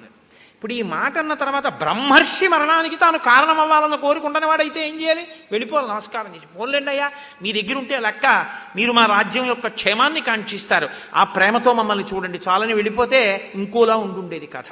ఇప్పుడు 0.56 0.74
ఈ 0.74 0.82
మాట 0.82 1.18
అన్న 1.18 1.34
తర్వాత 1.34 1.68
బ్రహ్మర్షి 1.68 2.48
మరణానికి 2.48 2.96
తాను 2.96 3.18
కారణం 3.18 3.60
అవ్వాలని 3.60 3.98
కోరుకుంటున్న 3.98 4.46
వాడైతే 4.46 4.90
ఏం 4.90 5.02
చేయాలి? 5.02 5.28
వెళ్ళిపోవాలి 5.52 5.88
నమస్కారం 5.88 6.36
చేసి 6.36 6.46
పోన్లేండి 6.60 6.90
అయ్యా 6.90 7.12
మీ 7.42 7.52
దగ్గర 7.52 7.78
ఉంటే 7.78 8.00
లెక్క 8.00 8.46
మీరు 8.76 8.92
మా 8.92 9.06
రాజ్యం 9.06 9.46
యొక్క 9.46 9.68
క్షేమాన్ని 9.68 10.22
కాంక్షిస్తారు. 10.22 10.90
ఆ 11.16 11.24
ప్రేమతో 11.24 11.74
మమ్మల్ని 11.74 12.06
చూడండి. 12.14 12.40
చాలని 12.48 12.74
వెళ్ళిపోతే 12.74 13.52
ఇంకోలా 13.56 13.96
ఉండుండేది 13.96 14.48
కథ. 14.48 14.70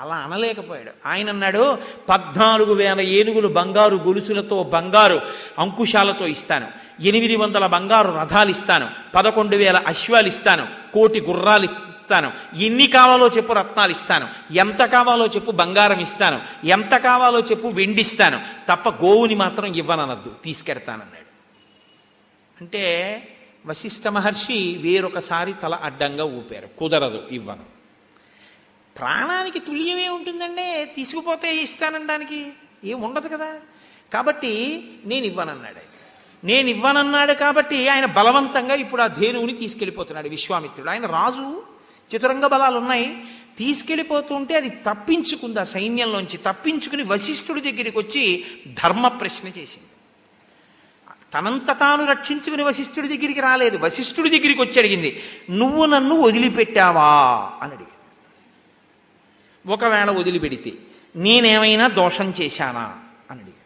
అలా 0.00 0.14
అనలేకపోయాడు. 0.14 0.90
ఆయన 1.06 1.28
అన్నాడు 1.28 1.78
పద్నాలుగు 2.08 2.74
వేల 2.74 3.00
ఏనుగులు 3.00 3.48
బంగారు 3.48 3.96
గొలుసులతో 3.96 4.62
బంగారు 4.62 5.20
అంకుశాలతో 5.58 6.26
ఇస్తాను. 6.26 6.68
ఎనిమిది 7.00 7.36
వందల 7.36 7.66
బంగారు 7.66 8.08
రథాలు 8.08 8.50
ఇస్తాను. 8.50 8.88
పదకొండు 9.14 9.56
వేల 9.56 9.82
అశ్వాలు 9.86 10.26
ఇస్తాను. 10.28 10.66
కోటి 10.92 11.20
గుర్రాలు 11.20 11.64
ఇస్తాను. 11.64 12.32
ఎన్ని 12.56 12.86
కావాలో 12.86 13.28
చెప్పు 13.28 13.52
రత్నాలు 13.52 13.90
ఇస్తాను. 13.90 14.28
ఎంత 14.52 14.82
కావాలో 14.82 15.26
చెప్పు 15.26 15.50
బంగారం 15.50 16.00
ఇస్తాను. 16.00 16.66
ఎంత 16.66 16.94
కావాలో 16.96 17.40
చెప్పు 17.40 17.68
వెండిస్తాను 17.68 18.40
తప్ప 18.68 18.88
గోవుని 18.88 19.34
మాత్రం 19.34 19.74
ఇవ్వననద్దు. 19.74 20.32
తీసుకెడతానన్నాడు. 20.44 21.30
అంటే 22.60 23.22
వశిష్ఠ 23.66 24.08
మహర్షి 24.08 24.78
వేరొకసారి 24.82 25.52
తల 25.52 25.74
అడ్డంగా 25.74 26.24
ఊపారు. 26.24 26.78
కుదరదు 26.78 27.22
ఇవ్వను. 27.30 27.69
ప్రాణానికి 29.00 29.58
తుల్యమే 29.58 30.08
ఉంటుందండి 30.08 30.84
తీసుకుపోతే 30.96 31.56
ఇస్తానడానికి 31.56 32.46
ఏముండదు 32.84 33.28
కదా. 33.28 33.54
కాబట్టి 34.12 34.84
నేను 35.04 35.26
ఇవ్వనన్నాడు 35.26 35.90
నేను 36.46 36.68
ఇవ్వనన్నాడు 36.68 37.32
కాబట్టి 37.32 37.88
ఆయన 37.88 38.04
బలవంతంగా 38.04 38.74
ఇప్పుడు 38.74 39.02
ఆ 39.02 39.06
ధేనువుని 39.06 39.52
తీసుకెళ్ళిపోతున్నాడు 39.52 40.28
విశ్వామిత్రుడు. 40.28 40.90
ఆయన 40.90 41.06
రాజు 41.06 41.62
చతురంగ 42.16 42.46
బలాలు 42.46 42.78
ఉన్నాయి 42.78 43.24
తీసుకెళ్ళిపోతుంటే 43.58 44.56
అది 44.56 44.68
తప్పించుకుంది 44.68 45.60
ఆ 45.60 45.64
సైన్యంలోంచి. 45.64 46.36
తప్పించుకుని 46.36 47.02
వశిష్ఠుడి 47.02 47.60
దగ్గరికి 47.60 47.98
వచ్చి 47.98 48.44
ధర్మ 48.84 49.08
ప్రశ్న 49.08 49.48
చేసింది. 49.48 49.86
తనంత 51.34 51.78
తాను 51.80 52.06
రక్షించుకుని 52.06 52.62
వశిష్ఠుడి 52.62 53.08
దగ్గరికి 53.08 53.40
రాలేదు. 53.40 53.78
వశిష్ఠుడి 53.78 54.30
దగ్గరికి 54.30 54.60
వచ్చి 54.60 54.78
అడిగింది 54.78 55.22
నువ్వు 55.50 55.86
నన్ను 55.86 56.20
వదిలిపెట్టావా? 56.20 57.12
అని 57.62 57.72
అడిగింది. 57.72 57.89
ఒకవేళ 59.70 60.10
వదిలిపెడితే 60.10 60.72
నేనేమైనా 61.16 61.88
దోషం 61.88 62.34
చేశానా? 62.40 62.96
అని 63.30 63.40
అడిగాడు 63.40 63.60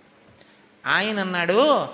ఆయన 0.89 1.21
అన్నాడు 1.21 1.87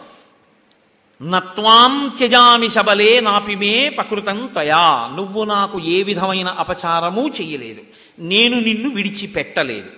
నత్వాం 1.22 2.14
త్యజామి 2.18 2.70
శబలే 2.70 3.20
నాపిమే 3.20 3.88
పకృతం 3.88 4.50
తయా. 4.54 5.10
నువ్వు 5.14 5.44
నాకు 5.44 5.80
ఏ 5.80 6.02
విధమైన 6.02 6.48
అపచారము 6.48 7.28
చెయ్యలేదు. 7.28 7.82
నేను 8.18 8.60
నిన్ను 8.60 8.90
విడిచిపెట్టలేదు. 8.90 9.90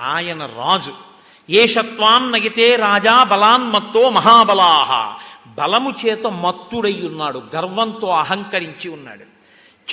ఆయన 0.00 0.46
రాజు 0.46 0.92
ఏషత్వాం 1.50 2.32
నగితే 2.32 2.76
రాజా 2.76 3.24
బలాన్మత్తో 3.24 4.10
మహాబలాహ. 4.10 5.18
బలము 5.48 5.94
చేత 6.06 6.26
మత్తుడై 6.26 7.02
ఉన్నాడు 7.06 7.42
గర్వంతో 7.56 8.08
అహంకరించి 8.08 8.88
ఉన్నాడు. 8.90 9.24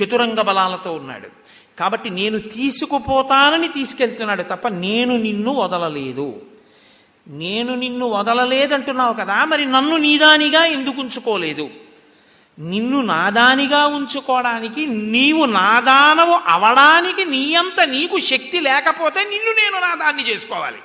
చతురంగ 0.04 0.42
బలాలతో 0.42 0.94
ఉన్నాడు. 0.94 1.41
కాబట్టి 1.80 2.10
నేను 2.10 2.40
తీసుకుపోతానని 2.40 3.68
తీసుకెళ్తున్నాడు 3.68 4.44
తప్ప 4.44 4.68
నేను 4.68 5.18
నిన్ను 5.18 5.54
వదలలేదు. 5.54 6.42
నేను 7.28 7.76
నిన్ను 7.76 8.10
వదలలేదంటున్నావు 8.10 9.14
కదా 9.14 9.46
మరి 9.46 9.66
నన్ను 9.66 9.98
నీదానిగా 9.98 10.66
ఎందుకు 10.66 11.02
ఉంచుకోలేదు? 11.02 11.70
నిన్ను 12.60 13.02
నాదానిగా 13.02 13.86
ఉంచుకోవడానికి 13.86 14.86
నీవు 14.86 15.46
నాదానవు 15.46 16.40
అవడానికి 16.48 17.26
నీ 17.26 17.56
అంత 17.56 17.82
నీకు 17.82 18.20
శక్తి 18.20 18.60
లేకపోతే 18.60 19.24
నిన్ను 19.30 19.52
నేను 19.52 19.80
నాదాన్ని 19.80 20.24
చేసుకోవాలి. 20.24 20.78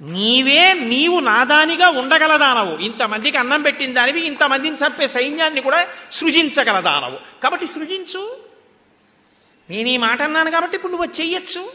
నీవే 0.00 0.72
నీవు 0.72 1.20
నాదానిగా 1.20 1.88
ఉండగలదానవు. 1.88 2.78
ఇంతమందికి 2.78 3.38
అన్నం 3.38 3.62
పెట్టిన 3.62 3.92
దానివి 3.92 4.20
ఇంతమందిని 4.20 4.76
చంపే 4.76 5.08
సైన్యాన్ని 5.08 5.60
కూడా 5.60 5.86
సృజించగలదానవు. 6.12 7.40
కాబట్టి 7.42 7.66
సృజించు. 7.66 8.41
నేను 9.70 9.88
ఈ 9.88 9.96
మాట 9.96 10.22
అన్నాను 10.22 10.50
కాబట్టి 10.50 10.76
ఇప్పుడు 10.76 10.92
నువ్వు 10.92 11.20
చెయ్యొచ్చు. 11.20 11.72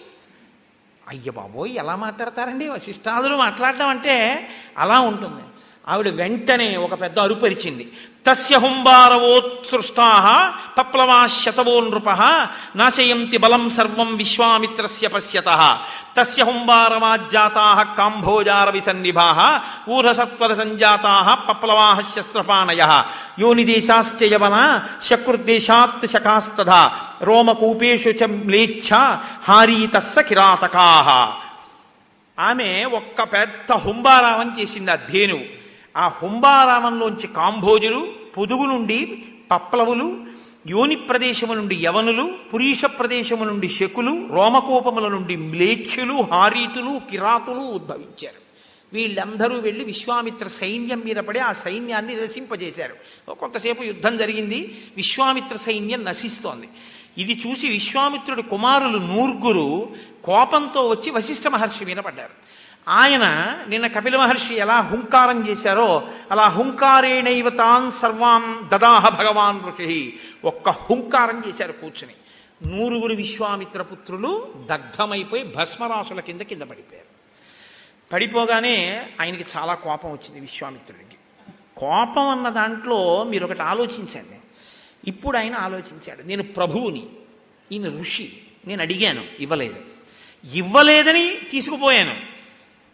అయ్య 1.08 1.32
బాబోయ్ 1.32 1.78
ఎలా 1.78 1.96
మాట్లాడతారండి? 1.96 2.70
వశిష్టాదులు 2.70 3.36
మాట్లాడడం 3.36 3.88
అంటే 3.88 4.48
అలా 4.78 5.00
ఉంటుంది. 5.00 5.47
ఆవిడ 5.88 6.08
వెంటనే 6.08 6.78
ఒక 6.78 7.02
పెద్ద 7.02 7.20
అరుపరిచింది 7.20 7.92
తస్య 8.28 8.58
హుంబారవోత్సృష్టా 8.58 10.10
పప్లవా 10.78 11.28
శతవో 11.28 11.82
నృప 11.82 12.10
నాశయంతి 12.76 13.38
బలం 13.38 13.70
సర్వం 13.70 14.16
విశ్వామిత్రస్య 14.16 15.08
పశ్యత. 15.08 15.80
తస్య 16.18 16.44
హుంబారవాజ్జాతా 16.44 17.96
కాంభోజార 17.98 18.70
విసన్నిభా 18.70 19.62
ఊర్హసత్వర 19.90 20.54
సంజాతా 20.54 21.36
పప్లవా 21.36 22.04
శస్త్రపాణయ. 22.16 23.04
యోనిదేశాశ్చ 23.40 24.24
యవన 24.24 24.82
శకృర్దేశాత్ 25.04 26.08
శకాస్తథా 26.12 26.92
రోమకూపేషు 27.22 28.10
చ 28.10 28.24
మ్లేచ్ఛ 28.24 28.90
హారీతస్స 29.48 30.20
కిరాతకా. 30.20 30.88
ఆమె 32.40 32.86
ఒక్క 32.94 33.24
పెద్ద 33.24 33.72
హుంబారావం 33.72 34.56
చేసింది 34.60 34.92
ఆ 34.92 34.96
ధేనువు. 34.96 35.57
ఆ 35.98 36.08
హుంబారావంలోంచి 36.08 37.28
కాంభోజులు 37.28 38.14
పొదుగు 38.38 38.66
నుండి 38.66 39.26
పప్లవులు 39.52 40.18
యోని 40.68 40.96
ప్రదేశము 40.96 41.54
నుండి 41.54 41.76
యవనులు 41.76 42.32
పురీష 42.54 42.86
ప్రదేశము 42.86 43.44
నుండి 43.44 43.70
శకులు 43.70 44.28
రోమకోపముల 44.32 45.08
నుండి 45.08 45.36
మ్లేచ్చులు 45.36 46.14
హారీతులు 46.14 47.02
కిరాతులు 47.12 47.60
ఉద్భవించారు. 47.60 48.48
వీళ్ళందరూ 48.94 49.58
వెళ్ళి 49.58 49.86
విశ్వామిత్ర 49.86 50.48
సైన్యం 50.48 51.02
మీద 51.06 51.16
పడి 51.16 51.40
ఆ 51.40 51.54
సైన్యాన్ని 51.54 52.16
నశింపజేశారు. 52.16 53.34
కొంతసేపు 53.34 53.84
యుద్ధం 53.84 54.18
జరిగింది. 54.18 54.82
విశ్వామిత్ర 54.98 55.58
సైన్యం 55.58 56.06
నశిస్తోంది. 56.06 56.70
ఇది 57.18 57.42
చూసి 57.48 57.68
విశ్వామిత్రుడి 57.68 58.42
కుమారులు 58.42 58.98
నూర్గురు 58.98 59.90
కోపంతో 60.24 60.88
వచ్చి 60.88 61.12
వశిష్ఠ 61.12 61.48
మహర్షి 61.48 61.86
మీద 61.86 61.98
పడ్డారు. 61.98 62.57
ఆయన 62.88 63.26
నిన్న 63.68 63.88
కపిల 63.88 64.18
మహర్షి 64.18 64.56
ఎలా 64.56 64.80
హుంకారం 64.80 65.48
చేశారో 65.48 66.08
అలా 66.32 66.48
హుంకారేణైవ 66.48 67.50
తాన్ 67.50 67.92
సర్వాం 67.92 68.70
దదాహ 68.74 69.10
భగవాన్ 69.10 69.60
ఋషి. 69.68 70.20
ఒక్క 70.46 70.70
హుంకారం 70.70 71.44
చేశారు 71.48 71.72
కూర్చుని. 71.72 72.14
నూరుగురు 72.70 73.16
విశ్వామిత్ర 73.16 73.82
పుత్రులు 73.82 74.54
దగ్ధమైపోయి 74.70 75.44
భస్మరాసుల 75.44 76.20
కింద 76.20 76.42
కింద 76.42 76.62
పడిపోయారు. 76.62 77.08
పడిపోగానే 78.14 79.10
ఆయనకి 79.22 79.46
చాలా 79.58 79.74
కోపం 79.74 80.12
వచ్చింది 80.12 80.40
విశ్వామిత్రుడికి. 80.40 81.16
కోపం 81.78 82.30
అన్న 82.30 82.50
దాంట్లో 82.50 83.24
మీరు 83.24 83.46
ఒకటి 83.46 83.62
ఆలోచించండి. 83.62 84.40
ఇప్పుడు 85.10 85.38
ఆయన 85.38 85.56
ఆలోచించాడు 85.56 86.24
నేను 86.24 86.44
ప్రభువుని 86.44 87.10
ఈయన 87.72 88.00
ఋషి 88.00 88.34
నేను 88.68 88.82
అడిగాను 88.82 89.24
ఇవ్వలేదు. 89.40 89.76
ఇవ్వలేదని 90.54 91.38
తీసుకుపోయాను. 91.52 92.37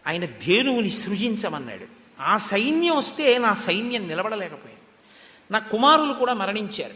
ఆయన 0.07 0.25
ధేనువుని 0.25 0.89
సృజించమన్నాడు. 0.89 1.85
ఆ 2.21 2.37
సైన్యం 2.37 2.97
వస్తే 2.97 3.37
నా 3.37 3.53
సైన్యం 3.53 4.07
నిలబడలేకపోయింది. 4.07 4.81
నా 5.51 5.59
కుమారులు 5.59 6.13
కూడా 6.13 6.33
మరణించారు. 6.33 6.93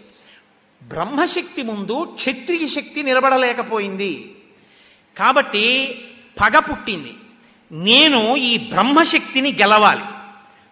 బ్రహ్మశక్తి 0.83 1.63
ముందు 1.63 2.11
క్షత్రియ 2.15 2.67
శక్తి 2.67 3.03
నిలబడలేకపోయింది. 3.03 4.35
కాబట్టి 5.17 5.95
పగ 6.41 6.59
పుట్టింది. 6.59 7.13
నేను 7.71 8.35
ఈ 8.35 8.57
బ్రహ్మశక్తిని 8.57 9.51
గెలవాలి. 9.51 10.03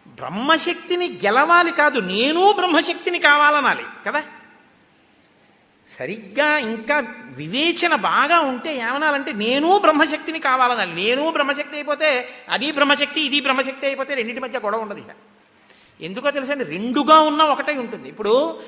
బ్రహ్మశక్తిని 0.07 1.07
గెలవాలి 1.09 1.71
కాదు 1.71 1.99
నేను 1.99 2.51
బ్రహ్మశక్తిని 2.51 3.19
కావాలనాలి 3.19 3.83
కదా? 4.07 4.23
సరిగ్గా 5.87 6.57
ఇంకా 6.57 7.03
వివేచన 7.27 7.95
బాగా 7.95 8.39
ఉంటే 8.39 8.77
ఏమనాలంటే 8.77 9.33
నేను 9.33 9.79
బ్రహ్మశక్తిని 9.79 10.39
కావాలనాలి. 10.39 10.93
నేను 10.93 11.31
బ్రహ్మశక్తి 11.31 11.75
అయిపోతే 11.75 12.29
అది 12.49 12.71
బ్రహ్మశక్తి 12.71 13.21
ఇది 13.21 13.39
బ్రహ్మశక్తి 13.39 13.85
అయిపోతే 13.85 14.13
రెండింటి 14.13 14.41
మధ్య 14.41 14.59
గొడవ 14.59 14.79
ఉండదు 14.79 14.99
ఇక. 14.99 15.05
ఎందుకో 16.01 16.31
తెలుసండి 16.31 16.63
రెండుగా 16.63 17.19
ఉన్న 17.19 17.41
ఒకటే 17.41 17.73
ఉంటుంది. 17.73 18.09
ఇప్పుడు 18.09 18.59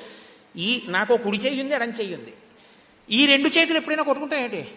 ఈ 0.56 0.82
నాకు 0.88 1.14
ఒక 1.14 1.20
కుడి 1.20 1.38
చేయి 1.38 1.62
ఉంది 1.62 1.74
ఎడం 1.74 1.90
చేయి 1.90 2.14
ఉంది. 2.14 2.34
ఈ 3.10 3.26
రెండు 3.26 3.48
చేతులు 3.48 3.76
ఎప్పుడైనా 3.76 4.02
కొట్టుకుంటాయేంటి 4.02 4.68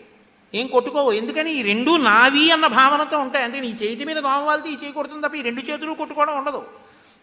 ఏం 0.54 0.68
కొట్టుకోవు. 0.68 1.12
ఎందుకని? 1.12 1.52
ఈ 1.54 1.62
రెండు 1.62 1.98
నావి 1.98 2.52
అన్న 2.52 2.68
భావనతో 2.68 3.20
ఉంటాయి. 3.20 3.46
అందుకని 3.46 3.68
ఈ 3.68 3.74
చేతి 3.74 4.06
మీద 4.06 4.18
దోమవాలితే 4.18 4.70
ఈ 4.70 4.74
చేయి 4.74 4.92
కొడుతుంది 4.92 5.28
తప్ప 5.28 5.36
ఈ 5.36 5.42
రెండు 5.42 5.62
చేతులు 5.62 5.94
కొట్టుకోవడం 5.94 6.38
ఉండదు. 6.38 6.66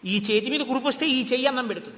ఈ 0.05 0.17
చేతి 0.31 0.49
మీద 0.49 0.59
కురిపొస్తే 0.59 1.05
ఈ 1.07 1.25
చెయ్యి 1.25 1.47
అన్నం 1.47 1.67
పెడుతుంది. 1.67 1.97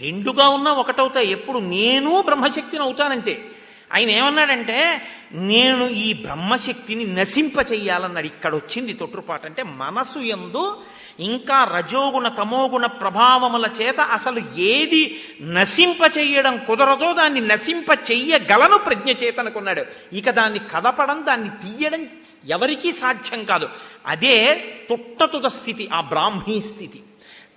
రెండుగా 0.00 0.48
ఉన్న 0.48 0.68
ఒకటవుతాయి 0.68 1.30
ఎప్పుడు 1.30 1.58
నేను 1.58 2.22
బ్రహ్మశక్తిని 2.22 2.82
అవుతానంటే. 2.82 3.50
ఆయన 3.94 4.10
ఏమన్నాడంటే 4.10 5.02
నేను 5.32 5.88
ఈ 5.88 6.12
బ్రహ్మశక్తిని 6.12 7.14
నశింప 7.14 7.72
చెయ్యాలన్నాడు. 7.72 8.26
ఇక్కడ 8.26 8.54
వచ్చింది 8.54 8.92
తొట్టుపాట 8.92 9.44
అంటే 9.44 9.62
మనసు 9.62 10.18
ఎందు 10.18 10.80
ఇంకా 11.20 11.64
రజోగుణ 11.64 12.28
తమోగుణ 12.28 12.86
ప్రభావముల 12.86 13.70
చేత 13.80 14.00
అసలు 14.00 14.42
ఏది 14.58 15.20
నశింప 15.40 16.18
చెయ్యడం 16.18 16.60
కుదరదో 16.66 17.12
దాన్ని 17.12 17.40
నశింప 17.40 18.10
చెయ్యగలను 18.10 18.78
ప్రజ్ఞ 18.78 19.10
చేతనుకున్నాడు. 19.10 19.84
ఇక 20.12 20.30
దాన్ని 20.30 20.58
కదపడం 20.58 21.24
దాన్ని 21.26 21.48
తీయడం 21.48 22.06
ఎవరికీ 22.48 22.92
సాధ్యం 22.92 23.44
కాదు. 23.44 23.68
అదే 24.06 24.64
తొట్టతుద 24.90 25.46
స్థితి 25.46 25.88
ఆ 25.92 26.00
బ్రాహ్మీ 26.00 26.60
స్థితి. 26.60 27.00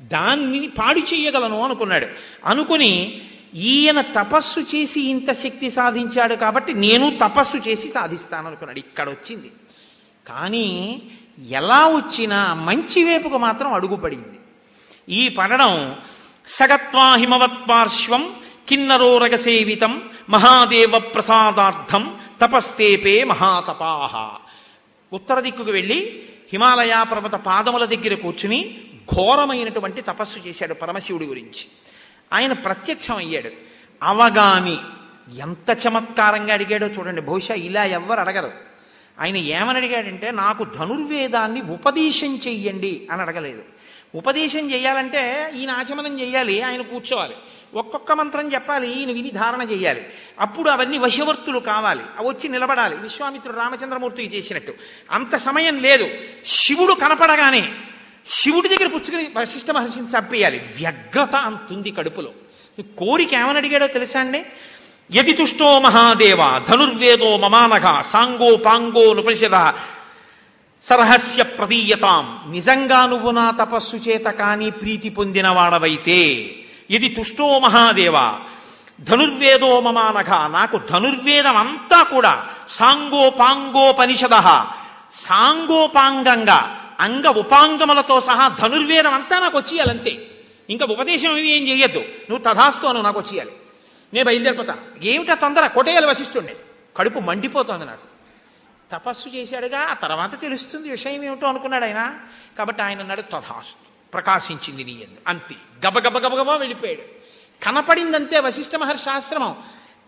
దాన్ని 0.02 0.68
పాడు 0.68 0.99
చెయ్యగలను 0.99 1.64
అనుకున్నాడు. 1.64 2.07
అనుకుని 2.45 3.22
ఈయన 3.56 4.02
తపస్సు 4.02 4.60
చేసి 4.60 5.02
ఇంత 5.02 5.32
శక్తి 5.32 5.72
సాధించాడు 5.72 6.36
కాబట్టి 6.36 6.73
నేను 6.73 7.18
తపస్సు 7.22 7.57
చేసి 7.57 7.90
సాధిస్తాను 7.90 8.48
అనుకున్నాడు. 8.48 8.80
ఇక్కడ 8.80 9.10
వచ్చింది 9.10 9.52
కానీ 10.28 11.02
ఎలా 11.49 11.88
వచ్చినా 11.88 12.53
మంచి 12.53 13.03
వైపుకు 13.03 13.38
మాత్రం 13.38 13.73
అడుగుపడింది. 13.73 14.40
ఈ 15.10 15.30
పడడం 15.30 15.95
సగత్వా 16.48 17.15
హిమవత్పార్శ్వం 17.15 18.36
కిన్నరోరగసేవితం 18.69 20.02
మహాదేవ 20.30 20.99
ప్రసాదార్థం 20.99 22.15
తపస్తేపే 22.41 23.23
మహాతపాహ 23.23 24.38
ఉత్తర 25.14 25.40
దిక్కుకు 25.40 25.72
వెళ్ళి 25.72 26.23
హిమాలయ 26.52 27.06
పర్వత 27.11 27.32
పాదముల 27.32 27.86
దగ్గర 27.86 28.14
కూర్చుని 28.14 28.78
ఘోరమైనటువంటి 29.15 30.02
తపస్సు 30.02 30.40
చేశాడు 30.40 30.73
పరమశివుడి 30.73 31.26
గురించి. 31.26 31.65
ఆయన 32.34 32.53
ప్రత్యక్షం 32.53 33.15
అయ్యాడు 33.15 33.49
అవగాని 34.03 34.78
ఎంత 35.40 35.78
చమత్కారంగా 35.88 36.53
అడిగాడో 36.53 36.88
చూడండి. 36.88 37.22
బహుశా 37.22 37.53
ఇలా 37.53 37.86
ఎవ్వరు 37.86 38.19
అడగరు. 38.19 38.52
ఆయన 39.19 39.38
ఏమని 39.38 39.78
అడిగాడంటే 39.78 40.32
నాకు 40.32 40.64
ధనుర్వేదాన్ని 40.64 41.61
ఉపదేశం 41.61 42.36
చెయ్యండి 42.36 43.07
అని 43.11 43.22
అడగలేదు. 43.22 43.64
ఉపదేశం 44.15 44.72
చేయాలంటే 44.72 45.52
ఈయన 45.56 45.72
ఆచమనం 45.72 46.19
చేయాలి 46.19 46.61
ఆయన 46.61 46.82
కూర్చోవాలి. 46.82 47.34
ఒక్కొక్క 47.73 48.11
మంత్రం 48.11 48.53
చెప్పాలి 48.53 48.99
ఈయన 48.99 49.11
విని 49.11 49.30
ధారణ 49.30 49.61
చేయాలి 49.61 50.06
అప్పుడు 50.40 50.69
అవన్నీ 50.69 50.98
వశవర్తులు 50.98 51.60
కావాలి. 51.60 52.03
అవి 52.18 52.28
వచ్చి 52.28 52.49
నిలబడాలి. 52.49 52.95
విశ్వామిత్రుడు 52.95 53.57
రామచంద్రమూర్తికి 53.57 54.38
చేసినట్టు. 54.38 54.73
అంత 55.11 55.36
సమయం 55.36 55.78
లేదు. 55.80 56.10
శివుడు 56.45 56.94
కనపడగానే 56.94 57.72
శివుడి 58.26 58.69
దగ్గర 58.69 58.88
పుచ్చుకుని 58.88 59.30
వశిష్ఠ 59.38 59.72
మహర్షిని 59.72 60.07
చంపేయాలి. 60.07 60.61
వ్యగ్రత 60.77 61.35
అంతుంది 61.35 61.91
కడుపులో. 61.91 62.31
కోరిక 62.98 63.34
ఏమని 63.34 63.57
అడిగాడో 63.57 63.88
తెలుసా 63.88 64.19
అండి? 64.19 64.45
యది 65.14 65.34
తుష్టో 65.34 65.80
మహాదేవ 65.80 66.61
ధనుర్వేదో 66.69 67.38
మమానఘ 67.38 68.03
సాంగో 68.03 68.56
పాంగో 68.56 69.14
నుపనిషద 69.14 69.72
సరహస్య 70.84 71.43
ప్రదీయతాం. 71.43 72.41
నిజంగా 72.52 73.06
నువ్వు 73.06 73.31
నా 73.31 73.52
తపస్సు 73.52 73.95
చేత 73.95 74.26
కానీ 74.26 74.69
ప్రీతి 74.69 75.10
పొందిన 75.10 75.48
వాడవైతే 75.48 76.52
ఇది 76.89 77.10
తుష్టో 77.10 77.60
మహాదేవ 77.60 78.39
ధనుర్వేదో 78.99 79.81
మమానఘ 79.81 80.30
నాకు 80.52 80.80
ధనుర్వేదం 80.89 81.57
అంతా 81.57 82.03
కూడా 82.03 82.45
సాంగోపాంగోపనిషద 82.69 84.35
సాంగోపాంగంగా 85.14 86.77
అంగ 87.02 87.28
ఉపాంగములతో 87.28 88.22
సహా 88.22 88.48
ధనుర్వేదం 88.48 89.14
అంతా 89.14 89.40
నాకు 89.40 89.57
వచ్చేయాలంతే 89.57 90.28
ఇంకా 90.69 90.86
ఉపదేశం 90.86 91.38
ఏమి 91.38 91.49
ఏం 91.49 91.68
చేయొద్దు 91.68 91.99
నువ్వు 91.99 92.38
తథాస్తు 92.38 92.88
అను 92.88 93.02
నాకు 93.02 93.19
వచ్చేయాలి. 93.19 93.52
నేను 94.14 94.26
బయలుదేరిపోతాను 94.26 95.03
ఏమిటా 95.03 95.34
తొందర? 95.34 95.68
కొట్టేయాలి 95.68 96.06
వశిష్ఠుండే 96.06 96.56
కడుపు 96.98 97.19
మండిపోతోంది 97.19 97.86
నాకు. 97.86 98.11
తపస్సు 98.91 99.30
చేశాడుగా 99.30 99.80
ఆ 99.80 99.94
తర్వాత 99.94 100.41
తెలుస్తుంది 100.41 100.90
విషయం 100.90 101.23
ఏమిటో 101.23 101.48
అనుకున్నాడు 101.48 101.86
ఆయన. 101.86 102.15
కాబట్టి 102.57 102.82
ఆయన 102.82 102.99
అన్నాడు 102.99 103.22
తథాస్తు 103.22 104.11
ప్రకాశించింది 104.14 104.84
నీ 104.84 104.91
ఎందు. 104.91 105.18
అంతే. 105.28 105.88
గబగబ 105.88 106.18
గబగబా 106.18 106.56
వెళ్ళిపోయాడు. 106.56 107.02
కనపడిందంతే 107.64 108.40
వశిష్ఠ 108.40 108.76
మహర్షి 108.76 109.10
ఆశ్రమం. 109.10 109.56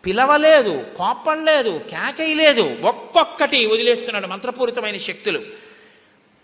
పిలవలేదు 0.05 0.85
కోపడలేదు 0.97 1.81
కేకయలేదు 1.91 2.77
ఒక్కొక్కటి 2.81 3.65
వదిలేస్తున్నాడు 3.65 4.27
మంత్రపూరితమైన 4.27 4.97
శక్తులు. 4.97 5.62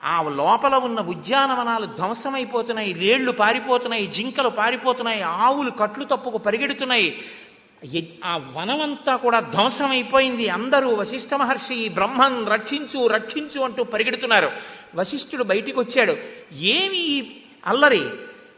ఆ 0.04 0.22
లోపల 0.22 0.76
ఉన్న 0.76 1.00
ఉద్యానవనాలు 1.00 1.86
ధ్వంసమైపోతున్నాయి 1.86 2.94
లేళ్ళు 2.94 3.32
పారిపోతున్నాయి 3.32 4.08
జింకలు 4.08 4.50
పారిపోతున్నాయి 4.50 5.22
ఆవులు 5.22 5.72
కట్లు 5.72 6.06
తప్పుకు 6.06 6.38
పరిగెడుతున్నాయి. 6.38 7.22
ఆ 8.26 8.38
వనమంతా 8.38 9.16
కూడా 9.16 9.40
ధ్వంసమైపోయింది. 9.40 10.50
అందరూ 10.50 10.96
వశిష్ఠ 10.96 11.34
మహర్షి 11.34 11.76
ఈ 11.76 11.90
బ్రహ్మన్ 11.90 12.50
రక్షించు 12.50 13.08
రక్షించు 13.08 13.62
అంటూ 13.62 13.84
పరిగెడుతున్నారు. 13.84 14.52
వశిష్ఠుడు 14.96 15.44
బయటికి 15.44 15.80
వచ్చాడు 15.80 16.18
ఏమి 16.54 17.32
అల్లరి? 17.66 18.02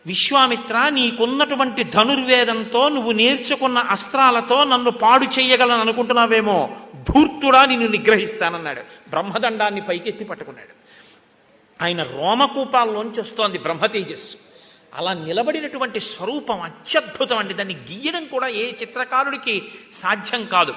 విశ్వామిత్ర 0.06 0.90
నీకున్నటువంటి 0.90 1.84
ధనుర్వేదంతో 1.84 2.90
నువ్వు 2.90 3.12
నేర్చుకున్న 3.12 3.78
అస్త్రాలతో 3.78 4.64
నన్ను 4.64 4.92
పాడు 4.92 5.26
చేయగలను 5.26 5.80
అనుకుంటున్నావేమో 5.80 6.70
ధూర్తుడా 6.96 7.66
నిన్ను 7.66 7.88
నిగ్రహిస్తానన్నాడు. 7.88 8.82
బ్రహ్మదండాన్ని 9.10 9.82
పైకెత్తి 9.82 10.26
పట్టుకున్నాడు. 10.26 10.81
ఆయన 11.82 12.04
రోమకూపాల్లోంచి 12.04 13.22
వస్తోంది 13.22 13.58
బ్రహ్మ 13.58 13.86
తేజస్సు. 13.86 14.38
అలా 14.96 15.14
నిలబడినటువంటి 15.14 16.00
స్వరూపం 16.00 16.62
అత్యద్భుతం 16.62 17.38
అండి. 17.38 17.54
దాన్ని 17.54 17.74
గీయడం 17.74 18.26
కూడా 18.26 18.48
ఏ 18.48 18.72
చిత్రకారుడికి 18.72 19.62
సాధ్యం 19.92 20.46
కాదు. 20.46 20.74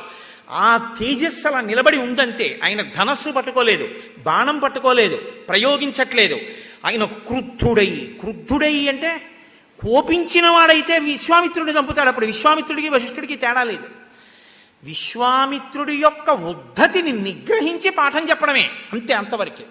ఆ 0.51 0.95
తేజస్సు 0.99 1.49
అలా 1.49 1.61
నిలబడి 1.61 1.99
ఉందంతే 1.99 2.61
ఆయన 2.65 2.83
ధనస్సు 2.83 3.31
పట్టుకోలేదు 3.31 3.89
బాణం 4.19 4.59
పట్టుకోలేదు 4.59 5.17
ప్రయోగించట్లేదు. 5.17 6.37
ఆయన 6.85 7.05
క్రుద్ధుడై 7.05 8.17
క్రుద్ధుడై 8.21 8.89
అంటే 8.89 9.23
కోపించిన 9.83 10.49
వాడైతే 10.49 10.99
విశ్వామిత్రుడిని 10.99 11.79
చంపుతాడు. 11.79 12.09
అప్పుడు 12.09 12.27
విశ్వామిత్రుడికి 12.27 12.89
వశిష్ఠుడికి 12.89 13.37
తేడా 13.37 13.63
లేదు. 13.63 13.85
విశ్వామిత్రుడి 14.85 15.95
యొక్క 15.97 16.31
ఉద్ధతిని 16.31 17.13
నిగ్రహించి 17.13 17.91
పాఠం 17.91 18.29
చెప్పడమే 18.31 18.71
అంతే 18.93 19.15
అంతవరకే. 19.15 19.65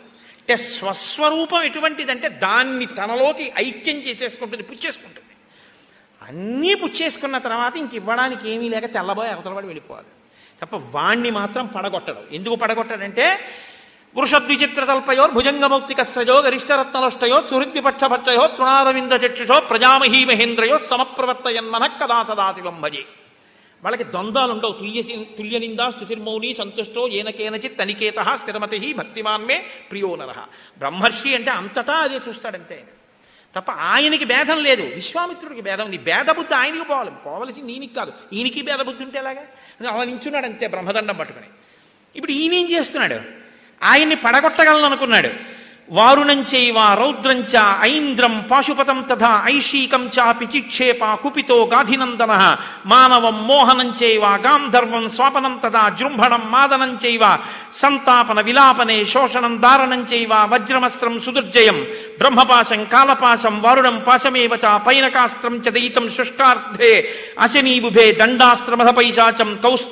అంటే 0.43 0.57
స్వస్వరూపం 0.57 1.61
ఎటువంటిదంటే 1.63 2.29
దాన్ని 2.29 2.85
తనలోకి 2.85 3.53
ఐక్యం 3.57 3.95
చేసేసుకుంటుంది 3.95 4.63
పుచ్చేసుకుంటుంది 4.63 5.33
అన్నీ 6.21 6.73
పుచ్చేసుకున్న 6.73 7.37
తర్వాత 7.37 7.77
ఇంక 7.77 7.93
ఇవ్వడానికి 7.93 8.49
ఏమీ 8.49 8.69
లేక 8.69 8.93
తెల్లబోయి 8.93 9.29
అవతలబడి 9.29 9.67
వెళ్ళిపోవాలి. 9.67 10.09
తప్ప 10.61 10.75
వాణ్ణి 10.75 11.31
మాత్రం 11.31 11.65
పడగొట్టడం. 11.65 12.23
ఎందుకు 12.31 12.55
పడగొట్టడంటే 12.55 13.39
వృషద్విచిత్రతల్పయో 14.15 15.27
భుజంగమౌక్తికస్సజో 15.27 16.41
గరిష్టరత్నలష్టయో 16.41 17.41
సుహృద్విపక్షభక్షయో 17.41 18.47
తృణారవింద 18.47 19.11
చక్షుషో 19.11 19.59
ప్రజామహీ 19.59 20.25
మహేంద్రయో 20.25 20.77
సమప్రవర్తయన్మన 20.79 21.87
కదా 21.87 22.23
సదాశివం 22.23 22.81
భజే 22.81 23.03
వాళ్ళకి 23.83 24.03
ద్వంద్వాలు 24.03 24.51
ఉండవు 24.51 24.71
తుల్య 24.71 25.01
తుల్య 25.37 25.59
నిందా 25.59 25.91
స్థుతిర్మౌని 25.91 26.53
సంతుష్టో 26.53 27.07
ఏనకేనచిత్ 27.07 27.79
తనికేత 27.79 28.13
స్థిరమతి 28.35 28.93
భక్తిమాన్మే 28.93 29.65
ప్రియో 29.91 30.15
నర. 30.15 30.31
బ్రహ్మర్షి 30.77 31.35
అంటే 31.35 31.51
అంతటా 31.51 31.93
అదే 31.93 32.19
చూస్తాడంతే 32.29 32.75
ఆయన. 32.75 32.85
తప్ప 33.55 33.71
ఆయనకి 33.71 34.25
భేదం 34.25 34.63
లేదు. 34.63 34.81
విశ్వామిత్రుడికి 34.81 35.61
భేదం 35.61 35.85
ఉంది. 35.85 35.97
భేదబుద్ధి 35.97 36.53
ఆయనకి 36.53 36.83
పోవాలి. 36.83 37.11
పోవలసింది 37.25 37.73
ఈయనకి 37.73 37.95
కాదు. 37.95 38.13
ఈయనకి 38.33 38.61
భేదబుద్ధి 38.61 39.03
ఉంటే 39.03 39.17
ఎలాగా? 39.17 39.41
అలా 39.91 40.03
నించున్నాడు 40.03 40.45
అంతే 40.45 40.67
బ్రహ్మదండం 40.67 41.15
పట్టుకుని. 41.15 41.45
ఇప్పుడు 42.15 42.31
ఈయన 42.31 42.53
ఏం 42.53 42.71
చేస్తున్నాడు? 42.71 43.15
ఆయన్ని 43.83 44.15
పడగొట్టగలను 44.15 44.85
అనుకున్నాడు 44.85 45.52
వారుణంచైవ 45.97 46.77
రౌద్రంచ 46.99 47.53
ఐంద్రం 47.81 48.45
పాశుపతం 48.51 48.99
తథా 49.09 49.31
ఐషీకం 49.45 50.03
చాపి 50.15 50.45
చిక్షేప 50.55 51.13
కుపితో 51.13 51.57
గాధినందన. 51.73 52.33
మానవం 52.85 53.47
మోహనంచైవ 53.47 54.25
గాంధర్వం 54.45 55.09
స్వాపనం 55.09 55.59
తథా 55.63 55.83
జృంభణం 55.89 56.43
మాదనంచైవ 56.49 57.37
సంతాపన 57.73 58.41
విలాపనే 58.41 58.97
శోషణం 59.05 59.61
దారణంచైవ 59.61 60.33
వజ్రమస్త్రం 60.51 61.21
సుదుర్జయం. 61.25 61.77
బ్రహ్మపాశం 62.17 62.81
కాలపాశం 62.93 63.61
వారుణం 63.61 63.97
పాశమేవ 64.07 64.53
చ 64.63 64.77
పైనకాస్త్రం 64.87 65.55
చ 65.57 65.69
దయితం 65.69 66.09
శుష్కార్థే 66.17 66.93
అశనీబుభే 67.39 68.11
దండాస్త్రమధ 68.11 68.89
పైశాచం 68.89 69.51
కౌస్ 69.63 69.87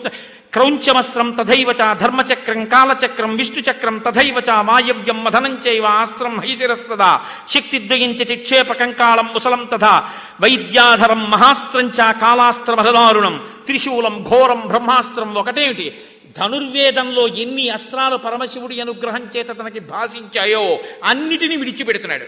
క్రౌంచమస్త్రం 0.53 1.32
తథైవచ 1.32 1.94
ధర్మచక్రం 1.94 2.65
కాలచక్రం 2.65 3.36
విష్ణుచక్రం 3.36 3.98
తథైవచ 3.98 4.52
వాయవ్యం 4.52 5.23
మధనంచైవ 5.23 5.86
ఆస్త్రం 5.86 6.40
హైశిరస్తదా 6.40 7.22
శక్తిద్వయించ 7.49 8.32
చిక్షేప 8.32 8.73
కంకాళం 8.73 9.26
ముసలం 9.26 9.69
తథా 9.73 10.10
వైద్యాధరం 10.41 11.32
మహాస్త్రంచ 11.32 12.11
కాళాస్త్రమహదారుణం 12.11 13.48
త్రిశూలం 13.65 14.26
ఘోరం 14.30 14.64
బ్రహ్మాస్త్రం 14.68 15.34
ఒకటేమిటి? 15.34 16.02
ధనుర్వేదంలో 16.38 17.28
ఎన్ని 17.28 17.69
అస్త్రాలు 17.69 18.15
పరమశివుడి 18.15 18.82
అనుగ్రహం 18.82 19.28
చేత 19.38 19.60
తనకి 19.60 19.80
భాషించాయో 19.80 20.80
అన్నిటినీ 21.03 21.56
విడిచిపెడుతున్నాడు. 21.57 22.26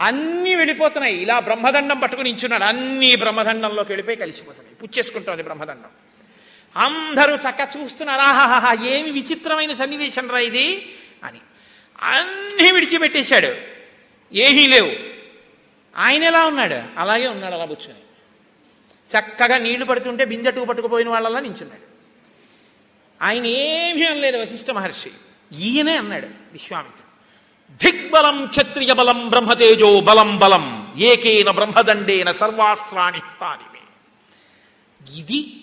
అన్నీ 0.00 0.54
వెళ్ళిపోతున్నాయి. 0.54 1.22
ఇలా 1.22 1.38
బ్రహ్మదండం 1.38 1.98
పట్టుకుని 1.98 2.32
నించున్నాడు. 2.32 2.64
అన్ని 2.64 3.16
బ్రహ్మదండంలోకి 3.16 3.92
వెళ్ళిపోయి 3.92 4.16
కలిసిపోతున్నాయి. 4.16 4.76
పుచ్చేసుకుంటుంది 4.82 5.42
బ్రహ్మదండం. 5.42 6.01
అందరూ 6.76 7.34
చక్క 7.34 7.68
చూస్తున్నారు 7.76 8.20
ఆహాహా 8.20 8.84
ఏమి 8.84 9.10
విచిత్రమైన 9.10 9.72
సన్నివేశం 9.72 10.30
రా 10.30 10.38
ఇది 10.38 10.96
అని. 11.24 11.38
అన్నీ 12.00 12.70
విడిచిపెట్టేశాడు. 12.70 13.54
ఏమీ 14.32 14.66
లేవు. 14.66 14.92
ఆయన 15.96 16.24
ఎలా 16.24 16.46
ఉన్నాడు? 16.46 17.00
అలాగే 17.00 17.28
ఉన్నాడు 17.28 17.54
అలా 17.54 17.64
కూర్చొని. 17.64 17.98
చక్కగా 19.18 19.58
నీళ్ళు 19.58 19.84
పడుతుంటే 19.84 20.24
బిందెటూ 20.24 20.64
పట్టుకుపోయిన 20.64 21.08
వాళ్ళలా 21.08 21.40
నించున్నాడు. 21.40 21.92
ఆయన 23.24 23.46
ఏమీ 23.46 24.04
అనలేదు 24.04 24.36
వశిష్ఠ 24.36 24.70
మహర్షి. 24.70 25.10
ఈయనే 25.58 25.96
అన్నాడు 25.96 26.26
విశ్వామిత్రుడు. 26.52 27.12
దిగ్బలం 27.72 28.46
క్షత్రియ 28.46 28.92
బలం 28.92 29.28
బ్రహ్మతేజో 29.28 30.00
బలం 30.00 30.38
బలం 30.38 30.94
ఏకేన 30.98 31.50
బ్రహ్మదండేన 31.50 32.30
సర్వాస్త్రాణి 32.30 33.18
తానివే 33.18 33.78
ఇది 35.20 35.61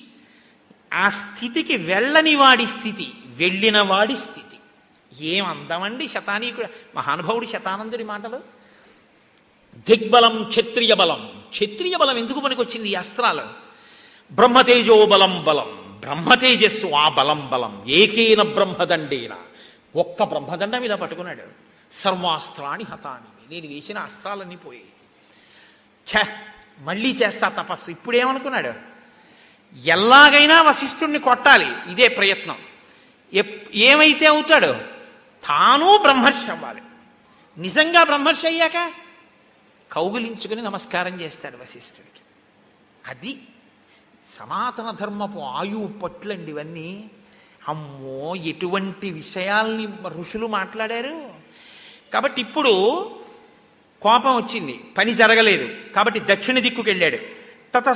ఆ 0.93 1.09
స్థితికి 1.09 1.77
వెళ్ళని 1.77 2.35
వాడి 2.35 2.67
స్థితి 2.67 3.13
వెళ్ళిన 3.25 3.81
వాడి 3.81 4.17
స్థితి. 4.17 4.59
ఏం 5.25 5.45
అందమండి 5.45 6.07
శతానీకుడు 6.07 6.67
మహానుభావుడు 6.95 7.45
శతానందుడి 7.45 8.03
మాటలు? 8.03 8.41
దిగ్బలం 9.75 10.43
క్షత్రియ 10.43 10.93
బలం. 10.93 11.43
క్షత్రియ 11.49 11.97
బలం 11.97 12.17
ఎందుకు 12.17 12.39
పనికొచ్చింది 12.39 12.89
ఈ 12.89 12.95
అస్త్రాలు? 12.95 13.41
బ్రహ్మతేజో 14.31 15.05
బలం 15.05 15.43
బలం. 15.43 15.97
బ్రహ్మతేజస్సు 15.99 16.87
ఆ 16.87 17.09
బలం 17.09 17.49
బలం. 17.49 17.83
ఏకేన 17.87 18.41
బ్రహ్మదండేన. 18.41 19.35
ఒక్క 19.95 20.23
బ్రహ్మదండం 20.23 20.83
ఇలా 20.83 20.95
పట్టుకున్నాడు. 20.95 21.43
సర్వాస్త్రాన్ని 21.91 22.85
హతాని 22.91 23.55
నేను 23.55 23.73
వేసిన 23.73 23.99
అస్త్రాలన్నీ 23.99 24.55
పోయాయి. 24.55 24.85
ఛ 26.17 26.27
మళ్ళీ 26.79 27.11
చేస్తా 27.11 27.49
తపస్సు. 27.49 27.91
ఇప్పుడేమనుకున్నాడు? 27.91 28.88
ఎలాగైనా 29.85 30.61
వశిష్ఠుణ్ణి 30.61 31.19
కొట్టాలి. 31.19 31.91
ఇదే 31.91 32.07
ప్రయత్నం. 32.07 32.57
ఎప్- 33.33 33.71
ఏమైతే 33.73 34.25
అవుతాడో 34.25 34.73
తాను 35.45 35.97
బ్రహ్మర్షి 35.97 36.51
అవ్వాలి. 36.51 36.81
నిజంగా 37.57 38.03
బ్రహ్మర్షి 38.03 38.47
అయ్యాక 38.47 38.91
కౌగులించుకుని 39.91 40.61
నమస్కారం 40.61 41.21
చేస్తాడు 41.21 41.57
వశిష్ఠుడికి. 41.57 42.21
అది 43.07 43.41
సనాతన 44.25 44.91
ధర్మపు 44.91 45.39
ఆయువు 45.39 45.87
పట్లండి 45.87 46.51
ఇవన్నీ. 46.51 47.09
అమ్మో 47.67 48.35
ఎటువంటి 48.35 49.11
విషయాల్ని 49.11 49.87
ఋషులు 50.07 50.47
మాట్లాడారు? 50.47 51.29
కాబట్టి 52.13 52.41
ఇప్పుడు 52.41 52.71
కోపం 54.01 54.35
వచ్చింది. 54.35 54.81
పని 54.97 55.13
జరగలేదు. 55.13 55.93
కాబట్టి 55.95 56.19
దక్షిణ 56.19 56.59
దిక్కుకి 56.59 56.89
వెళ్ళాడు 56.89 57.38
తత 57.75 57.91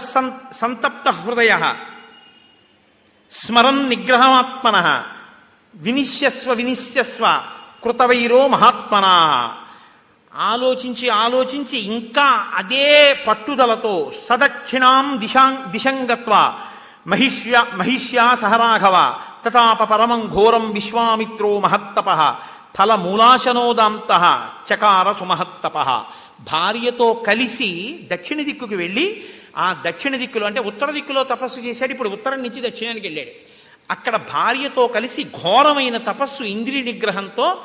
సంతప్త 0.55 1.09
హృదయ. 1.09 1.73
స్మరన్ 3.31 3.89
నిగ్రహమాత్మన. 3.89 5.03
వినిశ్యస్వ 5.75 6.53
వినిశ్యస్వ. 6.53 7.41
కృతవైరో 7.83 8.47
మహాత్మనా. 8.47 9.55
ఆలోచించి 10.35 11.09
ఆలోచించి 11.09 11.79
ఇంకా 11.79 12.47
అదే 12.53 13.13
పట్టుదలతో 13.27 14.11
సదక్షిణాం 14.29 15.19
దిశాం 15.19 15.63
దిశంగత్వ. 15.67 16.59
మహిష్య 17.07 17.65
మహిష్యా 17.75 18.35
సహరాఘవ 18.35 19.15
తతాప 19.45 19.83
పరమం 19.83 20.27
ఘోరం 20.27 20.71
విశ్వామిత్రో 20.71 21.59
మహత్తప. 21.59 22.35
ఫలమూలాశనోదాంత 22.79 24.11
చకార 24.73 25.11
సుమహత్తప. 25.11 25.79
భార్యతో 26.51 27.13
కలిసి 27.13 27.99
దక్షిణ 28.13 28.41
దిక్కుకి 28.41 28.75
వెళ్ళి 28.75 29.29
ఆ 29.57 29.83
దక్షిణ 29.87 30.15
దిక్కులో 30.15 30.45
అంటే 30.45 30.59
ఉత్తర 30.59 30.91
దిక్కులో 30.91 31.23
తపస్సు 31.23 31.59
చేశాడు 31.59 31.91
ఇప్పుడు 31.91 32.09
ఉత్తరం 32.09 32.43
నుంచి 32.43 32.69
దక్షిణానికి 32.69 33.07
వెళ్ళాడు. 33.07 33.29
అక్కడ 33.91 34.15
భార్యతో 34.15 34.87
కలిసి 34.87 35.23
ఘోరమైన 35.23 35.97
తపస్సు 35.97 36.43
ఇంద్రియ 36.43 36.81
నిగ్రహంతో 36.81 37.57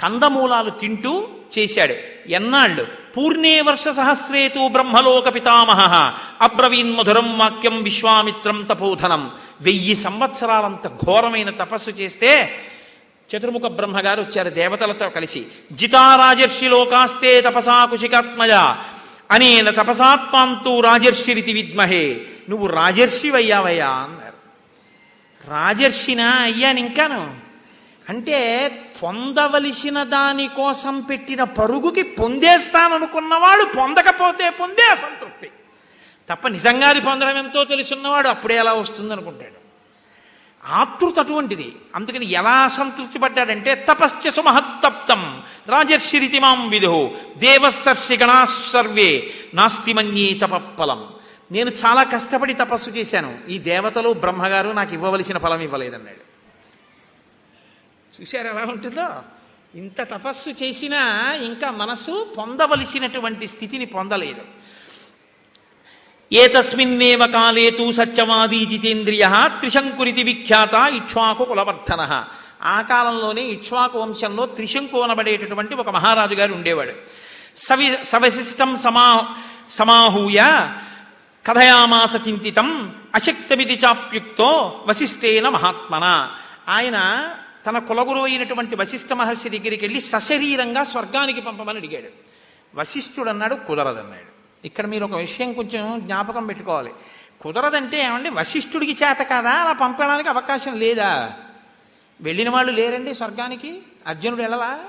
కందమూలాలు 0.00 0.70
తింటూ 0.70 1.28
చేశాడు. 1.58 1.94
ఎన్నాళ్ళు? 2.28 2.86
పూర్ణే 3.16 3.60
వర్ష 3.60 3.84
సహస్రేతు 3.84 4.68
బ్రహ్మలోక 4.68 5.34
పితామహ. 5.34 6.14
అబ్రవీన్ 6.40 6.96
మధురం 6.96 7.38
వాక్యం 7.38 7.82
విశ్వామిత్రం 7.82 8.62
తపోధనం. 8.62 9.30
వెయ్యి 9.60 9.96
సంవత్సరాలంత 9.96 10.88
ఘోరమైన 10.88 11.50
తపస్సు 11.50 11.90
చేస్తే 11.90 12.50
చతుర్ముఖ 13.36 13.62
బ్రహ్మగారు 13.62 14.20
వచ్చారు 14.20 14.50
దేవతలతో 14.50 15.08
కలిసి. 15.08 15.46
జితారాజర్షి 15.72 16.68
లోకాస్తే 16.68 17.40
తపసా 17.40 17.84
కుశికాత్మజ. 17.84 18.50
అనేన 19.30 19.70
తపసాత్మాంతు 19.70 20.80
రాజర్షిరితి 20.80 21.52
విద్మహే. 21.52 22.26
నువ్వు 22.48 22.66
రాజర్షివయ్యావయ్యా 22.66 23.88
అన్నారు. 23.88 24.30
రాజర్షినా 25.50 26.30
అయ్యాను 26.30 26.78
ఇంకాను 26.78 27.34
అంటే 28.08 28.38
పొందవలసిన 29.02 30.02
దానికోసం 30.02 31.00
పెట్టిన 31.00 31.44
పరుగుకి 31.44 32.02
పొందేస్తాననుకున్నవాడు 32.02 33.64
పొందకపోతే 33.64 34.50
పొందే 34.50 34.82
అసంతృప్తి. 34.82 35.50
తప్ప 36.30 36.48
నిజంగాది 36.48 37.00
పొందడం 37.00 37.38
ఎంతో 37.38 37.64
తెలుసున్నవాడు 37.64 38.28
అప్పుడే 38.28 38.56
ఎలా 38.56 38.72
వస్తుంది 38.72 39.12
అనుకుంటాడు 39.12 39.59
ఆతృత 40.64 41.18
అటువంటిది. 41.18 41.76
అందుకని 41.94 42.30
ఎలా 42.30 42.68
సంతృప్తి 42.68 43.18
పడ్డాడంటే 43.18 43.74
తపశ్చ 43.74 44.30
సుమహత్తప్తం 44.30 45.42
రాజర్షిరితి 45.68 46.40
మాం 46.40 46.68
విధు 46.68 47.10
దేవసర్షి 47.36 48.16
గణాశర్వే 48.16 49.34
నాస్తి 49.54 49.92
మన్యే 49.92 50.34
తపఫలం. 50.34 51.08
నేను 51.52 51.70
చాలా 51.70 52.02
కష్టపడి 52.02 52.54
తపస్సు 52.54 52.90
చేశాను. 52.90 53.38
ఈ 53.48 53.58
దేవతలు 53.58 54.12
బ్రహ్మగారు 54.12 54.68
నాకు 54.68 54.94
ఇవ్వవలసిన 54.94 55.38
ఫలం 55.38 55.60
ఇవ్వలేదన్నాడు. 55.60 56.30
చూశారు 58.20 58.48
ఎలా 58.48 58.64
ఉంటుందో? 58.72 59.22
ఇంత 59.74 60.00
తపస్సు 60.00 60.50
చేసినా 60.50 61.32
ఇంకా 61.32 61.70
మనసు 61.70 62.34
పొందవలసినటువంటి 62.38 63.46
స్థితిని 63.46 63.86
పొందలేదు. 63.86 64.59
ఏతస్మిన్నేవ 66.32 67.26
కాలే 67.26 67.70
తూ 67.70 67.92
సత్యవాదీ 67.92 68.64
జితేంద్రియ 68.64 69.28
త్రిశంకురితి 69.58 70.22
విఖ్యాత 70.22 70.74
ఇక్ష్వాకు 70.74 71.44
కులవర్ధన. 71.44 72.24
ఆ 72.62 72.80
కాలంలోనే 72.80 73.42
ఇక్ష్వాకు 73.42 73.98
వంశంలో 73.98 74.46
త్రిశంకు 74.46 75.02
అనబడేటటువంటి 75.02 75.74
ఒక 75.74 75.90
మహారాజు 75.90 76.34
గారు 76.34 76.52
ఉండేవాడు. 76.52 76.92
సవి 77.56 77.98
సవశిష్టం 78.04 78.78
సమా 78.78 79.34
సమాహూయ 79.70 80.40
కథయామాస 81.46 82.28
చింతితం 82.28 82.94
అశక్తమితి 83.14 83.74
చాప్యుక్తో 83.84 84.50
వశిష్ఠేన 84.86 85.48
మహాత్మన. 85.48 86.06
ఆయన 86.68 87.28
తన 87.66 87.78
కులగురు 87.78 88.20
అయినటువంటి 88.20 88.76
వశిష్ఠ 88.76 89.12
మహర్షి 89.12 89.48
దగ్గరికి 89.48 89.84
వెళ్ళి 89.84 90.00
సశరీరంగా 90.00 90.84
స్వర్గానికి 90.84 91.40
పంపమని 91.40 91.78
అడిగాడు. 91.78 92.10
వశిష్ఠుడు 92.74 93.28
అన్నాడు 93.28 93.54
కుదరదన్నాడు 93.54 94.29
ఇక్కడ 94.64 94.86
మీరు 94.86 95.04
ఒక 95.04 95.14
విషయం 95.14 95.52
కొంచెం 95.52 96.00
జ్ఞాపకం 96.00 96.46
పెట్టుకోవాలి. 96.46 96.90
కుదరదంటే 97.40 98.04
ఏమండి 98.04 98.30
వశిష్ఠుడికి 98.30 98.92
చేత 98.92 99.16
కాదా 99.16 99.50
అలా 99.50 99.72
పంపడానికి 99.72 100.28
అవకాశం 100.28 100.78
లేదా? 100.78 101.32
వెళ్ళిన 102.20 102.50
వాళ్ళు 102.50 102.72
లేరండి 102.72 103.14
స్వర్గానికి? 103.14 103.78
అర్జునుడు 104.06 104.42
వెళ్ళలా? 104.42 104.80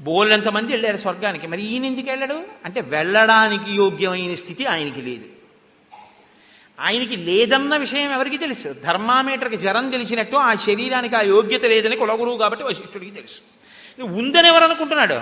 బోలెంతమంది 0.00 0.72
వెళ్ళారు 0.72 0.96
స్వర్గానికి. 0.96 1.46
మరి 1.46 1.62
ఈయన 1.62 1.84
ఎందుకు 1.84 2.06
వెళ్ళాడు? 2.06 2.42
అంటే 2.64 2.80
వెళ్ళడానికి 2.80 3.72
యోగ్యమైన 3.74 4.34
స్థితి 4.34 4.66
ఆయనకి 4.66 5.02
లేదు. 5.02 5.24
ఆయనకి 6.80 7.16
లేదన్న 7.16 7.76
విషయం 7.76 8.12
ఎవరికి 8.12 8.38
తెలుసు? 8.38 8.68
ధర్మామీటర్కి 8.68 9.56
జ్వరం 9.56 9.90
తెలిసినట్టు 9.90 10.36
ఆ 10.36 10.54
శరీరానికి 10.54 11.16
ఆ 11.16 11.20
యోగ్యత 11.20 11.64
లేదని 11.64 11.96
కులగురువు 11.96 12.38
కాబట్టి 12.38 12.64
వశిష్ఠుడికి 12.64 13.10
తెలుసు. 13.10 13.40
ఉందని 14.02 14.48
ఎవరు 14.48 14.64
అనుకుంటున్నాడు? 14.64 15.20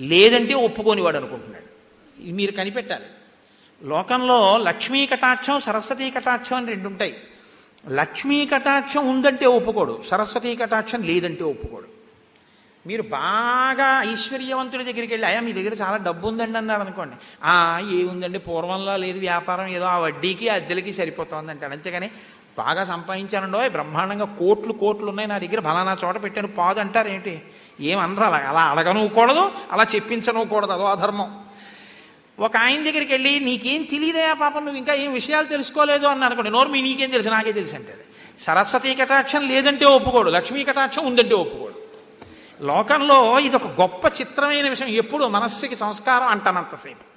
లేదంటే 0.00 0.54
ఒప్పుకోనివాడు 0.54 1.16
అనుకుంటున్నాడు. 1.16 1.69
మీరు 2.24 2.52
కనిపెట్టాలి. 2.52 3.04
లోకంలో 3.82 4.56
లక్ష్మీ 4.56 5.06
కటాక్షం 5.06 5.60
సరస్వతీ 5.60 6.10
కటాక్షం 6.10 6.56
అని 6.56 6.66
రెండు 6.66 6.88
ఉంటాయి. 6.88 7.16
లక్ష్మీ 7.88 8.46
కటాక్షం 8.46 9.08
ఉందంటే 9.08 9.46
ఒప్పుకోడు 9.46 10.02
సరస్వతీ 10.08 10.56
కటాక్షం 10.56 11.02
లేదంటే 11.02 11.44
ఒప్పుకోడు. 11.44 12.00
మీరు 12.86 13.02
బాగా 13.02 14.02
ఐశ్వర్యవంతుడి 14.12 14.84
దగ్గరికి 14.84 15.12
వెళ్ళి 15.12 15.26
అయ్యా 15.26 15.40
మీ 15.40 15.52
దగ్గర 15.52 15.74
చాలా 15.74 15.96
డబ్బు 15.96 16.28
ఉందండి 16.28 16.58
అన్నారు 16.58 16.80
అనుకోండి. 16.80 17.16
ఆ 17.44 17.82
ఏముందండి? 17.92 18.38
పూర్వంలో 18.38 18.96
లేదు 18.96 19.18
వ్యాపారం 19.18 19.66
ఏదో 19.66 19.84
ఆ 19.84 19.98
వడ్డీకి 19.98 20.48
అద్దెలకి 20.48 20.92
సరిపోతుంది 20.92 21.50
అంటాడు. 21.50 21.72
అంతేగాని 21.72 22.10
బాగా 22.58 22.84
సంపాదించానండో 22.84 23.68
బ్రహ్మాండంగా 23.68 24.24
కోట్లు 24.24 24.72
కోట్లు 24.72 25.06
ఉన్నాయి 25.06 25.28
నా 25.28 25.38
దగ్గర 25.38 25.60
ఫలానా 25.60 25.96
చోట 26.04 26.22
పెట్టాను 26.22 26.48
పాదు 26.48 26.80
అంటారు 26.80 27.08
ఏంటి 27.08 27.42
ఏమనరు 27.80 28.24
అలా 28.24 28.36
అలా 28.36 28.62
అడగనుకూడదు 28.62 29.50
అలా 29.72 29.86
చెప్పించనుకూడదు 29.94 30.72
అదో 30.72 30.84
అధర్మం. 30.84 31.49
ఒక 32.40 32.56
ఆయన 32.56 32.82
దగ్గరికి 32.82 33.12
వెళ్ళి 33.12 33.40
నీకేం 33.40 33.82
తెలియదయా 33.82 34.32
పాపం 34.32 34.60
నువ్వు 34.64 34.78
ఇంకా 34.78 34.94
ఏం 34.94 35.12
విషయాలు 35.12 35.46
తెలుసుకోలేదు? 35.46 36.06
అన్న 36.06 36.24
అనుకోండి 36.24 36.50
నోరు 36.50 36.68
మీ 36.68 36.80
నీకేం 36.82 37.10
తెలుసు? 37.10 37.28
నాకే 37.28 37.52
తెలుసు 37.52 37.74
అంటే 37.74 37.94
సరస్వతీ 38.46 38.94
కటాక్షం 38.94 39.48
లేదంటే 39.48 39.84
ఒప్పుకోడు 39.84 40.30
లక్ష్మీ 40.30 40.64
కటాక్షం 40.64 41.06
ఉందంటే 41.06 41.34
ఒప్పుకోడు. 41.34 41.80
లోకంలో 42.64 43.38
ఇది 43.38 43.56
ఒక 43.56 43.80
గొప్ప 43.80 44.04
చిత్రమైన 44.20 44.68
విషయం. 44.68 44.88
ఎప్పుడు 44.88 45.24
మనస్సుకి 45.24 45.76
సంస్కారం 45.76 46.26
అంటానంతసేపు 46.26 47.10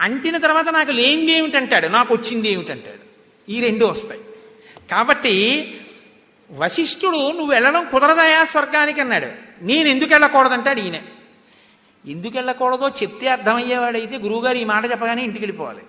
అంటిన 0.00 0.38
తర్వాత 0.38 0.68
నాకు 0.68 0.90
లేనిది 0.90 1.32
ఏమిటంటాడు? 1.32 1.86
నాకు 1.86 2.14
వచ్చింది 2.14 2.48
ఏమిటంటాడు? 2.48 3.02
ఈ 3.50 3.60
రెండు 3.60 3.86
వస్తాయి. 3.86 4.20
కాబట్టి 4.90 5.34
వశిష్ఠుడు 6.50 7.30
నువ్వు 7.30 7.46
వెళ్ళడం 7.46 7.86
కుదరదయా 7.92 8.44
స్వర్గానికి 8.44 9.00
అన్నాడు. 9.00 9.26
నేను 9.62 9.88
ఎందుకు 9.88 10.12
వెళ్ళకూడదంటాడు 10.12 10.80
ఈయన. 10.80 10.98
ఎందుకు 12.06 12.38
వెళ్ళకూడదో 12.38 12.88
చెప్తే 12.88 13.28
అర్థమయ్యేవాడైతే 13.28 14.18
గురువుగారు 14.18 14.56
ఈ 14.56 14.64
మాట 14.64 14.84
చెప్పగానే 14.84 15.22
ఇంటికి 15.22 15.44
వెళ్ళిపోవాలి. 15.44 15.80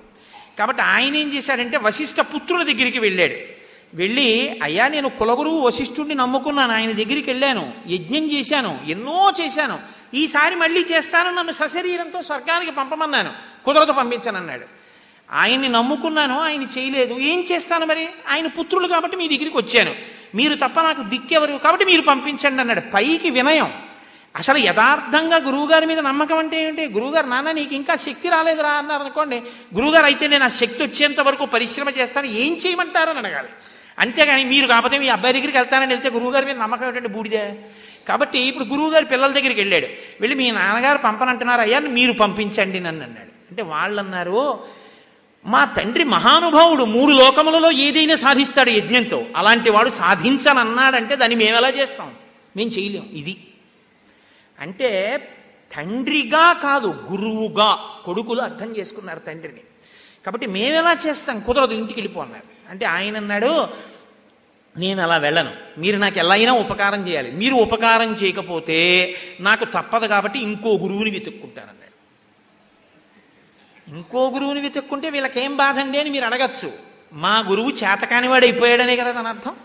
కాబట్టి 0.60 0.84
ఆయన 0.84 1.16
ఏం 1.16 1.34
చేశాడంటే 1.34 1.78
వశిష్ఠ 1.78 2.20
పుత్రుల 2.20 2.64
దగ్గరికి 2.64 3.00
వెళ్ళాడు. 3.00 3.56
వెళ్ళి 3.94 4.60
అయ్యా 4.64 4.88
నేను 4.88 5.10
కులగురువు 5.10 5.62
వశిష్ఠుడిని 5.62 6.16
నమ్ముకున్నాను 6.16 6.74
ఆయన 6.74 6.92
దగ్గరికి 6.92 7.30
వెళ్ళాను 7.30 7.74
యజ్ఞం 7.88 8.32
చేశాను 8.32 8.80
ఎన్నో 8.88 9.34
చేశాను. 9.42 9.80
ఈసారి 10.14 10.56
మళ్ళీ 10.56 10.86
చేస్తాను 10.92 11.32
నన్ను 11.32 11.54
సశరీరంతో 11.54 12.22
స్వర్గానికి 12.22 12.72
పంపమన్నాను. 12.72 13.34
కుదరదు 13.66 13.92
పంపించనన్నాడు. 13.92 14.66
ఆయన్ని 15.32 15.70
నమ్ముకున్నాను 15.70 16.40
ఆయన 16.40 16.62
చేయలేదు. 16.62 17.14
ఏం 17.14 17.46
చేస్తాను 17.52 17.86
మరి? 17.86 18.08
ఆయన 18.30 18.48
పుత్రులు 18.48 18.88
కాబట్టి 18.88 19.18
మీ 19.18 19.28
దగ్గరికి 19.28 19.58
వచ్చాను. 19.58 19.96
మీరు 20.36 20.56
తప్ప 20.56 20.80
నాకు 20.82 21.02
దిక్కెవరు 21.02 21.54
కాబట్టి 21.54 21.86
మీరు 21.86 22.02
పంపించండి 22.02 22.60
అన్నాడు. 22.60 22.82
పైకి 22.94 23.30
వినయం. 23.30 23.85
అసలు 24.36 24.58
యథార్థంగా 24.58 25.38
గురువుగారి 25.38 25.86
మీద 25.86 26.00
నమ్మకం 26.00 26.38
అంటే 26.38 26.68
ఏంటి? 26.68 26.86
గురువుగారు 26.86 27.28
నాన్న 27.28 27.52
నీకు 27.52 27.74
ఇంకా 27.74 27.96
శక్తి 27.96 28.30
రాలేదురా 28.30 28.70
అన్నారు 28.70 29.02
అనుకోండి. 29.02 29.42
గురువుగారు 29.76 30.06
అయితే 30.06 30.28
నేను 30.28 30.44
ఆ 30.44 30.48
శక్తి 30.48 30.84
వచ్చేంత 30.84 31.20
వరకు 31.20 31.46
పరిశ్రమ 31.46 31.90
చేస్తాను 31.90 32.28
ఏం 32.28 32.58
చేయమంటారని 32.58 33.20
అడగాలి. 33.20 33.48
అంతేగాని 34.00 34.44
మీరు 34.44 34.68
కాకపోతే 34.68 34.98
మీ 34.98 35.10
అబ్బాయి 35.10 35.34
దగ్గరికి 35.34 35.58
వెళ్తానని 35.58 35.94
వెళ్తే 35.94 36.10
గురువుగారి 36.10 36.46
మీద 36.46 36.58
నమ్మకం 36.58 36.88
ఏంటంటే 36.88 37.08
బూడిదే? 37.08 37.56
కాబట్టి 38.08 38.40
ఇప్పుడు 38.40 38.66
గురువుగారి 38.66 39.06
పిల్లల 39.06 39.32
దగ్గరికి 39.32 39.62
వెళ్ళాడు. 39.62 39.88
వెళ్ళి 40.22 40.38
మీ 40.38 40.52
నాన్నగారు 40.52 40.98
పంపనంటున్నారు 40.98 41.62
అయ్యా 41.62 41.80
మీరు 41.80 42.12
పంపించండి 42.12 42.80
నన్ను 42.80 43.04
అన్నాడు. 43.04 43.32
అంటే 43.50 43.64
వాళ్ళు 43.64 44.02
అన్నారు 44.02 44.60
మా 45.46 45.66
తండ్రి 45.66 46.04
మహానుభావుడు 46.04 46.84
మూడు 46.84 47.12
లోకములలో 47.12 47.72
ఏదైనా 47.72 48.16
సాధిస్తాడు 48.16 48.70
యజ్ఞంతో. 48.70 49.26
అలాంటి 49.36 49.70
వాడు 49.70 49.90
సాధించనన్నాడంటే 49.90 51.16
దాన్ని 51.16 51.36
మేము 51.36 51.58
ఎలా 51.58 51.70
చేస్తాం? 51.70 52.12
మేము 52.56 52.70
చేయలేం. 52.70 53.10
ఇది 53.14 53.38
అంటే 54.60 55.20
తండ్రిగా 55.76 56.54
కాదు 56.54 56.88
గురువుగా. 57.12 57.80
కొడుకులు 58.06 58.42
అర్థం 58.42 58.78
చేసుకున్నారు 58.78 59.20
తండ్రిని. 59.20 59.62
కాబట్టి 60.26 60.48
మేము 60.48 61.08
చేస్తాం? 61.08 61.40
కుదరదు 61.40 61.74
ఇంటికి 61.74 62.00
వెళ్ళిపోన్నారు 62.00 62.70
అంటే 62.70 62.86
ఆయన 62.86 63.18
అన్నాడు 63.18 63.68
నేను 64.78 65.04
అలా 65.04 65.18
వెళ్ళను. 65.18 65.52
మీరు 65.78 65.98
నాకు 65.98 66.20
ఎలా 66.20 66.34
అయినా 66.34 66.54
ఉపకారం 66.54 67.08
చేయాలి. 67.08 67.32
మీరు 67.32 67.56
ఉపకారం 67.56 68.14
చేయకపోతే 68.14 69.16
నాకు 69.40 69.66
తప్పదు 69.66 70.08
కాబట్టి 70.08 70.40
ఇంకో 70.40 70.78
గురువుని 70.78 71.12
వెతుక్కుంటానన్నాడు 71.12 71.86
ఇంకో 73.96 74.30
గురువుని 74.30 74.62
వెతుక్కుంటే 74.62 75.10
వీళ్ళకేం 75.10 75.58
బాధ 75.58 75.80
అండి 75.80 76.00
అని 76.00 76.10
మీరు 76.10 76.26
అడగచ్చు. 76.26 76.72
మా 77.14 77.40
గురువు 77.40 77.70
చేతకానివాడు 77.70 78.46
అయిపోయాడనే 78.46 78.96
కదా 78.96 79.22
తన 79.22 79.28
అర్థం? 79.28 79.56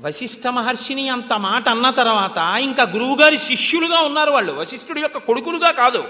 వశిష్ఠ 0.00 0.46
మహర్షిని 0.46 1.08
అంత 1.08 1.32
మాట 1.32 1.68
అన్న 1.68 1.90
తర్వాత 1.90 2.58
ఇంకా 2.58 2.82
గురువుగారి 2.82 3.38
శిష్యులుగా 3.38 4.00
ఉన్నారు 4.00 4.30
వాళ్ళు. 4.30 4.52
వశిష్ఠుడి 4.52 5.00
యొక్క 5.00 5.18
కొడుకులుగా 5.18 5.70
కాదు. 5.70 6.04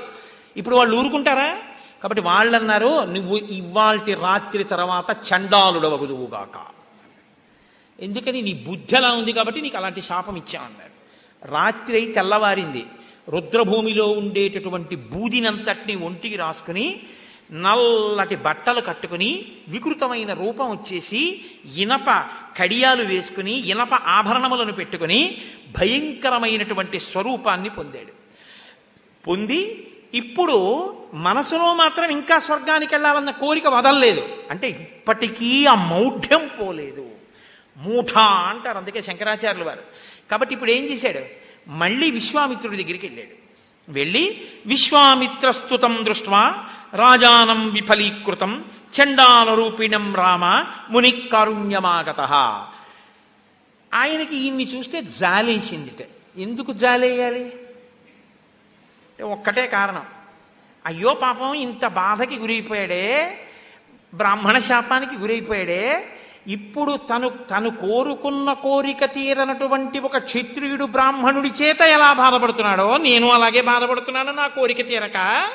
ఇప్పుడు 0.57 0.77
వాళ్ళు 0.77 0.97
ఊరుకుంటారా? 0.97 1.57
కాబట్టి 2.03 2.23
వాళ్ళు 2.23 2.57
అన్నారు 2.57 3.05
నువ్వు 3.05 3.37
ఇవాల్టి 3.37 4.15
రాత్రి 4.15 4.65
తర్వాత 4.65 5.17
చండాలుడవగుదువుగాక. 5.29 6.67
ఎందుకని? 8.01 8.43
నీ 8.43 8.53
బుద్ధి 8.53 8.97
అలా 8.97 9.13
ఉంది 9.13 9.33
కాబట్టి 9.33 9.61
నీకు 9.61 9.77
అలాంటి 9.77 10.03
శాపం 10.03 10.37
ఇచ్చామన్నారు 10.37 10.91
రాత్రి 11.53 11.97
అయి 11.97 12.13
తెల్లవారింది. 12.13 12.87
రుద్రభూమిలో 13.29 14.09
ఉండేటటువంటి 14.09 14.97
బూదినంతటిని 14.97 15.95
ఒంటికి 15.97 16.37
రాసుకుని 16.37 17.01
నల్లటి 17.53 18.37
బట్టలు 18.37 18.81
కట్టుకుని 18.81 19.47
వికృతమైన 19.69 20.33
రూపం 20.33 20.71
వచ్చేసి 20.71 21.45
ఇనప 21.77 22.25
కడియాలు 22.59 23.05
వేసుకుని 23.05 23.53
ఇనప 23.53 23.95
ఆభరణములను 23.95 24.73
పెట్టుకుని 24.73 25.43
భయంకరమైనటువంటి 25.79 27.01
స్వరూపాన్ని 27.01 27.69
పొందాడు. 27.69 28.13
పొంది 29.27 29.87
ఇప్పుడు 30.15 30.97
మనసులో 31.15 31.75
మాత్రం 31.75 32.11
ఇంకా 32.11 32.39
స్వర్గానికి 32.39 32.95
వెళ్ళాలన్న 32.95 33.31
కోరిక 33.31 33.67
వదలలేదు. 33.67 34.29
అంటే 34.51 34.69
ఇప్పటికీ 34.69 35.67
ఆ 35.67 35.75
మౌఢ్యం 35.75 36.51
పోలేదు. 36.61 37.11
మూఠ 37.77 38.19
అంటారు 38.19 38.79
అందుకే 38.79 39.03
శంకరాచార్యులు 39.03 39.65
వారు. 39.65 39.83
కాబట్టి 40.31 40.55
ఇప్పుడు 40.55 40.71
ఏం 40.71 40.85
చేశాడు? 40.85 41.19
మళ్ళీ 41.71 42.11
విశ్వామిత్రుడి 42.11 42.83
దగ్గరికి 42.83 43.07
వెళ్ళాడు. 43.07 43.41
వెళ్ళి 43.93 44.41
విశ్వామిత్రస్తుతం 44.67 45.99
దృష్ట్వా 46.03 46.65
రాజానం 46.95 47.71
విఫలీకృతం 47.71 48.65
చండాల 48.95 49.55
రూపిణం 49.55 50.15
రామ 50.15 50.65
ముని 50.91 51.11
కారుణ్యమాగత 51.11 52.21
ఆయనకి 53.95 54.37
ఈయన్ని 54.37 54.65
చూస్తే 54.65 55.01
జాలేసిందిట. 55.01 56.07
ఎందుకు 56.37 56.73
జాలేయాలి? 56.73 57.53
ఒక్కటే 59.23 59.67
కారణం. 59.67 60.03
అయ్యో 60.87 61.15
పాపం 61.15 61.55
ఇంత 61.55 61.87
బాధకి 61.87 62.37
గురైపోయాడే 62.37 63.39
బ్రాహ్మణ 64.15 64.59
శాపానికి 64.59 65.17
గురైపోయాడే 65.17 66.09
ఇప్పుడు 66.49 66.97
తను 66.97 67.29
తను 67.29 67.71
కోరుకున్న 67.71 68.53
కోరిక 68.53 69.05
తీరనటువంటి 69.05 69.99
ఒక 69.99 70.19
క్షత్రియుడు 70.19 70.85
బ్రాహ్మణుడి 70.85 71.49
చేత 71.49 71.81
ఎలా 71.81 72.13
బాధపడుతున్నాడో 72.13 72.97
నేను 72.97 73.31
అలాగే 73.31 73.61
బాధపడుతున్నాను 73.61 74.33
నా 74.33 74.47
కోరిక 74.47 74.89
తీరక. 74.89 75.49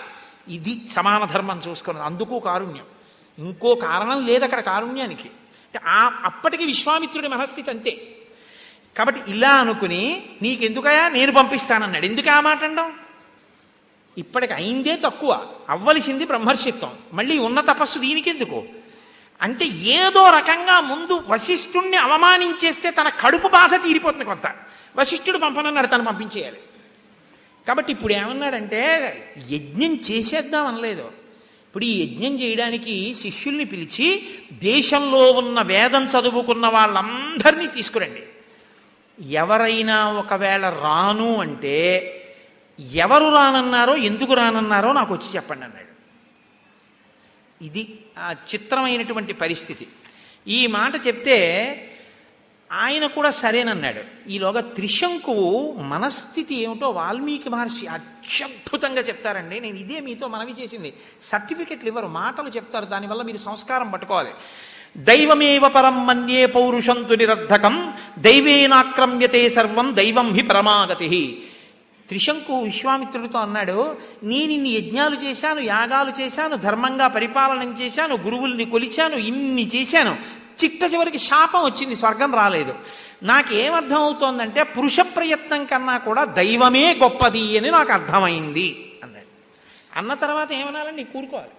ఇది 0.48 0.82
సమాన 0.96 1.26
ధర్మం 1.26 1.62
చూసుకున్నది. 1.68 2.06
అందుకు 2.06 2.40
కారుణ్యం. 2.40 2.86
ఇంకో 3.40 3.76
కారణం 3.76 4.26
లేదు 4.26 4.44
అక్కడ 4.44 4.60
కారుణ్యానికి. 4.60 5.32
ఆ 5.86 6.22
అప్పటికి 6.24 6.66
విశ్వామిత్రుడి 6.66 7.28
మనస్థితి 7.28 7.70
అంతే. 7.70 8.08
కాబట్టి 8.98 9.32
ఇలా 9.32 9.50
అనుకుని 9.50 10.26
నీకెందుకయా 10.42 11.10
నేను 11.10 11.32
పంపిస్తానన్నాడు. 11.32 12.06
ఎందుకు 12.06 12.30
ఆ 12.30 12.40
మాట 12.40 12.64
అండం? 12.64 12.94
ఇప్పటికి 14.18 14.54
అయిందే 14.54 14.96
తక్కువ. 14.96 15.48
అవ్వలసింది 15.70 16.26
బ్రహ్మర్షిత్వం. 16.26 16.94
మళ్ళీ 17.14 17.40
ఉన్న 17.40 17.62
తపస్సు 17.62 18.00
దీనికెందుకు? 18.00 18.64
అంటే 19.42 19.66
ఏదో 19.66 20.30
రకంగా 20.30 20.80
ముందు 20.80 21.24
వశిష్ఠుణ్ణి 21.28 21.98
అవమానించేస్తే 21.98 22.92
తన 22.92 23.10
కడుపు 23.10 23.48
బాధ 23.48 23.76
తీరిపోతుంది 23.76 24.26
కొంత. 24.26 24.56
వశిష్ఠుడు 24.96 25.38
పంపనన్నాడు 25.38 25.88
తను 25.88 26.06
పంపించేయాలి. 26.06 26.58
కాబట్టి 27.68 27.92
ఇప్పుడు 27.92 28.14
ఏమన్నాడంటే 28.14 28.82
యజ్ఞం 29.50 29.94
చేసేద్దాం 30.12 30.66
అనలేదు. 30.66 31.12
ఇప్పుడు 31.68 31.86
ఈ 31.86 32.04
యజ్ఞం 32.04 32.34
చేయడానికి 32.40 33.14
శిష్యుల్ని 33.14 33.66
పిలిచి 33.66 34.28
దేశంలో 34.54 35.32
ఉన్న 35.32 35.62
వేదం 35.62 36.04
చదువుకున్న 36.06 36.68
వాళ్ళందరినీ 36.68 37.68
తీసుకురండి. 37.68 38.24
ఎవరైనా 39.32 39.98
ఒకవేళ 40.12 40.70
రాను 40.70 41.40
అంటే 41.42 41.76
ఎవరు 42.94 43.28
రానన్నారో 43.36 43.96
ఎందుకు 43.96 44.34
రానన్నారో 44.34 44.94
నాకు 44.94 45.14
వచ్చి 45.14 45.36
చెప్పండి 45.36 45.66
అన్నాడు. 45.66 45.92
ఇది 47.64 47.84
ఆ 48.18 48.36
చిత్రమైనటువంటి 48.54 49.34
పరిస్థితి. 49.34 49.88
ఈ 50.48 50.68
మాట 50.68 51.08
చెప్తే 51.08 51.38
ఆయన 52.72 53.06
కూడా 53.06 53.32
సరేనన్నాడు. 53.32 54.30
ఈలోగా 54.30 54.62
త్రిశంకువు 54.62 55.76
మనస్థితి 55.82 56.56
ఏమిటో 56.56 56.90
వాల్మీకి 56.90 57.50
మహర్షి 57.50 57.88
అత్యద్భుతంగా 57.88 59.02
చెప్తారండి. 59.02 59.60
నేను 59.60 59.76
ఇదే 59.76 60.00
మీతో 60.00 60.28
మనవి 60.28 60.54
చేసింది. 60.64 60.94
సర్టిఫికెట్లు 61.22 61.88
ఇవ్వరు 61.88 62.08
మాటలు 62.08 62.50
చెప్తారు. 62.50 62.86
దానివల్ల 62.86 63.22
మీరు 63.22 63.38
సంస్కారం 63.38 63.92
పట్టుకోవాలి. 63.92 64.30
దైవమేవ 64.98 65.68
పరం 65.68 66.08
మన్యే 66.08 66.46
పౌరుషంతు 66.46 67.14
నిరర్ధకం 67.14 67.94
దైవేనాక్రమ్యతే 68.20 69.50
సర్వం 69.50 69.96
దైవం 69.96 70.34
హి 70.34 70.42
పరమాగతి. 70.42 71.44
త్రిశంకు 72.08 72.60
విశ్వామిత్రుడితో 72.60 73.40
అన్నాడు 73.40 73.98
నేను 74.24 74.52
ఇన్ని 74.52 74.70
యజ్ఞాలు 74.70 75.16
చేశాను 75.16 75.60
యాగాలు 75.60 76.22
చేశాను 76.22 76.56
ధర్మంగా 76.56 77.08
పరిపాలన 77.08 77.64
చేశాను 77.64 78.18
గురువుల్ని 78.18 78.66
కొలిచాను 78.66 79.16
ఇన్ని 79.16 79.72
చేశాను. 79.76 80.45
చిట్ట 80.64 80.94
చివరికి 80.94 81.18
శాపం 81.18 81.64
వచ్చింది 81.64 81.96
స్వర్గం 81.96 82.36
రాలేదు. 82.36 82.74
నాకేమర్థం 83.24 84.02
అవుతోందంటే 84.02 84.64
పురుష 84.64 85.00
ప్రయత్నం 85.00 85.66
కన్నా 85.66 85.98
కూడా 85.98 86.24
దైవమే 86.24 86.94
గొప్పది 86.94 87.58
అని 87.58 87.72
నాకు 87.72 87.92
అర్థమైంది 87.92 88.94
అన్నాడు. 89.04 89.26
అన్న 89.98 90.14
తర్వాత 90.14 90.52
ఏమనాలని 90.52 91.04
కూరుకోవాలి. 91.04 91.50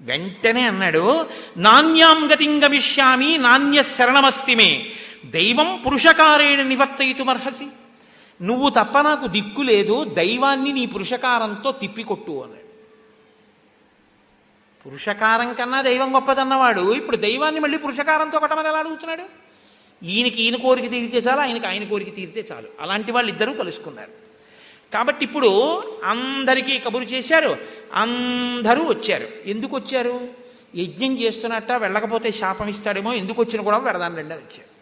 వెంటనే 0.00 0.62
అన్నాడు 0.62 1.26
నాణ్యాం 1.56 2.28
గతింగమిష్యామి 2.32 3.38
నాణ్య 3.38 3.82
శరణమస్తిమే 3.82 4.86
దైవం 5.24 5.82
పురుషకారేణ 5.86 6.62
నివర్తయితుమర్హసి. 6.62 7.66
నువ్వు 8.42 8.68
తప్ప 8.70 8.98
నాకు 8.98 9.26
దిక్కు 9.26 9.62
లేదు 9.62 10.04
దైవాన్ని 10.04 10.72
నీ 10.72 10.86
పురుషకారంతో 10.86 11.72
తిప్పికొట్టు 11.72 12.32
అన్నాడు. 12.32 12.63
పురుషకారం 14.86 15.52
కన్నా 15.52 15.82
దైవం 15.82 16.14
గొప్పదన్నవాడు. 16.14 16.94
ఇప్పుడు 16.94 17.16
దైవాన్ని 17.16 17.60
మళ్ళీ 17.60 17.78
పురుషకారంతో 17.78 18.38
కొట్టమని 18.38 18.68
ఎలా 18.68 18.78
అడుగుతున్నాడు? 18.78 19.22
ఈయనకి 20.04 20.42
ఈయన 20.42 20.56
కోరిక 20.56 20.90
తీరితే 20.90 21.18
చాలు 21.18 21.40
ఆయనకి 21.40 21.66
ఆయన 21.66 21.84
కోరిక 21.84 22.14
తీరితే 22.14 22.54
చాలు. 22.54 22.68
అలాంటి 22.80 23.12
వాళ్ళు 23.12 23.32
ఇద్దరూ 23.32 23.52
కలుసుకున్నారు. 23.52 24.10
కాబట్టి 24.94 25.24
ఇప్పుడు 25.24 25.82
అందరికీ 26.04 26.78
కబురు 26.78 27.04
చేశారు 27.04 27.56
అందరూ 27.94 28.84
వచ్చారు. 28.84 29.28
ఎందుకు 29.46 29.76
వచ్చారు? 29.76 30.28
యజ్ఞం 30.76 31.20
చేస్తున్నట్ట 31.20 31.72
వెళ్ళకపోతే 31.72 32.30
శాపం 32.30 32.68
ఇస్తాడేమో 32.68 33.12
ఎందుకు 33.12 33.42
వచ్చిన 33.42 33.62
కూడా 33.62 33.78
వెడదాని 33.78 34.16
రెండని 34.16 34.38
వచ్చారు. 34.38 34.73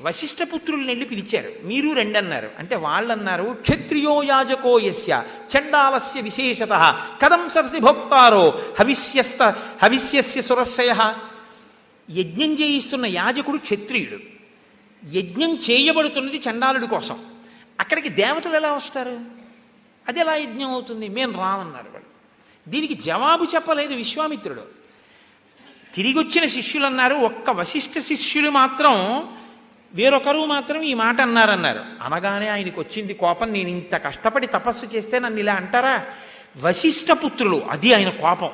వశిష్ఠపుత్రుల్ని 0.00 0.86
వెళ్ళి 0.86 1.04
పిలిచారు. 1.04 1.52
మీరు 1.64 1.92
రెండన్నారు. 1.92 2.50
అంటే 2.58 2.76
వాళ్ళన్నారు 2.76 3.58
క్షత్రియో 3.60 4.22
యాజకో 4.22 4.78
యస్య 4.78 5.24
చండాలస్య 5.58 6.20
విశేషత 6.20 7.02
కథం 7.22 7.50
సరసి 7.50 7.80
భోక్తారో 7.80 8.62
హవిష్యస్త 8.80 9.42
హవిష్యస్య 9.82 10.42
సురశయ 10.42 11.14
యజ్ఞం 12.10 12.52
చేయిస్తున్న 12.52 13.06
యాజకుడు 13.06 13.56
క్షత్రియుడు. 13.56 14.18
యజ్ఞం 15.16 15.54
చేయబడుతున్నది 15.54 16.42
చండాలుడి 16.50 16.86
కోసం. 16.86 17.24
అక్కడికి 17.80 18.08
దేవతలు 18.08 18.56
ఎలా 18.56 18.72
వస్తారు? 18.72 19.20
అది 20.08 20.20
ఎలా 20.20 20.34
యజ్ఞం 20.34 20.70
అవుతుంది? 20.70 21.08
మేము 21.08 21.38
రామన్నారు 21.38 21.86
వాళ్ళు. 21.86 22.06
దీనికి 22.70 22.94
జవాబు 22.94 23.44
చెప్పలేదు 23.44 23.94
విశ్వామిత్రుడు. 23.94 24.62
తిరిగొచ్చిన 25.94 26.46
శిష్యులు 26.46 26.86
అన్నారు 26.86 27.14
ఒక్క 27.14 27.50
వశిష్ఠ 27.50 27.98
శిష్యులు 27.98 28.50
మాత్రం 28.50 28.92
వేరొకరు 29.96 30.44
మాత్రం 30.44 30.82
ఈ 30.82 30.94
మాట 30.94 31.20
అన్నారన్నారు. 31.20 31.80
అనగానే 32.02 32.48
ఆయనకు 32.48 32.80
వచ్చింది 32.80 33.14
కోపం 33.14 33.52
నేను 33.52 33.68
ఇంత 33.68 34.04
కష్టపడి 34.04 34.46
తపస్సు 34.46 34.86
చేస్తే 34.86 35.18
నన్ను 35.18 35.40
ఇలా 35.40 35.54
అంటారా? 35.54 36.04
వశిష్ఠ 36.62 37.12
పుత్రులు. 37.12 37.62
అది 37.70 37.94
ఆయన 37.94 38.08
కోపం. 38.08 38.50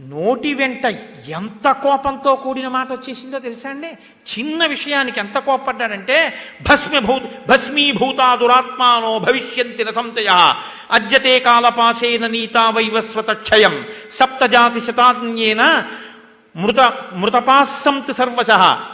నోటి 0.00 0.54
వెంట 0.54 0.84
ఎంత 1.28 1.72
కోపంతో 1.72 2.34
కూడిన 2.34 2.68
మాట 2.68 2.92
వచ్చేసిందో 2.92 3.38
తెలుసా 3.38 3.70
అండి? 3.70 3.88
చిన్న 4.38 4.66
విషయానికి 4.66 5.20
ఎంత 5.20 5.38
కోపడ్డాడంటే 5.38 6.32
భస్మభూ 6.68 7.20
భస్మీభూతా 7.48 8.34
దురాత్మానో 8.34 9.18
భవిష్యంతి 9.18 9.82
రథంతయ 9.82 10.54
అద్యతే 10.90 11.38
కాలపాశేన 11.38 12.26
నీతా 12.26 12.70
వైవస్వత 12.70 13.30
క్షయం 13.30 13.86
సప్తజాతి 14.10 14.80
శతాన్యేన 14.80 15.86
మృత 16.56 16.80
మృతపాస్సంతు 17.12 18.12
సర్వశ 18.12 18.46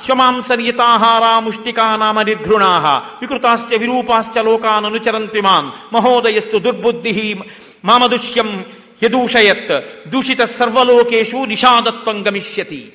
శ్వమాంసనీతాహారా 0.06 1.40
ముష్టికా 1.40 1.97
నామ 1.97 2.22
నిర్ఘృణాహ 2.22 2.86
వికృతాశ్చ 3.20 3.76
విరూపాశ్చ 3.76 4.43
లోకాననుచరంతి 4.43 5.40
మాం 5.40 5.72
మహోదయస్తు 5.93 6.59
దుర్బుద్ధి 6.59 7.40
మామదుష్యం 7.84 8.64
యదూషయత్ 9.02 10.09
దూషిత 10.09 10.43
సర్వలోకేషు 10.43 11.36
నిషాదత్వం 11.36 12.28
గమిష్యతి. 12.28 12.93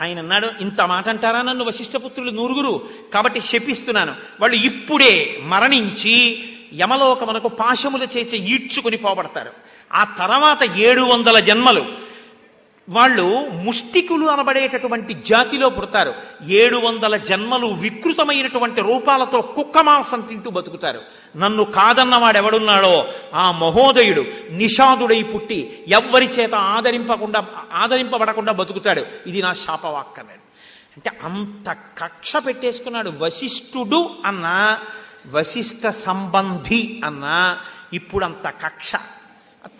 ఆయన 0.00 0.18
అన్నాడు 0.18 0.48
ఇంత 0.60 0.80
మాట 0.80 1.08
అంటారా 1.08 1.42
నన్ను 1.42 1.64
వశిష్ఠపుత్రులు 1.64 2.30
నూరుగురు? 2.30 2.80
కాబట్టి 3.14 3.40
శపిస్తున్నాను. 3.40 4.14
వాళ్ళు 4.40 4.56
ఇప్పుడే 4.56 5.38
మరణించి 5.42 6.44
యమలోకమునకు 6.80 7.48
పాశముల 7.48 8.02
చేత 8.02 8.34
ఈడ్చుకుని 8.34 8.96
పోబడతారు. 8.96 9.50
ఆ 9.92 10.04
తర్వాత 10.04 10.62
ఏడు 10.76 11.00
వందల 11.00 11.38
జన్మలు 11.40 12.05
వాళ్ళు 12.88 13.48
ముష్టికులు 13.48 14.26
అనబడేటటువంటి 14.26 15.14
జాతిలో 15.14 15.68
పుడతారు. 15.70 16.14
ఏడు 16.48 16.76
వందల 16.76 17.16
జన్మలు 17.16 17.66
వికృతమైనటువంటి 17.66 18.80
రూపాలతో 18.80 19.40
కుక్క 19.40 19.78
మాంసం 19.78 20.20
తింటూ 20.20 20.50
బతుకుతారు. 20.50 21.00
నన్ను 21.36 21.64
కాదన్నవాడెవడున్నాడో? 21.64 23.08
ఆ 23.34 23.50
మహోదయుడు 23.50 24.24
నిషాదుడై 24.50 25.22
పుట్టి 25.22 25.84
ఎవ్వరి 25.88 26.26
చేత 26.26 26.54
ఆదరింపకుండా 26.54 27.46
ఆదరింపబడకుండా 27.72 28.52
బతుకుతాడు. 28.52 29.06
ఇది 29.26 29.42
నా 29.42 29.52
శాపవాక్ 29.52 30.18
అంటే 30.18 31.10
అంత 31.22 31.76
కక్ష 31.98 32.32
పెట్టేసుకున్నాడు 32.36 33.12
వశిష్ఠుడు 33.18 34.10
అన్న 34.26 34.78
వశిష్ఠ 35.30 35.88
సంబంధి 35.88 37.00
అన్న 37.04 37.58
ఇప్పుడు 37.92 38.24
అంత 38.24 38.48
కక్ష. 38.48 38.92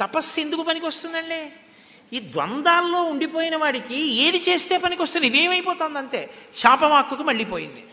తపస్సు 0.00 0.40
ఎందుకు 0.40 0.62
పనికి 0.62 0.86
వస్తుందండి 0.86 1.52
ఈ 2.12 2.18
ద్వంద్వాల్లో 2.20 3.02
ఉండిపోయిన 3.02 3.56
వాడికి 3.56 4.22
ఏది 4.22 4.44
చేస్తే 4.48 4.78
పనికి 4.78 5.02
వస్తుంది? 5.02 5.26
ఇవేమైపోతుంది 5.26 5.98
అంతే 5.98 6.30
శాపవాక్కుకు 6.54 7.22
మళ్ళీపోయింది 7.22 7.84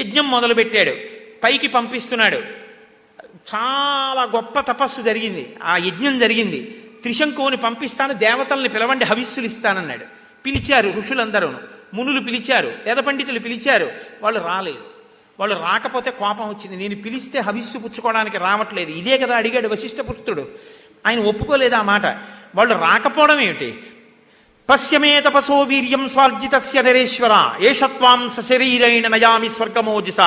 యజ్ఞం 0.00 0.30
మొదలుపెట్టాడు. 0.30 0.94
పైకి 1.44 1.68
పంపిస్తున్నాడు. 1.68 2.36
చాలా 3.54 4.22
గొప్ప 4.22 4.60
తపస్సు 4.60 5.02
జరిగింది. 5.02 5.56
ఆ 5.62 5.76
యజ్ఞం 5.76 6.18
జరిగింది. 6.18 6.84
త్రిశంకువుని 7.02 7.56
పంపిస్తాను 7.56 8.12
దేవతల్ని 8.12 8.68
పిలవండి 8.68 9.04
హవిస్సులు 9.04 9.46
ఇస్తానన్నాడు. 9.46 10.04
పిలిచారు 10.46 10.90
ఋషులందరూ. 10.90 11.54
మునులు 11.94 12.20
పిలిచారు 12.20 12.72
వేద 12.84 12.96
పండితులు 12.96 13.38
పిలిచారు. 13.38 13.92
వాళ్ళు 14.22 14.40
రాలేదు. 14.40 14.78
వాళ్ళు 15.40 15.56
రాకపోతే 15.56 16.10
కోపం 16.10 16.48
వచ్చింది. 16.48 16.76
నేను 16.76 17.02
పిలిస్తే 17.02 17.38
హవిస్సు 17.38 17.78
పుచ్చుకోవడానికి 17.78 18.38
రావట్లేదు. 18.38 18.90
ఇదే 18.90 19.18
కదా 19.18 19.36
అడిగాడు 19.36 19.68
వశిష్ఠపుత్రుడు. 19.68 20.48
ఆయన 21.06 21.20
ఒప్పుకోలేదు 21.20 21.74
ఆ 21.74 21.82
మాట. 21.82 22.04
వాళ్ళు 22.54 22.74
రాకపోవడం 22.74 23.40
ఏమిటి? 23.40 23.82
పశ్యమే 24.70 25.20
తపసో 25.20 25.60
వీర్యం 25.60 26.08
స్వార్జితస్య 26.08 26.82
నరేశ్వర 26.82 27.52
ఏషత్వాం 27.60 28.28
సశరీరేణ 28.28 29.08
నయామి 29.08 29.50
స్వర్గమోజస 29.50 30.20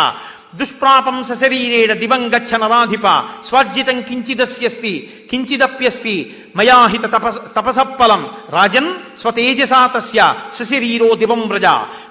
దుష్ప్రాపం 0.56 1.24
సశరీరేణ 1.24 1.94
దివం 1.94 2.28
గచ్చ 2.28 2.58
నరాధిప 2.58 3.08
స్వార్జితం 3.46 4.02
కించిదస్యస్తి 4.02 5.14
కించిదప్యస్తి 5.32 6.36
మయాహిత 6.56 7.02
తపస 7.06 7.38
తపసఫలం 7.56 8.30
రాజన్ 8.50 8.94
స్వతేజసా 9.18 9.88
తస్య 9.88 10.36
సశరీరో 10.54 11.16
దివం 11.16 11.42
వ్రజ. 11.48 11.66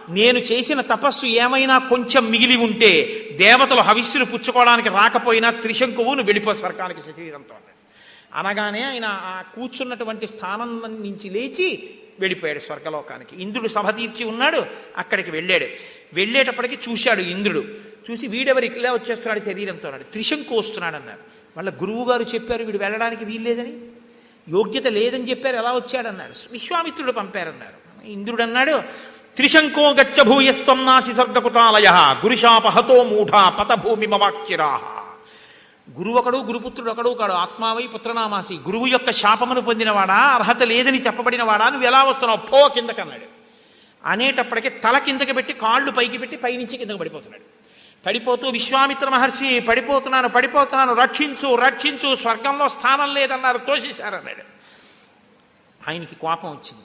నేను 0.09 0.39
చేసిన 0.39 0.81
తపస్సు 0.81 1.27
ఏమైనా 1.27 1.79
కొంచెం 1.79 2.31
మిగిలి 2.31 2.57
ఉంటే 2.57 2.93
దేవతలు 3.39 3.81
హవిస్సులు 3.81 4.25
పుచ్చుకోవడానికి 4.25 4.89
రాకపోయినా 4.89 5.51
త్రిశంకువు 5.51 6.05
నువ్వు 6.05 6.25
వెళ్ళిపో 6.25 6.55
స్వర్గానికి 6.55 7.01
శరీరంతో 7.01 7.55
అనగానే 8.37 8.83
ఆయన 8.83 9.05
ఆ 9.09 9.43
కూర్చున్నటువంటి 9.55 10.27
స్థానం 10.27 10.83
నుంచి 10.85 11.31
లేచి 11.31 11.91
వెళ్ళిపోయాడు 12.21 12.59
స్వర్గలోకానికి. 12.59 13.43
ఇంద్రుడు 13.43 13.69
సభ 13.69 13.91
తీర్చి 13.91 14.25
ఉన్నాడు 14.25 14.67
అక్కడికి 14.97 15.31
వెళ్ళాడు. 15.31 15.67
వెళ్ళేటప్పటికి 16.13 16.91
చూశాడు 16.91 17.21
ఇంద్రుడు. 17.21 17.65
చూసి 18.11 18.27
వీడెవరు 18.27 18.65
ఇలా 18.65 18.93
వచ్చేస్తున్నాడు 18.93 19.41
శరీరంతో 19.41 19.89
అన్నాడు. 19.89 20.03
త్రిశంకు 20.03 20.59
వస్తున్నాడు 20.59 20.97
అన్నారు 20.97 21.19
మళ్ళీ 21.57 21.73
గురువు 21.73 22.11
గారు 22.11 22.23
చెప్పారు 22.23 22.65
వీడు 22.65 22.79
వెళ్ళడానికి 22.79 23.25
వీల్లేదని 23.25 23.73
యోగ్యత 24.49 24.87
లేదని 24.87 25.31
చెప్పారు 25.31 25.57
ఎలా 25.57 25.73
వచ్చాడన్నాడు 25.73 26.53
విశ్వామిత్రుడు 26.53 27.13
పంపారన్నారు. 27.13 28.07
ఇంద్రుడు 28.09 28.43
అన్నాడు 28.43 28.83
త్రిశంకో 29.37 29.91
గచ్చ 29.91 30.23
భూయస్త్వం 30.23 30.87
నాసి 30.87 31.13
స్వర్గకుటాలయ 31.15 31.89
గురుశాపహతో 32.25 33.05
మూఢ 33.05 33.31
పతభూమి 33.59 34.07
మవాక్చిరాహ 34.07 34.96
గురువు 35.91 36.15
ఒకడు 36.15 36.37
గురుపుత్రుడు 36.37 36.91
ఒకడు 36.91 37.09
కాడు. 37.09 37.33
ఆత్మావై 37.33 37.87
పుత్రనామాసి. 37.87 38.55
గురువు 38.55 38.87
యొక్క 38.87 39.11
శాపమును 39.11 39.61
పొందినవాడా? 39.61 40.15
అర్హత 40.15 40.63
లేదని 40.63 41.03
చెప్పబడినవాడా? 41.03 41.69
నువ్వు 41.69 41.87
ఎలా 41.87 42.03
వస్తున్నావు? 42.05 42.39
పో 42.39 42.69
కిందకన్నాడు. 42.69 43.37
అనేటప్పటికీ 44.05 44.69
తల 44.69 44.99
కిందకి 44.99 45.33
పెట్టి 45.33 45.53
కాళ్ళు 45.53 45.91
పైకి 45.91 46.19
పెట్టి 46.19 46.37
పైనుంచి 46.37 46.77
కిందకు 46.77 46.97
పడిపోతున్నాడు. 46.97 47.43
పడిపోతూ 48.07 48.49
విశ్వామిత్ర 48.49 49.09
మహర్షి 49.09 49.61
పడిపోతున్నాను 49.61 50.29
పడిపోతున్నాను 50.29 50.95
రక్షించు 50.95 51.55
రక్షించు 51.55 52.17
స్వర్గంలో 52.17 52.69
స్థానం 52.69 53.15
లేదన్నారు 53.15 53.59
తోసేశారన్నాడు. 53.59 54.43
ఆయనకి 55.91 56.15
కోపం 56.15 56.49
వచ్చింది. 56.49 56.83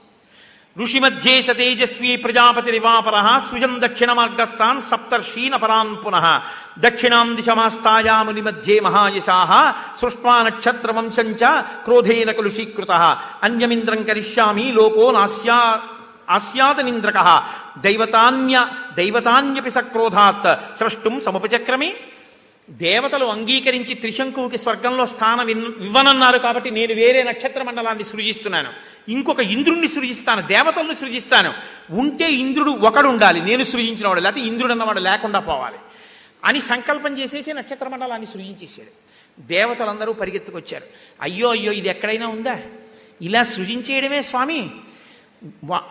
ఋషి 0.83 0.99
మధ్యే 0.99 1.41
తేజస్వి 1.41 2.15
ప్రజాపతి 2.15 2.71
రివాపర 2.71 3.41
సృజన్ 3.51 3.79
దక్షిణ 3.79 4.13
మార్గస్థాన్ 4.13 4.81
సప్తర్షీన 4.81 5.55
పరాన్ 5.55 5.95
పునః. 6.05 6.41
దక్షిణాం 6.79 7.35
దిశమాస్తాయాముని 7.35 8.41
మధ్యే 8.41 8.79
మహాయశా 8.79 9.75
సృష్వా 10.01 10.43
నక్షత్ర 10.43 10.91
వంశంచ 10.91 11.61
క్రోధేన 11.61 12.31
కలుషీకృత. 12.31 12.91
అన్యమింద్రం 13.43 14.03
కరిష్యామి 14.03 14.71
లోకో 14.71 15.11
నాస్యా 15.11 15.81
ఆస్యాతనింద్రక 16.29 17.43
దైవతాన్య 17.77 18.67
దైవతాన్యపి 18.97 19.71
సక్రోధాత్. 19.71 20.77
స్రష్టుం 20.77 21.21
సముపచక్రమే. 21.21 21.93
దేవతలు 22.69 23.25
అంగీకరించి 23.25 23.93
త్రిశంకువుకి 23.93 24.57
స్వర్గంలో 24.57 25.05
స్థానం 25.05 25.49
ఇవ్వనన్నారు 25.49 26.37
కాబట్టి 26.37 26.71
నేను 26.71 26.93
వేరే 26.93 27.23
నక్షత్ర 27.23 27.63
మండలాన్ని 27.63 28.03
సృజిస్తున్నాను. 28.03 28.69
ఇంకొక 29.09 29.39
ఇంద్రుణ్ణి 29.39 29.87
సృజిస్తాను 29.87 30.41
దేవతలను 30.41 30.93
సృజిస్తాను. 30.93 31.53
ఉంటే 31.89 32.31
ఇంద్రుడు 32.31 32.69
ఒకడు 32.69 33.07
ఉండాలి 33.07 33.41
నేను 33.41 33.63
సృజించినవాడు 33.63 34.19
లేకపోతే 34.19 34.45
ఇంద్రుడు 34.45 34.71
అన్నవాడు 34.71 34.99
లేకుండా 34.99 35.39
పోవాలి. 35.39 35.77
అని 36.45 36.61
సంకల్పం 36.61 37.17
చేసేసి 37.17 37.53
నక్షత్ర 37.53 37.87
మండలాన్ని 37.87 38.27
సృజించేశాడు. 38.27 39.11
దేవతలందరూ 39.41 40.13
పరిగెత్తుకొచ్చారు. 40.13 40.83
అయ్యో 41.21 41.49
అయ్యో 41.49 41.71
ఇది 41.71 41.89
ఎక్కడైనా 41.89 42.27
ఉందా? 42.27 42.59
ఇలా 43.21 43.43
సృజించేయడమే 43.43 44.21
స్వామి. 44.21 44.69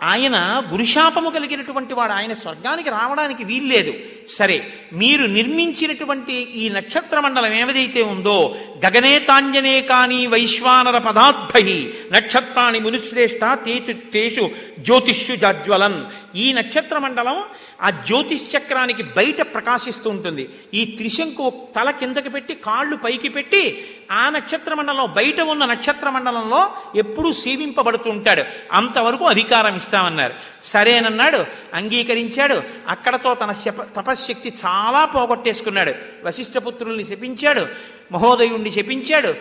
ఆయన 0.02 0.62
గురుశాపము 0.72 1.30
కలిగినటువంటి 1.30 1.94
వాడు. 1.94 2.12
ఆయన 2.12 2.32
స్వర్గానికి 2.32 2.90
రావడానికి 2.90 3.44
వీల్లేదు. 3.44 3.94
సరే 4.28 4.72
మీరు 4.92 5.26
నిర్మించినటువంటి 5.26 6.34
ఈ 6.34 6.68
నక్షత్ర 6.68 7.20
మండలం 7.20 7.52
ఏమదైతే 7.52 8.02
ఉందో 8.02 8.56
గగనే 8.86 9.18
తాంజనే 9.18 9.82
కాని 9.82 10.26
వైశ్వానర 10.26 10.98
పదార్థై 10.98 11.92
నక్షత్రాన్ని 12.12 12.80
మునిశ్రేష్ట 12.80 13.40
తేచు 13.44 14.10
తేషు 14.10 14.50
జ్యోతిష్యు 14.78 15.36
జాజ్వలన్. 15.36 16.04
ఈ 16.36 16.52
నక్షత్ర 16.52 16.98
మండలం 16.98 17.42
ఆ 17.80 17.90
జ్యోతిష్ 17.90 18.56
చక్రానికి 18.56 19.02
బయట 19.02 19.40
ప్రకాశిస్తూ 19.40 20.10
ఉంటుంది. 20.10 20.48
ఈ 20.74 20.84
త్రిశంకు 20.84 21.68
తల 21.76 21.90
కిందకి 21.90 22.28
పెట్టి 22.28 22.54
కాళ్ళు 22.54 22.96
పైకి 22.96 23.28
పెట్టి 23.28 23.86
ఆ 24.10 24.30
నక్షత్ర 24.30 24.74
మండలం 24.74 25.12
బయట 25.16 25.40
ఉన్న 25.40 25.64
నక్షత్ర 25.64 26.10
మండలంలో 26.10 26.72
ఎప్పుడూ 26.96 27.32
సేవింపబడుతూ 27.32 28.10
ఉంటాడు. 28.10 28.44
అంతవరకు 28.72 29.24
అధికారం 29.24 29.76
ఇస్తామన్నారు. 29.76 30.34
సరేనన్నాడు 30.64 31.44
అంగీకరించాడు. 31.74 32.62
అక్కడతో 32.88 33.34
తన 33.34 33.52
శప 33.52 33.82
తపశ్శక్తి 33.82 34.52
చాలా 34.66 35.04
పోగొట్టేసుకున్నాడు. 35.04 35.94
వశిష్ఠపుత్రుల్ని 36.24 37.04
శపించాడు. 37.04 37.66
మహోదయుణ్ణి 38.12 38.70
శపించాడు. 38.70 39.34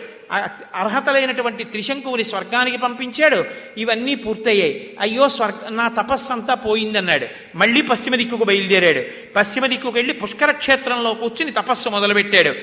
అర్హతలైనటువంటి 0.74 1.64
త్రిశంకువుని 1.64 2.24
స్వర్గానికి 2.24 2.78
పంపించాడు. 2.78 3.44
ఇవన్నీ 3.78 4.14
పూర్తయ్యాయి. 4.14 4.96
అయ్యో 5.00 5.28
స్వర్గ 5.28 5.54
నా 5.68 5.88
తపస్సు 5.88 6.32
అంతా 6.32 6.54
పోయిందన్నాడు. 6.54 7.26
మళ్ళీ 7.54 7.82
పశ్చిమ 7.82 8.16
దిక్కుకు 8.16 8.44
బయలుదేరాడు. 8.44 9.32
పశ్చిమ 9.36 9.66
దిక్కుకు 9.66 9.92
వెళ్ళి 9.92 10.14
పుష్కర 10.14 10.50
క్షేత్రంలో 10.50 11.14
కూర్చుని 11.14 11.52
తపస్సు 11.52 11.88
మొదలుపెట్టాడు. 11.88 12.54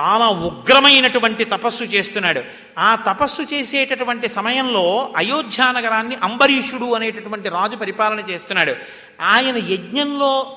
చాలా 0.00 0.28
ఉగ్రమైనటువంటి 0.28 1.44
తపస్సు 1.44 1.84
చేస్తున్నాడు. 1.84 2.42
ఆ 2.78 2.94
తపస్సు 2.94 3.42
చేసేటటువంటి 3.42 4.28
సమయంలో 4.28 5.12
అయోధ్యానగరాన్ని 5.16 6.16
అంబరీషుడు 6.22 6.94
అనేటటువంటి 6.94 7.48
రాజు 7.48 7.76
పరిపాలన 7.76 8.22
చేస్తున్నాడు. 8.30 8.76
ఆయన 9.20 9.56
యజ్ఞంలో 9.56 10.56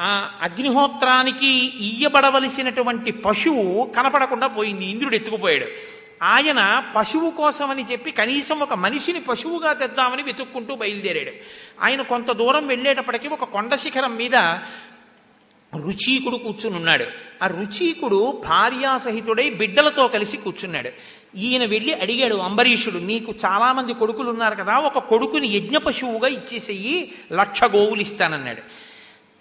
ఆ 0.00 0.38
అగ్నిహోత్రానికి 0.42 1.48
ఇయ్యబడవలసినటువంటి 1.86 3.12
పశువు 3.12 3.92
కనపడకుండా 3.96 4.46
పోయింది. 4.46 4.86
ఇంద్రుడు 4.86 5.14
ఎత్తుకుపోయాడు. 5.14 5.66
ఆయన 6.22 6.84
పశువు 6.96 7.30
కోసమని 7.30 7.84
చెప్పి 7.92 8.10
కనీసం 8.10 8.60
ఒక 8.60 8.74
మనిషిని 8.74 9.20
పశువుగా 9.20 9.72
తెద్దామని 9.72 10.22
వెతుక్కుంటూ 10.22 10.74
బయలుదేరాడు. 10.74 11.30
ఆయన 11.84 12.02
కొంత 12.02 12.32
దూరం 12.32 12.66
వెళ్ళేటప్పటికీ 12.66 13.28
ఒక 13.28 13.44
కొండ 13.44 13.74
శిఖరం 13.74 14.16
మీద 14.16 14.36
రుచీకుడు 15.76 16.36
కూర్చుని 16.36 16.76
ఉన్నాడు. 16.76 17.04
ఆ 17.42 17.46
రుచీకుడు 17.46 18.42
భార్యాసహితుడై 18.46 19.50
బిడ్డలతో 19.50 20.08
కలిసి 20.08 20.36
కూర్చున్నాడు. 20.36 20.88
ఈయన 21.36 21.64
వెళ్ళి 21.64 21.94
అడిగాడు 21.94 22.34
అంబరీషుడు 22.34 22.98
నీకు 22.98 23.34
చాలామంది 23.44 23.94
కొడుకులు 23.94 24.30
ఉన్నారు 24.30 24.54
కదా 24.54 24.78
ఒక 24.78 24.98
కొడుకుని 24.98 25.48
యజ్ఞ 25.48 25.76
పశువుగా 25.76 26.28
ఇచ్చేసేయి 26.28 27.12
లక్ష 27.32 27.64
గోవులు 27.64 28.00
ఇస్తానన్నాడు. 28.00 28.62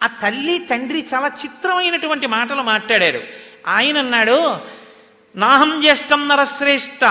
ఆ 0.04 0.08
తల్లి 0.08 0.60
తండ్రి 0.60 1.06
చాలా 1.14 1.28
చిత్రమైనటువంటి 1.28 2.28
మాటలు 2.28 2.62
మాట్లాడారు. 2.62 3.24
ఆయన 3.68 3.98
అన్నాడు 3.98 4.58
నాహం 5.36 5.82
జ్యేష్టం 5.82 6.28
నరశ్రేష్ట 6.28 7.04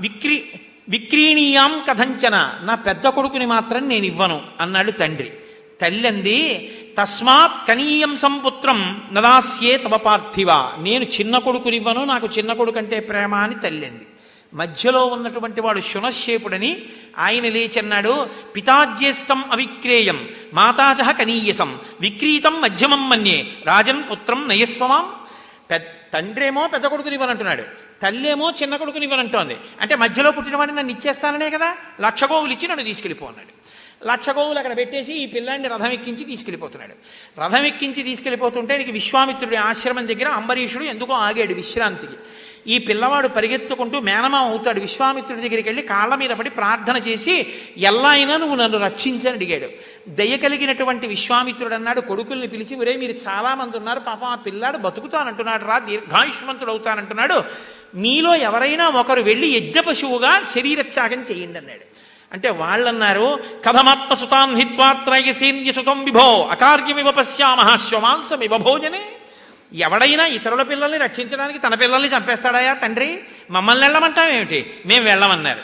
విక్రీ 0.00 0.50
విక్రీణీయాం 0.88 1.82
కథంచన 1.88 2.58
నా 2.62 2.74
పెద్ద 2.74 3.08
కొడుకుని 3.08 3.46
మాత్రం 3.46 3.88
నేను 3.88 4.04
ఇవ్వను 4.04 4.42
అన్నాడు 4.60 4.90
తండ్రి. 4.90 5.32
తల్లి 5.80 6.08
అంది 6.08 6.72
తస్మాత్ 6.98 7.68
కనీయం 7.68 8.16
సంపుత్రం 8.16 9.02
నదాస్యే 9.12 9.76
తవ 9.76 9.96
పార్థివ 9.96 10.48
నేను 10.78 11.04
చిన్న 11.04 11.38
కొడుకునివ్వను 11.38 12.04
నాకు 12.04 12.28
చిన్న 12.38 12.52
కొడుకు 12.52 12.78
అంటే 12.78 13.00
ప్రేమ 13.00 13.34
అని 13.34 13.54
తల్లింది. 13.54 14.06
మధ్యలో 14.54 15.06
ఉన్నటువంటి 15.06 15.60
వాడు 15.60 15.80
శునశ్శేపుడని 15.80 16.82
ఆయన 17.18 17.42
లేచన్నాడు 17.42 18.28
పితాజ్యేస్తం 18.56 19.44
అవిక్రేయం 19.52 20.28
మాతాచ 20.54 21.12
కనీయసం 21.12 21.80
విక్రీతం 22.00 22.60
మధ్యమం 22.60 23.08
మన్యే 23.08 23.46
రాజన్ 23.64 24.02
పుత్రం 24.10 24.48
నయస్వమాం. 24.48 25.14
తండ్రేమో 26.14 26.66
పెద్ద 26.66 26.86
కొడుకునివ్వనంటున్నాడు 26.86 27.62
తల్లేమో 28.02 28.52
చిన్న 28.62 28.76
కొడుకునివ్వనంటోంది 28.76 29.56
అంటే 29.80 29.96
మధ్యలో 29.96 30.30
పుట్టినవాడిని 30.30 30.78
నన్ను 30.78 30.92
ఇచ్చేస్తాననే 30.92 31.50
కదా 31.50 31.76
లక్ష 32.00 32.24
గోవులు 32.24 32.52
ఇచ్చి 32.52 32.68
నన్ను 32.68 32.84
తీసుకెళ్ళిపో 32.84 33.26
అన్నాడు 33.26 33.62
లక్ష 34.06 34.30
గోవులు 34.30 34.58
అక్కడ 34.58 34.76
పెట్టేసి 34.76 35.12
ఈ 35.12 35.26
పిల్లాడిని 35.26 35.68
రథం 35.68 35.86
ఎక్కించి 35.86 36.24
తీసుకెళ్ళిపోతున్నాడు. 36.24 36.94
రథం 37.40 37.64
ఎక్కించి 37.64 38.02
తీసుకెళ్ళిపోతుంటే 38.02 38.76
నీకు 38.76 38.90
విశ్వామిత్రుడి 38.90 39.56
ఆశ్రమం 39.56 40.08
దగ్గర 40.08 40.28
అంబరీషుడు 40.28 40.84
ఎందుకో 40.84 41.12
ఆగాడు 41.12 41.54
విశ్రాంతికి. 41.54 42.12
ఈ 42.66 42.78
పిల్లవాడు 42.78 43.28
పరిగెత్తుకుంటూ 43.28 44.00
మేనమామ 44.00 44.36
అవుతాడు. 44.36 44.80
విశ్వామిత్రుడి 44.80 45.42
దగ్గరికి 45.42 45.68
వెళ్ళి 45.68 45.82
కాళ్ళ 45.82 46.14
మీద 46.14 46.30
పడి 46.30 46.50
ప్రార్థన 46.50 46.96
చేసి 46.96 47.46
ఎలా 47.76 48.08
అయినా 48.08 48.36
నువ్వు 48.36 48.56
నన్ను 48.56 48.78
రక్షించని 48.78 49.30
అడిగాడు. 49.30 49.70
దయ 50.08 50.36
కలిగినటువంటి 50.36 51.06
విశ్వామిత్రుడు 51.06 51.74
అన్నాడు. 51.74 52.00
కొడుకుల్ని 52.00 52.48
పిలిచి 52.48 52.76
ఒరే 52.76 52.96
మీరు 52.96 53.12
చాలా 53.12 53.54
మంది 53.54 53.76
ఉన్నారు. 53.76 54.00
పాపం 54.00 54.28
ఆ 54.28 54.34
పిల్లాడు 54.34 54.76
బతుకుతానంటున్నాడు 54.76 55.64
రా 55.64 55.78
దీర్ఘాయుష్మంతుడు 55.78 56.70
అవుతానంటున్నాడు. 56.70 57.44
మీలో 57.94 58.34
ఎవరైనా 58.34 58.88
ఒకరు 58.88 59.20
వెళ్ళి 59.20 59.48
యజ్ఞ 59.48 59.80
పశువుగా 59.80 60.42
శరీరత్యాగం 60.54 61.22
చేయండి 61.22 61.58
అన్నాడు. 61.58 61.92
అంటే 62.32 62.50
వాళ్ళన్నారు 62.50 63.38
కథమాత్మ 63.64 64.14
సుతాన్ 64.14 64.56
హిత్వాత్రయసేన్య 64.56 65.72
సుతం 65.72 66.04
విభో 66.04 66.48
అకార్యమివ 66.50 67.10
పశ్యామహ 67.10 67.76
శ్వమాంసమివ 67.76 68.56
భోజనే 68.56 69.00
ఎవడైనా 69.74 70.26
ఇతరుల 70.26 70.62
పిల్లల్ని 70.62 70.98
రక్షించడానికి 70.98 71.58
తన 71.58 71.74
పిల్లల్ని 71.74 72.08
చంపేస్తాడాయా 72.08 72.74
తండ్రి? 72.74 73.20
మమ్మల్ని 73.50 73.86
వెళ్ళమంటామేమిటి 73.86 74.80
మేము 74.86 75.04
వెళ్ళమన్నారు. 75.04 75.60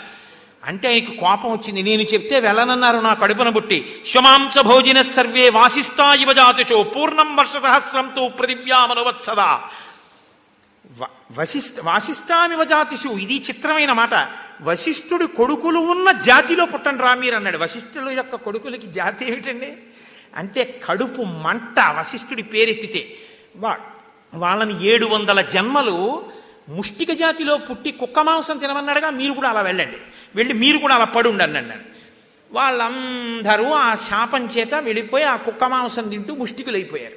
అంటే 0.64 0.88
ఆయనకు 0.88 1.20
కోపం 1.20 1.52
వచ్చింది. 1.52 1.82
నేను 1.82 2.02
చెప్తే 2.02 2.40
వెళ్ళనన్నారు 2.40 2.96
నా 2.96 3.14
కడుపున 3.14 3.48
బుట్టి 3.48 4.02
శ్వమాంస 4.12 4.58
భోజన 4.58 5.02
సర్వే 5.02 5.48
వాసిస్తా 5.48 6.14
యువజాతుచో 6.14 6.82
పూర్ణం 6.82 7.36
వర్షసహస్రంతో 7.36 7.68
సహస్రంతో 7.68 8.28
ప్రదివ్యామనువత్సదా 8.28 9.62
వ- 10.98 11.06
వశిష్ఠ 11.38 11.74
వాసిష్ఠామివ 11.84 12.64
జాతిషు. 12.64 13.08
ఇది 13.08 13.36
చిత్రమైన 13.36 13.92
మాట. 13.92 14.28
వశిష్ఠుడి 14.62 15.26
కొడుకులు 15.26 15.78
ఉన్న 15.78 16.12
జాతిలో 16.12 16.66
పుట్టండి 16.66 17.02
రా 17.02 17.14
మీరు 17.14 17.36
అన్నాడు. 17.36 17.58
వశిష్ఠుల 17.58 18.08
యొక్క 18.08 18.36
కొడుకులకి 18.36 18.86
జాతి 18.86 19.26
ఏమిటండి? 19.26 19.72
అంటే 20.36 20.80
కడుపు 20.84 21.22
మంట 21.22 21.80
వశిష్ఠుడి 21.80 22.42
పేరెత్తితే. 22.42 23.08
వా 23.56 23.76
వాళ్ళని 24.34 24.86
ఏడు 24.86 25.06
వందల 25.06 25.40
జన్మలు 25.40 26.24
ముష్టిక 26.68 27.12
జాతిలో 27.12 27.56
పుట్టి 27.56 27.90
కుక్క 27.90 28.18
మాంసం 28.18 28.58
తినమన్నాడుగా 28.58 29.10
మీరు 29.10 29.32
కూడా 29.32 29.48
అలా 29.48 29.60
వెళ్ళండి. 29.60 29.96
వెళ్ళి 30.34 30.54
మీరు 30.54 30.78
కూడా 30.78 30.94
అలా 30.94 31.04
పడుండి 31.04 31.44
అన్నాడు. 31.44 31.98
వాళ్ళందరూ 32.52 33.64
ఆ 33.64 33.94
శాపం 33.94 34.46
చేత 34.46 34.74
వెళ్ళిపోయి 34.74 35.24
ఆ 35.24 35.36
కుక్క 35.36 35.64
మాంసం 35.64 36.08
తింటూ 36.08 36.34
ముష్టికులైపోయారు. 36.34 37.14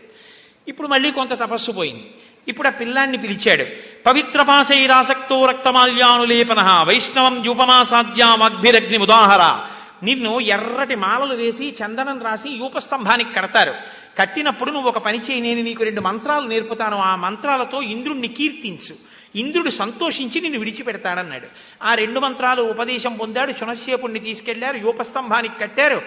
ఇప్పుడు 0.67 0.87
మళ్ళీ 0.87 1.11
కొంత 1.11 1.29
తపస్సు 1.29 1.71
పోయింది. 1.71 2.13
ఇప్పుడు 2.47 2.67
ఆ 2.67 2.71
పిల్లాన్ని 2.71 3.17
పిలిచాడు. 3.17 3.65
పవిత్ర 4.05 4.41
పాశైరాసక్తో 4.41 5.45
రక్తమాల్యానులేపన 5.45 6.85
వైష్ణవం 6.87 7.45
యూపమాసాద్యామగ్భిరగ్ని 7.45 8.97
ఉదాహర 8.97 9.67
నిన్ను 10.03 10.39
ఎర్రటి 10.39 10.95
మాలలు 10.95 11.35
వేసి 11.35 11.75
చందనం 11.83 12.23
రాసి 12.23 12.49
యూపస్తంభానికి 12.49 13.33
కడతారు. 13.33 13.73
కట్టినప్పుడు 14.17 14.71
నువ్వు 14.71 14.89
ఒక 14.89 14.97
పని 14.97 15.19
చేయి 15.19 15.41
నేను 15.41 15.61
నీకు 15.61 15.83
రెండు 15.83 16.01
మంత్రాలు 16.01 16.47
నేర్పుతాను. 16.47 16.97
ఆ 16.97 17.15
మంత్రాలతో 17.15 17.81
ఇంద్రుణ్ణి 17.81 18.27
కీర్తించు. 18.27 19.11
ఇంద్రుడు 19.35 19.69
సంతోషించి 19.69 20.41
నిన్ను 20.41 20.59
విడిచిపెడతాడన్నాడు. 20.59 21.47
ఆ 21.83 21.95
రెండు 21.95 22.19
మంత్రాలు 22.19 22.61
ఉపదేశం 22.61 23.17
పొందాడు 23.17 23.51
శునశేపుణ్ణి 23.51 24.19
తీసుకెళ్ళారు 24.19 24.77
యూపస్తంభానికి 24.77 25.59
కట్టారు. 25.59 26.01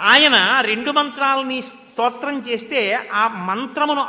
ఆయన 0.00 0.58
రెండు 0.60 0.90
మంత్రాలని 0.90 1.62
స్తోత్రం 1.62 2.40
చేస్తే 2.40 3.08
ఆ 3.12 3.28
మంత్రమును 3.28 4.06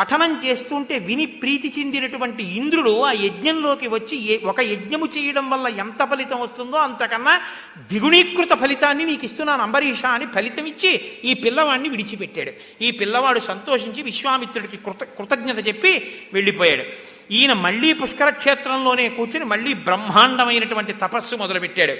పఠనం 0.00 0.40
చేస్తుంటే 0.44 0.98
విని 0.98 1.26
ప్రీతి 1.26 1.72
చెందినటువంటి 1.78 2.42
ఇంద్రుడు 2.42 3.00
ఆ 3.00 3.12
యజ్ఞంలోకి 3.12 3.88
వచ్చి 3.88 4.40
ఒక 4.44 4.60
యజ్ఞము 4.60 5.06
చేయడం 5.06 5.50
వల్ల 5.50 5.66
ఎంత 5.68 6.04
ఫలితం 6.10 6.40
వస్తుందో 6.40 6.76
అంతకన్నా 6.76 7.40
ద్విగుణీకృత 7.78 8.52
ఫలితాన్ని 8.52 9.04
నీకు 9.04 9.24
ఇస్తున్నాను. 9.24 9.62
అంబరీష 9.62 10.06
అని 10.06 10.26
ఫలితం 10.26 10.66
ఇచ్చి 10.66 11.00
ఈ 11.24 11.34
పిల్లవాడిని 11.34 11.88
విడిచిపెట్టాడు. 11.88 12.52
ఈ 12.84 12.90
పిల్లవాడు 12.90 13.40
సంతోషించి 13.40 14.02
విశ్వామిత్రుడికి 14.02 14.76
కృత 14.76 15.04
కృతజ్ఞత 15.04 15.68
చెప్పి 15.68 15.92
వెళ్ళిపోయాడు. 16.32 17.09
ఈయన 17.30 17.52
మళ్ళీ 17.52 17.92
పుష్కర 17.92 18.30
క్షేత్రంలోనే 18.30 19.08
కూర్చుని 19.08 19.44
మళ్ళీ 19.44 19.72
బ్రహ్మాండమైనటువంటి 19.72 20.92
తపస్సు 20.92 21.36
మొదలుపెట్టాడు. 21.36 21.94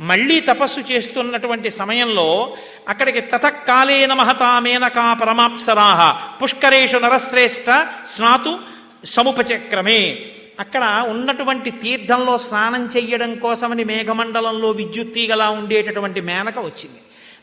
మళ్ళీ 0.00 0.40
తపస్సు 0.40 0.80
చేస్తున్నటువంటి 0.80 1.70
సమయంలో 1.70 2.56
అక్కడికి 2.88 3.20
తతకాలేన 3.20 4.12
మహతామేనకా 4.12 5.14
పరమాప్సరాహ 5.14 6.32
పుష్కరేషు 6.42 6.96
నరశ్రేష్ఠ 6.96 7.86
స్నాతు 8.06 8.58
సముపచక్రమే. 9.04 10.18
అక్కడ 10.60 11.04
ఉన్నటువంటి 11.08 11.70
తీర్థంలో 11.70 12.38
స్నానం 12.38 12.86
చెయ్యడం 12.96 13.34
కోసమని 13.34 13.84
మేఘమండలంలో 13.84 14.70
విద్యుత్ 14.70 15.14
తీగలా 15.14 15.50
ఉండేటటువంటి 15.50 16.20
మేనక 16.20 16.58
వచ్చింది. 16.58 16.98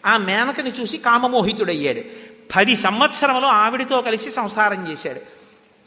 ఆ 0.05 0.17
మేనకని 0.17 0.71
చూసి 0.81 0.97
కామమోహితుడయ్యాడు. 0.97 2.01
పది 2.55 2.75
సంవత్సరంలో 2.75 3.47
ఆవిడితో 3.47 4.01
కలిసి 4.01 4.31
సంసారం 4.31 4.91
చేశాడు. 4.91 5.38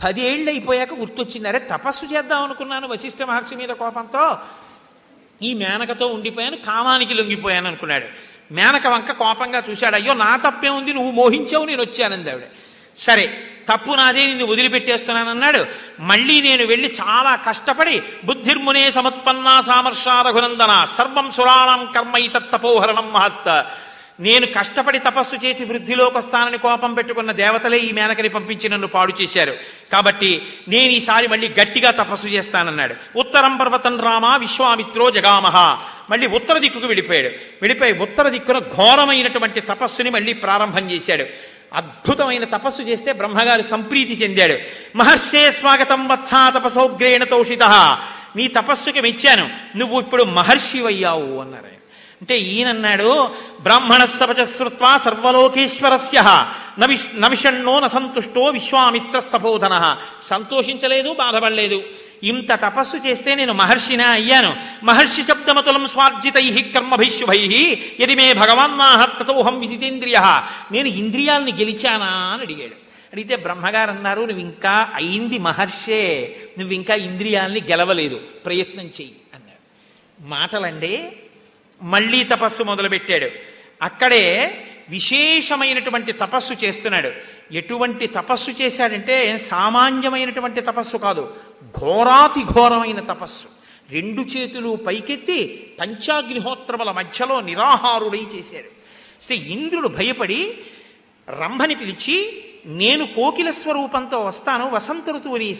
పదేళ్ళు 0.03 0.51
అయిపోయాక 0.51 0.95
గుర్తొచ్చిందరే 0.95 1.59
తపస్సు 1.59 2.05
చేద్దాం 2.05 2.45
అనుకున్నాను 2.45 2.89
వశిష్ఠ 2.89 3.23
మహర్షి 3.23 3.55
మీద 3.55 3.69
కోపంతో. 3.69 4.39
ఈ 5.43 5.55
మేనకతో 5.55 6.07
ఉండిపోయాను 6.07 6.57
కామానికి 6.57 7.15
లొంగిపోయాను 7.15 7.66
అనుకున్నాడు. 7.66 8.05
మేనక 8.53 8.87
వంక 8.87 9.12
కోపంగా 9.12 9.62
చూశాడు 9.70 9.95
అయ్యో 9.95 10.15
నా 10.15 10.37
తప్పే 10.37 10.69
ఉంది 10.69 10.93
నువ్వు 10.93 11.11
మోహించావు 11.11 11.65
నేను 11.65 11.83
వచ్చానంది 11.83 12.31
ఆవిడ 12.31 12.43
సరే 12.99 13.39
తప్పు 13.69 13.93
నాదే 13.93 14.27
నిన్ను 14.27 14.47
వదిలిపెట్టేస్తున్నానన్నాడు. 14.47 15.66
మళ్ళీ 16.01 16.41
నేను 16.41 16.65
వెళ్ళి 16.66 16.95
చాలా 17.01 17.37
కష్టపడి 17.37 18.03
బుద్ధిర్మునే 18.24 18.91
సముత్పన్నా 18.91 19.61
సామర్షా 19.61 20.23
రఘునందన 20.23 20.87
సర్వం 20.97 21.33
సురాణం 21.33 21.93
కర్మైతత్తపోహరణం 21.93 23.12
మహత్త. 23.12 23.49
నేను 24.20 24.47
కష్టపడి 24.47 24.98
తపస్సు 24.98 25.47
చేసి 25.47 25.64
వృద్ధిలోకి 25.64 26.18
వస్తానని 26.18 26.59
కోపం 26.59 26.94
పెట్టుకున్న 26.94 27.32
దేవతలే 27.32 27.78
ఈ 27.78 27.93
మేనకని 27.93 28.28
పంపించి 28.28 28.68
నన్ను 28.68 28.86
పాడు 28.86 29.12
చేశారు. 29.22 29.55
కాబట్టి 29.93 30.43
నేను 30.68 30.90
ఈసారి 30.93 31.28
మళ్ళీ 31.28 31.51
గట్టిగా 31.62 31.90
తపస్సు 31.90 32.26
చేస్తానన్నాడు. 32.26 32.94
ఉత్తరం 33.16 33.56
పర్వతం 33.56 34.01
రామ 34.01 34.36
విశ్వామిత్రో 34.36 35.10
జగామహ. 35.10 35.82
మళ్ళీ 36.10 36.26
ఉత్తర 36.26 36.59
దిక్కుకు 36.59 36.86
వెళ్ళిపోయాడు. 36.86 37.26
వెళ్ళిపోయి 37.26 37.93
ఉత్తర 37.93 38.28
దిక్కున 38.28 38.59
ఘోరమైనటువంటి 38.59 39.60
తపస్సుని 39.60 40.10
మళ్ళీ 40.10 40.32
ప్రారంభం 40.32 40.90
చేశాడు. 40.90 41.24
అద్భుతమైన 41.72 42.44
తపస్సు 42.44 42.82
చేస్తే 42.82 43.12
బ్రహ్మగారు 43.12 43.62
సంప్రీతి 43.62 44.24
చెందాడు. 44.24 44.56
మహర్షే 44.97 45.51
స్వాగతం 45.51 46.09
వత్సా 46.09 46.51
తపసౌగ్రేణ 46.51 47.24
తోషిత. 47.24 47.62
నీ 48.36 48.48
తపస్సుకి 48.48 49.01
మెచ్చాను. 49.01 49.51
నువ్వు 49.76 50.01
ఇప్పుడు 50.01 50.24
మహర్షివయ్యావు 50.24 51.40
అన్నారు 51.40 51.64
ఆయన. 51.64 51.81
అంటే 52.23 52.39
ఈయనన్నాడు 52.39 53.31
బ్రాహ్మణ 53.62 54.05
సపచశ్రుత్వా 54.05 54.99
సర్వలోకేశ్వరస్య 54.99 56.47
నవిష్ 56.78 57.07
నవిషణ్ణో 57.19 57.81
నసంతుష్టో 57.81 58.44
విశ్వామిత్రస్తపోధన 58.44 59.97
సంతోషించలేదు 60.23 61.12
బాధపడలేదు. 61.12 61.82
ఇంత 62.23 62.53
తపస్సు 62.53 62.97
చేస్తే 62.97 63.35
నేను 63.35 63.53
మహర్షినా 63.53 64.09
అయ్యాను. 64.09 64.57
మహర్షి 64.82 65.23
శబ్దమతులం 65.23 65.89
స్వార్జితై 65.89 66.70
కర్మభిశుభై 66.74 67.40
యది 68.01 68.15
మే 68.15 68.32
భగవాన్నాహత్తతోహం 68.32 69.61
విదితేంద్రియ 69.61 70.19
నేను 70.73 70.89
ఇంద్రియాలని 70.89 71.53
గెలిచానా 71.53 72.07
అని 72.07 72.43
అడిగాడు. 72.43 72.77
అడిగితే 73.12 73.36
బ్రహ్మగారు 73.36 73.90
అన్నారు 73.90 74.20
నువ్వు 74.20 74.40
ఇంకా 74.40 74.89
అయింది 74.94 75.39
మహర్షే 75.39 76.36
నువ్వు 76.59 76.74
ఇంకా 76.74 76.94
ఇంద్రియాల్ని 76.94 77.61
గెలవలేదు 77.70 78.16
ప్రయత్నం 78.44 78.85
చెయ్యి 78.85 79.12
అన్నాడు. 79.35 80.28
మాటలండి 80.28 81.12
మళ్ళీ 81.82 82.24
తపస్సు 82.24 82.62
మొదలుపెట్టాడు. 82.62 83.28
అక్కడే 83.82 84.56
విశేషమైనటువంటి 84.88 86.12
తపస్సు 86.12 86.54
చేస్తున్నాడు. 86.64 87.10
ఎటువంటి 87.52 88.06
తపస్సు 88.06 88.50
చేశాడంటే 88.50 89.38
సామాన్యమైనటువంటి 89.38 90.60
తపస్సు 90.60 90.96
కాదు 90.96 91.36
ఘోరాతి 91.80 92.44
ఘోరమైన 92.44 93.00
తపస్సు. 93.00 93.46
రెండు 93.90 94.20
చేతులు 94.20 94.78
పైకెత్తి 94.86 95.72
పంచాగ్నిహోత్రముల 95.80 96.90
మధ్యలో 96.90 97.40
నిరాహారుడై 97.40 98.26
చేశాడు. 98.34 98.82
అయితే 99.22 99.34
ఇంద్రుడు 99.34 99.88
భయపడి 99.88 100.59
రంభని 101.30 101.74
పిలిచి 101.74 102.44
నేను 102.66 103.06
కోకిల 103.06 103.50
స్వరూపంతో 103.50 104.18
వస్తాను 104.18 104.70
వసంత 104.70 105.10
ఋతువుని 105.10 105.56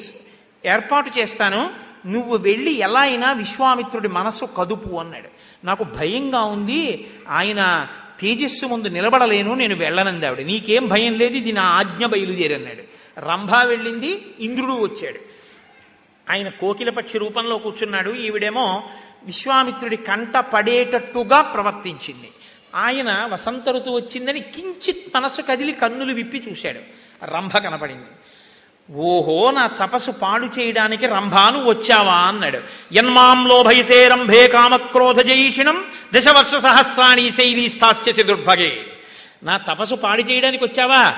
ఏర్పాటు 0.66 1.18
చేస్తాను 1.18 1.91
నువ్వు 2.06 2.36
వెళ్ళి 2.36 2.72
ఎలా 2.72 3.00
అయినా 3.00 3.32
విశ్వామిత్రుడి 3.32 4.08
మనస్సు 4.08 4.44
కదుపు 4.44 4.96
అన్నాడు. 4.96 5.28
నాకు 5.66 5.84
భయంగా 5.84 6.42
ఉంది 6.42 7.10
ఆయన 7.28 7.88
తేజస్సు 8.20 8.66
ముందు 8.66 8.88
నిలబడలేను 8.88 9.54
నేను 9.54 9.76
వెళ్ళనంది 9.76 10.26
ఆవిడ. 10.26 10.46
నీకేం 10.46 10.88
భయం 10.88 11.14
లేదు 11.14 11.34
ఇది 11.34 11.52
నా 11.52 11.62
ఆజ్ఞ 11.62 12.06
బయలుదేరన్నాడు. 12.06 12.82
రంభ 13.20 13.54
వెళ్ళింది 13.54 14.34
ఇంద్రుడు 14.40 14.72
వచ్చాడు. 14.72 15.18
ఆయన 16.30 16.48
కోకిలపక్షి 16.48 17.18
రూపంలో 17.18 17.58
కూర్చున్నాడు. 17.58 18.10
ఈవిడేమో 18.10 18.88
విశ్వామిత్రుడి 19.24 19.96
కంట 19.96 20.36
పడేటట్టుగా 20.36 21.42
ప్రవర్తించింది. 21.42 22.30
ఆయన 22.74 23.28
వసంత 23.32 23.68
ఋతువు 23.68 23.96
వచ్చిందని 23.96 24.40
కించిత్ 24.40 25.16
మనసు 25.16 25.42
కదిలి 25.42 25.72
కన్నులు 25.72 26.14
విప్పి 26.14 26.42
చూశాడు. 26.50 26.80
రంభ 27.24 27.58
కనపడింది. 27.58 28.04
ఓహో 28.90 29.50
నా 29.50 29.66
తపస్సు 29.66 30.10
పాడు 30.10 30.46
చేయడానికి 30.46 31.06
రంభాను 31.06 31.64
వచ్చావా 31.64 32.14
అన్నాడు. 32.14 32.59
యన్మాం 32.92 33.48
లోభయసే 33.48 34.09
రంభే 34.09 34.48
కామక్రోధ 34.48 35.20
జయీషిణం 35.20 35.84
దశవర్ష 36.14 36.62
సహస్రాణి 36.62 37.32
శైలి 37.32 37.68
స్థాస్యసి 37.68 38.22
దుర్భగే. 38.22 38.76
నా 39.42 39.56
తపస్సు 39.56 39.94
పాడు 39.94 40.22
చేయడానికి 40.22 40.64
వచ్చావా? 40.64 41.14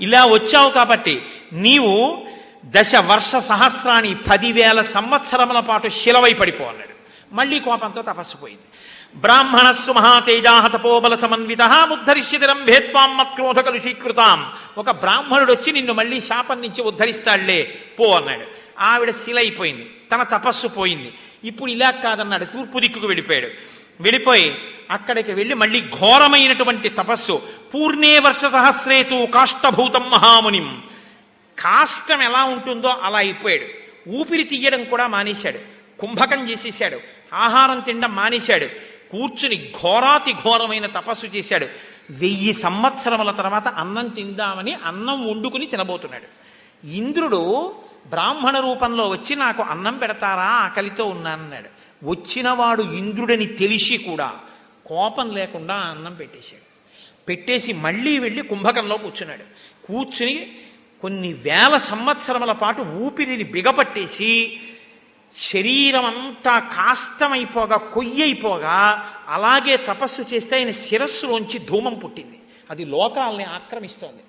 ఇలా 0.00 0.26
వచ్చావు 0.26 0.70
కాబట్టి 0.70 1.22
నీవు 1.52 2.18
దశ 2.64 2.94
వర్ష 2.94 3.36
సహస్రాన్ని 3.36 4.16
పదివేల 4.30 4.82
సంవత్సరముల 4.82 5.60
పాటు 5.60 5.88
శిలవై 5.88 6.32
పడిపో 6.32 6.64
అన్నాడు. 6.64 6.98
మళ్ళీ 7.34 7.60
కోపంతో 7.60 8.02
తపస్సు 8.02 8.36
పోయింది. 8.36 8.62
బ్రాహ్మణస్సు 9.16 9.92
మహాతేజా 9.92 10.66
తపోబల 10.68 11.16
సమన్విత 11.16 11.88
ఉద్ధరిష్యతి 11.92 12.46
రంభేత్వాం 12.46 13.16
మత్క్రోధ 13.16 13.60
కలుషీకృతాం 13.60 14.52
ఒక 14.78 14.90
బ్రాహ్మణుడు 14.90 15.52
వచ్చి 15.52 15.72
నిన్ను 15.72 15.92
మళ్ళీ 15.92 16.20
శాపం 16.20 16.62
నుంచి 16.62 16.82
ఉద్ధరిస్తాడులే 16.82 17.62
పో 17.98 18.14
అన్నాడు. 18.14 18.44
ఆవిడ 18.78 19.10
శిలైపోయింది. 19.10 19.90
తన 20.12 20.22
తపస్సు 20.22 20.66
పోయింది. 20.66 21.14
ఇప్పుడు 21.44 21.70
ఇలా 21.70 21.90
కాదన్నాడు 21.90 22.44
తూర్పు 22.44 22.78
దిక్కుకు 22.78 23.06
వెళ్ళిపోయాడు. 23.06 23.48
వెళ్ళిపోయి 24.00 24.58
అక్కడికి 24.90 25.32
వెళ్ళి 25.32 25.54
మళ్ళీ 25.54 25.80
ఘోరమైనటువంటి 25.80 26.88
తపస్సు. 26.88 27.42
పూర్ణే 27.74 28.18
వర్ష 28.18 28.40
సహస్రేతు 28.40 29.28
కాష్టభూతం 29.34 30.10
మహామునిం. 30.10 30.82
కాష్టం 31.58 32.22
ఎలా 32.22 32.44
ఉంటుందో 32.44 32.88
అలా 32.88 33.18
అయిపోయాడు. 33.18 33.64
ఊపిరి 34.08 34.42
తీయడం 34.42 34.84
కూడా 34.84 35.06
మానేశాడు. 35.06 35.58
కుంభకం 36.00 36.50
చేసేశాడు. 36.50 37.00
ఆహారం 37.34 37.80
తినడం 37.80 38.14
మానేశాడు. 38.14 38.97
కూర్చుని 39.10 39.72
ఘోరాతి 39.82 40.32
ఘోరమైన 40.32 40.86
తపస్సు 40.86 41.26
చేశాడు. 41.26 41.66
వెయ్యి 42.10 42.52
సంవత్సరముల 42.52 43.30
తర్వాత 43.30 43.68
అన్నం 43.68 44.08
తిందామని 44.08 44.74
అన్నం 44.74 45.30
వండుకుని 45.30 45.66
తినబోతున్నాడు. 45.66 46.48
ఇంద్రుడు 46.86 47.74
బ్రాహ్మణ 48.06 48.60
రూపంలో 48.60 49.08
వచ్చి 49.08 49.36
నాకు 49.36 49.62
అన్నం 49.62 49.98
పెడతారా 49.98 50.42
ఆకలితో 50.42 51.04
ఉన్నానన్నాడు. 51.04 51.68
వచ్చినవాడు 52.10 52.82
ఇంద్రుడని 52.82 53.46
తెలిసి 53.46 53.98
కూడా 53.98 54.32
కోపం 54.86 55.30
లేకుండా 55.30 55.74
అన్నం 55.74 56.14
పెట్టేశాడు. 56.14 56.68
పెట్టేసి 57.28 57.72
మళ్ళీ 57.72 58.18
వెళ్ళి 58.18 58.42
కుంభకంలో 58.42 58.96
కూర్చున్నాడు. 58.96 59.42
కూర్చుని 59.86 60.52
కొన్ని 61.02 61.32
వేల 61.32 61.76
సంవత్సరముల 61.76 62.52
పాటు 62.52 62.82
ఊపిరిని 62.82 63.44
బిగపట్టేసి 63.44 64.60
శరీరం 65.36 66.04
అంతా 66.04 66.58
కాష్టమైపోగా 66.58 67.76
కొయ్యైపోగా 67.76 69.10
అలాగే 69.28 69.76
తపస్సు 69.76 70.22
చేస్తే 70.22 70.56
ఆయన 70.56 70.70
శిరస్సులోంచి 70.70 71.58
ధూమం 71.58 71.94
పుట్టింది. 71.94 72.40
అది 72.70 72.84
లోకాలని 72.84 73.44
ఆక్రమిస్తోంది. 73.44 74.22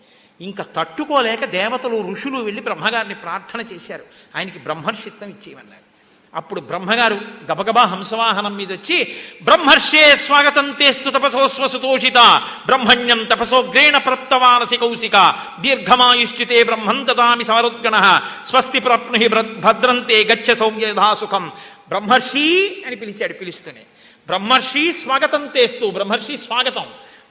ఇంకా 0.45 0.63
తట్టుకోలేక 0.63 1.45
దేవతలు 1.45 2.11
ఋషులు 2.11 2.37
వెళ్ళి 2.37 2.61
బ్రహ్మగారిని 2.61 3.15
ప్రార్థన 3.15 3.61
చేశారు. 3.61 4.03
ఆయనకి 4.35 4.59
బ్రహ్మర్షిత్వం 4.59 5.29
ఇచ్చేయమన్నారు. 5.29 5.88
అప్పుడు 6.35 6.61
బ్రహ్మగారు 6.61 7.17
గబగబా 7.51 7.83
హంసవాహనం 7.83 8.57
మీద 8.57 8.71
వచ్చి 8.71 9.15
బ్రహ్మర్షే 9.43 10.15
స్వాగతం 10.15 10.71
తేస్తు 10.71 11.09
తపసోస్వసుతోషిత 11.09 12.41
బ్రహ్మణ్యం 12.65 13.23
తపసోగ్రేణ 13.23 13.97
ప్రప్తవానసి 13.97 14.77
కౌశిక 14.77 15.35
దీర్ఘమాయుష్యుతే 15.59 16.63
బ్రహ్మం 16.63 17.07
దదామి 17.09 17.43
సారుద్గణ 17.43 18.21
స్వస్తి 18.45 18.79
ప్రాప్ను 18.79 19.29
భద్రంతే 19.59 20.23
గచ్చ 20.23 20.55
సౌమ్యధా 20.55 21.13
సుఖం 21.13 21.51
బ్రహ్మర్షి 21.87 22.47
అని 22.87 22.95
పిలిచాడు 22.95 23.33
పిలుస్తూనే. 23.33 23.83
బ్రహ్మర్షి 24.27 24.93
స్వాగతం 24.93 25.47
తేస్తూ 25.47 25.91
బ్రహ్మర్షి 25.91 26.37
స్వాగతం 26.37 26.85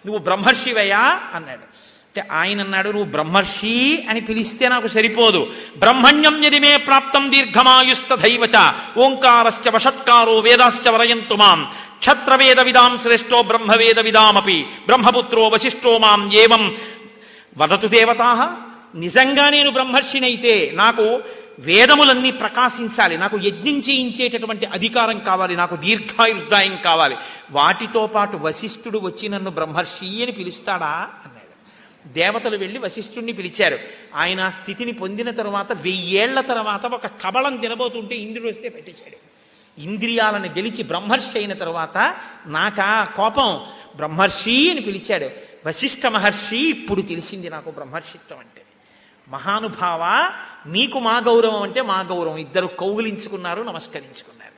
నువ్వు 0.07 0.19
బ్రహ్మర్షివయ్యా 0.19 1.21
అన్నాడు. 1.35 1.78
అంటే 2.19 2.35
ఆయన 2.35 2.61
అన్నాడు 2.61 2.91
నువ్వు 2.91 3.11
బ్రహ్మర్షి 3.11 4.07
అని 4.11 4.21
పిలిస్తే 4.21 4.69
నాకు 4.69 4.89
సరిపోదు. 4.89 5.47
బ్రహ్మణ్యం 5.79 6.45
యదిమే 6.45 6.77
ప్రాప్తం 6.77 7.33
దీర్ఘమాయుస్తథైవచ 7.33 8.73
ఓంకారశ్చ 8.99 9.71
వషట్కారో 9.71 10.39
వేదాశ్చ 10.39 10.89
వరయంతు 10.89 11.35
మాం. 11.35 11.61
క్షత్రవేద 11.99 12.61
విదాం 12.61 12.99
శ్రేష్టో 12.99 13.43
బ్రహ్మవేద 13.43 14.01
విదామపి 14.01 14.67
బ్రహ్మపుత్రో 14.87 15.49
వశిష్టో 15.49 15.99
మాం 15.99 16.33
ఏవం. 16.33 16.77
వదతు 17.59 17.87
దేవతా 17.87 18.57
నిజంగా 18.95 19.51
నేను 19.51 19.71
బ్రహ్మర్షినైతే 19.71 20.71
నాకు 20.75 21.21
వేదములన్నీ 21.61 22.31
ప్రకాశించాలి 22.31 23.19
నాకు 23.19 23.37
యజ్ఞం 23.39 23.79
చేయించేటటువంటి 23.79 24.67
అధికారం 24.67 25.19
కావాలి 25.19 25.57
నాకు 25.57 25.77
దీర్ఘాయుర్దాయం 25.77 26.79
కావాలి. 26.85 27.17
వాటితో 27.51 28.07
పాటు 28.07 28.37
వశిష్ఠుడు 28.37 28.99
వచ్చి 28.99 29.29
నన్ను 29.29 29.51
బ్రహ్మర్షి 29.51 30.23
అని 30.23 30.33
పిలుస్తాడా? 30.33 30.87
అన్నాడు. 30.87 31.38
దేవతలు 32.09 32.57
వెళ్ళి 32.57 32.79
వశిష్ఠుణ్ణి 32.79 33.33
పిలిచారు. 33.33 33.79
ఆయన 34.15 34.41
ఆ 34.41 34.51
స్థితిని 34.51 34.93
పొందిన 34.93 35.31
తరువాత 35.31 35.73
వెయ్యేళ్ళ 35.73 36.41
తర్వాత 36.41 36.87
ఒక 36.87 37.07
కబళం 37.07 37.57
తినబోతుంటే 37.57 38.15
ఇంద్రుడు 38.15 38.49
వస్తే 38.49 38.69
పెట్టేశాడు. 38.69 39.17
ఇంద్రియాలను 39.81 40.47
గెలిచి 40.47 40.83
బ్రహ్మర్షి 40.83 41.39
అయిన 41.39 41.53
తరువాత 41.53 42.17
నాకా 42.47 43.05
కోపం 43.05 43.61
బ్రహ్మర్షి 43.97 44.71
అని 44.71 44.81
పిలిచాడు. 44.81 45.31
వశిష్ఠ 45.67 46.07
మహర్షి 46.07 46.71
ఇప్పుడు 46.71 47.01
తెలిసింది 47.01 47.51
నాకు 47.51 47.71
బ్రహ్మర్షిత్వం 47.71 48.39
అంటే. 48.39 48.63
మహానుభావ 49.29 50.31
నీకు 50.67 50.99
మా 50.99 51.19
గౌరవం 51.19 51.63
అంటే 51.63 51.83
మా 51.83 52.01
గౌరవం. 52.01 52.37
ఇద్దరు 52.37 52.67
కౌగులించుకున్నారు 52.67 53.63
నమస్కరించుకున్నారు. 53.63 54.53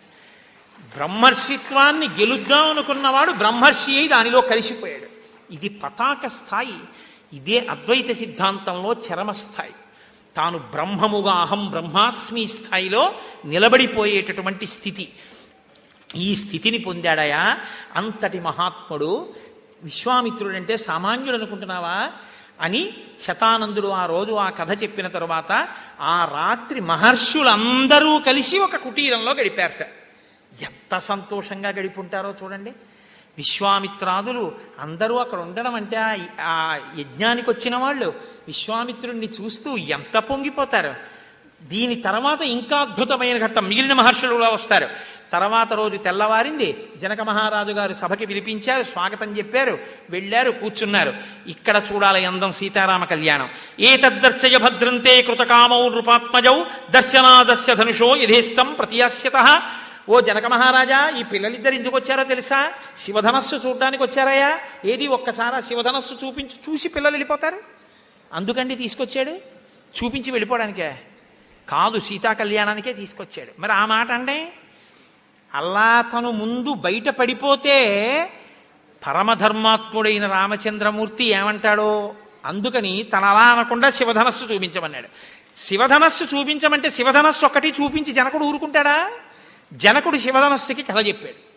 బ్రహ్మర్షిత్వాన్ని 0.97 2.07
గెలుద్దాం 2.07 2.71
అనుకున్నవాడు 2.71 3.33
బ్రహ్మర్షి 3.33 3.97
అయి 3.97 4.09
దానిలో 4.09 4.41
కలిసిపోయాడు. 4.41 5.07
ఇది 5.55 5.69
పతాక 5.69 6.27
స్థాయి. 6.27 6.75
ఇదే 7.33 7.67
అద్వైత 7.71 8.11
సిద్ధాంతంలో 8.11 8.93
చరమస్థాయి. 8.93 9.75
తాను 10.37 10.59
బ్రహ్మముగా 10.59 11.33
అహం 11.33 11.71
బ్రహ్మాస్మి 11.71 12.47
స్థాయిలో 12.47 13.15
నిలబడిపోయేటటువంటి 13.45 14.67
స్థితి. 14.67 15.13
ఈ 16.17 16.35
స్థితిని 16.35 16.79
పొందాడయా? 16.79 17.61
అంతటి 17.97 18.41
మహాత్ముడు 18.41 19.35
విశ్వామిత్రుడంటే 19.83 20.77
సామాన్యుడు 20.77 21.37
అనుకుంటున్నావా 21.37 22.11
అని 22.61 22.93
శతానందుడు 23.21 23.89
ఆ 23.89 24.07
రోజు 24.07 24.33
ఆ 24.33 24.51
కథ 24.51 24.83
చెప్పిన 24.83 25.09
తరువాత 25.09 25.69
ఆ 26.01 26.29
రాత్రి 26.33 26.81
మహర్షులందరూ 26.81 28.19
కలిసి 28.19 28.59
ఒక 28.59 28.77
కుటీరంలో 28.77 29.33
గడిపారట. 29.33 29.83
ఎంత 30.63 30.99
సంతోషంగా 30.99 31.69
గడిపుంటారో 31.69 32.35
చూడండి. 32.43 32.73
విశ్వామిత్రాదులు 33.41 34.53
అందరూ 34.81 35.17
అక్కడ 35.17 35.39
ఉండడం 35.39 35.75
అంటే 35.75 35.97
ఆ- 36.41 36.79
యజ్ఞానికి 36.99 37.51
వచ్చిన 37.51 37.77
వాళ్ళు 37.77 38.15
విశ్వామిత్రుణ్ణి 38.47 39.29
చూస్తూ 39.41 39.77
ఎంత 39.77 40.19
పొంగిపోతారు? 40.19 40.95
దీని 41.63 41.95
తర్వాత 41.95 42.43
ఇంకా 42.43 42.77
అద్భుతమైన 42.77 43.47
ఘట్టం. 43.47 43.65
మిగిలిన 43.65 43.93
మహర్షులు 43.93 44.35
కూడా 44.35 44.49
వస్తారు. 44.49 44.89
తర్వాత 45.33 45.73
రోజు 45.73 45.97
తెల్లవారింది 45.97 46.89
జనక 46.97 47.21
మహారాజు 47.21 47.73
గారు 47.73 47.95
సభకి 47.95 48.27
పిలిపించారు 48.27 48.83
స్వాగతం 48.83 49.39
చెప్పారు 49.39 49.79
వెళ్ళారు 50.11 50.51
కూర్చున్నారు. 50.51 51.13
ఇక్కడ 51.47 51.83
చూడాలి 51.93 52.25
అందం 52.25 52.53
సీతారామ 52.53 53.05
కళ్యాణం. 53.05 53.49
ఏ 53.81 53.97
తద్దర్శయ 53.97 54.59
భద్రంతే 54.59 55.23
కృతకామౌ 55.23 55.89
నృపాత్మజౌ 55.89 56.63
దర్శనాదర్శ 56.91 57.71
ధనుషో 57.71 58.17
యథేస్తం 58.17 58.75
ప్రతియాస్యత. 58.79 59.63
ఓ 60.09 60.21
జనక 60.21 60.47
మహారాజా 60.47 61.09
ఈ 61.09 61.23
పిల్లలిద్దరు 61.23 61.75
ఎందుకు 61.75 61.97
వచ్చారో 61.97 62.25
తెలుసా? 62.25 62.73
శివధనస్సు 63.01 63.57
చూడడానికి 63.57 64.03
వచ్చారయ్యా. 64.03 64.61
ఏది 64.85 65.07
ఒక్కసారి 65.07 65.57
ఆ 65.57 65.61
శివధనస్సు 65.61 66.27
చూపించి 66.27 66.51
చూసి 66.51 66.89
పిల్లలు 66.89 67.13
వెళ్ళిపోతారు? 67.13 67.57
అందుకండి 68.33 68.75
తీసుకొచ్చాడు? 68.75 69.31
చూపించి 70.05 70.31
వెళ్ళిపోవడానికే. 70.31 70.97
కాదు 71.69 71.99
సీతా 71.99 72.33
కళ్యాణానికే 72.33 72.93
తీసుకొచ్చాడు. 72.93 73.61
మరి 73.61 73.73
ఆ 73.73 73.87
మాట 73.87 74.11
అంటే 74.11 74.53
అల్లా 75.55 76.05
తను 76.13 76.31
ముందు 76.31 76.75
బయట 76.75 77.09
పడిపోతే 77.09 77.77
పరమధర్మాత్ముడైన 79.07 80.27
రామచంద్రమూర్తి 80.27 81.25
ఏమంటాడో? 81.25 82.15
అందుకని 82.45 83.03
తన 83.03 83.25
అలా 83.25 83.41
అనకుండా 83.41 83.91
శివధనస్సు 83.91 84.45
చూపించమన్నాడు. 84.45 85.09
శివధనస్సు 85.57 86.25
చూపించమంటే 86.25 86.91
శివధనస్సు 86.91 87.47
ఒక్కటి 87.47 87.75
చూపించి 87.83 88.13
జనకుడు 88.13 88.45
ఊరుకుంటాడా? 88.45 89.13
జనకుడు 89.73 90.19
శివధనస్సుకి 90.19 90.83
కథ 90.83 91.07
చెప్పాడు. 91.07 91.51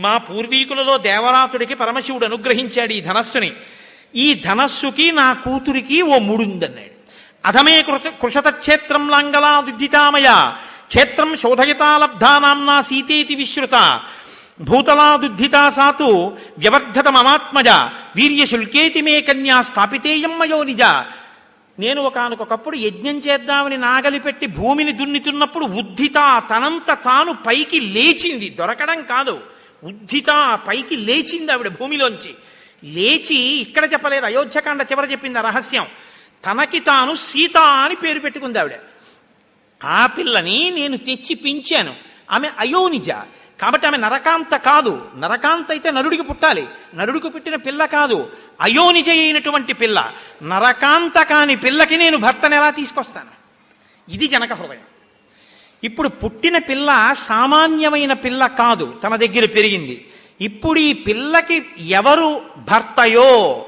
మా 0.00 0.18
పూర్వీకులలో 0.18 0.98
దేవరాతుడికి 0.98 1.74
పరమశివుడు 1.74 2.24
అనుగ్రహించాడు 2.24 2.92
ఈ 2.92 3.00
ధనస్సుని. 3.00 3.52
ఈ 4.16 4.34
ధనస్సుకి 4.34 5.12
నా 5.12 5.32
కూతురికి 5.32 6.02
ఓ 6.02 6.18
ముడుందన్నాడు. 6.18 6.90
అధమే 7.44 7.82
కృష 7.82 8.06
కృషత 8.06 8.48
క్షేత్రం 8.48 9.08
లాంగలా 9.08 9.60
దుద్ధితామయ 9.60 10.52
క్షేత్రం 10.88 11.36
శోధయతాలబ్ధానాంనా 11.36 12.80
సీతేతి 12.80 13.34
విశ్రుత. 13.34 14.00
భూతలా 14.60 15.16
దుద్ధితా 15.16 15.70
సాతు 15.70 16.36
వ్యవర్ధత 16.58 17.08
మమాత్మజ 17.08 17.68
వీర్యశుల్కేతి 18.16 19.00
మే 19.00 19.20
కన్యా 19.20 19.62
స్థాపితేయం 19.62 20.38
మయో 20.38 20.62
నిజ. 20.62 20.82
నేను 21.78 22.02
ఒకనకొకప్పుడు 22.02 22.76
యజ్ఞం 22.76 23.18
చేద్దామని 23.18 23.76
నాగలి 23.76 24.20
పెట్టి 24.20 24.46
భూమిని 24.46 24.92
దున్నితున్నప్పుడు 24.92 25.64
ఉద్ధిత 25.64 26.42
తనంత 26.50 26.98
తాను 27.04 27.36
పైకి 27.46 27.80
లేచింది. 27.80 28.50
దొరకడం 28.50 29.02
కాదు. 29.02 29.40
ఉద్ధిత 29.84 30.58
పైకి 30.68 30.96
లేచింది 30.96 31.52
ఆవిడ 31.52 31.68
భూమిలోంచి. 31.68 32.34
లేచి 32.84 33.36
ఇక్కడ 33.36 33.92
చెప్పలేదు. 33.92 34.26
అయోధ్యకాండ 34.26 34.82
చివర 34.82 35.10
చెప్పింది 35.10 35.38
రహస్యం. 35.38 35.86
తనకి 36.50 36.80
తాను 36.80 37.14
సీత 37.14 37.56
అని 37.56 37.94
పేరు 37.94 38.20
పెట్టుకుంది 38.20 38.58
ఆవిడ. 38.58 38.72
ఆ 39.84 40.06
పిల్లని 40.06 40.70
నేను 40.70 40.96
తెచ్చి 40.96 41.34
పెంచాను. 41.34 41.94
ఆమె 42.30 42.50
అయోనిజ. 42.58 43.10
కాబట్టి 43.60 43.86
ఆమె 43.86 43.96
నరకాంత 43.96 44.56
కాదు. 44.56 45.08
నరకాంత 45.18 45.70
అయితే 45.70 45.90
నరుడికి 45.90 46.22
పుట్టాలి. 46.22 46.66
నరుడికి 46.94 47.28
పుట్టిన 47.28 47.56
పిల్ల 47.56 47.84
కాదు. 47.84 48.32
అయోనిజ 48.60 49.10
అయినటువంటి 49.10 49.72
పిల్ల. 49.72 50.12
నరకాంత 50.42 51.22
కాని 51.22 51.56
పిల్లకి 51.56 51.96
నేను 51.96 52.18
భర్తను 52.18 52.54
ఎలా 52.54 52.70
తీసుకొస్తాను? 52.70 53.40
ఇది 54.10 54.28
జనక 54.28 54.52
హృదయం. 54.52 54.80
ఇప్పుడు 55.84 56.08
పుట్టిన 56.08 56.58
పిల్ల 56.58 57.12
సామాన్యమైన 57.12 58.12
పిల్ల 58.12 58.46
కాదు. 58.46 58.94
తన 59.04 59.16
దగ్గర 59.16 59.46
పెరిగింది. 59.46 60.08
ఇప్పుడు 60.40 60.78
ఈ 60.78 60.92
పిల్లకి 60.92 61.66
ఎవరు 61.78 62.42
భర్తయో 62.56 63.66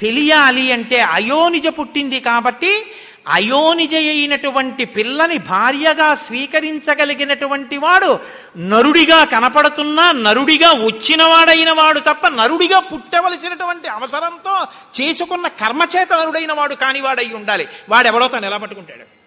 తెలియాలి 0.00 0.72
అంటే 0.72 1.00
అయోనిజ 1.00 1.66
పుట్టింది 1.66 2.20
కాబట్టి 2.20 2.86
అయోనిజ 3.28 3.94
అయినటువంటి 3.94 4.84
పిల్లని 4.84 5.38
భార్యగా 5.38 6.14
స్వీకరించగలిగినటువంటి 6.14 7.76
వాడు 7.76 8.18
నరుడిగా 8.56 9.24
కనపడుతున్నా 9.24 10.12
నరుడిగా 10.12 10.70
వచ్చినవాడైన 10.72 11.70
వాడు 11.70 12.00
తప్ప 12.00 12.26
నరుడిగా 12.28 12.78
పుట్టవలసినటువంటి 12.78 13.88
అవసరంతో 13.88 14.66
చేసుకున్న 15.00 15.48
కర్మచేత 15.48 16.12
నరుడైన 16.12 16.52
వాడు 16.52 16.74
కానివాడై 16.74 17.28
ఉండాలి. 17.32 17.68
వాడెవడో 17.88 18.28
తను 18.28 18.46
ఎలా 18.46 18.56
పట్టుకుంటాడు 18.56 19.22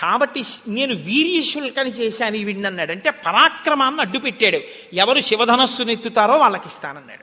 కాబట్టి 0.00 0.44
నేను 0.68 0.94
వీర్యశుల్కని 0.94 1.90
చేశాను 1.90 2.36
ఈ 2.36 2.44
విన్నన్నాడు 2.44 2.92
అంటే 2.92 3.10
పరాక్రమాన్ని 3.10 4.00
అడ్డు 4.00 4.18
పెట్టాడు 4.18 4.60
ఎవరు 4.92 5.20
శివధనస్సుని 5.20 5.92
ఎత్తుతారో 5.92 6.36
వాళ్ళకి 6.36 6.64
ఇస్తానన్నాడు. 6.66 7.21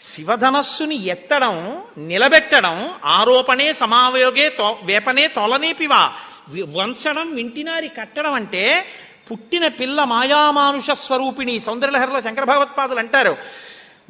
శివధనస్సుని 0.00 1.06
ఎత్తడం 1.06 1.82
నిలబెట్టడం 1.98 2.90
ఆరోపణే 3.04 3.72
సమావయోగే 3.72 4.48
తో 4.48 4.78
వేపనే 4.82 5.26
తొలనేపివా. 5.26 6.12
వంచడం 6.54 7.34
వింటినారి 7.34 7.88
కట్టడం 7.88 8.32
అంటే 8.32 8.86
పుట్టిన 9.30 9.68
పిల్ల 9.68 10.04
మాయామానుష 10.04 10.90
స్వరూపిణి 10.90 11.60
సౌందర్యలహరిలో 11.60 12.20
శంకర 12.20 12.44
భగవత్పాదులు 12.44 12.98
అంటారు. 12.98 13.36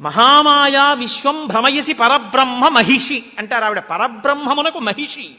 మహామాయా 0.01 0.93
విశ్వం 0.93 1.47
భ్రమయసి 1.47 1.93
పరబ్రహ్మ 1.93 2.67
మహిషి 2.67 3.23
అంటారు 3.37 3.65
ఆవిడ. 3.65 3.79
పరబ్రహ్మమునకు 3.79 4.79
మహిషి. 4.79 5.29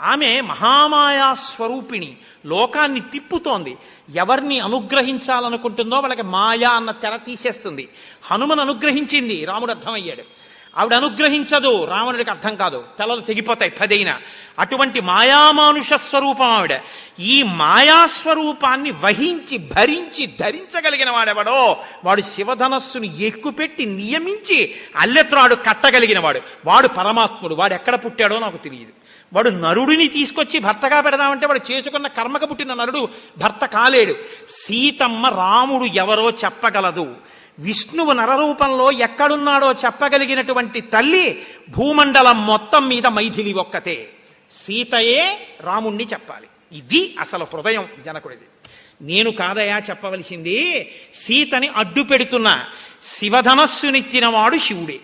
ఆమె 0.00 0.40
మహామాయా 0.40 1.34
స్వరూపిణి. 1.34 2.16
లోకాన్ని 2.46 3.00
తిప్పుతోంది. 3.00 3.76
ఎవరిని 4.14 4.60
అనుగ్రహించాలనుకుంటుందో 4.60 5.96
వాళ్ళకి 5.96 6.22
మాయా 6.22 6.70
అన్న 6.70 6.90
తెర 6.90 7.16
తీసేస్తుంది. 7.16 7.88
హనుమను 8.22 8.60
అనుగ్రహించింది. 8.60 9.44
రాముడు 9.44 9.70
అర్థమయ్యాడు. 9.70 10.22
ఆవిడ 10.78 10.94
అనుగ్రహించదు. 10.94 11.84
రావణుడికి 11.84 12.30
అర్థం 12.30 12.56
కాదు. 12.56 12.84
తలలు 12.98 13.20
తెగిపోతాయి 13.20 13.70
పదైన. 13.70 14.18
అటువంటి 14.58 15.00
మాయామానుష 15.00 15.92
స్వరూపం 15.92 16.46
ఆవిడ. 16.46 16.80
ఈ 17.20 17.42
మాయాస్వరూపాన్ని 17.42 18.90
వహించి 18.90 19.58
భరించి 19.58 20.26
ధరించగలిగిన 20.26 21.10
వాడెవడో? 21.10 21.76
వాడు 22.04 22.20
శివధనస్సును 22.20 23.04
ఎక్కుపెట్టి 23.04 23.86
నియమించి 23.86 24.74
అల్లెత్రాడు 24.96 25.54
కట్టగలిగిన 25.54 26.18
వాడు. 26.18 26.40
వాడు 26.64 26.88
పరమాత్ముడు. 26.88 27.54
వాడు 27.54 27.74
ఎక్కడ 27.74 27.94
పుట్టాడో 27.94 28.38
నాకు 28.38 28.56
తెలియదు. 28.56 28.92
వాడు 29.32 29.50
నరుడిని 29.50 30.08
తీసుకొచ్చి 30.08 30.58
భర్తగా 30.58 31.00
పెడదామంటే 31.00 31.46
వాడు 31.46 31.72
చేసుకున్న 31.72 32.06
కర్మకు 32.06 32.46
పుట్టిన 32.46 32.74
నరుడు 32.74 33.08
భర్త 33.38 33.64
కాలేడు. 33.64 34.14
సీతమ్మ 34.48 35.26
రాముడు 35.26 35.84
ఎవరో 35.84 36.30
చెప్పగలదు. 36.30 37.16
విష్ణువు 37.58 38.12
నరరూపంలో 38.12 38.92
ఎక్కడున్నాడో 38.92 39.72
చెప్పగలిగినటువంటి 39.72 40.80
తల్లి 40.80 41.46
భూమండలం 41.70 42.46
మొత్తం 42.46 42.88
మీద 42.88 43.06
మైథిలి 43.06 43.52
ఒక్కతే. 43.52 44.10
సీతయే 44.50 45.48
రాముణ్ణి 45.60 46.04
చెప్పాలి. 46.04 46.78
ఇది 46.78 47.16
అసలు 47.20 47.46
హృదయం 47.54 47.88
జనకుడిది. 48.04 48.42
నేను 49.00 49.30
కాదయా 49.30 49.78
చెప్పవలసింది? 49.78 50.90
సీతని 51.14 51.68
అడ్డు 51.68 52.02
పెడుతున్న 52.02 52.64
శివధనస్సునిచ్చినవాడు 53.02 54.56
శివుడే. 54.56 55.00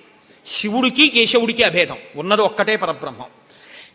శివుడికి 0.46 1.08
కేశవుడికి 1.08 1.62
అభేదం. 1.62 1.96
ఉన్నది 2.16 2.42
ఒక్కటే 2.42 2.76
పరబ్రహ్మం. 2.76 3.26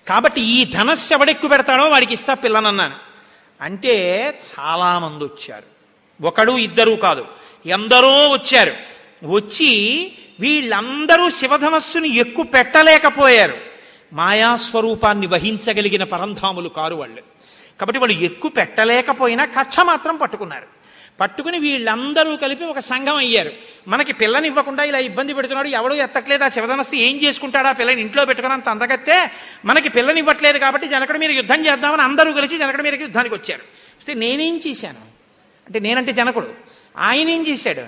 కాబట్టి 0.10 0.42
ఈ 0.42 0.66
ధనస్సు 0.66 1.14
ఎవడెక్కు 1.14 1.48
పెడతాడో 1.48 1.90
వాడికి 1.90 2.14
ఇస్తా 2.14 2.34
పిల్లనన్నాను. 2.34 2.96
అంటే 3.62 4.40
చాలామంది 4.60 5.24
వచ్చారు. 5.24 5.80
ఒకడు 6.24 6.52
ఇద్దరు 6.52 6.92
కాదు 6.92 7.26
ఎందరో 7.66 8.30
వచ్చారు. 8.30 8.74
వచ్చి 9.26 10.12
వీళ్ళందరూ 10.40 11.30
శివధనస్సుని 11.30 12.16
ఎక్కువ 12.16 12.46
పెట్టలేకపోయారు. 12.46 13.54
మాయాస్వరూపాన్ని 14.14 15.28
వహించగలిగిన 15.28 16.04
పరంధాములు 16.04 16.70
కారు 16.70 16.96
వాళ్ళు. 16.96 17.22
కాబట్టి 17.80 18.00
వాళ్ళు 18.00 18.20
ఎక్కువ 18.20 18.52
పెట్టలేకపోయినా 18.52 19.46
కచ్చ 19.46 19.84
మాత్రం 19.84 20.18
పట్టుకున్నారు. 20.18 20.79
పట్టుకుని 21.20 21.60
వీళ్ళందరూ 21.60 22.36
కలిపి 22.36 22.64
ఒక 22.64 22.80
సంఘం 22.80 23.16
అయ్యారు. 23.16 23.52
మనకి 23.88 24.14
పిల్లని 24.14 24.48
ఇవ్వకుండా 24.48 24.84
ఇలా 24.84 25.00
ఇబ్బంది 25.00 25.34
పెడుతున్నాడు 25.34 25.68
ఎవడో 25.68 25.96
ఎత్తట్లేదు. 25.96 26.44
ఆ 26.44 26.50
శివధనస్సు 26.50 26.96
ఏం 26.96 27.16
చేసుకుంటాడా? 27.16 27.72
పిల్లని 27.72 28.02
ఇంట్లో 28.02 28.26
పెట్టుకున్నంత 28.26 28.70
అందగత్తే 28.70 29.32
మనకి 29.66 29.90
పిల్లని 29.90 30.20
ఇవ్వట్లేదు 30.20 30.58
కాబట్టి 30.58 30.88
జనకుడి 30.88 31.20
మీద 31.20 31.32
యుద్ధం 31.32 31.66
చేద్దామని 31.66 32.02
అందరూ 32.02 32.34
కలిసి 32.34 32.58
జనకుడి 32.58 32.84
మీదకి 32.84 33.04
యుద్ధానికి 33.04 33.36
వచ్చారు. 33.36 33.62
అంటే 34.00 34.14
నేనేం 34.14 34.62
చేశాను? 34.68 35.02
అంటే 35.68 35.80
నేనంటే 35.80 36.12
జనకుడు. 36.12 36.50
ఆయన 36.98 37.30
ఏం 37.30 37.48
చేశాడు? 37.48 37.82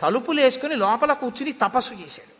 తలుపులు 0.00 0.40
వేసుకుని 0.40 0.76
లోపల 0.76 1.12
కూర్చుని 1.12 1.52
తపస్సు 1.52 1.92
చేశాడు. 1.92 2.38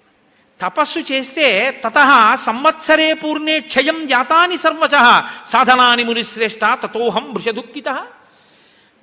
తపస్సు 0.60 0.98
చేస్తే 0.98 1.70
తత 1.86 2.38
సంవత్సరే 2.40 3.12
పూర్ణే 3.12 3.60
క్షయం 3.60 4.06
జాతాని 4.06 4.58
సర్వచ 4.58 5.22
సాధనాని 5.46 6.04
మునిశ్రేష్ట 6.04 6.58
తతోహం 6.64 7.34
వృషదుఃఖిత 7.34 8.06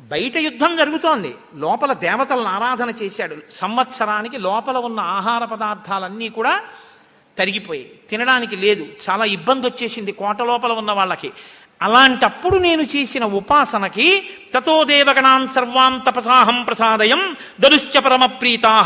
బయట 0.02 0.38
యుద్ధం 0.38 0.78
జరుగుతోంది. 0.78 1.36
లోపల 1.56 1.94
దేవతలను 1.94 2.44
ఆరాధన 2.44 2.90
చేశాడు. 2.90 3.36
సంవత్సరానికి 3.52 4.38
లోపల 4.38 4.78
ఉన్న 4.78 5.00
ఆహార 5.00 5.46
పదార్థాలన్నీ 5.46 6.30
కూడా 6.30 6.62
తరిగిపోయాయి. 7.38 7.92
తినడానికి 8.10 8.56
లేదు. 8.56 8.88
చాలా 9.10 9.26
ఇబ్బంది 9.26 9.68
వచ్చేసింది 9.68 10.12
కోట 10.12 10.42
లోపల 10.42 10.72
ఉన్న 10.72 10.92
వాళ్ళకి. 10.92 11.32
అలాంటప్పుడు 11.82 12.58
నేను 12.58 12.82
చేసిన 12.82 13.26
ఉపాసనకి 13.26 14.30
తతో 14.56 14.84
దేవగణాన్ 14.84 15.48
సర్వాం 15.48 16.04
తపసాహం 16.08 16.64
ప్రసాదయం 16.64 17.36
దరుశ్చ 17.60 18.00
పరమ 18.00 18.30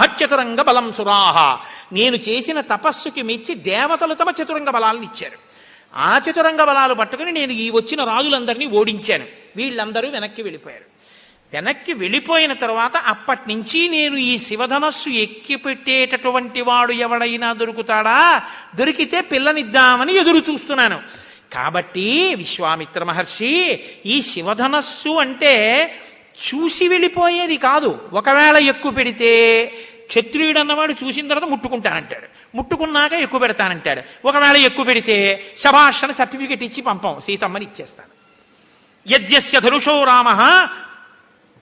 చతురంగ 0.04 0.62
బలం 0.62 0.94
సురాహ. 0.94 1.66
నేను 1.94 2.16
చేసిన 2.16 2.62
తపస్సుకి 2.62 3.22
మెచ్చి 3.22 3.56
దేవతలు 3.56 4.14
తమ 4.14 4.34
చతురంగ 4.44 4.70
బలాలను 4.70 5.02
ఇచ్చారు. 5.02 5.50
ఆ 5.96 6.20
చతురంగ 6.30 6.64
బలాలు 6.64 6.94
పట్టుకుని 6.94 7.32
నేను 7.32 7.52
ఈ 7.52 7.70
వచ్చిన 7.70 8.04
రాజులందరినీ 8.04 8.66
ఓడించాను. 8.66 9.26
వీళ్ళందరూ 9.56 10.10
వెనక్కి 10.10 10.42
వెళ్ళిపోయారు. 10.42 10.99
వెనక్కి 11.54 11.94
వెళ్ళిపోయిన 11.94 12.54
తర్వాత 12.54 12.98
అప్పటి 12.98 13.54
నుంచి 13.54 13.90
నేను 13.90 14.18
ఈ 14.18 14.38
శివధనస్సు 14.38 15.10
ఎక్కి 15.10 15.56
పెట్టేటటువంటి 15.56 16.62
వాడు 16.62 16.92
ఎవడైనా 16.92 17.54
దొరుకుతాడా? 17.54 18.44
దొరికితే 18.76 19.22
పిల్లనిద్దామని 19.22 20.14
ఎదురు 20.14 20.52
చూస్తున్నాను. 20.52 21.00
కాబట్టి 21.54 22.36
విశ్వామిత్ర 22.36 23.04
మహర్షి 23.04 23.80
ఈ 24.06 24.22
శివధనస్సు 24.22 25.10
అంటే 25.10 25.86
చూసి 26.48 26.88
వెళ్ళిపోయేది 26.88 27.58
కాదు. 27.58 28.10
ఒకవేళ 28.14 28.58
ఎక్కువ 28.58 28.92
పెడితే 28.92 29.66
క్షత్రియుడు 30.08 30.60
అన్నవాడు 30.60 30.94
చూసిన 30.94 31.28
తర్వాత 31.28 31.50
ముట్టుకుంటానంటాడు. 31.50 32.58
ముట్టుకున్నాక 32.58 33.14
ఎక్కువ 33.14 33.40
పెడతానంటాడు. 33.40 34.28
ఒకవేళ 34.28 34.58
ఎక్కువ 34.58 34.86
పెడితే 34.86 35.54
శభాషణ 35.58 36.12
సర్టిఫికెట్ 36.12 36.64
ఇచ్చి 36.64 36.82
పంపం. 36.82 37.20
సీతమ్మని 37.26 37.66
ఇచ్చేస్తాను. 37.66 38.20
యద్యస్య 39.14 39.60
ధనుషో 39.60 40.04
రామ 40.04 40.28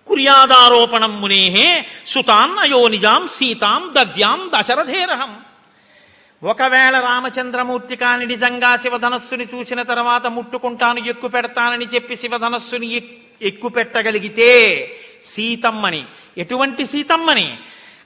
కుర్యాదారోపణం 0.08 1.22
మునేహే 1.22 1.86
సుతాం 2.08 2.60
అయోనిజాం 2.60 3.28
సీతాం 3.28 3.94
దద్యాం 3.98 4.52
దశరథేరహం. 4.56 5.40
ఒకవేళ 6.44 7.00
రామచంద్రమూర్తి 7.00 7.96
కాని 7.96 8.26
నిజంగా 8.26 8.78
శివధనస్సుని 8.78 9.48
చూసిన 9.56 9.82
తర్వాత 9.82 10.28
ముట్టుకుంటాను 10.28 11.00
ఎక్కు 11.00 11.28
పెడతానని 11.28 11.86
చెప్పి 11.86 12.16
శివధనస్సుని 12.16 13.04
ఎక్కు 13.42 13.68
పెట్టగలిగితే 13.68 14.50
సీతమ్మని. 15.26 16.04
ఎటువంటి 16.38 16.86
సీతమ్మని? 16.86 17.58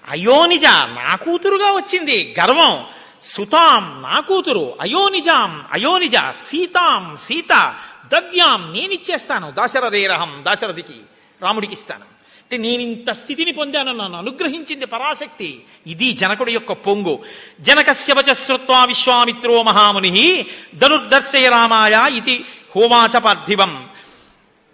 అయోనిజ 0.09 0.65
నా 0.65 1.15
కూతురుగా 1.15 1.71
వచ్చింది 1.71 2.35
గర్వం. 2.39 2.85
సుతాం 3.23 3.83
నా 4.01 4.19
కూతురు 4.19 4.77
అయోనిజాం 4.81 5.65
అయోనిజ 5.71 6.15
సీతాం 6.35 7.17
సీత 7.17 7.75
దగ్యాం 8.11 8.73
నేనిచ్చేస్తాను 8.73 9.51
దాశరథేరహం 9.51 10.43
దాశరథికి. 10.45 10.99
రాముడికి 11.41 11.73
ఇస్తాను. 11.73 12.01
అంటే 12.01 12.57
నేను 12.57 12.81
ఇంత 12.81 13.11
స్థితిని 13.11 13.51
పొందాను 13.51 13.91
నన్ను 13.91 14.17
అనుగ్రహించింది 14.17 14.85
పరాశక్తి. 14.85 15.63
ఇది 15.87 16.11
జనకుడి 16.11 16.51
యొక్క 16.51 16.73
పొంగు. 16.73 17.23
జనకస్య 17.61 18.13
వచశ్రుత్వా 18.13 18.85
విశ్వామిత్రో 18.85 19.63
మహాముని 19.63 20.45
ధనుర్దర్శయ 20.75 21.49
రామాయ 21.49 22.09
ఇది 22.15 22.45
హోమాచ 22.75 23.19
పార్థివం. 23.19 23.87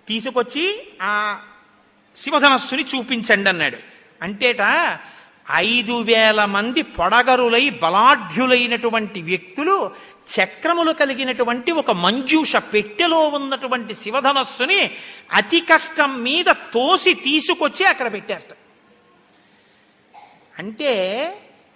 తీసుకొచ్చి 0.07 0.87
ఆ 1.01 1.39
శివధనస్సుని 2.17 2.85
చూపించండి 2.95 3.49
అన్నాడు. 3.49 3.77
అంటేట 4.21 4.57
ఐదు 5.55 6.01
వేల 6.01 6.45
మంది 6.45 6.81
పొడగరులై 6.81 7.69
బలాఢ్యులైనటువంటి 7.69 9.21
వ్యక్తులు 9.21 9.91
చక్రములు 10.29 10.91
కలిగినటువంటి 10.91 11.71
ఒక 11.71 11.91
మంజూష 11.91 12.55
పెట్టెలో 12.55 13.19
ఉన్నటువంటి 13.27 13.93
శివధనస్సుని 13.95 14.91
అతి 15.33 15.59
కష్టం 15.59 16.23
మీద 16.23 16.45
తోసి 16.45 17.13
తీసుకొచ్చి 17.13 17.85
అక్కడ 17.85 18.13
పెట్టారట. 18.13 18.53
అంటే 20.59 20.93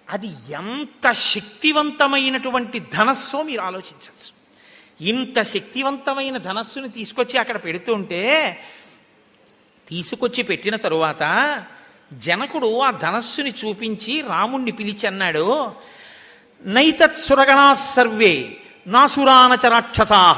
అది 0.10 0.28
ఎంత 0.52 1.12
శక్తివంతమైనటువంటి 1.12 2.80
ధనస్సో 2.80 3.44
మీరు 3.44 3.62
ఆలోచించవచ్చు 3.62 4.32
ఇంత 5.08 5.42
శక్తివంతమైన 5.42 6.38
ధనస్సుని 6.38 6.90
తీసుకొచ్చి 6.90 7.38
అక్కడ 7.38 7.64
పెడుతుంటే 7.64 8.22
తీసుకొచ్చి 9.90 10.44
పెట్టిన 10.44 10.76
తరువాత 10.76 11.24
జనకుడు 12.14 12.80
ఆ 12.80 12.92
ధనస్సుని 12.92 13.54
చూపించి 13.66 14.22
రాముణ్ణి 14.22 14.72
పిలిచి 14.72 15.08
అన్నాడు 15.08 15.76
నైతత్సురగణా 16.66 17.74
సర్వే 17.74 18.58
నాసురానచ 18.88 19.70
రాక్షసా 19.70 20.32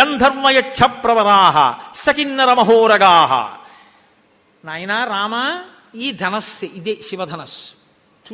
గంధర్వయక్ష 0.00 0.82
ప్రవరా 0.82 1.78
సకిన్నర 1.94 2.52
మహోరగా 2.52 3.58
రామ 5.04 5.62
ఈ 5.94 6.12
ధనస్సు 6.12 6.64
ఇదే 6.64 6.98
శివధనస్సు. 7.02 7.72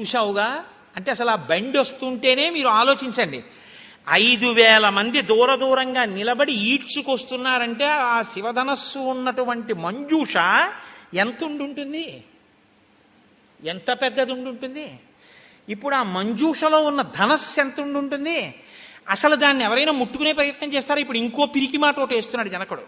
చూశావుగా? 0.01 0.65
అంటే 0.97 1.11
అసలు 1.11 1.31
ఆ 1.31 1.35
బండి 1.35 1.79
వస్తుంటేనే 1.79 2.51
మీరు 2.51 2.69
ఆలోచించండి. 2.69 3.45
ఐదు 4.11 4.47
వేల 4.47 4.89
మంది 4.89 5.23
దూర 5.23 5.57
దూరంగా 5.57 6.05
నిలబడి 6.05 6.53
ఈడ్చుకొస్తున్నారంటే 6.53 7.87
ఆ 7.87 8.23
శివధనస్సు 8.23 8.99
ఉన్నటువంటి 8.99 9.75
మంజూష 9.75 10.35
ఎంత 11.15 11.45
ఉండుంటుంది? 11.45 12.25
ఎంత 13.65 13.93
పెద్దది 13.93 14.33
ఉండుంటుంది? 14.33 14.99
ఇప్పుడు 15.69 15.95
ఆ 15.95 16.03
మంజూషలో 16.03 16.81
ఉన్న 16.81 17.03
ధనస్సు 17.03 17.61
ఎంత 17.61 17.81
ఉంటుంది? 17.81 18.55
అసలు 19.09 19.37
దాన్ని 19.37 19.65
ఎవరైనా 19.65 19.93
ముట్టుకునే 19.93 20.33
ప్రయత్నం 20.33 20.73
చేస్తారా? 20.73 21.01
ఇప్పుడు 21.01 21.19
ఇంకో 21.19 21.47
పిరికి 21.47 21.77
మాట 21.77 21.99
ఒకటి 21.99 22.15
వేస్తున్నాడు 22.15 22.49
జనకుడు. 22.49 22.83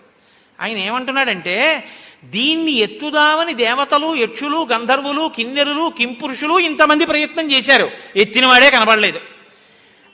ఆయన 0.60 0.76
ఏమంటున్నాడంటే 0.76 1.84
దీన్ని 2.24 2.72
ఎత్తుదామని 2.72 3.55
దేవతలు 3.55 4.14
యక్షులు 4.14 4.68
గంధర్వులు 4.72 5.30
కిన్నెరులు 5.36 5.92
కింపురుషులు 5.98 6.59
ఇంతమంది 6.59 7.06
ప్రయత్నం 7.06 7.52
చేశారు. 7.52 7.90
ఎత్తినవాడే 8.16 8.70
కనబడలేదు. 8.70 9.20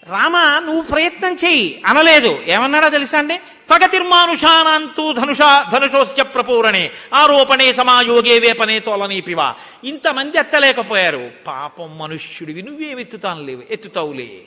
రామ 0.08 0.62
నువ్వు 0.66 0.82
ప్రయత్నం 0.82 1.34
చెయ్యి 1.34 1.82
అనలేదు. 1.86 2.42
ఏమన్నాడో 2.46 2.88
తెలుసా 2.88 3.18
అండి? 3.18 3.40
పగతిర్మానుషానాంతు 3.70 5.12
ధనుష 5.12 5.38
ధనుషోస్య 5.72 6.22
ప్రపూరణే. 6.22 6.90
ఆరోపణే 7.14 7.72
సమాయోగే 7.72 8.38
వేపనే 8.38 8.78
తోలనీపివా. 8.78 9.54
ఇంతమంది 9.84 10.38
ఎత్తలేకపోయారు. 10.38 11.30
పాపం 11.46 11.98
మనుష్యుడివి 11.98 12.62
నువ్వేమెత్తుతాను 12.62 13.44
లేవు. 13.44 13.62
ఎత్తుతావులే. 13.70 14.42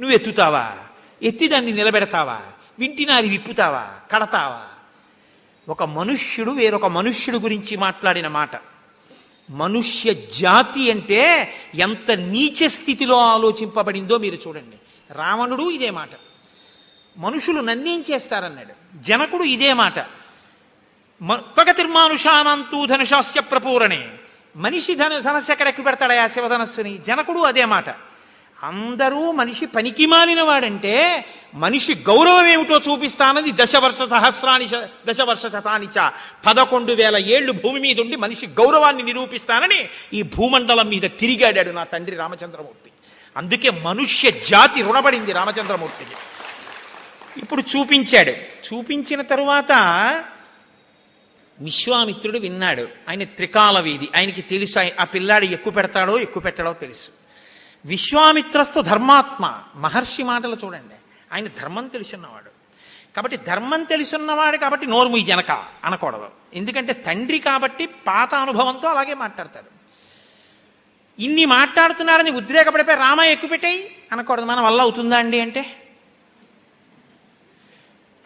నువ్వు 0.00 0.14
ఎత్తుతావా? 0.14 0.72
ఎత్తి 1.22 1.48
దాన్ని 1.48 1.72
నిలబెడతావా? 1.72 2.40
వింటినారి 2.78 3.28
విప్పుతావా? 3.28 3.86
కడతావా? 4.10 4.62
ఒక 5.68 5.82
మనుష్యుడు 5.82 6.50
వేరొక 6.50 6.86
మనుష్యుడు 6.86 7.38
గురించి 7.38 7.76
మాట్లాడిన 7.76 8.28
మాట. 8.28 8.50
మనుష్య 9.50 10.14
జాతి 10.14 10.90
అంటే 10.90 11.54
ఎంత 11.74 12.10
నీచ 12.10 12.68
స్థితిలో 12.68 13.18
ఆలోచింపబడిందో 13.18 14.18
మీరు 14.18 14.48
చూడండి. 14.48 14.76
రావణుడు 15.12 15.70
ఇదే 15.70 15.90
మాట. 15.90 16.08
మనుషులు 17.18 17.60
నన్నేం 17.60 18.04
చేస్తారన్నాడు. 18.10 19.02
జనకుడు 19.08 19.44
ఇదే 19.44 19.72
మాట. 19.72 19.98
పగతిర్మానుషానంతూ 21.32 22.86
ధనుషాస్య 22.86 23.40
ప్రపూరణే. 23.40 24.10
మనిషి 24.56 24.94
ధన 24.94 25.18
ధనస్సు 25.18 25.52
ఎక్కడెక్కి 25.52 25.82
పెడతాడా 25.82 26.24
ఆ 26.24 26.26
శివధనస్సుని? 26.26 26.98
జనకుడు 26.98 27.40
అదే 27.40 27.64
మాట. 27.64 27.84
అందరూ 28.62 29.32
మనిషి 29.32 29.66
పనికి 29.66 30.06
మాలిన 30.06 30.42
వాడంటే 30.42 31.24
మనిషి 31.54 31.94
గౌరవం 31.94 32.46
ఏమిటో 32.46 32.78
చూపిస్తానని 32.78 33.52
దశవర్ష 33.52 33.98
సహస్రాని 34.10 34.64
చ- 34.64 34.88
దశవర్ష 35.10 35.42
శతానిచ 35.42 36.10
పదకొండు 36.46 36.92
వేల 36.92 37.16
ఏళ్ళు 37.16 37.52
భూమి 37.52 37.80
మీద 37.80 38.00
ఉండి 38.00 38.16
మనిషి 38.16 38.46
గౌరవాన్ని 38.46 39.02
నిరూపిస్తానని 39.02 39.88
ఈ 40.12 40.22
భూమండలం 40.22 40.88
మీద 40.88 41.02
తిరిగాడాడు 41.02 41.70
నా 41.70 41.84
తండ్రి 41.84 42.16
రామచంద్రమూర్తి. 42.16 42.90
అందుకే 43.36 43.70
మనుష్య 43.70 44.30
జాతి 44.30 44.82
రుణపడింది 44.82 45.32
రామచంద్రమూర్తికి. 45.32 46.10
ఇప్పుడు 47.42 47.62
చూపించాడు. 47.62 48.30
చూపించిన 48.30 49.22
తరువాత 49.22 49.72
విశ్వామిత్రుడు 51.60 52.38
విన్నాడు. 52.38 52.88
ఆయన 53.08 53.24
త్రికాల 53.24 53.80
వీధి. 53.80 54.08
ఆయనకి 54.16 54.42
తెలుసు 54.42 54.78
ఆ 55.00 55.04
పిల్లాడు 55.04 55.44
ఎక్కువ 55.44 55.72
పెడతాడో 55.72 56.18
ఎక్కువ 56.18 56.42
పెట్టడో 56.42 56.72
తెలుసు. 56.72 57.08
విశ్వామిత్రస్తు 57.84 58.80
ధర్మాత్మ. 58.80 59.62
మహర్షి 59.76 60.22
మాటలు 60.22 60.56
చూడండి. 60.64 60.94
ఆయన 61.32 61.46
ధర్మం 61.46 61.86
తెలుసున్నవాడు. 61.86 62.48
కాబట్టి 63.16 63.36
ధర్మం 63.36 63.84
తెలుసున్నవాడు 63.84 64.56
కాబట్టి 64.56 64.86
నోరు 64.86 65.16
ఈ 65.16 65.22
జనక 65.22 65.50
అనకూడదు. 65.84 66.28
ఎందుకంటే 66.54 66.92
తండ్రి 66.92 67.38
కాబట్టి 67.38 67.86
పాత 67.86 68.34
అనుభవంతో 68.34 68.88
అలాగే 68.88 69.14
మాట్లాడతాడు. 69.14 69.78
ఇన్ని 71.22 71.44
మాట్లాడుతున్నారని 71.44 72.30
ఉద్రేకపడిపోయి 72.30 72.98
రామ 72.98 73.20
ఎక్కువ 73.20 73.50
పెట్టాయి 73.50 73.96
అనకూడదు. 74.12 74.44
మన 74.44 74.60
వల్ల 74.60 74.80
అవుతుందా 74.80 75.16
అండి 75.16 75.40
అంటే? 75.40 75.77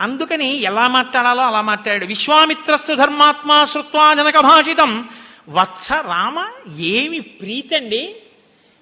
అందుకని 0.03 0.49
ఎలా 0.61 0.89
మాట్లాడాలో 0.89 1.43
అలా 1.43 1.61
మాట్లాడాడు. 1.61 2.07
విశ్వామిత్రస్తు 2.07 2.95
ధర్మాత్మా 2.95 3.65
శృత్వా 3.65 4.15
జనక 4.15 4.39
భాషితం 4.39 5.09
వత్స 5.49 5.93
రామ 5.93 6.39
ఏమి 6.79 7.21
ప్రీతండి? 7.21 8.17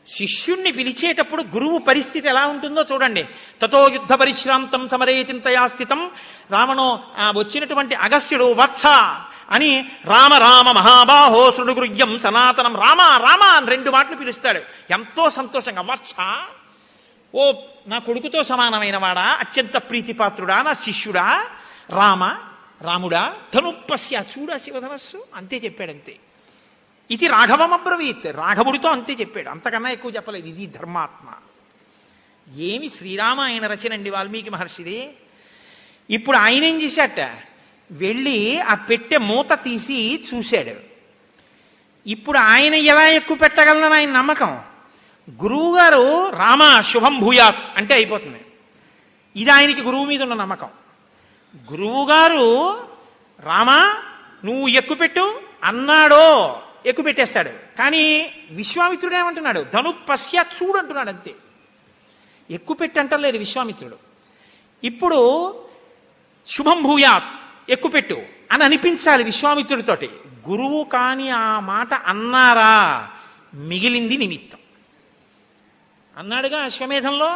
శిష్యుణ్ణి 0.06 0.72
పిలిచేటప్పుడు 0.72 1.42
గురువు 1.42 1.78
పరిస్థితి 1.78 2.28
ఎలా 2.28 2.46
ఉంటుందో 2.46 2.84
చూడండి. 2.92 3.24
తతో 3.62 3.88
యుద్ధ 3.88 4.12
పరిశ్రాంతం 4.12 4.88
సమరే 4.88 5.14
చింతయా 5.20 5.66
స్థితం 5.66 6.10
రావణో 6.50 7.00
వచ్చినటువంటి 7.36 7.94
అగస్త్యుడు 7.94 8.52
వత్స 8.52 8.86
అని 9.50 9.70
రామ 10.04 10.34
రామ 10.34 10.72
మహాబాహో 10.72 11.52
శృణుగృహ్యం 11.52 12.20
సనాతనం 12.20 12.76
రామ 12.76 13.00
రామ 13.00 13.42
అని 13.42 13.66
రెండు 13.66 13.90
మాటలు 13.90 14.16
పిలుస్తాడు. 14.16 14.60
ఎంతో 14.90 15.30
సంతోషంగా 15.30 15.82
వత్స. 15.82 16.14
ఓ 17.34 17.52
నా 17.86 17.98
కొడుకుతో 17.98 18.44
సమానమైన 18.44 18.96
వాడా? 18.96 19.22
అత్యంత 19.22 19.76
ప్రీతిపాత్రుడా? 19.76 20.62
నా 20.62 20.72
శిష్యుడా? 20.72 21.46
రామ 21.90 22.24
రాముడా? 22.82 23.36
ధనుప్పస్య 23.54 24.24
చూడా 24.38 24.58
శివధనస్సు? 24.58 25.24
అంతే 25.34 25.56
చెప్పాడు 25.56 25.90
అంతే 25.90 26.16
ఇది 27.10 27.26
రాఘవమబ్రవీత్ 27.26 28.26
రాఘవుడితో 28.26 28.88
అంతే 28.88 29.12
చెప్పాడు. 29.12 29.48
అంతకన్నా 29.48 29.90
ఎక్కువ 29.90 30.10
చెప్పలేదు. 30.10 30.46
ఇది 30.46 30.66
ధర్మాత్మ. 30.66 31.28
ఏమి 32.56 32.88
శ్రీరామాయణ 32.88 33.66
రచన 33.66 33.92
అండి 33.92 34.10
వాల్మీకి 34.10 34.50
మహర్షిది? 34.50 35.10
ఇప్పుడు 36.10 36.36
ఆయన 36.36 36.64
ఏం 36.64 36.82
చేశాట? 36.82 37.20
వెళ్ళి 37.90 38.60
ఆ 38.60 38.74
పెట్టె 38.74 39.18
మూత 39.18 39.52
తీసి 39.52 40.24
చూశాడు. 40.34 40.90
ఇప్పుడు 42.06 42.38
ఆయన 42.38 42.74
ఎలా 42.74 43.08
ఎక్కువ 43.08 43.36
పెట్టగలనని 43.36 43.94
ఆయన 43.94 44.12
నమ్మకం? 44.12 44.60
గురువుగారు 45.42 46.30
రామ 46.30 46.80
శుభం 46.80 47.20
భూయాత్ 47.20 47.56
అంటే 47.76 47.94
అయిపోతుంది. 47.94 48.40
ఇది 49.36 49.50
ఆయనకి 49.50 49.82
గురువు 49.82 50.04
మీద 50.04 50.22
ఉన్న 50.22 50.34
నమ్మకం. 50.34 50.68
గురువుగారు 51.72 52.76
రామా 53.40 54.02
నువ్వు 54.44 54.68
ఎక్కుపెట్టు 54.68 55.40
అన్నాడో 55.64 56.60
ఎక్కుపెట్టేస్తాడు. 56.86 57.50
కానీ 57.78 58.32
విశ్వామిత్రుడు 58.50 59.14
ఏమంటున్నాడు? 59.14 59.66
ధను 59.74 59.94
పశ్య 60.08 60.44
చూడు 60.62 60.78
అంటున్నాడు 60.78 61.08
అంతే. 61.08 61.34
ఎక్కువ 62.50 62.88
అంటలేదు 62.98 63.38
విశ్వామిత్రుడు. 63.38 63.96
ఇప్పుడు 64.84 65.54
శుభం 66.46 66.82
భూయాత్ 66.82 67.24
ఎక్కుపెట్టు 67.70 68.22
అని 68.52 68.64
అనిపించాలి 68.64 69.24
విశ్వామిత్రుడితోటి. 69.24 70.10
గురువు 70.48 70.84
కాని 70.84 71.30
ఆ 71.30 71.60
మాట 71.60 71.94
అన్నారా? 71.94 73.10
మిగిలింది 73.54 74.16
నిమిత్తం. 74.16 74.58
అన్నాడుగా 76.20 76.58
అశ్వమేధంలో 76.68 77.28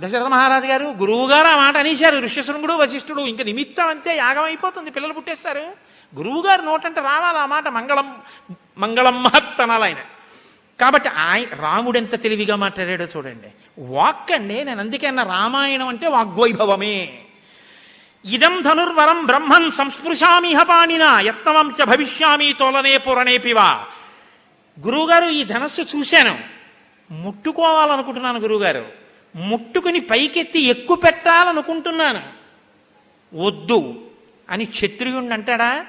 దశరథ 0.00 0.26
మహారాజు 0.32 0.66
గారు 0.66 0.86
గురువు 1.02 1.26
గారు 1.26 1.46
ఆ 1.46 1.56
మాట 1.56 1.76
అనేశారు. 1.82 2.16
ఋష్యశృంగుడు 2.24 2.72
వశిష్ఠుడు 2.72 3.22
ఇంకా 3.30 3.44
నిమిత్తం 3.44 3.86
అంతే 3.88 4.16
యాగం 4.16 4.44
అయిపోతుంది. 4.44 4.90
పిల్లలు 4.90 5.14
పుట్టేస్తారు. 5.18 5.64
గురువు 6.16 6.40
గారు 6.46 6.62
నోటంటే 6.62 7.00
రావాలి 7.00 7.38
ఆ 7.38 7.46
మాట 7.46 7.68
మంగళం 7.68 8.08
మంగళం 8.78 9.16
మహత్తనాలు 9.22 9.84
ఆయన 9.84 10.02
కాబట్టి 10.80 11.08
ఆయన 11.08 11.54
రాముడు 11.60 11.98
ఎంత 11.98 12.14
తెలివిగా 12.22 12.56
మాట్లాడాడో 12.64 13.06
చూడండి. 13.16 13.50
వాక్ 13.78 14.32
అండి 14.32 14.58
నేను 14.64 14.80
అందుకే 14.80 15.06
అన్న 15.06 15.22
రామాయణం 15.22 15.88
అంటే 15.88 16.06
వాగ్వైభవమే. 16.16 16.98
ఇదం 18.24 18.54
ధనుర్వరం 18.60 19.18
బ్రహ్మన్ 19.26 19.70
సంస్పృశామిహ 19.70 20.62
పాణిన 20.62 21.04
యత్నవంశ 21.28 21.80
భవిష్యామి 21.92 22.48
తోలనే 22.52 22.94
పురణేపివా 23.06 23.68
గురువుగారు 24.86 25.28
ఈ 25.38 25.42
ధనస్సు 25.44 25.82
చూశాను. 25.94 26.55
ముట్టుకోవాలనుకుంటున్నాను 27.10 28.38
గురువుగారు. 28.38 28.92
ముట్టుకుని 29.36 30.00
పైకెత్తి 30.00 30.60
ఎక్కువ 30.60 30.96
పెట్టాలనుకుంటున్నాను. 30.96 32.22
వద్దు 33.34 34.10
అని 34.50 34.64
క్షత్రియుణ్ణి 34.64 35.34
అంటాడా? 35.34 35.86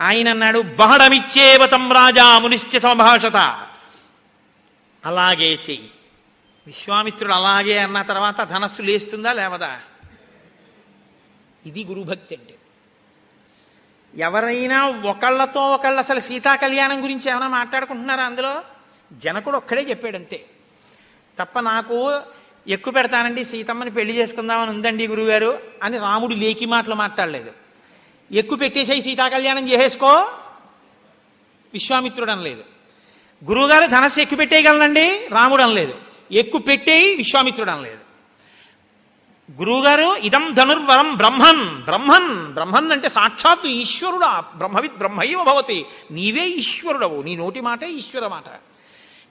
ఆయన 0.00 0.28
అన్నాడు 0.28 0.60
బహడమిచ్చేవతం 0.60 1.92
రాజా 1.92 2.38
మునిశ్చ 2.38 2.78
సంభాషత 2.78 3.66
అలాగే 5.04 5.46
చెయ్యి. 5.46 5.90
విశ్వామిత్రుడు 6.66 7.32
అలాగే 7.32 7.78
అన్న 7.78 8.02
తర్వాత 8.02 8.42
ధనస్సు 8.42 8.82
లేస్తుందా 8.82 9.32
లేవదా? 9.32 9.80
ఇది 11.66 11.84
గురుభక్తి 11.84 12.34
అంటే. 12.36 12.54
ఎవరైనా 14.16 14.86
ఒకళ్ళతో 14.86 15.70
ఒకళ్ళు 15.70 15.98
అసలు 15.98 16.20
సీతా 16.20 16.56
కళ్యాణం 16.56 17.04
గురించి 17.04 17.30
ఏమైనా 17.30 17.48
మాట్లాడుకుంటున్నారా 17.48 18.24
అందులో? 18.24 18.62
జనకుడు 19.12 19.56
ఒక్కడే 19.56 19.82
చెప్పాడంతే. 19.82 20.44
తప్ప 21.38 21.60
నాకు 21.60 22.20
ఎక్కువ 22.68 22.92
పెడతానండి 22.92 23.44
సీతమ్మని 23.44 23.90
పెళ్ళి 23.90 24.16
చేసుకుందామని 24.16 24.70
ఉందండి 24.70 25.08
గురుగారు 25.08 25.58
అని 25.82 25.98
రాముడు 25.98 26.34
లేకి 26.34 26.66
మాటలు 26.66 26.94
మాట్లాడలేదు. 26.94 27.52
ఎక్కువ 28.32 28.58
పెట్టేసేయి 28.58 29.02
సీతా 29.02 29.28
కళ్యాణం 29.28 29.68
చేసేసుకో? 29.68 30.12
విశ్వామిత్రుడు 31.72 32.30
అనలేదు. 32.30 32.64
గురువుగారు 33.44 33.86
ధనస్సు 33.86 34.20
ఎక్కువ 34.20 34.38
పెట్టేయగలనండి 34.38 35.28
రాముడు 35.30 35.62
అనలేదు. 35.62 35.94
ఎక్కువ 36.32 36.60
పెట్టేయి 36.60 37.16
విశ్వామిత్రుడు 37.16 37.70
అనలేదు. 37.70 37.98
గురువుగారు 39.58 40.16
ఇదం 40.16 40.52
ధనుర్వరం 40.54 41.14
బ్రహ్మన్ 41.14 41.82
బ్రహ్మన్ 41.84 42.54
బ్రహ్మన్ 42.54 42.92
అంటే 42.92 43.08
సాక్షాత్తు 43.08 43.66
ఈశ్వరుడా 43.66 44.40
బ్రహ్మవిత్ 44.56 44.98
బ్రహ్మైవ 44.98 45.44
భవతి. 45.44 45.86
నీవే 46.10 46.46
ఈశ్వరుడవు 46.46 47.22
నీ 47.22 47.36
నోటి 47.36 47.60
మాటే 47.60 47.90
ఈశ్వర 47.92 48.26
మాట. 48.26 48.69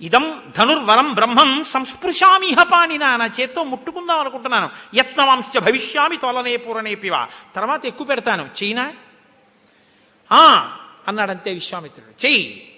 ఇదం 0.01 0.41
ధనుర్వరం 0.57 1.13
బ్రహ్మం 1.13 1.63
సంస్పృశామిహ 1.63 2.63
పాణిన 2.63 3.15
నా 3.15 3.25
చేత్తో 3.25 3.63
ముట్టుకుందాం 3.63 4.19
అనుకుంటున్నాను. 4.19 4.69
యత్నవంశ 4.95 5.57
భవిష్యామి 5.57 6.17
తోలనే 6.17 6.55
పూరనేపివా 6.55 7.27
తర్వాత 7.55 7.85
ఎక్కువ 7.85 8.07
పెడతాను. 8.07 8.49
చైనా 8.63 8.93
ఆ 10.31 10.77
అన్నాడంతే 11.07 11.53
విశ్వామిత్రుడు. 11.53 12.25
చెయ్యి. 12.25 12.73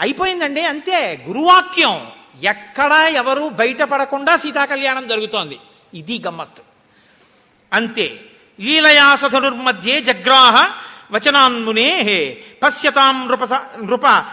అయిపోయిందండి 0.00 0.60
అంతే. 0.60 1.24
గురువాక్యం. 1.28 2.10
ఎక్కడా 2.42 3.08
ఎవరు 3.08 3.48
బయటపడకుండా 3.48 4.36
సీతాకళ్యాణం 4.36 5.08
జరుగుతోంది. 5.08 5.58
ఇది 5.94 6.22
గమ్మత్తు. 6.26 6.62
అంతే. 7.72 8.20
లీలయాసధనుర్మధ్యే 8.60 10.00
జగ్రాహ 10.00 10.74
వచనాన్మునే 11.12 12.02
పశ్యతాం 12.62 13.28
నృప 13.28 13.44
నృప 13.54 14.24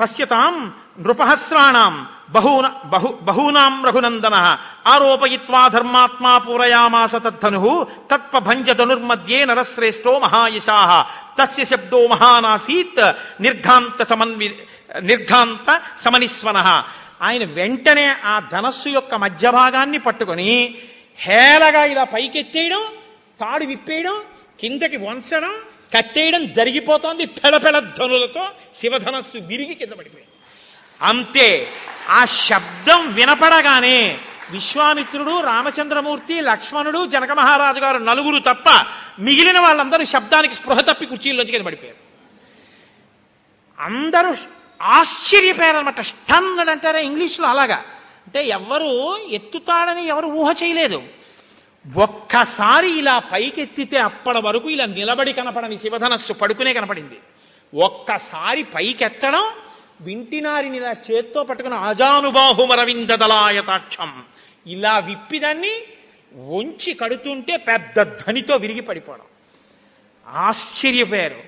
పశ్యతాం 0.00 0.74
నృపహస్రాణం. 1.00 2.06
బహూన 2.30 2.72
బహు 2.84 3.18
బహూనాం 3.22 3.84
రఘునందన. 3.84 4.58
ఆరోపయిత్వా 4.86 5.68
ధర్మాత్మా 5.68 6.38
పూరయామాస 6.38 7.14
తద్ధను. 7.14 7.86
తత్పభంజధనుర్మధ్యే 8.10 9.44
నరశ్రేష్టో 9.44 10.18
మహాయశా. 10.18 11.06
తస్య 11.42 11.64
శబ్దో 11.64 12.06
మహానాసీత్. 12.06 13.12
నిర్ఘాంత 13.42 14.08
సమన్వి 14.08 14.56
నిర్ఘాంత 15.02 15.80
సమనిస్వన. 16.00 16.84
ఆయన 17.22 17.44
వెంటనే 17.44 18.16
ఆ 18.24 18.38
ధనస్సు 18.52 18.88
యొక్క 18.88 19.14
మధ్య 19.14 19.50
భాగాన్ని 19.50 19.98
పట్టుకొని 19.98 20.74
హేళగా 21.18 21.84
ఇలా 21.84 22.04
పైకెత్తేయడం 22.04 22.82
తాడు 23.40 23.64
విప్పేయడం 23.64 24.20
కిందకి 24.60 24.96
వంచడం 24.96 25.54
కట్టేయడం 25.96 26.52
జరిగిపోతోంది. 26.52 27.26
పెళపెళ 27.26 27.78
ధనులతో 27.78 28.42
శివధనస్సు 28.74 29.38
విరిగి 29.38 29.74
కింద 29.74 29.92
పడిపోయింది. 29.92 30.26
అంతే. 31.02 31.68
ఆ 32.08 32.24
శబ్దం 32.24 33.14
వినపడగానే 33.14 34.18
విశ్వామిత్రుడు 34.50 35.40
రామచంద్రమూర్తి 35.40 36.40
లక్ష్మణుడు 36.40 37.06
జనక 37.06 37.32
మహారాజు 37.32 37.78
గారు 37.78 37.98
నలుగురు 37.98 38.38
తప్ప 38.38 38.86
మిగిలిన 39.18 39.60
వాళ్ళందరూ 39.60 40.04
శబ్దానికి 40.04 40.54
స్పృహ 40.54 40.80
తప్పి 40.80 41.06
కుర్చీల్లోంచి 41.06 41.50
కింద 41.50 41.64
పడిపోయారు. 41.66 41.96
అందరూ 43.82 44.34
ఆశ్చర్యపోయారనమాట 44.82 46.00
స్టన్ 46.00 46.58
అని 46.58 46.70
అంటారా 46.70 46.98
ఇంగ్లీష్లో 46.98 47.46
అలాగా. 47.46 47.76
అంటే 48.26 48.46
ఎవరు 48.46 49.18
ఎత్తుతాడని 49.28 50.06
ఎవరు 50.06 50.26
ఊహ 50.26 50.54
చేయలేదు. 50.62 51.02
ఒక్కసారి 51.96 52.90
ఇలా 52.90 53.18
పైకెత్తితే 53.18 53.98
అప్పటి 53.98 54.38
వరకు 54.38 54.70
ఇలా 54.70 54.86
నిలబడి 54.86 55.32
కనపడని 55.32 55.78
శివధనస్సు 55.78 56.32
పడుకునే 56.32 56.72
కనపడింది. 56.72 57.18
ఒక్కసారి 57.74 58.62
పైకెత్తడం 58.62 59.44
వింటినారిని 60.00 60.76
ఇలా 60.76 60.92
చేత్తో 61.10 61.42
పట్టుకుని 61.42 61.74
ఆజానుబాహుమరవింద 61.74 63.10
దళాయతాక్షం 63.10 64.10
ఇలా 64.66 64.98
విప్పిదాన్ని 64.98 65.74
వంచి 66.50 66.94
కడుతుంటే 66.94 67.56
పెద్ద 67.56 68.02
ధనితో 68.02 68.56
విరిగి 68.56 68.80
పడిపోవడం 68.80 69.26
ఆశ్చర్యపోయారు 70.26 71.40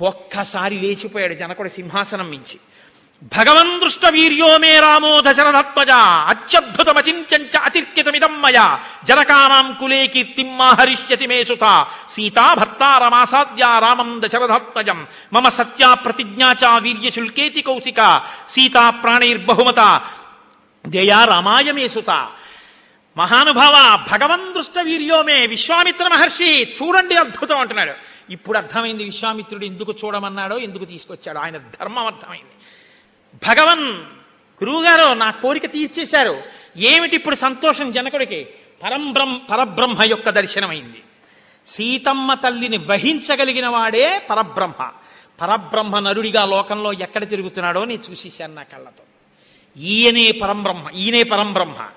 ఒక్కసారి 0.00 0.78
లేచిపోయాడు 0.78 1.34
జనకుడు 1.34 1.68
సింహాసనం 1.68 2.30
మించి. 2.30 2.58
భగవన్ 3.22 3.80
దృష్ట 3.80 4.04
వీర్యో 4.14 4.48
మే 4.62 4.70
రామో 4.80 5.10
దశరథాత్మజ 5.26 5.90
అత్యద్భుతమచింత్యంచ 6.32 7.54
అతిర్కితమిదం 7.66 8.34
మయా 8.42 8.64
జనకానాం 9.08 9.66
కులే 9.80 10.00
కీర్తిం 10.14 10.50
హరిష్యతి 10.78 11.26
మే 11.30 11.38
సుత 11.44 11.64
సీతా 12.14 12.46
భర్తారమాసాద్య 12.60 13.64
రామం 13.84 14.10
దశరథాత్మజం 14.22 15.06
మమ 15.34 15.48
సత్యా 15.48 15.90
ప్రతిజ్ఞా 15.94 16.48
చ 16.62 16.70
వీర్యశుల్కేతి 16.84 17.62
కౌశిక 17.68 18.00
సీతా 18.54 18.84
ప్రాణైర్బహుమత 19.02 19.80
దేయా 20.84 21.20
రామాయ 21.24 21.70
మే 21.72 21.88
సుత. 21.88 22.10
మహానుభావ 23.16 23.76
భగవన్ 24.10 24.46
దృష్ట 24.54 24.78
వీర్యోమే 24.88 25.46
విశ్వామిత్ర 25.46 26.08
మహర్షి 26.08 26.50
చూడండి 26.78 27.14
అద్భుతం 27.14 27.58
అంటున్నాడు. 27.58 27.94
ఇప్పుడు 28.30 28.56
అర్థమైంది 28.58 29.04
విశ్వామిత్రుడు 29.04 29.64
ఎందుకు 29.64 29.92
చూడమన్నాడో 30.00 30.58
ఎందుకు 30.58 30.84
తీసుకొచ్చాడో 30.84 31.38
ఆయన 31.40 31.56
ధర్మం 31.78 32.06
అర్థమైంది. 32.06 32.54
భగవన్ 33.34 33.86
గురువుగారు 34.64 35.14
నా 35.14 35.30
కోరిక 35.30 35.66
తీర్చేశారు. 35.66 36.42
ఏమిటి 36.76 37.16
ఇప్పుడు 37.16 37.34
సంతోషం 37.34 37.92
జనకుడికి? 37.92 38.48
పరంబ్రహ్మ 38.82 39.40
పరబ్రహ్మ 39.50 40.02
యొక్క 40.02 40.30
దర్శనమైంది. 40.30 41.02
సీతమ్మ 41.66 42.34
తల్లిని 42.34 42.76
వహించగలిగిన 42.76 43.66
వాడే 43.66 44.22
పరబ్రహ్మ. 44.30 44.90
పరబ్రహ్మ 45.40 45.98
నరుడిగా 45.98 46.44
లోకంలో 46.44 46.92
ఎక్కడ 46.92 47.28
తిరుగుతున్నాడో 47.28 47.84
నేను 47.84 48.02
చూసేశాను 48.10 48.54
నా 48.54 48.62
కళ్ళతో. 48.62 49.02
ఈయనే 49.82 50.32
పరంబ్రహ్మ 50.32 50.90
ఈయనే 50.90 51.22
పరంబ్రహ్మ. 51.22 51.88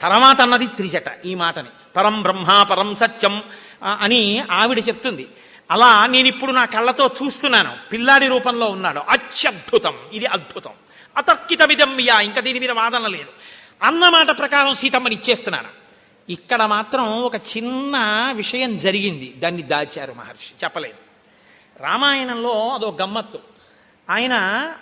తర్వాత 0.00 0.40
అన్నది 0.40 0.66
త్రిజట 0.66 1.04
ఈ 1.24 1.34
మాటని. 1.34 1.68
పరం 1.96 2.22
బ్రహ్మ 2.22 2.62
పరం 2.62 2.96
సత్యం 2.96 3.42
అని 3.82 4.42
ఆవిడ 4.50 4.78
చెప్తుంది. 4.88 5.26
అలా 5.70 6.06
నేను 6.06 6.28
ఇప్పుడు 6.28 6.52
నా 6.52 6.64
కళ్ళతో 6.64 7.10
చూస్తున్నాను. 7.22 7.76
పిల్లాడి 7.92 8.26
రూపంలో 8.26 8.66
ఉన్నాడు. 8.66 8.98
అత్యద్భుతం. 8.98 9.94
ఇది 10.12 10.26
అద్భుతం. 10.26 10.70
అతర్కితమిదం 11.16 12.00
యా. 12.00 12.20
ఇంకా 12.20 12.40
దీని 12.40 12.58
మీద 12.58 12.70
వాదన 12.70 13.06
లేదు. 13.06 13.28
అన్నమాట 13.82 14.38
ప్రకారం 14.38 14.74
సీతమ్మని 14.74 15.14
ఇచ్చేస్తున్నాను. 15.14 15.68
ఇక్కడ 16.28 16.62
మాత్రం 16.62 17.22
ఒక 17.22 17.34
చిన్న 17.34 17.96
విషయం 18.32 18.78
జరిగింది. 18.78 19.34
దాన్ని 19.38 19.62
దాచారు 19.62 20.12
మహర్షి. 20.12 20.64
చెప్పలేదు. 20.64 20.94
రామాయణంలో 21.80 22.74
అదో 22.74 22.96
గమ్మత్తు. 23.00 23.40
ఆయన 24.10 24.34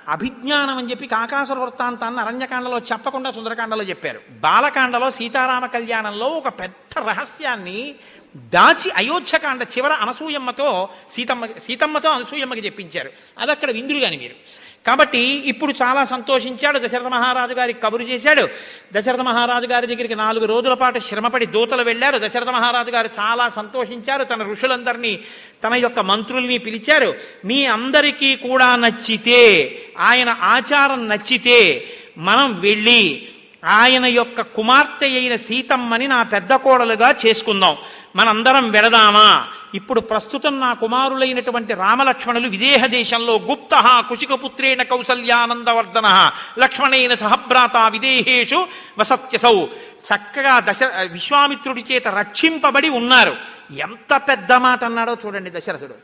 అభిజ్ఞానం 0.08 0.76
అని 0.76 0.90
చెప్పి 0.90 1.06
కాకాసుర 1.06 1.58
వృత్తాంతాన్ని 1.58 2.20
అరణ్యకాండలో 2.20 2.78
చెప్పకుండా 2.78 3.32
సుందరకాండలో 3.32 3.82
చెప్పారు. 3.82 4.20
బాలకాండలో 4.30 5.10
సీతారామ 5.10 5.66
కళ్యాణంలో 5.66 6.26
ఒక 6.26 6.48
పెద్ద 6.48 6.98
రహస్యాన్ని 6.98 7.94
దాచి 8.36 8.90
అయోధ్యకాండ 8.90 9.62
చివర 9.62 9.92
అనసూయమ్మతో 9.92 10.88
సీతమ్మ 11.12 11.46
సీతమ్మతో 11.46 12.10
అనసూయమ్మకి 12.10 12.60
చెప్పించారు. 12.60 13.10
అది 13.38 13.50
అక్కడ 13.50 13.70
విందురుగాని 13.70 14.16
మీరు. 14.16 14.66
కాబట్టి 14.86 15.18
ఇప్పుడు 15.18 15.72
చాలా 15.72 16.04
సంతోషించాడు 16.04 16.78
దశరథ 16.78 17.06
మహారాజు 17.06 17.52
గారికి 17.52 17.80
కబురు 17.80 18.02
చేశాడు. 18.02 18.48
దశరథ 18.92 19.20
మహారాజు 19.20 19.66
గారి 19.66 19.86
దగ్గరికి 19.86 20.14
నాలుగు 20.14 20.44
రోజుల 20.44 20.74
పాటు 20.74 20.98
శ్రమపడి 20.98 21.46
దూతలు 21.46 21.82
వెళ్ళారు. 21.82 22.18
దశరథ 22.18 22.48
మహారాజు 22.48 22.90
గారు 22.90 23.10
చాలా 23.20 23.48
సంతోషించారు. 23.48 24.24
తన 24.24 24.42
ఋషులందరినీ 24.42 25.18
తన 25.64 25.74
యొక్క 25.74 26.00
మంత్రుల్ని 26.00 26.58
పిలిచారు. 26.58 27.14
మీ 27.44 27.66
అందరికీ 27.66 28.36
కూడా 28.36 28.76
నచ్చితే 28.76 29.74
ఆయన 29.98 30.36
ఆచారం 30.40 31.08
నచ్చితే 31.08 31.84
మనం 32.18 32.60
వెళ్ళి 32.60 33.28
ఆయన 33.64 34.06
యొక్క 34.06 34.40
కుమార్తె 34.40 35.06
అయిన 35.06 35.36
సీతమ్మని 35.36 36.08
నా 36.08 36.22
పెద్ద 36.22 36.54
కోడలుగా 36.54 37.14
చేసుకుందాం. 37.26 37.76
మనందరం 38.16 38.70
వెడదామా 38.70 39.48
ఇప్పుడు 39.74 40.01
ప్రస్తుతం 40.01 40.60
నా 40.60 40.72
కుమారులైనటువంటి 40.72 41.74
రామలక్ష్మణులు 41.74 42.48
విదేహ 42.48 42.86
దేశంలో 42.86 43.38
గుప్త 43.38 44.05
కుశికపుత్రేణ 44.09 44.82
కౌసల్యానందవర్ధన 44.82 46.32
లక్ష్మణైన 46.59 47.14
సహభ్రాత 47.14 47.76
విదేహేషు 47.76 48.66
వసత్యసౌ. 48.98 49.66
చక్కగా 50.14 50.60
దశ 50.60 50.82
విశ్వామిత్రుడి 51.12 51.84
చేత 51.93 52.09
రక్షింపబడి 52.09 52.88
ఉన్నారు. 52.88 53.36
ఎంత 53.78 54.20
పెద్ద 54.28 54.52
మాట 54.52 54.84
అన్నాడో 54.84 55.16
చూడండి 55.26 55.51
దశరథుడు. 55.51 55.94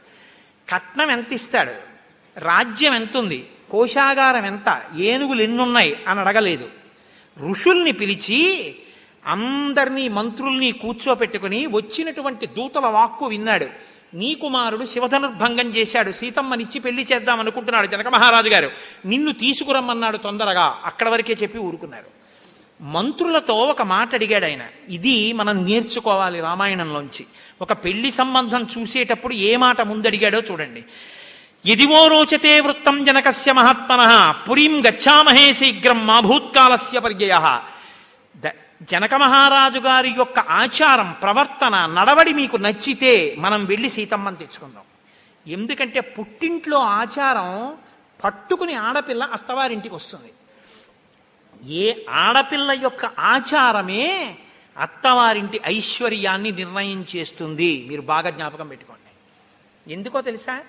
కట్నం 0.73 1.11
ఎంత 1.11 1.33
ఇస్తాడు 1.33 1.73
రాజ్యం 2.39 2.95
ఎంతుంది? 2.95 3.51
కోశాగారం 3.71 4.45
ఎంత? 4.45 4.83
ఏనుగులు 4.97 5.43
ఎన్నున్నాయి? 5.43 5.97
అని 6.09 6.21
అడగలేదు. 6.21 6.69
ఋషుల్ని 7.51 7.93
పిలిచి 7.93 8.75
అందరినీ 9.27 10.09
మంత్రుల్ని 10.09 10.73
కూర్చోపెట్టుకుని 10.73 11.67
వచ్చినటువంటి 11.67 12.47
దూతల 12.47 12.87
వాక్కు 12.87 13.27
విన్నాడు. 13.27 13.67
నీ 14.15 14.35
కుమారుడు 14.35 14.87
శివధనుర్భంగం 14.87 15.67
చేశాడు. 15.69 16.13
సీతమ్మనిచ్చి 16.13 16.81
పెళ్ళి 16.81 17.07
చేద్దాం 17.13 17.41
అనుకుంటున్నాడు 17.41 17.87
జనక 17.87 18.09
మహారాజు 18.09 18.49
గారు. 18.49 18.71
నిన్ను 19.07 19.33
తీసుకురమ్మన్నాడు 19.33 20.17
తొందరగా. 20.17 20.79
అక్కడ 20.85 21.09
వరకే 21.09 21.33
చెప్పి 21.33 21.59
ఊరుకున్నారు. 21.59 22.23
మంత్రులతో 22.83 23.55
ఒక 23.55 23.83
మాట 23.83 24.15
అడిగాడు 24.15 24.45
ఆయన. 24.45 24.61
ఇది 24.89 25.33
మనం 25.33 25.65
నేర్చుకోవాలి 25.65 26.41
రామాయణంలోంచి. 26.41 27.27
ఒక 27.63 27.73
పెళ్ళి 27.73 28.11
సంబంధం 28.11 28.67
చూసేటప్పుడు 28.79 29.35
ఏ 29.35 29.57
మాట 29.57 29.81
ముందడిగాడో 29.81 30.41
చూడండి. 30.41 30.85
ఎదివో 31.67 32.07
రోచతే 32.07 32.61
వృత్తం 32.61 33.05
జనకస్య 33.05 33.53
మహాత్మన. 33.53 34.35
పురీం 34.51 34.83
గచ్చామహే 34.87 35.55
శీఘ్రం 35.55 36.07
మా 36.07 36.21
భూత్కాలస్య 36.21 36.99
పర్యయ. 36.99 37.59
జనక 38.83 39.15
మహారాజు 39.15 39.79
గారి 39.79 40.09
యొక్క 40.09 40.39
ఆచారం 40.39 41.15
ప్రవర్తన 41.23 41.87
నడవడి 41.87 42.33
మీకు 42.33 42.57
నచ్చితే 42.57 43.37
మనం 43.39 43.65
వెళ్ళి 43.65 43.91
సీతమ్మని 43.91 44.37
తెచ్చుకుందాం. 44.37 44.83
ఎందుకంటే 45.47 46.01
పుట్టింట్లో 46.01 46.79
ఆచారం 46.79 47.77
పట్టుకుని 48.25 48.75
ఆడపిల్ల 48.75 49.23
అత్తవారింటికి 49.23 49.95
వస్తుంది. 49.95 50.33
ఏ 51.75 51.95
ఆడపిల్ల 52.11 52.73
యొక్క 52.73 53.05
ఆచారమే 53.05 54.37
అత్తవారింటి 54.79 55.61
ఐశ్వర్యాన్ని 55.67 56.51
నిర్ణయం 56.51 57.07
చేస్తుంది. 57.17 57.87
మీరు 57.89 58.01
బాగా 58.01 58.31
జ్ఞాపకం 58.31 58.69
పెట్టుకోండి. 58.69 59.03
ఎందుకో 59.93 60.21
తెలుసా? 60.21 60.61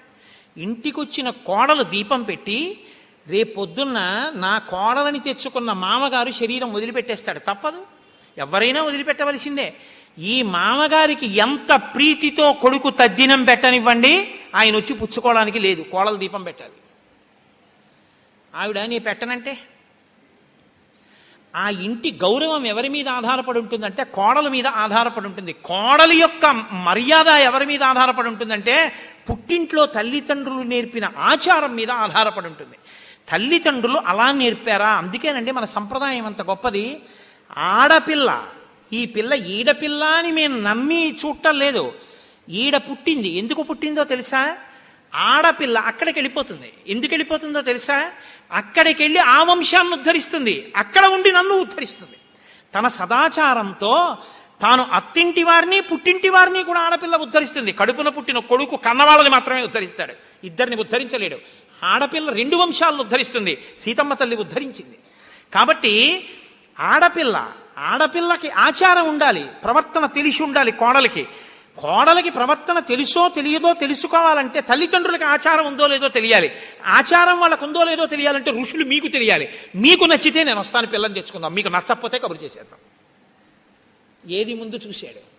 ఇంటికొచ్చిన 0.58 1.30
కోడలు 1.30 1.84
దీపం 1.84 2.24
పెట్టి 2.24 2.86
రేపొద్దున్న 3.28 4.00
నా 4.36 4.58
కోడలని 4.58 5.20
తెచ్చుకున్న 5.20 5.74
మామగారు 5.74 6.32
శరీరం 6.32 6.74
వదిలిపెట్టేస్తాడు. 6.74 7.40
తప్పదు. 7.40 7.93
ఎవరైనా 8.38 8.84
వదిలిపెట్టవలసిందే. 8.84 9.74
ఈ 10.20 10.42
మామగారికి 10.42 11.28
ఎంత 11.38 11.76
ప్రీతితో 11.76 12.54
కొడుకు 12.54 12.90
తద్దినం 12.90 13.44
పెట్టనివ్వండి 13.44 14.36
ఆయన 14.56 14.76
వచ్చి 14.76 14.94
పుచ్చుకోవడానికి 14.94 15.60
లేదు 15.60 15.82
కోడల 15.82 16.16
దీపం 16.16 16.44
పెట్టాలి. 16.44 16.72
ఆవిడ 18.56 18.80
నీ 18.80 19.00
పెట్టనంటే? 19.00 19.58
ఆ 21.56 21.70
ఇంటి 21.70 22.12
గౌరవం 22.12 22.66
ఎవరి 22.66 22.90
మీద 22.90 23.10
ఆధారపడి 23.10 23.60
ఉంటుందంటే 23.60 24.04
కోడల 24.04 24.48
మీద 24.48 24.68
ఆధారపడి 24.68 25.26
ఉంటుంది. 25.26 25.54
కోడలి 25.54 26.16
యొక్క 26.18 26.46
మర్యాద 26.72 27.28
ఎవరి 27.28 27.66
మీద 27.66 27.84
ఆధారపడి 27.84 28.28
ఉంటుందంటే 28.28 28.94
పుట్టింట్లో 29.30 29.86
తల్లిదండ్రులు 29.86 30.62
నేర్పిన 30.62 31.12
ఆచారం 31.18 31.76
మీద 31.76 31.92
ఆధారపడి 31.92 32.48
ఉంటుంది. 32.48 32.78
తల్లిదండ్రులు 33.30 33.98
అలా 33.98 34.32
నేర్పారా? 34.32 34.90
అందుకేనండి 34.90 35.52
మన 35.52 35.66
సంప్రదాయం 35.66 36.26
అంత 36.26 36.42
గొప్పది. 36.42 37.00
ఆడపిల్ల. 37.58 38.48
ఈ 38.94 39.06
పిల్ల 39.06 39.34
ఈడపిల్ల 39.34 40.04
అని 40.04 40.32
మేము 40.32 40.62
నమ్మి 40.62 41.18
చూడటం 41.26 41.60
లేదు. 41.60 41.94
ఈడ 42.50 42.78
పుట్టింది. 42.78 43.28
ఎందుకు 43.28 43.64
పుట్టిందో 43.64 44.04
తెలుసా? 44.04 44.58
ఆడపిల్ల 45.16 45.78
అక్కడికి 45.78 46.20
వెళ్ళిపోతుంది. 46.20 46.74
ఎందుకు 46.88 47.14
వెళ్ళిపోతుందో 47.14 47.62
తెలుసా? 47.62 48.12
అక్కడికి 48.52 49.04
వెళ్ళి 49.04 49.20
ఆ 49.20 49.44
వంశాన్ని 49.44 49.94
ఉద్ధరిస్తుంది. 49.94 50.74
అక్కడ 50.76 51.06
ఉండి 51.06 51.32
నన్ను 51.32 51.54
ఉద్ధరిస్తుంది. 51.54 52.16
తన 52.76 52.88
సదాచారంతో 52.88 54.18
తాను 54.62 54.84
అత్తింటి 54.84 55.44
వారిని 55.44 55.82
పుట్టింటి 55.82 56.30
వారిని 56.30 56.64
కూడా 56.64 56.80
ఆడపిల్ల 56.80 57.16
ఉద్ధరిస్తుంది. 57.16 57.72
కడుపున 57.72 58.10
పుట్టిన 58.10 58.40
కొడుకు 58.40 58.76
కన్నవాళ్ళని 58.76 59.30
మాత్రమే 59.30 59.62
ఉద్ధరిస్తాడు. 59.62 60.14
ఇద్దరిని 60.44 60.76
ఉద్ధరించలేడు. 60.76 61.38
ఆడపిల్ల 61.84 62.30
రెండు 62.30 62.56
వంశాలను 62.56 63.00
ఉద్ధరిస్తుంది. 63.00 63.58
సీతమ్మ 63.80 64.14
తల్లి 64.14 64.36
ఉద్ధరించింది. 64.36 64.98
కాబట్టి 65.54 66.26
ఆడపిల్ల 66.80 67.52
ఆడపిల్లకి 67.78 68.50
ఆచారం 68.50 69.10
ఉండాలి 69.10 69.48
ప్రవర్తన 69.64 70.06
తెలిసి 70.06 70.44
ఉండాలి 70.44 70.72
కోడలికి. 70.72 71.24
కోడలికి 71.78 72.30
ప్రవర్తన 72.30 72.80
తెలుసో 72.80 73.30
తెలియదో 73.30 73.74
తెలుసుకోవాలంటే 73.74 74.62
తల్లిదండ్రులకి 74.62 75.24
ఆచారం 75.24 75.68
ఉందో 75.68 75.88
లేదో 75.88 76.08
తెలియాలి. 76.08 76.52
ఆచారం 76.86 77.40
వాళ్ళకు 77.40 77.66
ఉందో 77.66 77.84
లేదో 77.84 78.06
తెలియాలంటే 78.06 78.52
ఋషులు 78.52 78.86
మీకు 78.86 79.08
తెలియాలి. 79.08 79.50
మీకు 79.76 80.06
నచ్చితే 80.06 80.44
నేను 80.44 80.60
వస్తాను 80.60 80.88
పిల్లని 80.88 81.14
తెచ్చుకుందాం. 81.14 81.54
మీకు 81.54 81.68
నచ్చకపోతే 81.68 82.20
కబురు 82.20 82.44
చేసేద్దాం. 82.44 82.80
ఏది 84.32 84.54
ముందు 84.54 84.80
చూశాడు? 84.88 85.34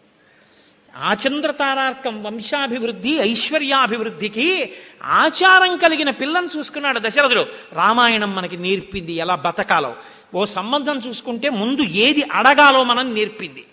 ఆచంద్రతారార్కం 0.96 2.22
వంశాభివృద్ధి 2.22 3.10
ఐశ్వర్యాభివృద్ధికి 3.10 4.72
ఆచారం 5.02 5.76
కలిగిన 5.76 6.10
పిల్లని 6.10 6.48
చూసుకున్నాడు 6.56 7.00
దశరథుడు. 7.02 7.46
రామాయణం 7.72 8.34
మనకి 8.34 8.56
నేర్పింది 8.56 9.12
ఎలా 9.12 9.34
బతకాలో. 9.34 9.96
ఓ 10.34 10.44
సంబంధం 10.44 11.02
చూసుకుంటే 11.08 11.48
ముందు 11.48 11.82
ఏది 11.82 12.22
అడగాలో 12.22 12.84
మనం 12.84 13.14
నేర్పింది. 13.14 13.64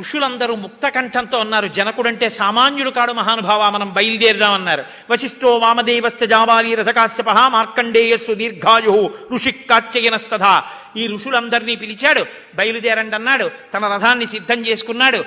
ఋషులందరూ 0.00 0.54
ముక్తకంఠంతో 0.54 1.38
అన్నారు 1.38 1.68
జనకుడంటే 1.68 2.28
సామాన్యుడు 2.28 2.90
కాడు 2.90 3.12
మహానుభావ 3.12 3.70
మనం 3.70 3.92
బయలుదేరదామన్నారు. 3.92 4.84
వశిష్ఠో 5.10 5.56
వామదేవస్థ 5.56 6.24
జాబాలి 6.24 6.74
రథకాశ్యప 6.74 7.30
మార్కండేయ 7.30 8.16
సుదీర్ఘాయు 8.16 9.10
ఋషి 9.34 9.52
కాచయనస్తథ 9.52 10.62
ఈ 10.96 11.06
ఋషులందరినీ 11.06 11.76
పిలిచాడు 11.76 12.26
బయలుదేరండి 12.54 13.14
అన్నాడు 13.14 13.50
తన 13.74 13.86
రథాన్ని 13.86 14.26
సిద్ధం 14.26 14.60
చేసుకున్నాడు. 14.60 15.24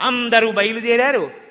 అందరూ 0.00 0.50
బయలుదేరారు. 0.50 1.49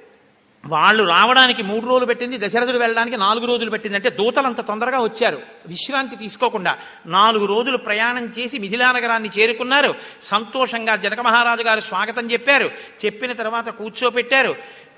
వాళ్ళు 0.65 1.03
రావడానికి 1.03 1.63
మూడు 1.63 1.85
రోజులు 1.85 2.05
పెట్టింది 2.05 2.47
దశరథుడు 2.47 2.77
వెళ్ళడానికి 2.77 3.17
నాలుగు 3.17 3.45
రోజులు 3.45 3.69
పెట్టింది 3.69 3.95
అంటే 3.97 4.09
దూతలంత 4.09 4.61
తొందరగా 4.61 4.99
వచ్చారు. 4.99 5.41
విశ్రాంతి 5.67 6.15
తీసుకోకుండా 6.15 6.77
నాలుగు 7.05 7.45
రోజులు 7.45 7.77
ప్రయాణం 7.77 8.25
చేసి 8.39 8.59
మిథిలానగరాన్ని 8.59 9.29
చేరుకున్నారు. 9.39 9.95
సంతోషంగా 10.21 10.95
జనక 10.95 11.19
మహారాజు 11.19 11.63
గారు 11.63 11.81
స్వాగతం 11.81 12.31
చెప్పారు. 12.31 12.71
చెప్పిన 13.05 13.33
తర్వాత 13.33 13.69
కూర్చోపెట్టారు. 13.69 14.55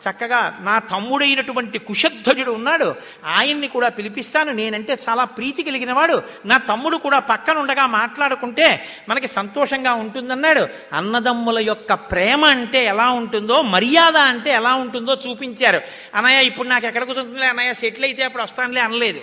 చక్కగా 0.09 0.57
నా 0.61 0.79
తమ్ముడైనటువంటి 0.79 1.79
కుశధ్వజుడు 1.79 2.51
ఉన్నాడు. 2.51 2.95
ఆయన్ని 3.25 3.67
కూడా 3.67 3.89
పిలిపిస్తాను. 3.89 4.51
నేనంటే 4.51 4.97
చాలా 5.09 5.23
ప్రీతి 5.23 5.63
కలిగిన 5.63 5.93
వాడు 5.93 6.23
నా 6.45 6.57
తమ్ముడు 6.57 6.97
కూడా 6.97 7.19
పక్కనుండగా 7.19 7.85
మాట్లాడుకుంటే 7.85 8.83
మనకి 9.09 9.27
సంతోషంగా 9.27 9.93
ఉంటుందన్నాడు. 9.93 10.67
అన్నదమ్ముల 10.93 11.59
యొక్క 11.59 11.93
ప్రేమ 11.93 12.45
అంటే 12.45 12.85
ఎలా 12.85 13.09
ఉంటుందో 13.09 13.61
మర్యాద 13.61 14.17
అంటే 14.17 14.51
ఎలా 14.51 14.73
ఉంటుందో 14.73 15.17
చూపించారు. 15.29 15.81
అన్నయ్య 16.15 16.47
ఇప్పుడు 16.47 16.67
నాకు 16.67 16.85
ఎక్కడ 16.85 17.03
కుదురుతుందిలే? 17.03 17.47
అన్నయ్య 17.47 17.73
సెటిల్ 17.73 18.03
అయితే 18.03 18.23
అప్పుడు 18.23 18.43
వస్తానులే 18.43 18.81
అనలేదు. 18.81 19.21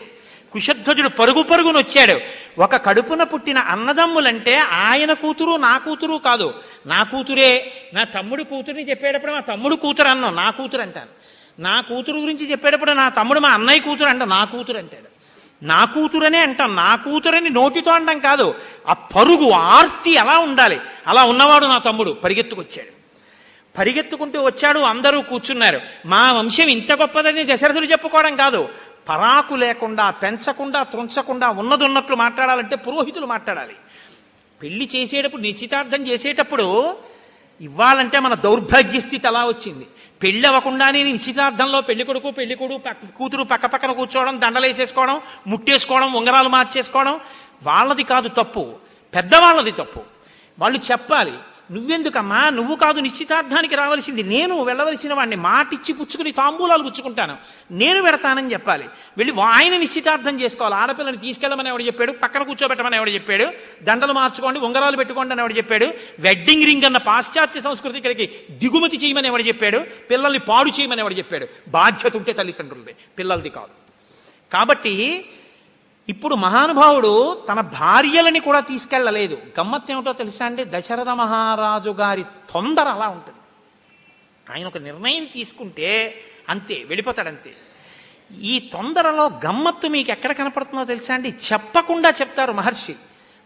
కుశధ్వజుడు 0.53 1.09
పరుగు 1.09 1.43
పరుగును 1.43 1.79
వచ్చాడు. 1.79 2.21
ఒక 2.61 2.77
కడుపున 2.77 3.23
పుట్టిన 3.23 3.59
అన్నదమ్ములంటే 3.59 4.57
ఆయన 4.57 5.13
కూతురు 5.13 5.57
నా 5.57 5.79
కూతురు 5.79 6.21
కాదు. 6.25 6.55
నా 6.87 7.03
కూతురే 7.03 7.73
నా 7.95 8.05
తమ్ముడు 8.05 8.43
కూతురుని 8.43 8.91
చెప్పేటప్పుడు 8.91 9.33
మా 9.33 9.41
తమ్ముడు 9.41 9.77
కూతురు 9.77 10.09
అన్నాం 10.09 10.37
నా 10.37 10.51
కూతురు 10.51 10.83
అంటాను 10.83 11.19
నా 11.63 11.81
కూతురు 11.81 12.17
గురించి 12.17 12.51
చెప్పేటప్పుడు 12.51 12.91
నా 12.91 13.09
తమ్ముడు 13.09 13.41
మా 13.41 13.49
అన్నయ్య 13.49 13.81
కూతురు 13.81 14.09
అంట 14.09 14.23
నా 14.23 14.45
కూతురు 14.45 14.79
అంటాడు. 14.79 15.19
నా 15.63 15.85
కూతురనే 15.85 16.39
అంటాం. 16.39 16.77
నా 16.77 16.97
కూతురని 16.97 17.51
నోటితో 17.51 17.91
అంటాం 17.91 18.19
కాదు. 18.19 18.55
ఆ 18.89 18.93
పరుగు 18.93 19.51
ఆర్తి 19.51 20.15
ఎలా 20.15 20.39
ఉండాలి. 20.39 20.81
అలా 21.07 21.25
ఉన్నవాడు 21.25 21.67
నా 21.67 21.79
తమ్ముడు. 21.79 22.11
పరిగెత్తుకొచ్చాడు. 22.11 22.99
పరిగెత్తుకుంటూ 23.79 24.45
వచ్చాడు. 24.45 24.79
అందరూ 24.79 25.21
కూర్చున్నారు. 25.21 25.81
మా 26.07 26.33
వంశం 26.33 26.69
ఇంత 26.69 26.93
గొప్పదని 26.93 27.55
దశరథులు 27.55 27.85
చెప్పుకోవడం 27.85 28.37
కాదు. 28.37 28.69
పరాకు 29.09 29.55
లేకుండా 29.55 30.11
పెంచకుండా 30.11 30.83
తుంచకుండా 30.83 31.51
ఉన్నది 31.51 31.85
ఉన్నట్లు 31.85 32.17
మాట్లాడాలంటే 32.17 32.77
పురోహితులు 32.77 33.27
మాట్లాడాలి. 33.27 33.77
పెళ్ళి 34.63 34.89
చేసేటప్పుడు 34.97 35.43
నిశ్చితార్థం 35.43 36.07
చేసేటప్పుడు 36.07 36.97
ఇవ్వాలంటే 37.61 38.19
మన 38.19 38.35
దౌర్భాగ్య 38.35 39.01
స్థితి 39.01 39.27
అలా 39.27 39.47
వచ్చింది. 39.47 39.87
పెళ్ళి 40.23 40.49
అవ్వకుండానే 40.49 41.03
నిశ్చితార్థంలో 41.03 41.81
పెళ్ళి 41.81 42.05
కొడుకు 42.05 42.31
పెళ్ళి 42.31 42.55
కొడుకు 42.55 42.79
పక్క- 42.79 43.17
కూతురు 43.17 43.43
పక్క 43.43 43.67
పక్కన 43.67 43.93
కూర్చోవడం 43.93 44.41
దండలేసేసుకోవడం 44.41 45.21
ముట్టేసుకోవడం 45.47 46.13
ఉంగరాలు 46.13 46.49
మార్చేసుకోవడం 46.49 47.21
వాళ్ళది 47.63 48.03
కాదు 48.03 48.29
తప్పు. 48.29 48.75
పెద్దవాళ్ళది 49.15 49.71
తప్పు. 49.71 50.01
వాళ్ళు 50.59 50.79
చెప్పాలి 50.93 51.33
నువ్వెందుకమ్మా? 51.73 52.51
నువ్వు 52.51 52.77
కాదు 52.77 53.01
నిశ్చితార్థానికి 53.01 53.75
రావలసింది. 53.75 54.23
నేను 54.23 54.63
వెళ్ళవలసిన 54.63 55.15
వాడిని 55.15 55.37
మాటిచ్చి 55.37 55.95
పుచ్చుకుని 55.95 56.33
తాంబూలాలు 56.33 56.83
పుచ్చుకుంటాను. 56.83 57.37
నేను 57.71 58.03
పెడతానని 58.03 58.53
చెప్పాలి. 58.53 58.85
వెళ్ళి 59.19 59.43
ఆయన 59.43 59.77
నిశ్చితార్థం 59.77 60.41
చేసుకోవాలి. 60.41 60.77
ఆడపిల్లని 60.77 61.17
తీసుకెళ్ళమని 61.17 61.69
ఎవడు 61.69 61.83
చెప్పాడు? 61.83 62.13
పక్కన 62.13 62.43
కూర్చోబెట్టమని 62.43 62.97
ఎవడు 62.97 63.11
చెప్పాడు? 63.11 63.47
దండలు 63.83 64.13
మార్చుకోండి 64.13 64.61
ఉంగరాలు 64.61 64.97
పెట్టుకోండి 64.97 65.33
అని 65.33 65.41
ఎవడు 65.41 65.53
చెప్పాడు? 65.53 65.87
వెడ్డింగ్ 66.19 66.65
రింగ్ 66.65 66.85
అన్న 66.85 66.97
పాశ్చాత్య 66.97 67.61
సంస్కృతి 67.61 67.97
ఇక్కడికి 67.97 68.31
దిగుమతి 68.51 68.97
చేయమని 68.97 69.29
ఎవడు 69.29 69.43
చెప్పాడు? 69.43 69.79
పిల్లల్ని 70.11 70.39
పాడు 70.39 70.71
చేయమని 70.71 71.01
ఎవడు 71.01 71.15
చెప్పాడు? 71.15 71.47
బాధ్యత 71.69 72.17
ఉంటే 72.17 72.33
తల్లిదండ్రులది. 72.33 72.97
పిల్లలది 73.19 73.49
కాదు. 73.49 73.89
కాబట్టి 74.53 75.25
ఇప్పుడు 76.09 76.35
మహానుభావుడు 76.35 77.43
తన 77.49 77.61
భార్యలని 77.61 78.41
కూడా 78.41 78.61
తీసుకెళ్ళలేదు 78.61 79.39
గమ్మత్తు 79.61 79.93
ఏమిటో 79.93 80.13
తెలుసా 80.13 80.47
అండి? 80.47 80.65
దశరథ 80.65 81.09
మహారాజు 81.09 81.91
గారి 81.91 82.25
తొందర 82.25 82.89
అలా 82.89 83.09
ఉంటుంది. 83.09 83.39
ఆయన 84.53 84.67
ఒక 84.67 84.77
నిర్ణయం 84.77 85.25
తీసుకుంటే 85.25 86.15
అంతే 86.49 86.75
వెళ్ళిపోతాడు 86.75 87.29
అంతే 87.29 87.55
ఈ 88.41 88.71
తొందరలో 88.73 89.27
గమ్మత్తు 89.27 89.87
మీకు 89.87 90.11
ఎక్కడ 90.11 90.33
కనపడుతుందో 90.33 90.85
తెలుసా 90.85 91.15
అండి? 91.15 91.29
చెప్పకుండా 91.29 92.11
చెప్తారు 92.11 92.53
మహర్షి. 92.53 92.95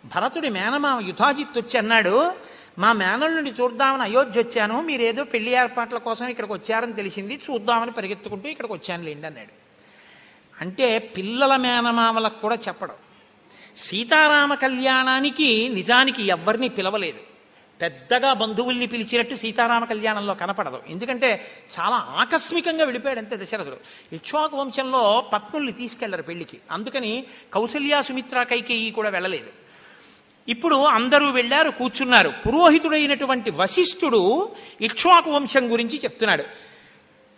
భరతుడి 0.05 0.49
మేనమామ 0.49 1.01
యుధాజిత్ 1.07 1.59
వచ్చి 1.59 1.79
అన్నాడు 1.79 2.33
మా 2.79 2.93
మేనల్లుండి 2.93 3.51
చూద్దామని 3.51 4.03
అయోధ్య 4.03 4.41
వచ్చాను. 4.41 4.81
మీరేదో 4.81 5.25
పెళ్ళి 5.25 5.51
ఏర్పాట్ల 5.51 5.99
కోసం 5.99 6.27
ఇక్కడికి 6.27 6.53
వచ్చారని 6.53 6.93
తెలిసింది. 6.93 7.41
చూద్దామని 7.51 7.91
పరిగెత్తుకుంటూ 7.91 8.49
ఇక్కడికి 8.49 8.73
వచ్చాను 8.73 9.05
లేండి 9.05 9.27
అన్నాడు. 9.27 9.62
అంటే 10.61 10.99
పిల్లల 10.99 11.57
మేనమామలకు 11.57 12.41
కూడా 12.41 12.55
చెప్పడం. 12.55 12.95
సీతారామ 13.77 14.55
కళ్యాణానికి 14.55 15.69
నిజానికి 15.69 16.27
ఎవ్వరిని 16.27 16.69
పిలవలేదు. 16.69 17.19
పెద్దగా 17.81 18.33
బంధువుల్ని 18.33 18.87
పిలిచినట్టు 18.87 19.35
సీతారామ 19.35 19.85
కళ్యాణంలో 19.85 20.35
కనపడదు. 20.35 20.83
ఎందుకంటే 20.89 21.45
చాలా 21.81 21.97
ఆకస్మికంగా 21.97 22.85
వెళ్ళిపోయాడు 22.85 23.19
అంతే 23.19 23.37
దశరథుడు. 23.37 23.77
ఇక్ష్వాకు 24.15 24.57
వంశంలో 24.57 25.31
పత్నుల్ని 25.33 25.73
తీసుకెళ్ళరు 25.73 26.23
పెళ్ళికి. 26.23 26.59
అందుకని 26.71 27.25
కౌసల్యా 27.55 28.03
సుమిత్ర 28.03 28.43
కైకేయి 28.43 28.91
కూడా 28.91 29.09
వెళ్ళలేదు. 29.09 29.47
ఇప్పుడు 30.49 30.77
అందరూ 30.77 31.31
వెళ్ళారు 31.31 31.71
కూర్చున్నారు. 31.71 32.33
పురోహితుడైనటువంటి 32.47 33.51
వశిష్ఠుడు 33.51 34.53
ఇక్ష్వాకు 34.81 35.31
వంశం 35.31 35.73
గురించి 35.73 36.01
చెప్తున్నాడు. 36.05 36.45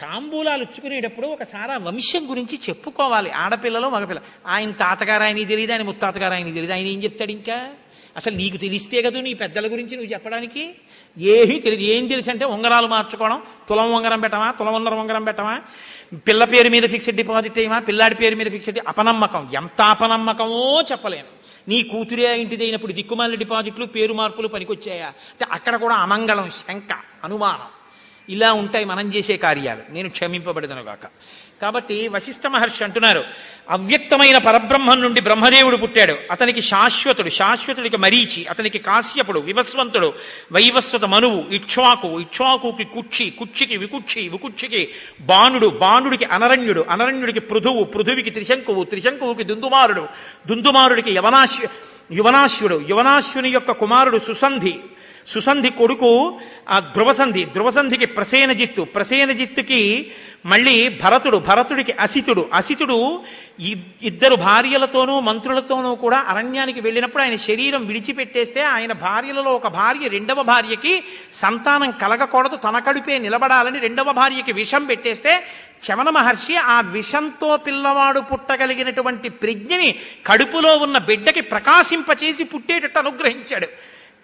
తాంబూలాలు 0.00 0.62
ఇచ్చుకునేటప్పుడు 0.62 1.26
ఒకసారి 1.26 1.50
సారా 1.52 1.76
వంశం 1.76 2.30
గురించి 2.30 2.60
చెప్పుకోవాలి. 2.68 3.30
ఆడపిల్లలు 3.30 3.88
మగపిల్ల. 3.88 4.20
ఆయన 4.46 4.70
తాతగారు 4.70 5.22
ఆయన 5.22 5.46
తెలియదు 5.46 5.72
ఆయన 5.72 5.82
ముత్తాతగారు 5.82 6.32
ఆయన 6.32 6.46
తెలియదు 6.46 6.72
ఆయన 6.72 6.86
ఏం 6.86 7.04
చెప్తాడు 7.04 7.30
ఇంకా? 7.30 7.68
అసలు 8.16 8.36
నీకు 8.36 8.56
తెలిస్తే 8.56 9.02
కదా 9.02 9.20
నీ 9.20 9.34
పెద్దల 9.34 9.72
గురించి 9.72 9.96
నువ్వు 9.96 10.12
చెప్పడానికి? 10.12 10.74
ఏమీ 11.18 11.60
తెలియదు 11.60 11.82
ఏం 11.82 12.06
తెలుసు 12.06 12.30
అంటే 12.30 12.44
ఉంగరాలు 12.44 12.86
మార్చుకోవడం 12.86 13.42
తులం 13.68 13.92
ఉంగరం 13.92 14.20
పెట్టమా 14.20 14.50
తులం 14.50 14.74
ఉన్నర 14.74 14.94
ఉంగరం 14.94 15.24
పెట్టమా? 15.24 15.60
పిల్ల 16.12 16.44
పేరు 16.44 16.68
మీద 16.68 16.82
ఫిక్స్డ్ 16.82 17.16
డిపాజిట్ 17.16 17.58
అయ్యమా 17.58 17.78
పిల్లాడి 17.78 18.14
పేరు 18.14 18.36
మీద 18.36 18.46
ఫిక్స్డ్ 18.46 18.78
అపనమ్మకం. 18.88 19.50
ఎంత 19.54 19.82
అపనమ్మకమో 19.82 20.82
చెప్పలేను. 20.92 21.44
నీ 21.68 21.82
కూతురే 21.82 22.38
ఇంటిది 22.38 22.64
అయినప్పుడు 22.64 22.92
దిక్కుమాల 22.92 23.34
డిపాజిట్లు 23.34 23.86
పేరు 23.86 24.12
మార్పులు 24.12 24.48
పనికొచ్చాయా? 24.48 25.06
అంటే 25.06 25.46
అక్కడ 25.52 25.76
కూడా 25.76 25.94
అమంగళం 25.94 26.50
శంక 26.50 26.96
అనుమానం. 27.24 27.83
ఇలా 28.28 28.52
ఉంటాయి 28.52 28.84
మనం 28.84 29.14
చేసే 29.14 29.36
కార్యాలు. 29.36 29.80
నేను 29.90 30.10
క్షమింపబడదను 30.10 30.82
గాక. 30.82 31.06
కాబట్టి 31.62 32.08
వశిష్ఠ 32.08 32.46
మహర్షి 32.46 32.84
అంటున్నారు 32.84 33.24
అవ్యక్తమైన 33.70 34.38
పరబ్రహ్మం 34.38 35.00
నుండి 35.00 35.20
బ్రహ్మదేవుడు 35.20 35.76
పుట్టాడు. 35.76 36.16
అతనికి 36.30 36.62
శాశ్వతుడు 36.62 37.30
శాశ్వతుడికి 37.30 37.96
మరీచి 37.96 38.46
అతనికి 38.46 38.78
కాశ్యపుడు 38.78 39.40
వివస్వంతుడు 39.40 40.12
వైవస్వత 40.52 41.04
మనువు 41.04 41.54
ఇక్ష్వాకు 41.54 42.20
ఇక్ష్వాకుకి 42.20 42.84
కుక్షి 42.84 43.30
కుక్షికి 43.30 43.76
వికుక్షి 43.76 44.28
వికుక్షికి 44.28 44.88
బాణుడు 45.20 45.66
బాణుడికి 45.66 46.24
అనరణ్యుడు 46.24 46.86
అనరణ్యుడికి 46.90 47.40
పృథువు 47.40 47.84
పృథువికి 47.84 48.30
త్రిశంకువు 48.30 48.84
త్రిశంకువుకి 48.84 49.44
దుందుమారుడు 49.44 50.06
దుందుమారుడికి 50.46 51.10
యవనాశ్వ 51.10 51.68
యువనాశ్వుడు 52.12 52.82
యువనాశ్వుని 52.88 53.50
యొక్క 53.50 53.70
కుమారుడు 53.70 54.18
సుసంధి 54.18 54.74
సుసంధి 55.26 55.70
కొడుకు 55.70 56.40
ఆ 56.68 56.78
ధ్రువసంధి 56.78 57.44
ధ్రువసంధికి 57.44 58.06
ప్రసేనజిత్తు 58.06 58.82
ప్రసేనజిత్తుకి 58.82 60.12
మళ్ళీ 60.46 60.88
భరతుడు 60.88 61.36
భరతుడికి 61.36 61.92
అసితుడు. 61.92 62.50
అసితుడు 62.54 63.22
ఇద్దరు 64.02 64.34
భార్యలతోనూ 64.34 65.20
మంత్రులతోనూ 65.20 65.94
కూడా 65.94 66.18
అరణ్యానికి 66.18 66.80
వెళ్ళినప్పుడు 66.80 67.22
ఆయన 67.22 67.36
శరీరం 67.36 67.86
విడిచిపెట్టేస్తే 67.86 68.62
ఆయన 68.62 68.92
భార్యలలో 68.92 69.50
ఒక 69.50 69.68
భార్య 69.68 70.08
రెండవ 70.08 70.42
భార్యకి 70.42 71.04
సంతానం 71.32 71.90
కలగకూడదు 71.90 72.56
తన 72.56 72.78
కడుపే 72.78 73.18
నిలబడాలని 73.18 73.78
రెండవ 73.78 74.12
భార్యకి 74.12 74.52
విషం 74.52 74.84
పెట్టేస్తే 74.84 75.42
చమన 75.86 76.10
మహర్షి 76.10 76.56
ఆ 76.56 76.80
విషంతో 76.80 77.56
పిల్లవాడు 77.56 78.20
పుట్టగలిగినటువంటి 78.20 79.28
ప్రజ్ఞని 79.28 79.94
కడుపులో 80.26 80.76
ఉన్న 80.76 80.98
బిడ్డకి 80.98 81.40
ప్రకాశింపచేసి 81.40 82.44
పుట్టేటట్టు 82.44 82.98
అనుగ్రహించాడు. 82.98 83.68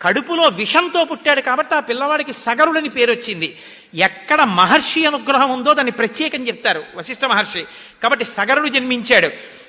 కడుపులో 0.02 0.48
విషంతో 0.48 1.04
పుట్టాడు 1.04 1.40
కాబట్టి 1.40 1.74
ఆ 1.74 1.80
పిల్లవాడికి 1.80 2.32
సగరుడని 2.32 2.88
పేరు 2.88 3.10
వచ్చింది. 3.10 3.58
ఎక్కడ 3.94 4.42
మహర్షి 4.42 5.06
అనుగ్రహం 5.06 5.50
ఉందో 5.50 5.74
దాన్ని 5.74 5.92
ప్రత్యేకం 5.92 6.46
చెప్తారు 6.46 6.84
వశిష్ఠ 6.94 7.24
మహర్షి. 7.24 7.64
కాబట్టి 8.02 8.24
సగరుడు 8.24 8.68
జన్మించాడు. 8.68 9.59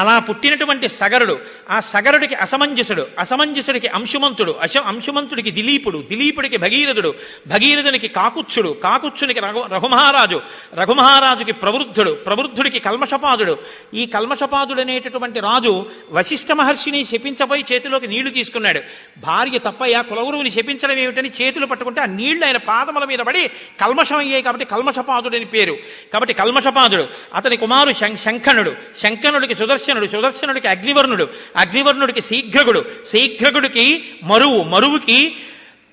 అలా 0.00 0.18
పుట్టినటువంటి 0.18 0.88
సగరుడు 0.88 1.38
ఆ 1.70 1.80
సగరుడికి 1.80 2.34
అసమంజసుడు 2.34 3.06
అసమంజసుడికి 3.18 3.88
అంశుమంతుడు 3.88 4.52
అశ 4.52 4.76
అంశుమంతుడికి 4.76 5.50
దిలీపుడు 5.50 6.04
దిలీపుడికి 6.08 6.56
భగీరథుడు 6.56 7.14
భగీరథునికి 7.46 8.08
కాకుచ్చుడు 8.08 8.76
కాకుచ్చునికి 8.82 9.40
రఘు 9.40 9.64
రఘుమహారాజు 9.74 10.40
రఘుమహారాజుకి 10.74 11.52
ప్రవృద్ధుడు 11.52 12.10
ప్రవృద్ధుడికి 12.10 12.78
కల్మషపాదుడు. 12.78 13.58
ఈ 13.94 14.06
కల్మషపాదుడు 14.06 14.80
అనేటటువంటి 14.80 15.40
రాజు 15.40 15.86
వశిష్ఠ 16.12 16.52
మహర్షిని 16.52 17.04
శపించబోయి 17.04 17.64
చేతిలోకి 17.72 18.06
నీళ్ళు 18.06 18.30
తీసుకున్నాడు. 18.30 18.80
భార్య 19.18 19.58
తప్పయ్య 19.58 20.02
కులగురువుని 20.08 20.50
శపించడం 20.50 20.98
ఏమిటని 20.98 21.30
చేతులు 21.42 21.66
పట్టుకుంటే 21.66 22.00
ఆ 22.00 22.04
నీళ్ళు 22.04 22.46
ఆయన 22.46 22.56
పాదముల 22.56 23.04
మీద 23.04 23.18
పడి 23.18 23.48
కల్మషం 23.80 24.16
అయ్యాయి 24.16 24.42
కాబట్టి 24.42 24.64
కల్మషపాదుడు 24.64 25.36
అని 25.36 25.44
పేరు. 25.44 25.76
కాబట్టి 26.12 26.34
కల్మషపాదుడు 26.34 27.08
అతని 27.34 27.56
కుమారు 27.56 27.92
శం- 27.92 28.16
శంఖనుడు 28.16 28.76
శంఖనుడికి 28.96 29.54
సుదర్శనుడు 29.90 30.22
సుదర్శనుడికి 30.22 30.68
అగ్నివర్ణుడు 30.68 31.28
అగ్నివర్ణుడికి 31.56 32.20
శీఘ్రగుడు 32.20 32.84
శీఘ్రగుడికి 33.06 34.04
మరువు 34.22 34.62
మరువుకి 34.62 35.36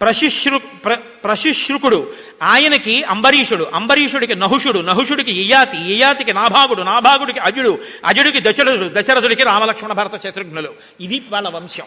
ప్రశుశ్రు 0.01 0.57
ప్ర 0.57 0.93
ప్రశుశ్రుకుడు 0.93 2.13
ఆయనకి 2.43 3.03
అంబరీషుడు 3.03 3.67
అంబరీషుడికి 3.73 4.35
నహుషుడు 4.35 4.79
నహుషుడికి 4.79 5.31
ఇయాతి 5.31 5.77
ఇయాతికి 5.77 6.33
నాభాగుడు 6.33 6.81
నాభాగుడికి 6.81 7.39
అజుడు 7.39 7.79
అజుడికి 8.05 8.39
దశరథుడు 8.41 8.89
దశరథుడికి 8.93 9.43
రామలక్ష్మణ 9.43 9.91
భరత 9.91 10.23
శత్రుఘ్నులు. 10.23 10.73
ఇది 11.01 11.23
వాళ్ళ 11.29 11.49
వంశం. 11.49 11.83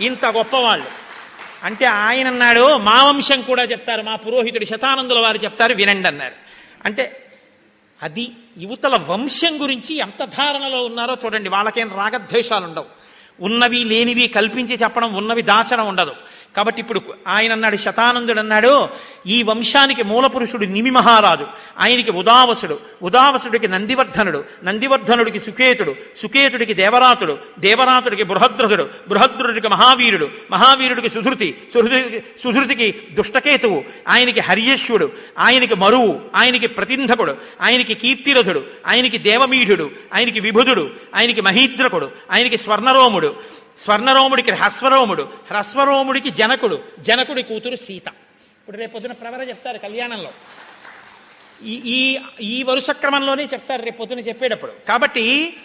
ఇంత 0.00 0.26
గొప్పవాళ్ళు. 0.26 0.86
అంటే 1.64 1.86
ఆయన 1.86 2.26
అన్నాడు 2.26 2.76
మా 2.76 3.02
వంశం 3.02 3.42
కూడా 3.42 3.62
చెప్తారు 3.62 4.02
మా 4.02 4.16
పురోహితుడు 4.16 4.64
శతానందుల 4.64 5.18
వారు 5.18 5.38
చెప్తారు 5.44 5.74
వినండి 5.74 6.08
అన్నారు. 6.08 6.34
అంటే 6.84 7.24
అది 8.02 8.30
యువతల 8.58 8.96
వంశం 8.96 9.62
గురించి 9.62 9.96
ఎంత 9.96 10.24
ధారణలో 10.24 10.84
ఉన్నారో 10.84 11.16
చూడండి. 11.24 11.48
వాళ్ళకేం 11.48 11.90
రాగద్వేషాలు 11.96 12.64
ఉండవు 12.64 12.86
ఉన్నవి 13.40 13.84
లేనివి 13.84 14.28
కల్పించి 14.28 14.74
చెప్పడం 14.74 15.14
ఉన్నవి 15.14 15.42
దాచడం 15.42 15.86
ఉండదు. 15.88 16.12
కాబట్టి 16.56 16.80
ఇప్పుడు 16.80 17.02
ఆయన 17.26 17.52
అన్నాడు 17.52 17.76
శతానందుడు 17.76 18.38
అన్నాడు 18.38 18.88
ఈ 19.26 19.42
వంశానికి 19.42 20.02
మూల 20.02 20.26
పురుషుడు 20.26 20.64
నిమి 20.64 20.90
మహారాజు. 20.90 21.46
ఆయనకి 21.78 22.10
ఉదావసుడు. 22.10 22.78
ఉదావసుడికి 23.02 23.68
నందివర్ధనుడు. 23.68 24.44
నందివర్ధనుడికి 24.64 25.40
సుకేతుడు. 25.40 25.94
సుకేతుడికి 26.16 26.74
దేవరాతుడు. 26.74 27.38
దేవరాతుడికి 27.58 28.22
బృహద్రథుడు. 28.22 28.88
బృహద్రుడికి 29.08 29.68
మహావీరుడు. 29.68 30.28
మహావీరుడికి 30.50 31.08
సుధృతి. 31.08 31.58
సుధృతికి 31.74 32.22
సుధృతికి 32.42 32.94
దుష్టకేతువు. 33.12 33.84
ఆయనకి 34.08 34.40
హరియశ్వుడు 34.40 35.12
ఆయనకి 35.38 35.74
మరువు. 35.74 36.20
ఆయనకి 36.34 36.66
ప్రతింధకుడు. 36.66 37.36
ఆయనకి 37.60 37.94
కీర్తిరథుడు. 37.94 38.64
ఆయనకి 38.86 39.18
దేవమీఢుడు. 39.18 39.90
ఆయనకి 40.14 40.40
విభుధుడు 40.40 40.90
ఆయనకి 41.14 41.40
మహీద్రకుడు. 41.40 42.10
ఆయనకి 42.32 42.58
స్వర్ణరోముడు. 42.58 43.57
స్వర్ణరోముడికి 43.80 44.50
హ్రస్వరోముడు 44.50 45.22
హ్రస్వరోముడికి 45.50 46.30
జనకుడు 46.30 46.82
జనకుడి 46.98 47.42
కూతురు 47.42 47.76
సీత. 47.76 48.08
ఇప్పుడు 48.08 48.76
రేపు 48.76 48.92
పొద్దున 48.92 49.12
ప్రవర 49.12 49.48
చెప్తారు 49.48 49.78
కళ్యాణంలో. 49.78 50.30
ఈ 51.64 51.74
ఈ 51.74 52.18
ఈ 52.40 52.62
వరుస 52.62 52.90
క్రమంలోనే 52.90 53.44
చెప్తారు 53.44 53.82
రేపు 53.82 53.96
పొద్దున 53.96 54.20
చెప్పేటప్పుడు. 54.20 54.72
కాబట్టి 54.88 55.56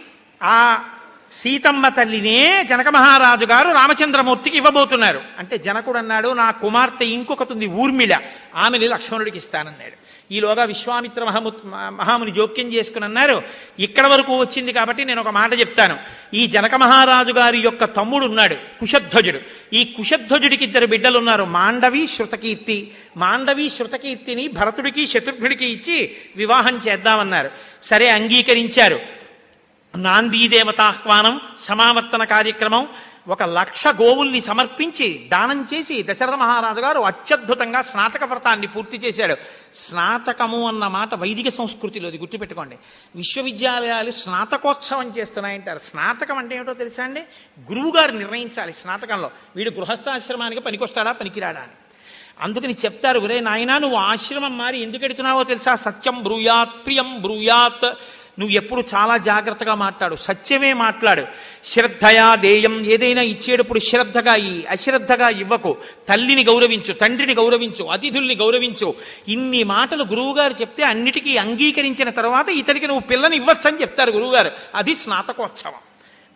ఆ 0.43 0.90
సీతమ్మ 1.32 1.88
తల్లినే 1.88 2.64
జనక 2.69 2.88
మహారాజు 2.88 3.45
గారు 3.45 3.69
రామచంద్రమూర్తికి 3.69 4.58
ఇవ్వబోతున్నారు. 4.58 5.22
అంటే 5.38 5.58
జనకుడు 5.58 5.98
అన్నాడు 5.98 6.30
నా 6.30 6.51
కుమార్తె 6.51 7.06
ఇంకొకటి 7.06 7.53
ఉంది 7.53 7.67
ఊర్మిళ 7.67 8.19
ఆమెని 8.56 8.88
లక్ష్మణుడికి 8.88 9.38
ఇస్తానన్నాడు. 9.38 10.02
ఈలోగా 10.32 10.64
విశ్వామిత్ర 10.64 11.24
మహాము 11.24 11.52
మహాముని 11.90 12.32
జోక్యం 12.32 12.74
చేసుకుని 12.74 13.06
అన్నారు 13.06 13.43
ఇక్కడ 13.80 14.08
వరకు 14.08 14.40
వచ్చింది 14.40 14.74
కాబట్టి 14.74 15.06
నేను 15.06 15.22
ఒక 15.22 15.27
మాట 15.27 15.53
చెప్తాను. 15.53 15.98
ఈ 16.34 16.48
జనక 16.48 16.76
మహారాజు 16.76 17.32
గారి 17.32 17.60
యొక్క 17.60 17.84
తమ్ముడు 17.84 18.26
ఉన్నాడు 18.26 18.56
కుశధ్వజుడు. 18.56 19.40
ఈ 19.74 19.84
కుశధ్వజుడికి 19.84 20.64
ఇద్దరు 20.64 20.85
బిడ్డలు 20.85 21.18
ఉన్నారు 21.18 21.43
మాండవి 21.43 22.08
శృతకీర్తి. 22.08 22.92
మాండవి 23.18 23.69
శృతకీర్తిని 23.69 24.48
భరతుడికి 24.48 25.08
శత్రుఘ్నుడికి 25.08 25.66
ఇచ్చి 25.66 26.16
వివాహం 26.35 26.77
చేద్దామన్నారు. 26.77 27.52
సరే 27.84 28.10
అంగీకరించారు. 28.10 29.00
నాందీ 29.95 30.48
దేవతాహ్వానం 30.48 31.40
సమావర్తన 31.60 32.24
కార్యక్రమం 32.24 32.88
ఒక 33.27 33.43
లక్ష 33.43 33.88
గోవుల్ని 33.88 34.42
సమర్పించి 34.42 35.27
దానం 35.32 35.68
చేసి 35.74 36.03
దశరథ 36.03 36.30
మహారాజు 36.30 36.80
గారు 36.80 37.00
అత్యద్భుతంగా 37.00 37.82
స్నాతక 37.82 38.24
వ్రతాన్ని 38.24 38.68
పూర్తి 38.68 38.98
చేశాడు. 38.98 39.35
స్నాతకము 39.76 40.68
అన్న 40.68 40.88
మాట 40.88 41.16
వైదిక 41.16 41.50
సంస్కృతిలో 41.50 42.08
అది 42.08 42.18
గుర్తుపెట్టుకోండి. 42.18 42.77
విశ్వవిద్యాలయాలు 43.16 44.11
స్నాతకోత్సవం 44.11 45.10
చేస్తున్నాయంటారు. 45.10 45.77
స్నాతకం 45.77 46.38
అంటే 46.38 46.56
ఏమిటో 46.56 46.74
తెలుసా 46.74 47.03
అండి? 47.03 47.22
గురువుగారు 47.74 48.11
నిర్ణయించాలి 48.11 48.74
స్నాతకంలో. 48.74 49.32
వీడు 49.56 49.69
గృహస్థాశ్రమానికి 49.69 50.61
పనికొస్తాడా 50.61 51.11
పనికిరాడా 51.11 51.60
అని. 51.60 51.72
అందుకని 52.42 52.74
చెప్తారు 52.74 53.19
ఒరే 53.19 53.40
నాయనా 53.40 53.77
నువ్వు 53.77 53.98
ఆశ్రమం 53.98 54.58
మారి 54.58 54.80
ఎందుకు 54.80 55.06
ఎడుతున్నావో 55.06 55.43
తెలుసా? 55.43 55.76
సత్యం 55.76 56.24
బ్రూయాత్ 56.24 56.85
ప్రియం 56.85 57.22
బ్రూయాత్ 57.22 57.98
నువ్వు 58.39 58.55
ఎప్పుడు 58.55 58.83
చాలా 58.95 59.17
జాగ్రత్తగా 59.17 59.75
మాట్లాడు 59.75 60.15
సత్యమే 60.15 60.73
మాట్లాడు. 60.73 61.25
శ్రద్ధయా 61.65 62.35
దేయం 62.35 62.85
ఏదైనా 62.85 63.21
ఇచ్చేటప్పుడు 63.21 63.79
శ్రద్ధగా 63.79 64.35
ఈ 64.35 64.63
అశ్రద్ధగా 64.69 65.29
ఇవ్వకు. 65.29 65.77
తల్లిని 66.09 66.43
గౌరవించు 66.43 66.93
తండ్రిని 66.93 67.33
గౌరవించు 67.33 67.85
అతిథుల్ని 67.85 68.35
గౌరవించు. 68.35 68.93
ఇన్ని 69.27 69.63
మాటలు 69.63 70.03
గురువుగారు 70.03 70.53
చెప్తే 70.53 70.83
అన్నిటికీ 70.83 71.37
అంగీకరించిన 71.37 72.09
తర్వాత 72.09 72.49
ఇతనికి 72.49 72.87
నువ్వు 72.87 73.01
పిల్లని 73.01 73.35
ఇవ్వచ్చని 73.35 73.81
చెప్తారు 73.81 74.11
గురువుగారు. 74.11 74.51
అది 74.75 74.95
స్నాతకోత్సవం. 74.95 75.73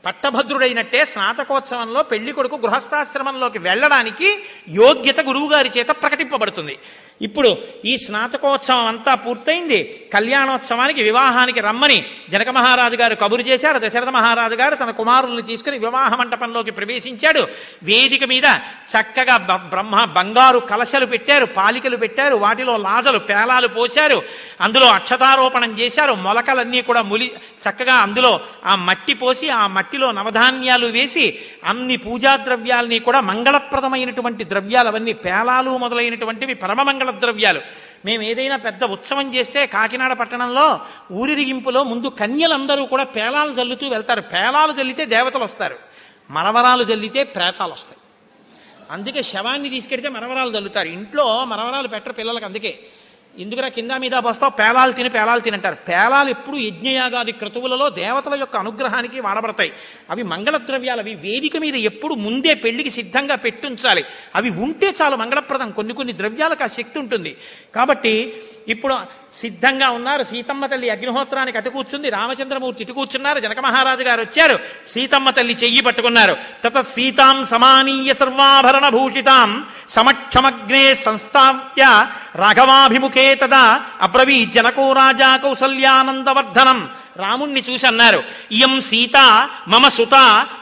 పట్టభద్రుడైనట్టే 0.08 1.06
స్నాతకోత్సవంలో 1.06 2.03
పెళ్ళి 2.03 2.32
కొడుకు 2.32 2.56
గృహస్థాశ్రమంలోకి 2.56 3.60
వెళ్ళడానికి 3.60 4.40
యోగ్యత 4.69 5.22
గురువుగారి 5.22 5.72
చేత 5.77 5.88
ప్రకటింపబడుతుంది. 5.88 6.80
ఇప్పుడు 7.22 7.58
ఈ 7.86 7.98
స్నాతకోత్సవం 7.98 8.86
అంతా 8.86 9.16
పూర్తయింది. 9.16 10.10
కళ్యాణోత్సవానికి 10.14 11.03
వివాహానికి 11.03 11.60
రమ్మని 11.60 12.06
జనక 12.30 12.50
మహారాజు 12.50 12.95
గారు 12.95 13.16
కబురు 13.16 13.42
చేశారు. 13.42 13.77
దశరథ 13.77 14.10
మహారాజు 14.10 14.56
గారు 14.56 14.76
తన 14.76 14.92
కుమారుల్ని 14.92 15.42
తీసుకుని 15.42 15.77
వివాహ 15.77 16.16
మంటపంలోకి 16.16 16.72
ప్రవేశించాడు. 16.72 17.48
వేదిక 17.84 18.24
మీద 18.24 18.44
చక్కగా 18.68 19.38
బ- 19.38 19.69
బ్రహ్మ 19.69 20.06
బంగారు 20.06 20.60
కలశలు 20.60 21.06
పెట్టారు 21.06 21.45
పాలికలు 21.45 21.98
పెట్టారు 21.98 22.36
వాటిలో 22.36 22.77
లాజలు 22.77 23.19
పేలాలు 23.19 23.68
పోశారు. 23.68 24.22
అందులో 24.61 24.86
అక్షతారోపణం 24.86 25.80
చేశారు. 25.80 26.14
మొలకలన్నీ 26.14 26.82
కూడా 26.82 27.02
ములి 27.02 27.32
చక్కగా 27.69 27.94
అందులో 27.94 28.40
ఆ 28.66 28.76
మట్టి 28.76 29.14
పోసి 29.14 29.50
ఆ 29.50 29.68
మట్టి 29.68 29.97
మట్టిలో 29.98 30.14
నవధాన్యాలు 30.14 30.88
వేసి 30.93 31.26
అన్ని 31.66 31.95
పూజా 31.98 32.34
ద్రవ్యాలని 32.38 32.98
కూడా 33.01 33.19
మంగళప్రదమైనటువంటి 33.30 34.43
ద్రవ్యాలు 34.43 34.88
అవన్నీ 34.93 35.14
పేలాలు 35.26 35.72
మొదలైనటువంటివి 35.84 36.53
పరమమంగళ 36.53 37.09
ద్రవ్యాలు. 37.11 37.61
మేము 38.06 38.22
ఏదైనా 38.22 38.58
పెద్ద 38.66 38.84
ఉత్సవం 38.95 39.34
చేస్తే 39.35 39.66
కాకినాడ 39.66 40.14
పట్టణంలో 40.14 40.66
ఊరిరిగింపులో 41.11 41.82
ముందు 41.84 42.08
కన్యలందరూ 42.22 42.85
కూడా 42.85 43.06
పేలాలు 43.17 43.53
జల్లుతూ 43.53 43.88
వెళ్తారు. 43.90 44.22
పేలాలు 44.22 44.74
జల్లితే 44.74 45.06
దేవతలు 45.06 45.43
వస్తారు. 45.43 45.77
మరవరాలు 46.30 46.84
జల్లితే 46.84 47.24
ప్రేతాలు 47.24 47.74
వస్తాయి. 47.74 48.00
అందుకే 48.92 49.24
శవాన్ని 49.24 49.69
తీసుకెడితే 49.69 50.09
మరవరాలు 50.09 50.53
చల్లుతారు 50.58 50.88
ఇంట్లో 50.88 51.26
మరవరాలు 51.45 51.88
పెట్టరు 51.88 52.14
పిల్లలకు 52.14 52.45
అందుకే. 52.45 52.74
ఎందుకురా 53.40 53.68
కింద 53.68 53.92
మీద 53.92 54.12
బస్తావు 54.12 54.52
పేలాలు 54.52 54.92
తిని 54.92 55.10
పేలాలు 55.10 55.40
తినంటారు. 55.40 55.76
పేలాలు 55.76 56.30
ఎప్పుడు 56.30 56.58
యజ్ఞయాగాది 56.58 57.32
క్రతువులలో 57.32 57.90
దేవతల 57.90 58.36
యొక్క 58.36 58.56
అనుగ్రహానికి 58.56 59.20
వాడబడతాయి. 59.20 59.74
అవి 60.10 60.24
మంగళద్రవ్యాలు 60.24 61.00
అవి 61.00 61.16
వేదిక 61.16 61.58
మీద 61.58 61.76
ఎప్పుడు 61.76 62.14
ముందే 62.14 62.54
పెళ్ళికి 62.54 62.90
సిద్ధంగా 62.90 63.36
పెట్టుంచాలి. 63.36 64.06
అవి 64.36 64.50
ఉంటే 64.50 64.94
చాలు 65.02 65.16
మంగళప్రదం. 65.16 65.72
కొన్ని 65.72 65.94
కొన్ని 65.94 66.18
ద్రవ్యాలకు 66.18 66.64
ఆ 66.64 66.68
శక్తి 66.68 67.00
ఉంటుంది. 67.00 67.38
కాబట్టి 67.76 68.42
ఇప్పుడు 68.68 69.00
సిద్ధంగా 69.34 69.90
ఉన్నారు. 69.90 70.24
సీతమ్మ 70.24 70.66
తల్లి 70.66 70.90
అగ్నిహోత్రానికి 70.90 71.58
అటు 71.58 71.70
కూర్చుంది. 71.70 72.10
రామచంద్రమూర్తి 72.10 72.84
ఇటు 72.84 72.92
కూర్చున్నారు. 72.92 73.40
జనక 73.40 73.60
మహారాజు 73.60 74.04
గారు 74.04 74.22
వచ్చారు. 74.22 74.60
సీతమ్మ 74.88 75.30
తల్లి 75.30 75.54
చెయ్యి 75.54 75.82
పట్టుకున్నారు. 75.82 76.38
తత 76.64 76.82
సీతాం 76.82 77.46
సమానీయ 77.46 78.14
సర్వాభరణ 78.14 78.90
భూషితాం. 78.90 79.66
సమక్షమగ్నే 79.90 80.96
సంస్థాప్య 80.96 82.08
రాఘవాభిముఖే 82.36 83.36
తదా. 83.36 83.82
అబ్రవీ 84.02 84.46
జనకో 84.46 84.94
రాజా 84.94 85.38
కౌసల్యానందవర్ధనం. 85.38 86.90
రాముణ్ణి 87.20 87.62
చూసి 87.70 87.86
అన్నారు 87.88 88.20
ఇయం 88.52 88.74
సీత 88.82 89.18
మమ 89.68 89.88
సుత 89.88 90.16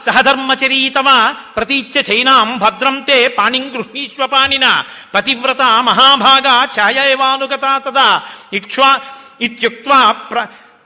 సహధర్మచరీతమ 0.06 1.08
ప్రతీచ్య 1.56 2.02
చైనాం 2.10 2.48
భద్రం 2.58 2.96
తే 3.08 3.18
పాణిం 3.38 3.64
గృహీష్వ 3.74 4.26
పాణిన 4.26 4.66
పతివ్రత 5.14 5.62
మహాభాగా 5.88 6.56
ఛాయవానుగత 6.76 7.66
తదా 7.86 8.08
ఇక్ష్వా 8.52 8.90
ఇత్యుక్త్వా 9.40 10.00
ప్ర 10.30 10.38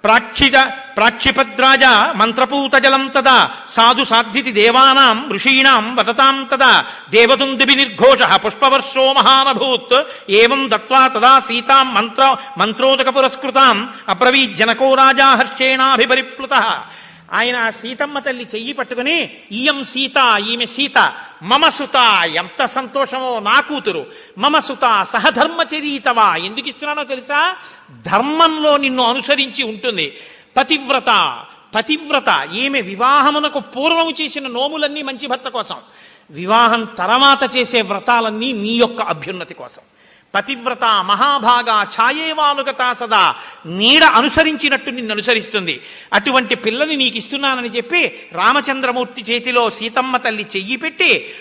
ప్రాక్షిజ 0.04 0.56
ప్రాక్షిపద్రాజ 0.96 1.84
మంత్రపూత 2.14 2.74
జలం 2.76 3.04
తదా 3.08 3.36
సాధు 3.68 4.04
సాధ్వితి 4.04 4.52
దేవానాం 4.52 5.18
ఋషీణాం 5.32 5.84
వదతాం 5.96 6.36
తదా 6.50 6.70
దేవదుందిభి 7.10 7.74
నిర్ఘోష 7.74 8.22
పుష్పవర్షో 8.44 9.04
మహానభూత్ 9.12 9.96
ఏం 10.38 10.62
దత్వా 10.68 11.02
తదా 11.08 11.34
సీతాం 11.40 11.88
మంత్ర 11.94 12.22
మంత్రోదక 12.58 13.08
పురస్కృతాం 13.08 13.76
అబ్రవీత్ 14.08 14.56
జనకో 14.56 14.88
రాజా 14.94 15.28
హర్షేణాభిపరిప్లుత 15.40 16.54
ఆయన 17.32 17.58
సీతమ్మ 17.70 18.18
తల్లి 18.18 18.44
చెయ్యి 18.54 18.72
పట్టుకుని 18.72 19.18
ఈయం 19.52 19.84
సీత 19.84 20.18
ఈమె 20.46 20.66
సీత 20.66 20.98
మమ 21.42 21.68
సుత 21.70 21.96
ఎంత 22.34 22.64
సంతోషమో 22.68 23.30
నా 23.40 23.56
కూతురు 23.60 24.02
మమ 24.38 24.58
సుత 24.60 24.86
సహధర్మచరీతవా 25.12 26.26
ఎందుకు 26.46 26.68
ఇస్తున్నానో 26.68 27.04
తెలుసా? 27.04 27.40
ధర్మంలో 28.06 28.76
నిన్ను 28.76 29.02
అనుసరించి 29.02 29.64
ఉంటుంది. 29.64 30.16
పతివ్రత 30.56 31.44
పతివ్రత. 31.74 32.48
ఈమె 32.54 32.80
వివాహమునకు 32.80 33.60
పూర్వము 33.60 34.10
చేసిన 34.10 34.46
నోములన్నీ 34.46 35.02
మంచి 35.02 35.26
భర్త 35.26 35.48
కోసం. 35.48 35.76
వివాహం 36.30 36.88
తర్వాత 36.98 37.56
చేసే 37.56 37.80
వ్రతాలన్నీ 37.82 38.52
నీ 38.52 38.72
యొక్క 38.72 39.02
అభ్యున్నతి 39.02 39.54
కోసం. 39.54 39.82
పతివ్రత 40.34 40.84
మహాభాగా 40.84 41.82
ఛాయేవాలుగత 41.82 42.92
సదా 42.92 43.34
నీడ 43.66 44.04
అనుసరించినట్టు 44.04 44.90
నిన్ను 44.90 45.12
అనుసరిస్తుంది. 45.12 45.82
అటువంటి 46.12 46.54
పిల్లని 46.54 46.96
నీకు 46.96 47.16
ఇస్తున్నానని 47.16 47.68
చెప్పి 47.68 48.20
రామచంద్రమూర్తి 48.32 49.22
చేతిలో 49.22 49.70
సీతమ్మ 49.70 50.16
తల్లి 50.16 50.46
చెయ్యి 50.56 50.76
పెట్టి 50.76 51.34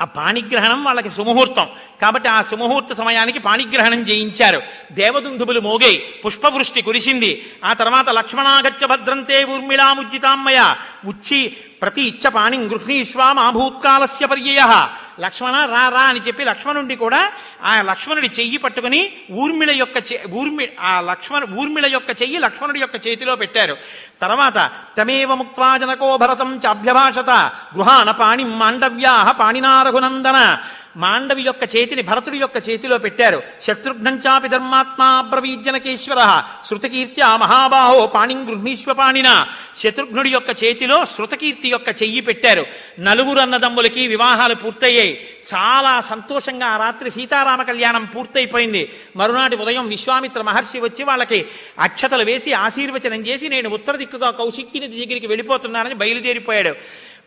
ఆ 0.00 0.04
పాణిగ్రహణం 0.04 0.84
వాళ్ళకి 0.84 1.10
సుముహూర్తం. 1.10 1.66
కాబట్టి 2.02 2.28
ఆ 2.28 2.42
సుముహూర్త 2.42 2.92
సమయానికి 2.92 3.38
పాణిగ్రహణం 3.38 4.00
చేయించారు 4.00 4.62
దేవదుందుబులు 4.92 5.60
మోగై 5.60 6.02
పుష్పవృష్టి 6.26 6.82
కురిసింది. 6.82 7.52
ఆ 7.64 7.72
తర్వాత 7.72 8.08
లక్ష్మణాగత్య 8.08 8.86
భద్రంతే 8.86 9.44
ఊర్మిళాముజ్జితామ్మయ 9.44 10.74
ఉచ్చి 11.04 11.56
ప్రతి 11.82 12.02
ఇచ్చ 12.02 12.28
పాణిం 12.28 12.72
గృహ్ణీష్వా 12.72 13.32
మాభూత్కాలస్య 13.32 14.26
పర్యయ. 14.26 14.88
లక్ష్మణ 15.20 15.64
రా 15.64 15.88
రా 15.88 16.00
అని 16.00 16.20
చెప్పి 16.20 16.44
లక్ష్మణుండి 16.44 16.96
కూడా 16.96 17.30
ఆ 17.64 17.82
లక్ష్మణుడి 17.82 18.30
చెయ్యి 18.40 18.58
పట్టుకుని 18.58 19.12
ఊర్మిళ 19.32 19.70
యొక్క 19.70 20.02
ఊర్మి 20.32 20.68
ఆ 20.80 21.00
లక్ష్మణ 21.00 21.42
ఊర్మిళ 21.58 21.86
యొక్క 21.86 22.10
చెయ్యి 22.22 22.38
లక్ష్మణుడి 22.38 22.80
యొక్క 22.80 23.06
చేతిలో 23.06 23.36
పెట్టారు. 23.36 23.76
తర్వాత 24.22 24.70
తమేవ 24.98 25.34
ముక్వాజనకో 25.34 26.16
భరతం 26.16 26.60
చాభ్యభాషత 26.66 27.30
గృహాన 27.76 28.10
పాణి 28.10 28.44
మాండవ్యాహ 28.44 29.32
పాణినా 29.32 29.82
రఘునందన 29.82 30.58
మాండవి 30.98 31.42
యొక్క 31.42 31.76
చేతిని 31.76 32.02
భరతుడి 32.02 32.38
యొక్క 32.38 32.68
చేతిలో 32.68 32.98
పెట్టారు. 32.98 33.42
శత్రుఘ్నంచాపి 33.62 34.48
ధర్మాత్మా 34.48 35.20
బ్రవీజనకేశ్వర 35.20 36.42
శృతకీర్త్య 36.68 37.38
మహాబాహో 37.40 38.06
పాణిం 38.06 38.48
గృహ్ణీశ్వ 38.48 38.92
పాణిన. 38.92 39.46
శత్రుఘ్నుడి 39.82 40.30
యొక్క 40.30 40.64
చేతిలో 40.64 41.04
శృతకీర్తి 41.04 41.68
యొక్క 41.68 41.88
చెయ్యి 42.02 42.20
పెట్టారు. 42.20 42.66
నలుగురు 43.00 43.38
అన్నదమ్ములకి 43.38 44.06
వివాహాలు 44.06 44.54
పూర్తయ్యాయి. 44.54 45.26
చాలా 45.54 46.00
సంతోషంగా 46.00 46.66
ఆ 46.66 46.76
రాత్రి 46.76 47.10
సీతారామ 47.10 47.62
కళ్యాణం 47.62 48.04
పూర్తయిపోయింది. 48.04 48.92
మరునాటి 49.16 49.56
ఉదయం 49.56 49.88
విశ్వామిత్ర 49.88 50.42
మహర్షి 50.42 50.80
వచ్చి 50.80 51.04
వాళ్ళకి 51.04 51.46
అక్షతలు 51.78 52.24
వేసి 52.24 52.52
ఆశీర్వచనం 52.52 53.20
చేసి 53.26 53.48
నేను 53.48 53.70
ఉత్తర 53.70 53.96
దిక్కుగా 53.96 54.30
కౌశిక్కి 54.30 54.80
నది 54.80 55.06
దగ్గరికి 55.06 55.26
వెళ్ళిపోతున్నానని 55.26 55.94
బయలుదేరిపోయాడు. 55.94 56.74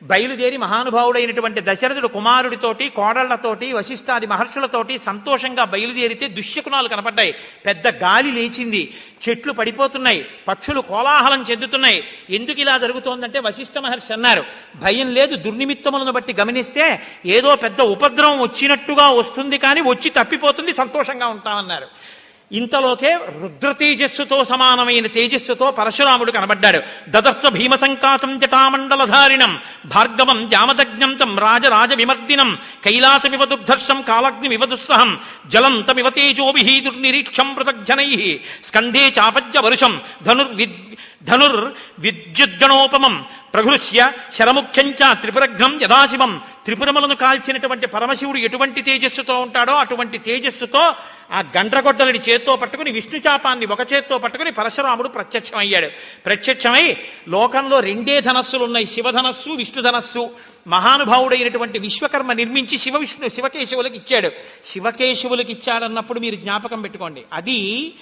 బయలుదేరి 0.03 0.57
మహానుభావుడైనటువంటి 0.57 1.61
దశరథుడు 1.63 2.07
కుమారుడితోటి 2.07 2.89
కోడళ్ళతోటి 2.89 3.73
వశిష్ఠాది 3.73 4.25
మహర్షులతోటి 4.25 4.97
సంతోషంగా 4.97 5.63
బయలుదేరితే 5.63 6.27
దుశ్శకునాలు 6.27 6.88
కనపడ్డాయి. 6.88 7.35
పెద్ద 7.65 7.88
గాలి 7.88 8.31
లేచింది. 8.31 8.93
చెట్లు 9.30 9.53
పడిపోతున్నాయి. 9.53 10.25
పక్షులు 10.47 10.81
కోలాహలం 10.81 11.45
చెందుతున్నాయి. 11.51 12.03
ఎందుకు 12.30 12.61
ఇలా 12.61 12.77
జరుగుతోందంటే 12.77 13.39
వశిష్ఠ 13.39 13.77
మహర్షి 13.77 14.13
అన్నారు. 14.13 14.43
భయం 14.75 15.13
లేదు 15.13 15.35
దుర్నిమిత్తములను 15.35 16.11
బట్టి 16.11 16.35
గమనిస్తే 16.39 17.01
ఏదో 17.25 17.55
పెద్ద 17.55 17.81
ఉపద్రవం 17.81 18.39
వచ్చినట్టుగా 18.41 19.09
వస్తుంది 19.09 19.57
కానీ 19.57 19.81
వచ్చి 19.81 20.09
తప్పిపోతుంది 20.09 20.73
సంతోషంగా 20.73 21.27
ఉంటామన్నారు. 21.27 21.88
ఇంతలోకే 22.51 23.19
రుద్ర 23.41 23.71
తేజస్సుతో 23.71 24.45
సమానమైన 24.45 25.07
తేజస్సుతో 25.07 25.71
పరశురాముడు 25.71 26.31
కనబడ్డాడు. 26.31 26.81
దదర్శ 27.09 27.49
భీమ 27.49 27.75
సంకాతం 27.75 28.39
జటామండలధారిణం. 28.39 29.59
భార్గవం 29.85 30.49
జామదగ్నం 30.49 31.13
తం 31.13 31.39
రాజరాజ 31.39 31.93
విమర్దినం 31.93 32.57
కైలాసమివ 32.83 33.45
దుర్ధర్షం 33.45 34.01
కాలగ్నిమివ 34.01 34.65
దుస్సహం. 34.65 35.19
జలం 35.47 35.81
తమివ 35.81 36.09
తేజోభి 36.09 36.80
దుర్నిరీక్షం 36.80 37.53
పృథగ్జనై 37.53 38.39
స్కంధే 38.65 39.13
చాపజ్య 39.19 39.59
వరుషం. 39.59 40.01
ధనుర్విద్ 40.23 41.25
ధనుర్ 41.25 41.71
విద్యుద్గణోపమం 41.99 43.25
ప్రఘృష్య 43.53 44.11
శరముఖ్యంచ 44.33 45.13
త్రిపురఘ్నం 45.13 45.80
యదాశివం. 45.81 46.41
త్రిపురములను 46.65 47.15
కాల్చినటువంటి 47.15 47.88
పరమశివుడు 47.88 48.38
ఎటువంటి 48.38 48.81
తేజస్సుతో 48.81 49.41
ఉంటాడో 49.41 49.73
అటువంటి 49.73 50.17
తేజస్సుతో 50.17 50.93
ఆ 51.31 51.43
గండ్రగొడ్డలని 51.57 52.19
చేత్తో 52.19 52.55
పట్టుకుని 52.55 52.91
విష్ణుచాపాన్ని 52.91 53.65
ఒక 53.65 53.93
చేత్తో 53.93 54.17
పట్టుకుని 54.17 54.51
పరశురాముడు 54.51 55.07
ప్రత్యక్షమయ్యాడు. 55.07 55.88
ప్రత్యక్షమై 56.25 56.97
లోకంలో 57.27 57.80
రెండే 57.80 58.21
ధనస్సులు 58.21 58.63
ఉన్నాయి 58.63 58.85
శివధనస్సు 58.85 59.49
విష్ణుధనస్సు. 59.49 60.30
మహానుభావుడైనటువంటి 60.67 61.80
విశ్వకర్మ 61.80 62.33
నిర్మించి 62.33 62.77
శివ 62.77 62.97
విష్ణు 62.97 63.30
శివకేశవులకు 63.30 63.95
ఇచ్చాడు. 63.95 64.31
శివకేశవులకు 64.65 65.51
ఇచ్చాడన్నప్పుడు 65.51 66.19
మీరు 66.19 66.35
జ్ఞాపకం 66.35 66.81
పెట్టుకోండి. 66.81 67.23
అది 67.33 67.93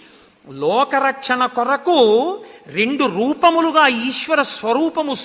లోకరక్షణ 0.52 1.46
కొరకు 1.46 1.98
రెండు 2.68 3.04
రూపములుగా 3.04 3.88
ఈశ్వర 3.88 4.42
స్వరూపము 4.42 5.16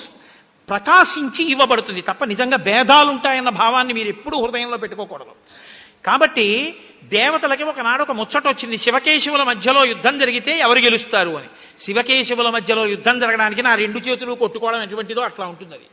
ప్రకాశించి 0.69 1.51
ఇవ్వబడుతుంది. 1.51 2.01
తప్ప 2.01 2.25
నిజంగా 2.25 2.57
భేదాలుంటాయన్న 2.57 3.49
భావాన్ని 3.49 3.93
మీరు 3.95 4.09
ఎప్పుడూ 4.09 4.45
హృదయంలో 4.45 4.77
పెట్టుకోకూడదు. 4.77 5.35
కాబట్టి 6.07 6.77
దేవతలకి 7.05 7.63
ఒకనాడు 7.63 8.03
ఒక 8.03 8.11
ముచ్చట 8.11 8.49
వచ్చింది. 8.49 8.77
శివకేశవుల 8.77 9.43
మధ్యలో 9.43 9.85
యుద్ధం 9.85 10.19
జరిగితే 10.19 10.59
ఎవరు 10.59 10.79
గెలుస్తారు 10.79 11.31
అని. 11.31 11.47
శివకేశవుల 11.79 12.51
మధ్యలో 12.51 12.87
యుద్ధం 12.87 13.21
జరగడానికి 13.21 13.63
నా 13.63 13.75
రెండు 13.75 13.99
చేతులు 13.99 14.33
కొట్టుకోవడం 14.33 14.83
ఎటువంటిదో 14.83 15.21
అట్లా 15.21 15.47
ఉంటుంది 15.47 15.75
అది 15.75 15.85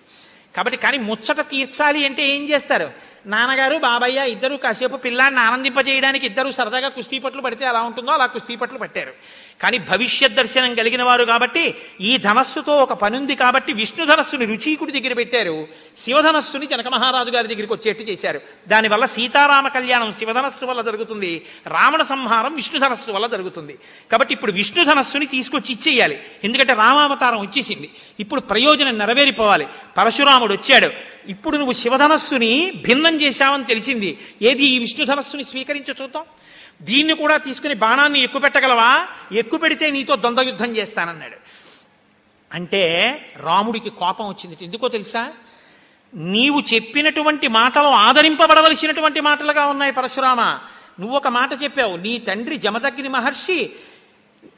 కాబట్టి 0.56 0.78
కానీ 0.78 0.98
ముచ్చట 0.98 1.40
తీర్చాలి 1.40 2.06
అంటే 2.06 2.24
ఏం 2.36 2.50
చేస్తారు? 2.50 2.88
నాన్నగారు 3.26 3.76
బాబయ్య 3.78 4.20
ఇద్దరు 4.30 4.56
కాసేపు 4.56 4.96
పిల్లాన్ని 4.96 5.40
ఆనందింపజేయడానికి 5.40 6.26
ఇద్దరు 6.26 6.52
సరదాగా 6.52 6.90
కుస్తీ 6.90 7.20
పట్లు 7.20 7.42
పడితే 7.42 7.66
ఎలా 7.66 7.82
ఉంటుందో 7.82 8.12
అలా 8.12 8.26
కుస్తీ 8.26 8.56
పట్లు 8.56 8.80
పట్టారు. 8.80 9.14
కానీ 9.62 9.78
భవిష్యత్ 9.78 10.34
దర్శనం 10.34 10.76
కలిగిన 10.76 11.04
వారు 11.04 11.26
కాబట్టి 11.26 11.76
ఈ 12.02 12.18
ధనస్సుతో 12.18 12.78
ఒక 12.78 12.94
పనుంది 12.94 13.36
కాబట్టి 13.36 13.74
విష్ణు 13.74 14.06
ధనస్సుని 14.06 14.46
రుచీకుడి 14.46 15.00
దగ్గర 15.00 15.14
పెట్టారు. 15.14 15.68
శివధనస్సుని 15.98 16.66
జనక 16.66 16.88
మహారాజు 16.88 17.30
గారి 17.30 17.48
దగ్గరికి 17.48 17.74
వచ్చేట్టు 17.74 18.04
చేశారు. 18.04 18.42
దానివల్ల 18.68 19.06
సీతారామ 19.06 19.68
కళ్యాణం 19.68 20.14
శివధనస్సు 20.14 20.66
వల్ల 20.66 20.82
జరుగుతుంది. 20.82 21.46
రావణ 21.68 22.04
సంహారం 22.04 22.54
విష్ణు 22.54 22.80
ధనస్సు 22.80 23.12
వల్ల 23.12 23.28
జరుగుతుంది. 23.28 23.78
కాబట్టి 24.12 24.34
ఇప్పుడు 24.34 24.52
విష్ణు 24.52 24.84
ధనస్సుని 24.84 25.26
తీసుకొచ్చి 25.26 25.74
ఇచ్చేయాలి. 25.74 26.20
ఎందుకంటే 26.44 26.74
రామావతారం 26.74 27.40
వచ్చేసింది 27.40 27.90
ఇప్పుడు 28.20 28.42
ప్రయోజనం 28.42 28.98
నెరవేరిపోవాలి. 28.98 29.68
పరశురాముడు 29.98 30.54
వచ్చాడు. 30.54 30.92
ఇప్పుడు 31.28 31.58
నువ్వు 31.58 31.74
శివధనస్సుని 31.74 32.72
భిన్నం 32.82 33.22
చేశావని 33.22 33.64
తెలిసింది. 33.64 34.18
ఏది 34.42 34.64
ఈ 34.64 34.80
విష్ణు 34.80 35.06
ధనస్సుని 35.06 35.44
స్వీకరించు 35.44 35.96
చూద్దాం. 36.02 36.24
దీన్ని 36.82 37.16
కూడా 37.16 37.38
తీసుకుని 37.38 37.74
బాణాన్ని 37.74 38.20
ఎక్కువ 38.20 38.42
పెట్టగలవా? 38.42 39.08
ఎక్కువ 39.32 39.60
పెడితే 39.60 39.92
నీతో 39.92 40.16
ద్వంద్వ 40.16 40.44
యుద్ధం 40.44 40.78
చేస్తానన్నాడు. 40.78 41.36
అంటే 42.54 42.82
రాముడికి 43.38 43.90
కోపం 43.90 44.28
వచ్చింది 44.28 44.58
ఎందుకో 44.62 44.88
తెలుసా? 44.88 45.32
నీవు 46.16 46.64
చెప్పినటువంటి 46.74 47.48
మాటలు 47.48 47.88
ఆదరింపబడవలసినటువంటి 47.88 49.22
మాటలుగా 49.22 49.66
ఉన్నాయి 49.66 49.92
పరశురామ. 49.92 50.42
నువ్వు 51.00 51.16
ఒక 51.16 51.28
మాట 51.28 51.64
చెప్పావు. 51.64 51.98
నీ 51.98 52.18
తండ్రి 52.20 52.58
జమదగ్ని 52.58 53.08
మహర్షి 53.08 53.72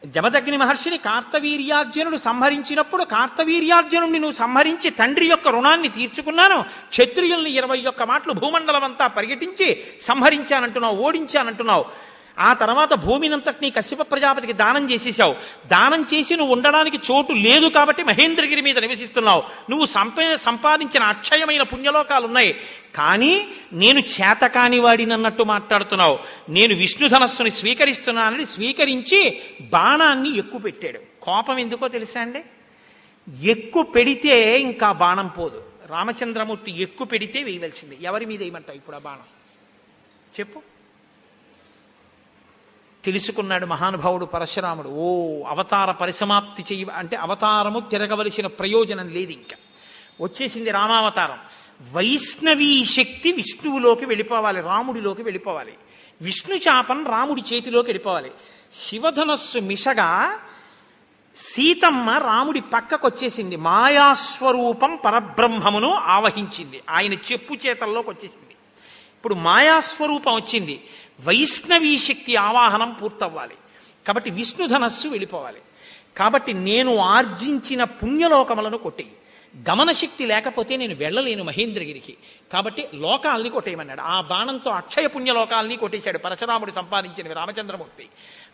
జమదగ్ని 0.05 0.57
మహర్షిని 0.57 0.97
కార్తవీర్యార్జునుడు 0.97 2.17
సంహరించినప్పుడు 2.17 3.03
కార్తవీర్యార్జునుడిని 3.03 4.19
నువ్వు 4.19 4.37
సంహరించి 4.37 4.89
తండ్రి 4.89 5.25
యొక్క 5.25 5.47
రుణాన్ని 5.47 5.87
తీర్చుకున్నాను. 5.87 6.65
క్షత్రియుల్ని 6.89 7.51
ఇరవై 7.51 7.81
ఒక్క 7.81 8.03
మాటలు 8.03 8.33
భూమండలం 8.33 8.83
అంతా 8.83 9.07
పర్యటించి 9.07 9.83
సంహరించానంటున్నావు 10.01 10.97
ఓడించానంటున్నావు. 10.97 12.12
ఆ 12.39 12.53
తర్వాత 12.53 12.93
భూమినంతటినీ 12.93 13.69
కశ్యప 13.69 14.11
ప్రజాపతికి 14.11 14.53
దానం 14.53 14.91
చేసేసావు 14.91 15.35
దానం 15.67 16.05
చేసి 16.13 16.35
నువ్వు 16.35 16.55
ఉండడానికి 16.55 16.97
చోటు 16.97 17.33
లేదు 17.33 17.67
కాబట్టి 17.67 18.03
మహేంద్రగిరి 18.03 18.61
మీద 18.61 18.79
నివసిస్తున్నావు. 18.79 19.43
నువ్వు 19.69 19.85
సంప 19.85 20.13
సంపాదించిన 20.35 21.03
అక్షయమైన 21.03 21.61
పుణ్యలోకాలు 21.61 22.25
ఉన్నాయి 22.25 22.55
కానీ 22.95 23.47
నేను 23.73 23.99
చేతకాని 23.99 24.79
వాడినన్నట్టు 24.79 25.43
మాట్లాడుతున్నావు. 25.43 26.19
నేను 26.49 26.75
విష్ణుధనస్సుని 26.75 27.51
స్వీకరిస్తున్నానని 27.51 28.45
స్వీకరించి 28.45 29.39
బాణాన్ని 29.61 30.37
ఎక్కువ 30.37 30.61
పెట్టాడు. 30.61 30.99
కోపం 31.21 31.59
ఎందుకో 31.59 31.87
తెలుసా 31.87 32.21
అండి? 32.21 32.43
ఎక్కువ 33.47 33.83
పెడితే 33.83 34.59
ఇంకా 34.59 34.91
బాణం 34.91 35.27
పోదు. 35.27 35.63
రామచంద్రమూర్తి 35.87 36.81
ఎక్కువ 36.81 37.07
పెడితే 37.07 37.43
వేయవలసింది. 37.43 37.97
ఎవరి 38.01 38.25
మీద 38.25 38.39
వేయమంటావు 38.39 38.77
ఇప్పుడు 38.77 38.95
ఆ 38.95 38.99
బాణం? 38.99 39.19
చెప్పు. 40.39 40.72
తెలుసుకున్నాడు 43.05 43.65
మహానుభావుడు 43.65 44.25
పరశురాముడు. 44.25 44.89
ఓ 44.89 45.39
అవతార 45.47 45.91
పరిసమాప్తి 45.91 46.63
చేయ 46.71 46.85
అంటే 46.95 47.15
అవతారము 47.17 47.79
తిరగవలసిన 47.79 48.47
ప్రయోజనం 48.47 49.09
లేదు 49.09 49.31
ఇంకా. 49.31 49.55
వచ్చేసింది 50.21 50.71
రామావతారం. 50.71 51.37
వైష్ణవీ 51.93 52.85
శక్తి 52.85 53.31
విష్ణువులోకి 53.31 54.05
వెళ్ళిపోవాలి 54.05 54.61
రాముడిలోకి 54.61 55.23
వెళ్ళిపోవాలి. 55.23 55.73
విష్ణు 56.21 56.55
చాపం 56.55 57.07
రాముడి 57.07 57.43
చేతిలోకి 57.53 57.87
వెళ్ళిపోవాలి. 57.87 58.31
శివధనస్సు 58.73 59.59
మిషగా 59.59 60.39
సీతమ్మ 61.35 62.09
రాముడి 62.09 62.61
పక్కకు 62.61 63.07
వచ్చేసింది 63.07 63.55
మాయాస్వరూపం 63.55 64.99
పరబ్రహ్మమును 65.05 65.93
ఆవహించింది. 65.93 66.81
ఆయన 66.89 67.13
చెప్పు 67.13 67.53
చేతల్లోకి 67.53 68.09
వచ్చేసింది 68.09 68.55
ఇప్పుడు 69.17 69.33
మాయాస్వరూపం 69.33 70.33
వచ్చింది. 70.33 70.83
వైష్ణవీ 71.21 71.97
శక్తి 71.97 72.35
ఆవాహనం 72.35 72.91
పూర్తవ్వాలి. 72.91 73.55
కాబట్టి 74.07 74.29
విష్ణుధనస్సు 74.29 75.07
వెళ్ళిపోవాలి. 75.07 75.59
కాబట్టి 76.17 76.53
నేను 76.53 76.97
ఆర్జించిన 76.97 77.83
పుణ్యలోకములను 77.83 78.77
కొట్టేయి 78.77 79.11
గమనశక్తి 79.69 80.25
లేకపోతే 80.25 80.77
నేను 80.77 80.95
వెళ్ళలేను 80.95 81.43
మహేంద్రగిరికి. 81.43 82.17
కాబట్టి 82.53 82.87
లోకాల్ని 82.93 83.49
కొట్టేయమన్నాడు. 83.49 84.01
ఆ 84.01 84.21
బాణంతో 84.21 84.71
అక్షయ 84.71 85.07
పుణ్యలోకాల్ని 85.07 85.75
కొట్టేశాడు. 85.75 86.17
పరశురాముడు 86.17 86.71
సంపాదించిన 86.71 87.33
రామచంద్రమూర్తి. 87.33 88.09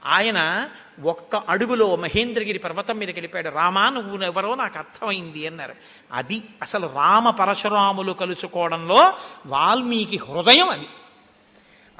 ఆయన 0.05 0.69
ఒక్క 1.03 1.35
అడుగులో 1.35 1.95
మహేంద్రగిరి 1.95 2.59
పర్వతం 2.59 2.97
మీదకి 2.97 3.13
వెళ్ళిపోయాడు 3.13 3.49
రామా 3.49 3.89
నువ్వు 3.89 4.23
ఎవరో 4.23 4.55
నాకు 4.55 4.77
అర్థమైంది 4.77 5.47
అన్నారు. 5.47 5.75
అది 6.13 6.43
అసలు 6.61 6.89
రామ 6.95 7.29
పరశురాములు 7.29 8.11
కలుసుకోవడంలో 8.11 9.13
వాల్మీకి 9.45 10.17
హృదయం 10.17 10.69
అది. 10.69 10.87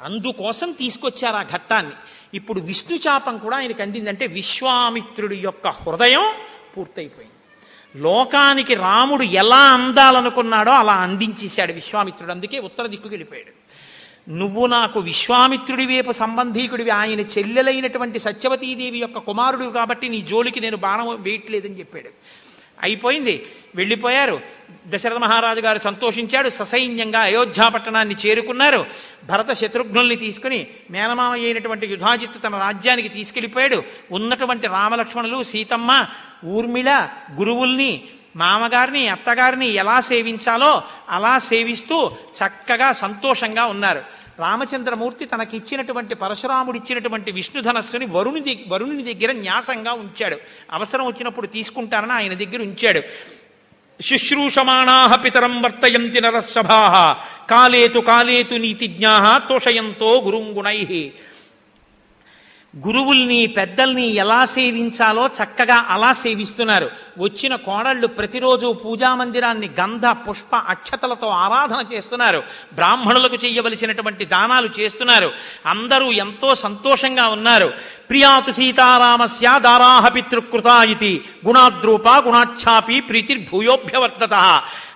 అందుకోసం 0.04 0.72
తీసుకొచ్చారు 0.72 1.36
ఆ 1.36 1.42
ఘట్టాన్ని. 1.42 1.92
ఇప్పుడు 2.34 2.60
విష్ణు 2.60 2.96
చాపం 2.96 3.38
కూడా 3.38 3.56
ఆయనకి 3.56 3.82
అందిందంటే 3.82 4.26
విశ్వామిత్రుడి 4.26 5.36
యొక్క 5.36 5.68
హృదయం 5.68 6.24
పూర్తయిపోయింది. 6.76 7.34
లోకానికి 8.02 8.74
రాముడు 8.74 9.22
ఎలా 9.22 9.56
అందాలనుకున్నాడో 9.56 10.72
అలా 10.72 10.92
అందించేశాడు 10.92 11.72
విశ్వామిత్రుడు. 11.72 12.30
అందుకే 12.30 12.58
ఉత్తర 12.58 12.86
దిక్కుకి 12.86 13.14
వెళ్ళిపోయాడు. 13.14 13.52
నువ్వు 14.30 14.66
నాకు 14.66 15.00
విశ్వామిత్రుడి 15.00 15.86
వైపు 15.86 16.12
సంబంధీకుడివి. 16.12 16.90
ఆయన 16.90 17.20
చెల్లెలైనటువంటి 17.20 18.18
సత్యవతీదేవి 18.18 18.98
యొక్క 18.98 19.18
కుమారుడు 19.18 19.64
కాబట్టి 19.64 20.08
నీ 20.08 20.20
జోలికి 20.20 20.60
నేను 20.60 20.76
బాణం 20.76 21.22
వేయట్లేదని 21.22 21.78
చెప్పాడు. 21.78 22.10
అయిపోయింది. 22.82 23.46
వెళ్ళిపోయారు. 23.74 24.40
దశరథ 24.86 25.16
మహారాజు 25.16 25.60
గారు 25.60 25.78
సంతోషించాడు. 25.78 26.48
ససైన్యంగా 26.48 27.20
అయోధ్యా 27.20 27.68
పట్టణాన్ని 27.68 28.16
చేరుకున్నారు. 28.26 28.86
భరత 29.24 29.52
శత్రుఘ్నుల్ని 29.52 30.16
తీసుకుని 30.16 30.66
మేనమామ 30.90 31.32
అయినటువంటి 31.32 31.86
యుధాజిత్తు 31.86 32.38
తన 32.38 32.58
రాజ్యానికి 32.58 33.08
తీసుకెళ్ళిపోయాడు. 33.08 33.82
ఉన్నటువంటి 34.12 34.66
రామలక్ష్మణులు 34.66 35.42
సీతమ్మ 35.42 36.06
ఊర్మిళ 36.44 37.08
గురువుల్ని 37.34 38.04
మామగారిని 38.36 39.08
అత్తగారిని 39.08 39.68
ఎలా 39.68 40.00
సేవించాలో 40.00 40.82
అలా 41.08 41.38
సేవిస్తూ 41.38 42.10
చక్కగా 42.10 42.92
సంతోషంగా 42.92 43.64
ఉన్నారు. 43.64 44.02
రామచంద్రమూర్తి 44.40 45.24
తనకిచ్చినటువంటి 45.24 46.14
పరశురాముడిచ్చినటువంటి 46.14 47.32
విష్ణుధనస్సుని 47.32 48.06
వరుణి 48.06 48.40
దిగ్ 48.40 48.70
వరుణుని 48.72 49.14
దగ్గర 49.14 49.32
న్యాసంగా 49.32 49.92
ఉంచాడు. 49.92 50.36
అవసరం 50.72 51.06
వచ్చినప్పుడు 51.06 51.46
తీసుకుంటారని 51.46 52.12
ఆయన 52.12 52.34
దగ్గర 52.34 52.62
ఉంచాడు. 52.62 53.02
శుశ్రూషమాణా 54.02 55.16
పితరం 55.16 55.62
వర్తయంతి 55.62 56.20
నరసభా 56.20 57.16
కాలేతు 57.50 57.98
కాలేతు 57.98 58.54
నీతిజ్ఞా 58.54 59.38
తోషయంతో 59.38 60.20
గురుంగుణై. 60.20 61.12
గురువుల్ని 62.76 63.46
పెద్దల్ని 63.46 64.06
ఎలా 64.14 64.44
సేవించాలో 64.44 65.26
చక్కగా 65.26 65.74
అలా 65.88 66.12
సేవిస్తున్నారు. 66.12 66.90
వచ్చిన 67.20 67.54
కోడళ్ళు 67.56 68.06
ప్రతిరోజు 68.06 68.68
పూజా 68.84 69.14
మందిరాన్ని 69.14 69.70
గంధ 69.80 70.06
పుష్ప 70.06 70.56
అక్షతలతో 70.56 71.28
ఆరాధన 71.44 71.80
చేస్తున్నారు. 71.92 72.42
బ్రాహ్మణులకు 72.74 73.34
చేయవలసినటువంటి 73.34 74.24
దానాలు 74.24 74.68
చేస్తున్నారు. 74.80 75.30
అందరూ 75.66 76.12
ఎంతో 76.24 76.54
సంతోషంగా 76.54 77.28
ఉన్నారు. 77.28 77.70
ప్రియాతు 78.10 78.50
సీతారామస్య 78.50 79.48
దారాహ 79.58 80.08
పితృకృత 80.08 80.66
ఇది. 80.66 81.24
గుణాద్రూప 81.46 82.08
గుణాఛాపి 82.08 83.00
ప్రీతిర్భూయోభ్యవర్తత 83.00 84.36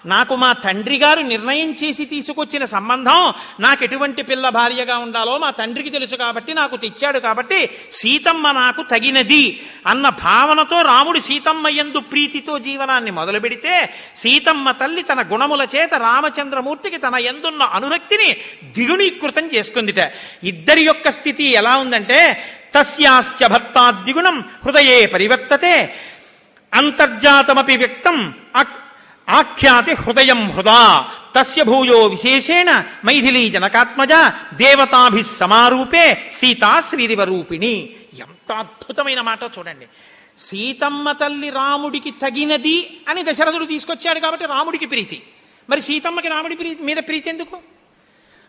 నాకు 0.06 0.34
మా 0.36 0.52
తండ్రి 0.52 0.96
గారు 0.98 1.20
నిర్ణయం 1.20 1.70
చేసి 1.72 2.04
తీసుకొచ్చిన 2.04 2.64
సంబంధం 2.64 3.20
నాకు 3.60 3.84
ఎటువంటి 3.84 4.22
పిల్ల 4.22 4.48
భార్యగా 4.48 4.96
ఉండాలో 4.98 5.34
మా 5.38 5.50
తండ్రికి 5.50 5.90
తెలుసు 5.90 6.16
కాబట్టి 6.16 6.54
నాకు 6.54 6.76
తెచ్చాడు 6.76 7.18
కాబట్టి 7.18 7.60
సీతమ్మ 7.92 8.50
నాకు 8.50 8.82
తగినది 8.82 9.44
అన్న 9.86 10.08
భావనతో 10.08 10.82
రాముడు 10.82 11.18
సీతమ్మ 11.18 11.68
ఎందు 11.68 11.98
ప్రీతితో 12.14 12.54
జీవనాన్ని 12.66 13.12
మొదలు 13.18 13.40
పెడితే 13.44 13.74
సీతమ్మ 14.16 14.70
తల్లి 14.80 15.02
తన 15.10 15.20
గుణముల 15.32 15.62
చేత 15.74 15.94
రామచంద్రమూర్తికి 16.06 16.98
తన 17.06 17.14
ఎందున్న 17.30 17.62
అనురక్తిని 17.78 18.30
ద్విగుణీకృతం 18.74 19.46
చేసుకుందిట. 19.54 20.00
ఇద్దరి 20.44 20.82
యొక్క 20.90 21.10
స్థితి 21.18 21.46
ఎలా 21.60 21.74
ఉందంటే 21.84 22.20
తస్యాశ్చ 22.74 23.40
భర్తాద్విగుణం 23.46 24.38
హృదయే 24.64 24.98
పరివర్తతే 25.14 25.74
అంతర్జాతమపి 26.72 27.76
వ్యక్తం 27.82 28.16
ఆఖ్యాతి 29.28 29.92
హృదయం 30.00 30.40
హృదా 30.54 30.80
తస్య 31.36 31.60
భూయో 31.68 31.98
విశేషేణ 32.14 32.70
మైథిలీ 33.06 33.42
జనకాత్మజ 33.54 34.12
దేవతాభి 34.54 35.22
సమారూపే 35.38 36.06
సీతా 36.38 36.72
శ్రీదివరూపిణి. 36.88 37.74
ఎంత 38.24 38.50
అద్భుతమైన 38.62 39.20
మాట 39.28 39.42
చూడండి. 39.56 39.86
సీతమ్మ 40.38 41.12
తల్లి 41.12 41.50
రాముడికి 41.50 42.10
తగినది 42.10 42.96
అని 43.08 43.22
దశరథుడు 43.22 43.64
తీసుకొచ్చాడు 43.64 44.20
కాబట్టి 44.20 44.46
రాముడికి 44.46 44.86
ప్రీతి. 44.86 45.22
మరి 45.70 45.80
సీతమ్మకి 45.80 46.28
రాముడి 46.28 46.56
ప్రీతి 46.56 46.82
మీద 46.82 46.96
ప్రీతి 46.96 47.30
ఎందుకు? 47.30 47.58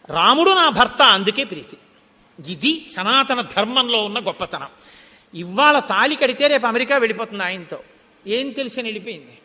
రాముడు 0.09 0.51
నా 0.51 0.69
భర్త 0.69 1.01
అందుకే 1.01 1.43
ప్రీతి. 1.43 1.77
ఇది 2.51 2.87
సనాతన 2.91 3.41
ధర్మంలో 3.41 4.03
ఉన్న 4.03 4.19
గొప్పతనం. 4.19 4.67
ఇవాళ 5.33 5.79
తాలి 5.79 6.15
కడితే 6.15 6.47
రేపు 6.47 6.65
అమెరికా 6.65 6.97
వెళ్ళిపోతుంది 6.97 7.43
ఆయనతో. 7.43 7.79
ఏం 8.27 8.49
తెలిసి 8.49 8.81
వెళ్ళిపోయింది 8.81 9.37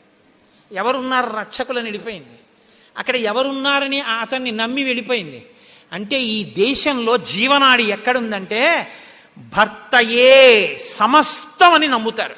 ఎవరున్నారు? 0.72 1.30
రక్షకులని 1.30 1.82
వెళ్ళిపోయింది 1.82 2.38
అక్కడ 2.98 3.16
ఎవరున్నారని 3.16 4.00
అతన్ని 4.00 4.50
నమ్మి 4.50 4.84
వెళ్ళిపోయింది. 4.84 5.46
అంటే 5.92 6.22
ఈ 6.22 6.44
దేశంలో 6.44 7.16
జీవనాడి 7.16 7.82
ఎక్కడుందంటే 7.82 8.92
భర్తయే 9.38 10.78
సమస్తం 10.90 11.74
అని 11.74 11.88
నమ్ముతారు. 11.88 12.34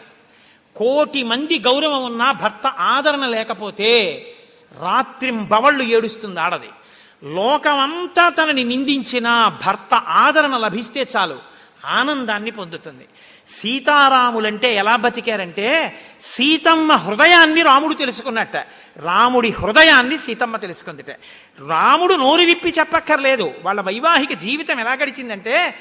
కోటి 0.76 1.22
మంది 1.22 1.58
గౌరవం 1.58 2.04
ఉన్నా 2.04 2.32
భర్త 2.32 2.66
ఆదరణ 2.66 3.26
లేకపోతే 3.26 4.22
రాత్రింబవళ్ళు 4.80 5.82
ఏడుస్తుంది 5.82 6.40
ఆడది. 6.40 6.68
లోకమంతా 7.24 8.28
తనని 8.28 8.64
నిందించినా 8.64 9.48
భర్త 9.66 9.94
ఆదరణ 9.94 10.56
లభిస్తే 10.56 11.06
చాలు 11.16 11.38
ఆనందాన్ని 11.84 12.50
పొందుతుంది. 12.50 13.04
సీతారాములంటే 13.48 14.74
ఎలా 14.74 14.96
బతికారంటే 14.96 15.98
సీతమ్మ 16.22 16.92
హృదయాన్ని 16.92 17.62
రాముడు 17.62 17.94
తెలుసుకున్నట్ట. 17.94 18.56
రాముడి 18.96 19.50
హృదయాన్ని 19.50 20.18
సీతమ్మ 20.18 20.56
తెలుసుకుందిట. 20.56 21.10
రాముడు 21.68 22.14
నోరు 22.14 22.42
విప్పి 22.42 22.74
చెప్పక్కర్లేదు. 22.78 23.54
వాళ్ళ 23.62 23.80
వైవాహిక 23.80 24.32
జీవితం 24.32 24.80
ఎలా 24.80 24.92
గడిచిందంటే 24.92 25.74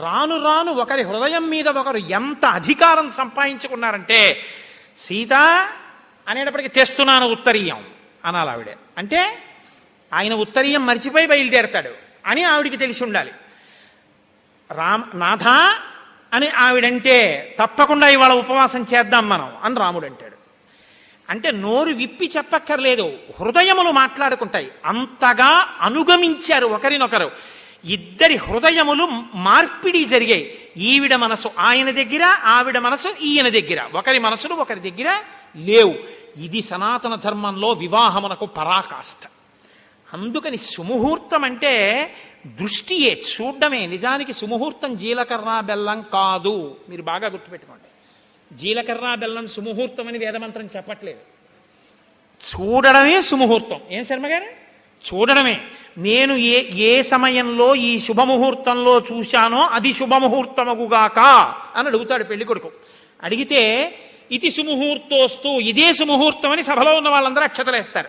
రాను 0.00 0.44
రాను 0.44 0.72
ఒకరి 0.72 1.02
హృదయం 1.02 1.50
మీద 1.50 1.68
ఒకరు 1.68 1.96
ఎంత 1.96 2.44
అధికారం 2.44 3.10
సంపాదించుకున్నారంటే 3.10 4.36
సీత 4.98 5.32
అనేటప్పటికి 6.28 6.68
తెస్తున్నాను 6.68 7.26
ఉత్తరీయం 7.26 7.86
అనాలి 8.24 8.50
ఆవిడ. 8.50 8.66
అంటే 8.98 9.38
ఆయన 10.12 10.34
ఉత్తరీయం 10.34 10.86
మర్చిపోయి 10.86 11.26
బయలుదేరతాడు 11.26 11.90
అని 12.26 12.44
ఆవిడికి 12.44 12.76
తెలిసి 12.76 13.04
ఉండాలి. 13.04 13.32
రామ్ 14.72 15.02
నాథ 15.14 15.48
అని 16.34 16.48
ఆవిడంటే 16.48 17.56
తప్పకుండా 17.60 18.08
ఇవాళ 18.08 18.32
ఉపవాసం 18.32 18.86
చేద్దాం 18.94 19.28
మనం 19.28 19.52
అని 19.62 19.76
రాముడు 19.80 20.06
అంటాడు. 20.06 20.36
అంటే 21.30 21.50
నోరు 21.50 21.90
విప్పి 21.90 22.30
చెప్పక్కర్లేదు 22.36 23.18
హృదయములు 23.40 23.90
మాట్లాడుకుంటాయి. 23.90 24.72
అంతగా 24.84 25.76
అనుగమించారు 25.80 26.66
ఒకరినొకరు. 26.66 27.53
ఇద్దరి 27.84 28.36
హృదయములు 28.36 29.08
మార్పిడి 29.34 30.04
జరిగాయి. 30.04 30.68
ఈవిడ 30.76 31.14
మనసు 31.14 31.50
ఆయన 31.58 31.90
దగ్గర 31.90 32.22
ఆవిడ 32.44 32.78
మనసు 32.78 33.08
ఈయన 33.20 33.48
దగ్గర. 33.48 33.88
ఒకరి 33.94 34.18
మనసులు 34.18 34.54
ఒకరి 34.54 34.90
దగ్గర 34.90 35.18
లేవు. 35.56 35.94
ఇది 36.36 36.62
సనాతన 36.62 37.14
ధర్మంలో 37.14 37.68
వివాహమునకు 37.68 38.46
పరాకాష్ట. 38.46 39.28
అందుకని 40.12 40.56
సుముహూర్తం 40.56 41.44
అంటే 41.44 42.10
దృష్టియే 42.46 43.22
చూడడమే. 43.40 43.86
నిజానికి 43.86 44.32
సుముహూర్తం 44.32 44.96
జీలకర్ర 44.96 45.60
బెల్లం 45.60 46.02
కాదు. 46.02 46.76
మీరు 46.88 47.02
బాగా 47.02 47.28
గుర్తుపెట్టుకోండి. 47.28 47.88
జీలకర్ర 48.56 49.14
బెల్లం 49.14 49.48
సుముహూర్తం 49.48 50.08
అని 50.08 50.18
వేదమంత్రం 50.18 50.68
చెప్పట్లేదు. 50.76 51.18
చూడడమే 52.54 53.20
సుముహూర్తం. 53.20 53.80
ఏం 53.90 54.04
శర్మ 54.04 54.26
గారు? 54.26 54.44
చూడడమే. 55.14 55.60
నేను 55.98 56.34
ఏ 56.34 56.74
ఏ 56.76 57.02
సమయంలో 57.02 57.74
ఈ 57.74 57.98
శుభముహూర్తంలో 57.98 58.98
చూశానో 58.98 59.60
అది 59.60 59.92
శుభముహూర్తమగుగాక 59.92 61.18
అని 61.76 61.86
అడుగుతాడు 61.86 62.24
పెళ్ళి 62.24 62.44
కొడుకు. 62.44 62.70
అడిగితే 63.22 63.94
ఇది 64.32 64.50
సుముహూర్తోస్తూ 64.50 65.60
ఇదే 65.60 65.92
సుముహూర్తం 65.92 66.50
అని 66.50 66.62
సభలో 66.62 66.94
ఉన్న 66.94 67.08
వాళ్ళందరూ 67.08 67.44
అక్షతలేస్తారు. 67.44 68.08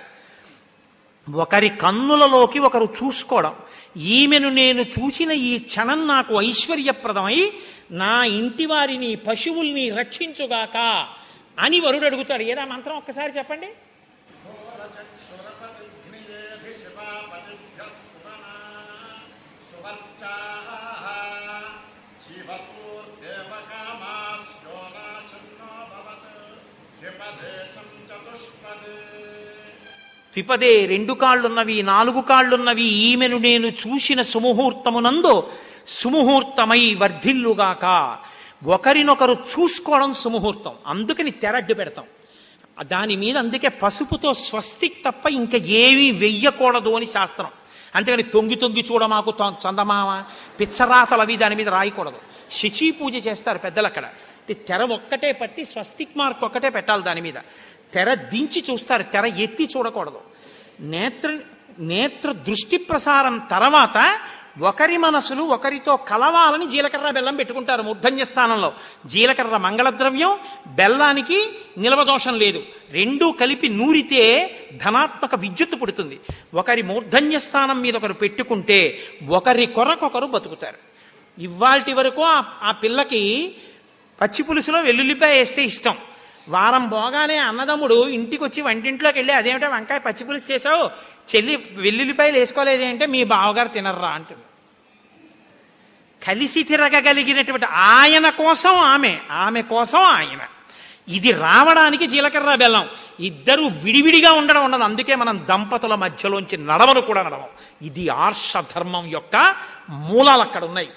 ఒకరి 1.31 1.69
కన్నులలోకి 1.69 2.59
ఒకరు 2.59 2.93
చూసుకోవడం. 3.03 3.55
ఈమెను 3.97 4.49
నేను 4.49 4.81
చూసిన 4.81 5.31
ఈ 5.31 5.57
క్షణం 5.57 6.07
నాకు 6.07 6.41
ఐశ్వర్యప్రదమై 6.41 7.51
నా 7.91 8.23
ఇంటి 8.25 8.65
వారిని 8.65 9.15
పశువుల్ని 9.15 9.89
రక్షించుగాక 9.89 11.07
అని 11.59 11.79
వరుడు 11.79 12.05
అడుగుతాడు. 12.05 12.43
ఏదా 12.43 12.65
మంత్రం 12.65 12.97
ఒక్కసారి 12.97 13.33
చెప్పండి? 13.37 13.67
త్రిపదే 30.35 30.85
రెండు 30.85 31.13
కాళ్ళున్నవి 31.13 31.83
నాలుగు 31.83 32.21
కాళ్ళున్నవి 32.21 32.83
ఈమెను 32.83 33.37
నేను 33.37 33.67
చూసిన 33.67 34.21
సుముహూర్తమునందు 34.21 35.51
సుముహూర్తమై 35.87 36.93
వర్ధిల్లుగాక. 36.93 38.17
ఒకరినొకరు 38.65 39.33
చూసుకోవడం 39.33 40.13
సుముహూర్తం. 40.13 40.71
అందుకని 40.87 41.31
తెరడ్డు 41.31 41.73
పెడతాం. 41.73 42.05
దాని 42.81 43.15
మీద 43.15 43.37
అందుకే 43.37 43.67
పసుపుతో 43.67 44.33
స్వస్తిక్ 44.33 45.05
తప్ప 45.05 45.27
ఇంకా 45.27 45.57
ఏమీ 45.57 46.11
వెయ్యకూడదు 46.11 46.89
అని 46.89 47.05
శాస్త్రం. 47.05 47.47
అంతేగాని 47.95 48.23
తొంగి 48.23 48.55
తొంగి 48.55 48.85
చూడమాకు 48.91 49.33
చందమామ 49.51 50.23
పిచ్చరాతలు 50.59 51.21
అవి 51.21 51.37
దాని 51.37 51.55
మీద 51.55 51.69
రాయకూడదు. 51.69 52.17
శచి 52.51 52.91
పూజ 52.91 53.27
చేస్తారు 53.27 53.57
పెద్దలు 53.57 53.85
అక్కడ 53.85 54.05
తెర 54.51 54.83
ఒక్కటే 54.83 55.31
పట్టి 55.31 55.65
స్వస్తిక్ 55.65 56.17
మార్క్ 56.17 56.43
ఒక్కటే 56.43 56.69
పెట్టాలి 56.69 57.03
దాని 57.03 57.21
మీద. 57.21 57.33
తెర 57.93 58.13
దించి 58.13 58.63
చూస్తారు 58.71 59.03
తెర 59.03 59.25
ఎత్తి 59.25 59.69
చూడకూడదు. 59.77 60.19
నేత్ర 60.79 61.37
నేత్ర 61.79 62.31
దృష్టి 62.31 62.77
ప్రసారం 62.77 63.41
తర్వాత 63.51 64.19
ఒకరి 64.61 64.97
మనసులు 64.97 65.41
ఒకరితో 65.41 65.95
కలవాలని 65.95 66.69
జీలకర్ర 66.69 67.11
బెల్లం 67.11 67.35
పెట్టుకుంటారు 67.35 67.81
మూర్ధన్య 67.81 68.25
స్థానంలో. 68.25 68.73
జీలకర్ర 69.05 69.57
మంగళద్రవ్యం 69.57 70.37
బెల్లానికి 70.67 71.49
నిలవదోషం 71.77 72.37
లేదు. 72.37 72.63
రెండూ 72.91 73.31
కలిపి 73.31 73.69
నూరితే 73.69 74.55
ధనాత్మక 74.85 75.35
విద్యుత్తు 75.35 75.75
పుడుతుంది. 75.75 76.19
ఒకరి 76.53 76.81
మూర్ధన్య 76.81 77.39
స్థానం 77.39 77.81
మీద 77.81 77.95
ఒకరు 77.95 78.13
పెట్టుకుంటే 78.13 78.99
ఒకరి 79.27 79.65
కొరకొకరు 79.65 80.25
బతుకుతారు. 80.25 80.77
ఇవాల్టి 81.41 81.93
వరకు 81.93 82.21
ఆ- 82.21 82.43
ఆ 82.63 82.71
పిల్లకి 82.71 83.55
పచ్చి 84.21 84.43
పులుసులో 84.43 84.81
వెల్లుల్లిపాయ 84.81 85.37
వేస్తే 85.37 85.63
ఇష్టం. 85.63 85.95
వారం 86.49 86.89
పోగానే 86.89 87.37
అన్నదమ్ముడు 87.37 88.07
ఇంటికి 88.07 88.43
వచ్చి 88.43 88.61
వంటింట్లోకి 88.61 89.19
వెళ్ళి 89.19 89.33
అదేమిటో 89.33 89.69
వంకాయ 89.69 89.99
పచ్చి 89.99 90.25
పులుసు 90.25 90.51
చేసావు 90.51 90.89
చెల్లి 91.35 91.55
వెల్లుల్లిపాయలు 91.71 92.39
వేసుకోలేదు 92.39 92.83
అంటే 92.83 93.05
మీ 93.05 93.23
బావగారు 93.23 93.67
తినర్రా 93.67 94.09
అంటుంది. 94.09 94.43
కలిసి 96.25 96.63
తిరగగలిగినటువంటి 96.63 97.65
ఆయన 97.65 98.29
కోసం 98.29 98.69
ఆమె 98.69 99.19
ఆమె 99.31 99.61
కోసం 99.61 99.99
ఆయన. 99.99 100.39
ఇది 101.07 101.31
రావడానికి 101.31 102.07
జీలకర్ర 102.07 102.55
బెల్లం. 102.55 102.89
ఇద్దరు 103.19 103.61
విడివిడిగా 103.61 104.31
ఉండడం 104.31 104.63
ఉండదు 104.63 104.83
అందుకే 104.83 105.15
మనం 105.15 105.45
దంపతుల 105.49 105.95
మధ్యలోంచి 105.95 106.57
నడవను 106.57 107.01
కూడా 107.01 107.23
నడవం. 107.23 107.47
ఇది 107.81 108.09
ఆర్ష 108.09 108.57
ధర్మం 108.75 109.07
యొక్క 109.07 109.55
మూలాలు 109.89 110.41
అక్కడ 110.41 110.63
ఉన్నాయి 110.63 110.89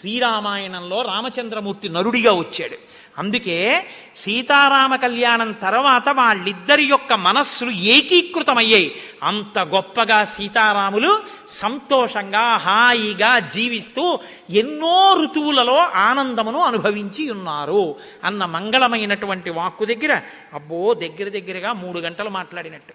శ్రీరామాయణంలో 0.00 1.02
రామచంద్రమూర్తి 1.02 1.88
నరుడిగా 1.88 2.32
వచ్చాడు. 2.32 2.93
అందుకే 3.18 3.86
సీతారామ 4.16 4.96
కళ్యాణం 4.96 5.52
తర్వాత 5.52 6.08
వాళ్ళిద్దరి 6.08 6.84
యొక్క 6.84 7.12
మనస్సులు 7.12 7.70
ఏకీకృతమయ్యాయి. 7.70 8.96
అంత 9.22 9.58
గొప్పగా 9.58 10.24
సీతారాములు 10.24 11.22
సంతోషంగా 11.48 12.56
హాయిగా 12.56 13.38
జీవిస్తూ 13.38 14.18
ఎన్నో 14.50 15.22
ఋతువులలో 15.22 15.76
ఆనందమును 15.76 16.60
అనుభవించి 16.60 17.30
ఉన్నారు. 17.30 17.96
అన్న 18.24 18.44
మంగళమైనటువంటి 18.44 19.50
వాక్కు 19.50 19.84
దగ్గర 19.84 20.20
అబ్బో 20.54 20.94
దగ్గర 20.94 21.28
దగ్గరగా 21.28 21.72
మూడు 21.72 21.98
గంటలు 21.98 22.30
మాట్లాడినట్టు. 22.30 22.94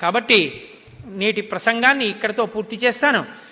కాబట్టి 0.00 0.68
నేటి 1.06 1.40
ప్రసంగాన్ని 1.40 2.06
ఇక్కడితో 2.06 2.46
పూర్తి 2.46 2.76
చేస్తాను. 2.76 3.49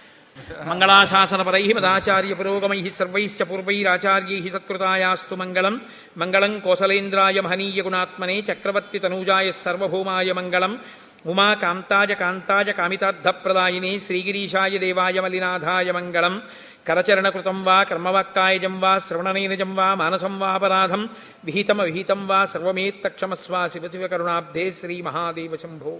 మంగళాశాసనపరై 0.63 1.73
మదాచార్య 1.73 2.35
పురోగమై 2.35 2.93
సర్వైశ్చ 2.99 3.43
పూర్వైరాచార్యై 3.43 4.49
సత్కృతాయాస్తు 4.49 5.35
మంగళం. 5.35 5.81
మంగళం 6.17 6.59
కోసలేంద్రాయ 6.59 7.41
మహనీయ 7.41 7.83
గుణాత్మనే 7.83 8.37
చక్రవర్తి 8.41 8.99
తనూజాయ 8.99 9.53
సర్వభౌమాయ 9.53 10.33
మంగళం. 10.33 10.81
ఉమా 11.27 11.55
కాంతాజ 11.55 12.13
కాంతాజ 12.13 12.71
కామితార్థప్రదాయినే 12.71 13.99
శ్రీగిరీషాయ 13.99 14.79
దేవాయ 14.79 15.21
మలినాథాయ 15.21 15.93
మంగళం. 15.93 16.43
కరచరణకృతం 16.89 17.65
వా 17.65 17.83
కర్మవాక్కాయజం 17.83 18.81
వా 18.81 18.99
శ్రవణనైనజం 18.99 19.77
వా 19.77 19.95
మానసం 19.95 20.39
వాపరాధం 20.39 21.09
విహితమ 21.45 21.83
విహితం 21.83 22.29
వా 22.29 22.47
సర్వమేత్తక్షమస్వా 22.47 23.69
శివశివకరుణాబ్ధే 23.69 24.65
శివ 24.71 24.81
శ్రీ 24.81 25.03
మహాదేవ 25.03 25.57
శంభో. 25.57 25.99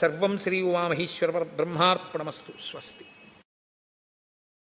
సర్వం 0.00 0.38
శ్రీ 0.38 0.62
ఉమామహేశ్వర 0.62 1.30
బ్రహ్మార్పణమస్తు 1.30 2.52
స్వస్తి. 2.70 3.04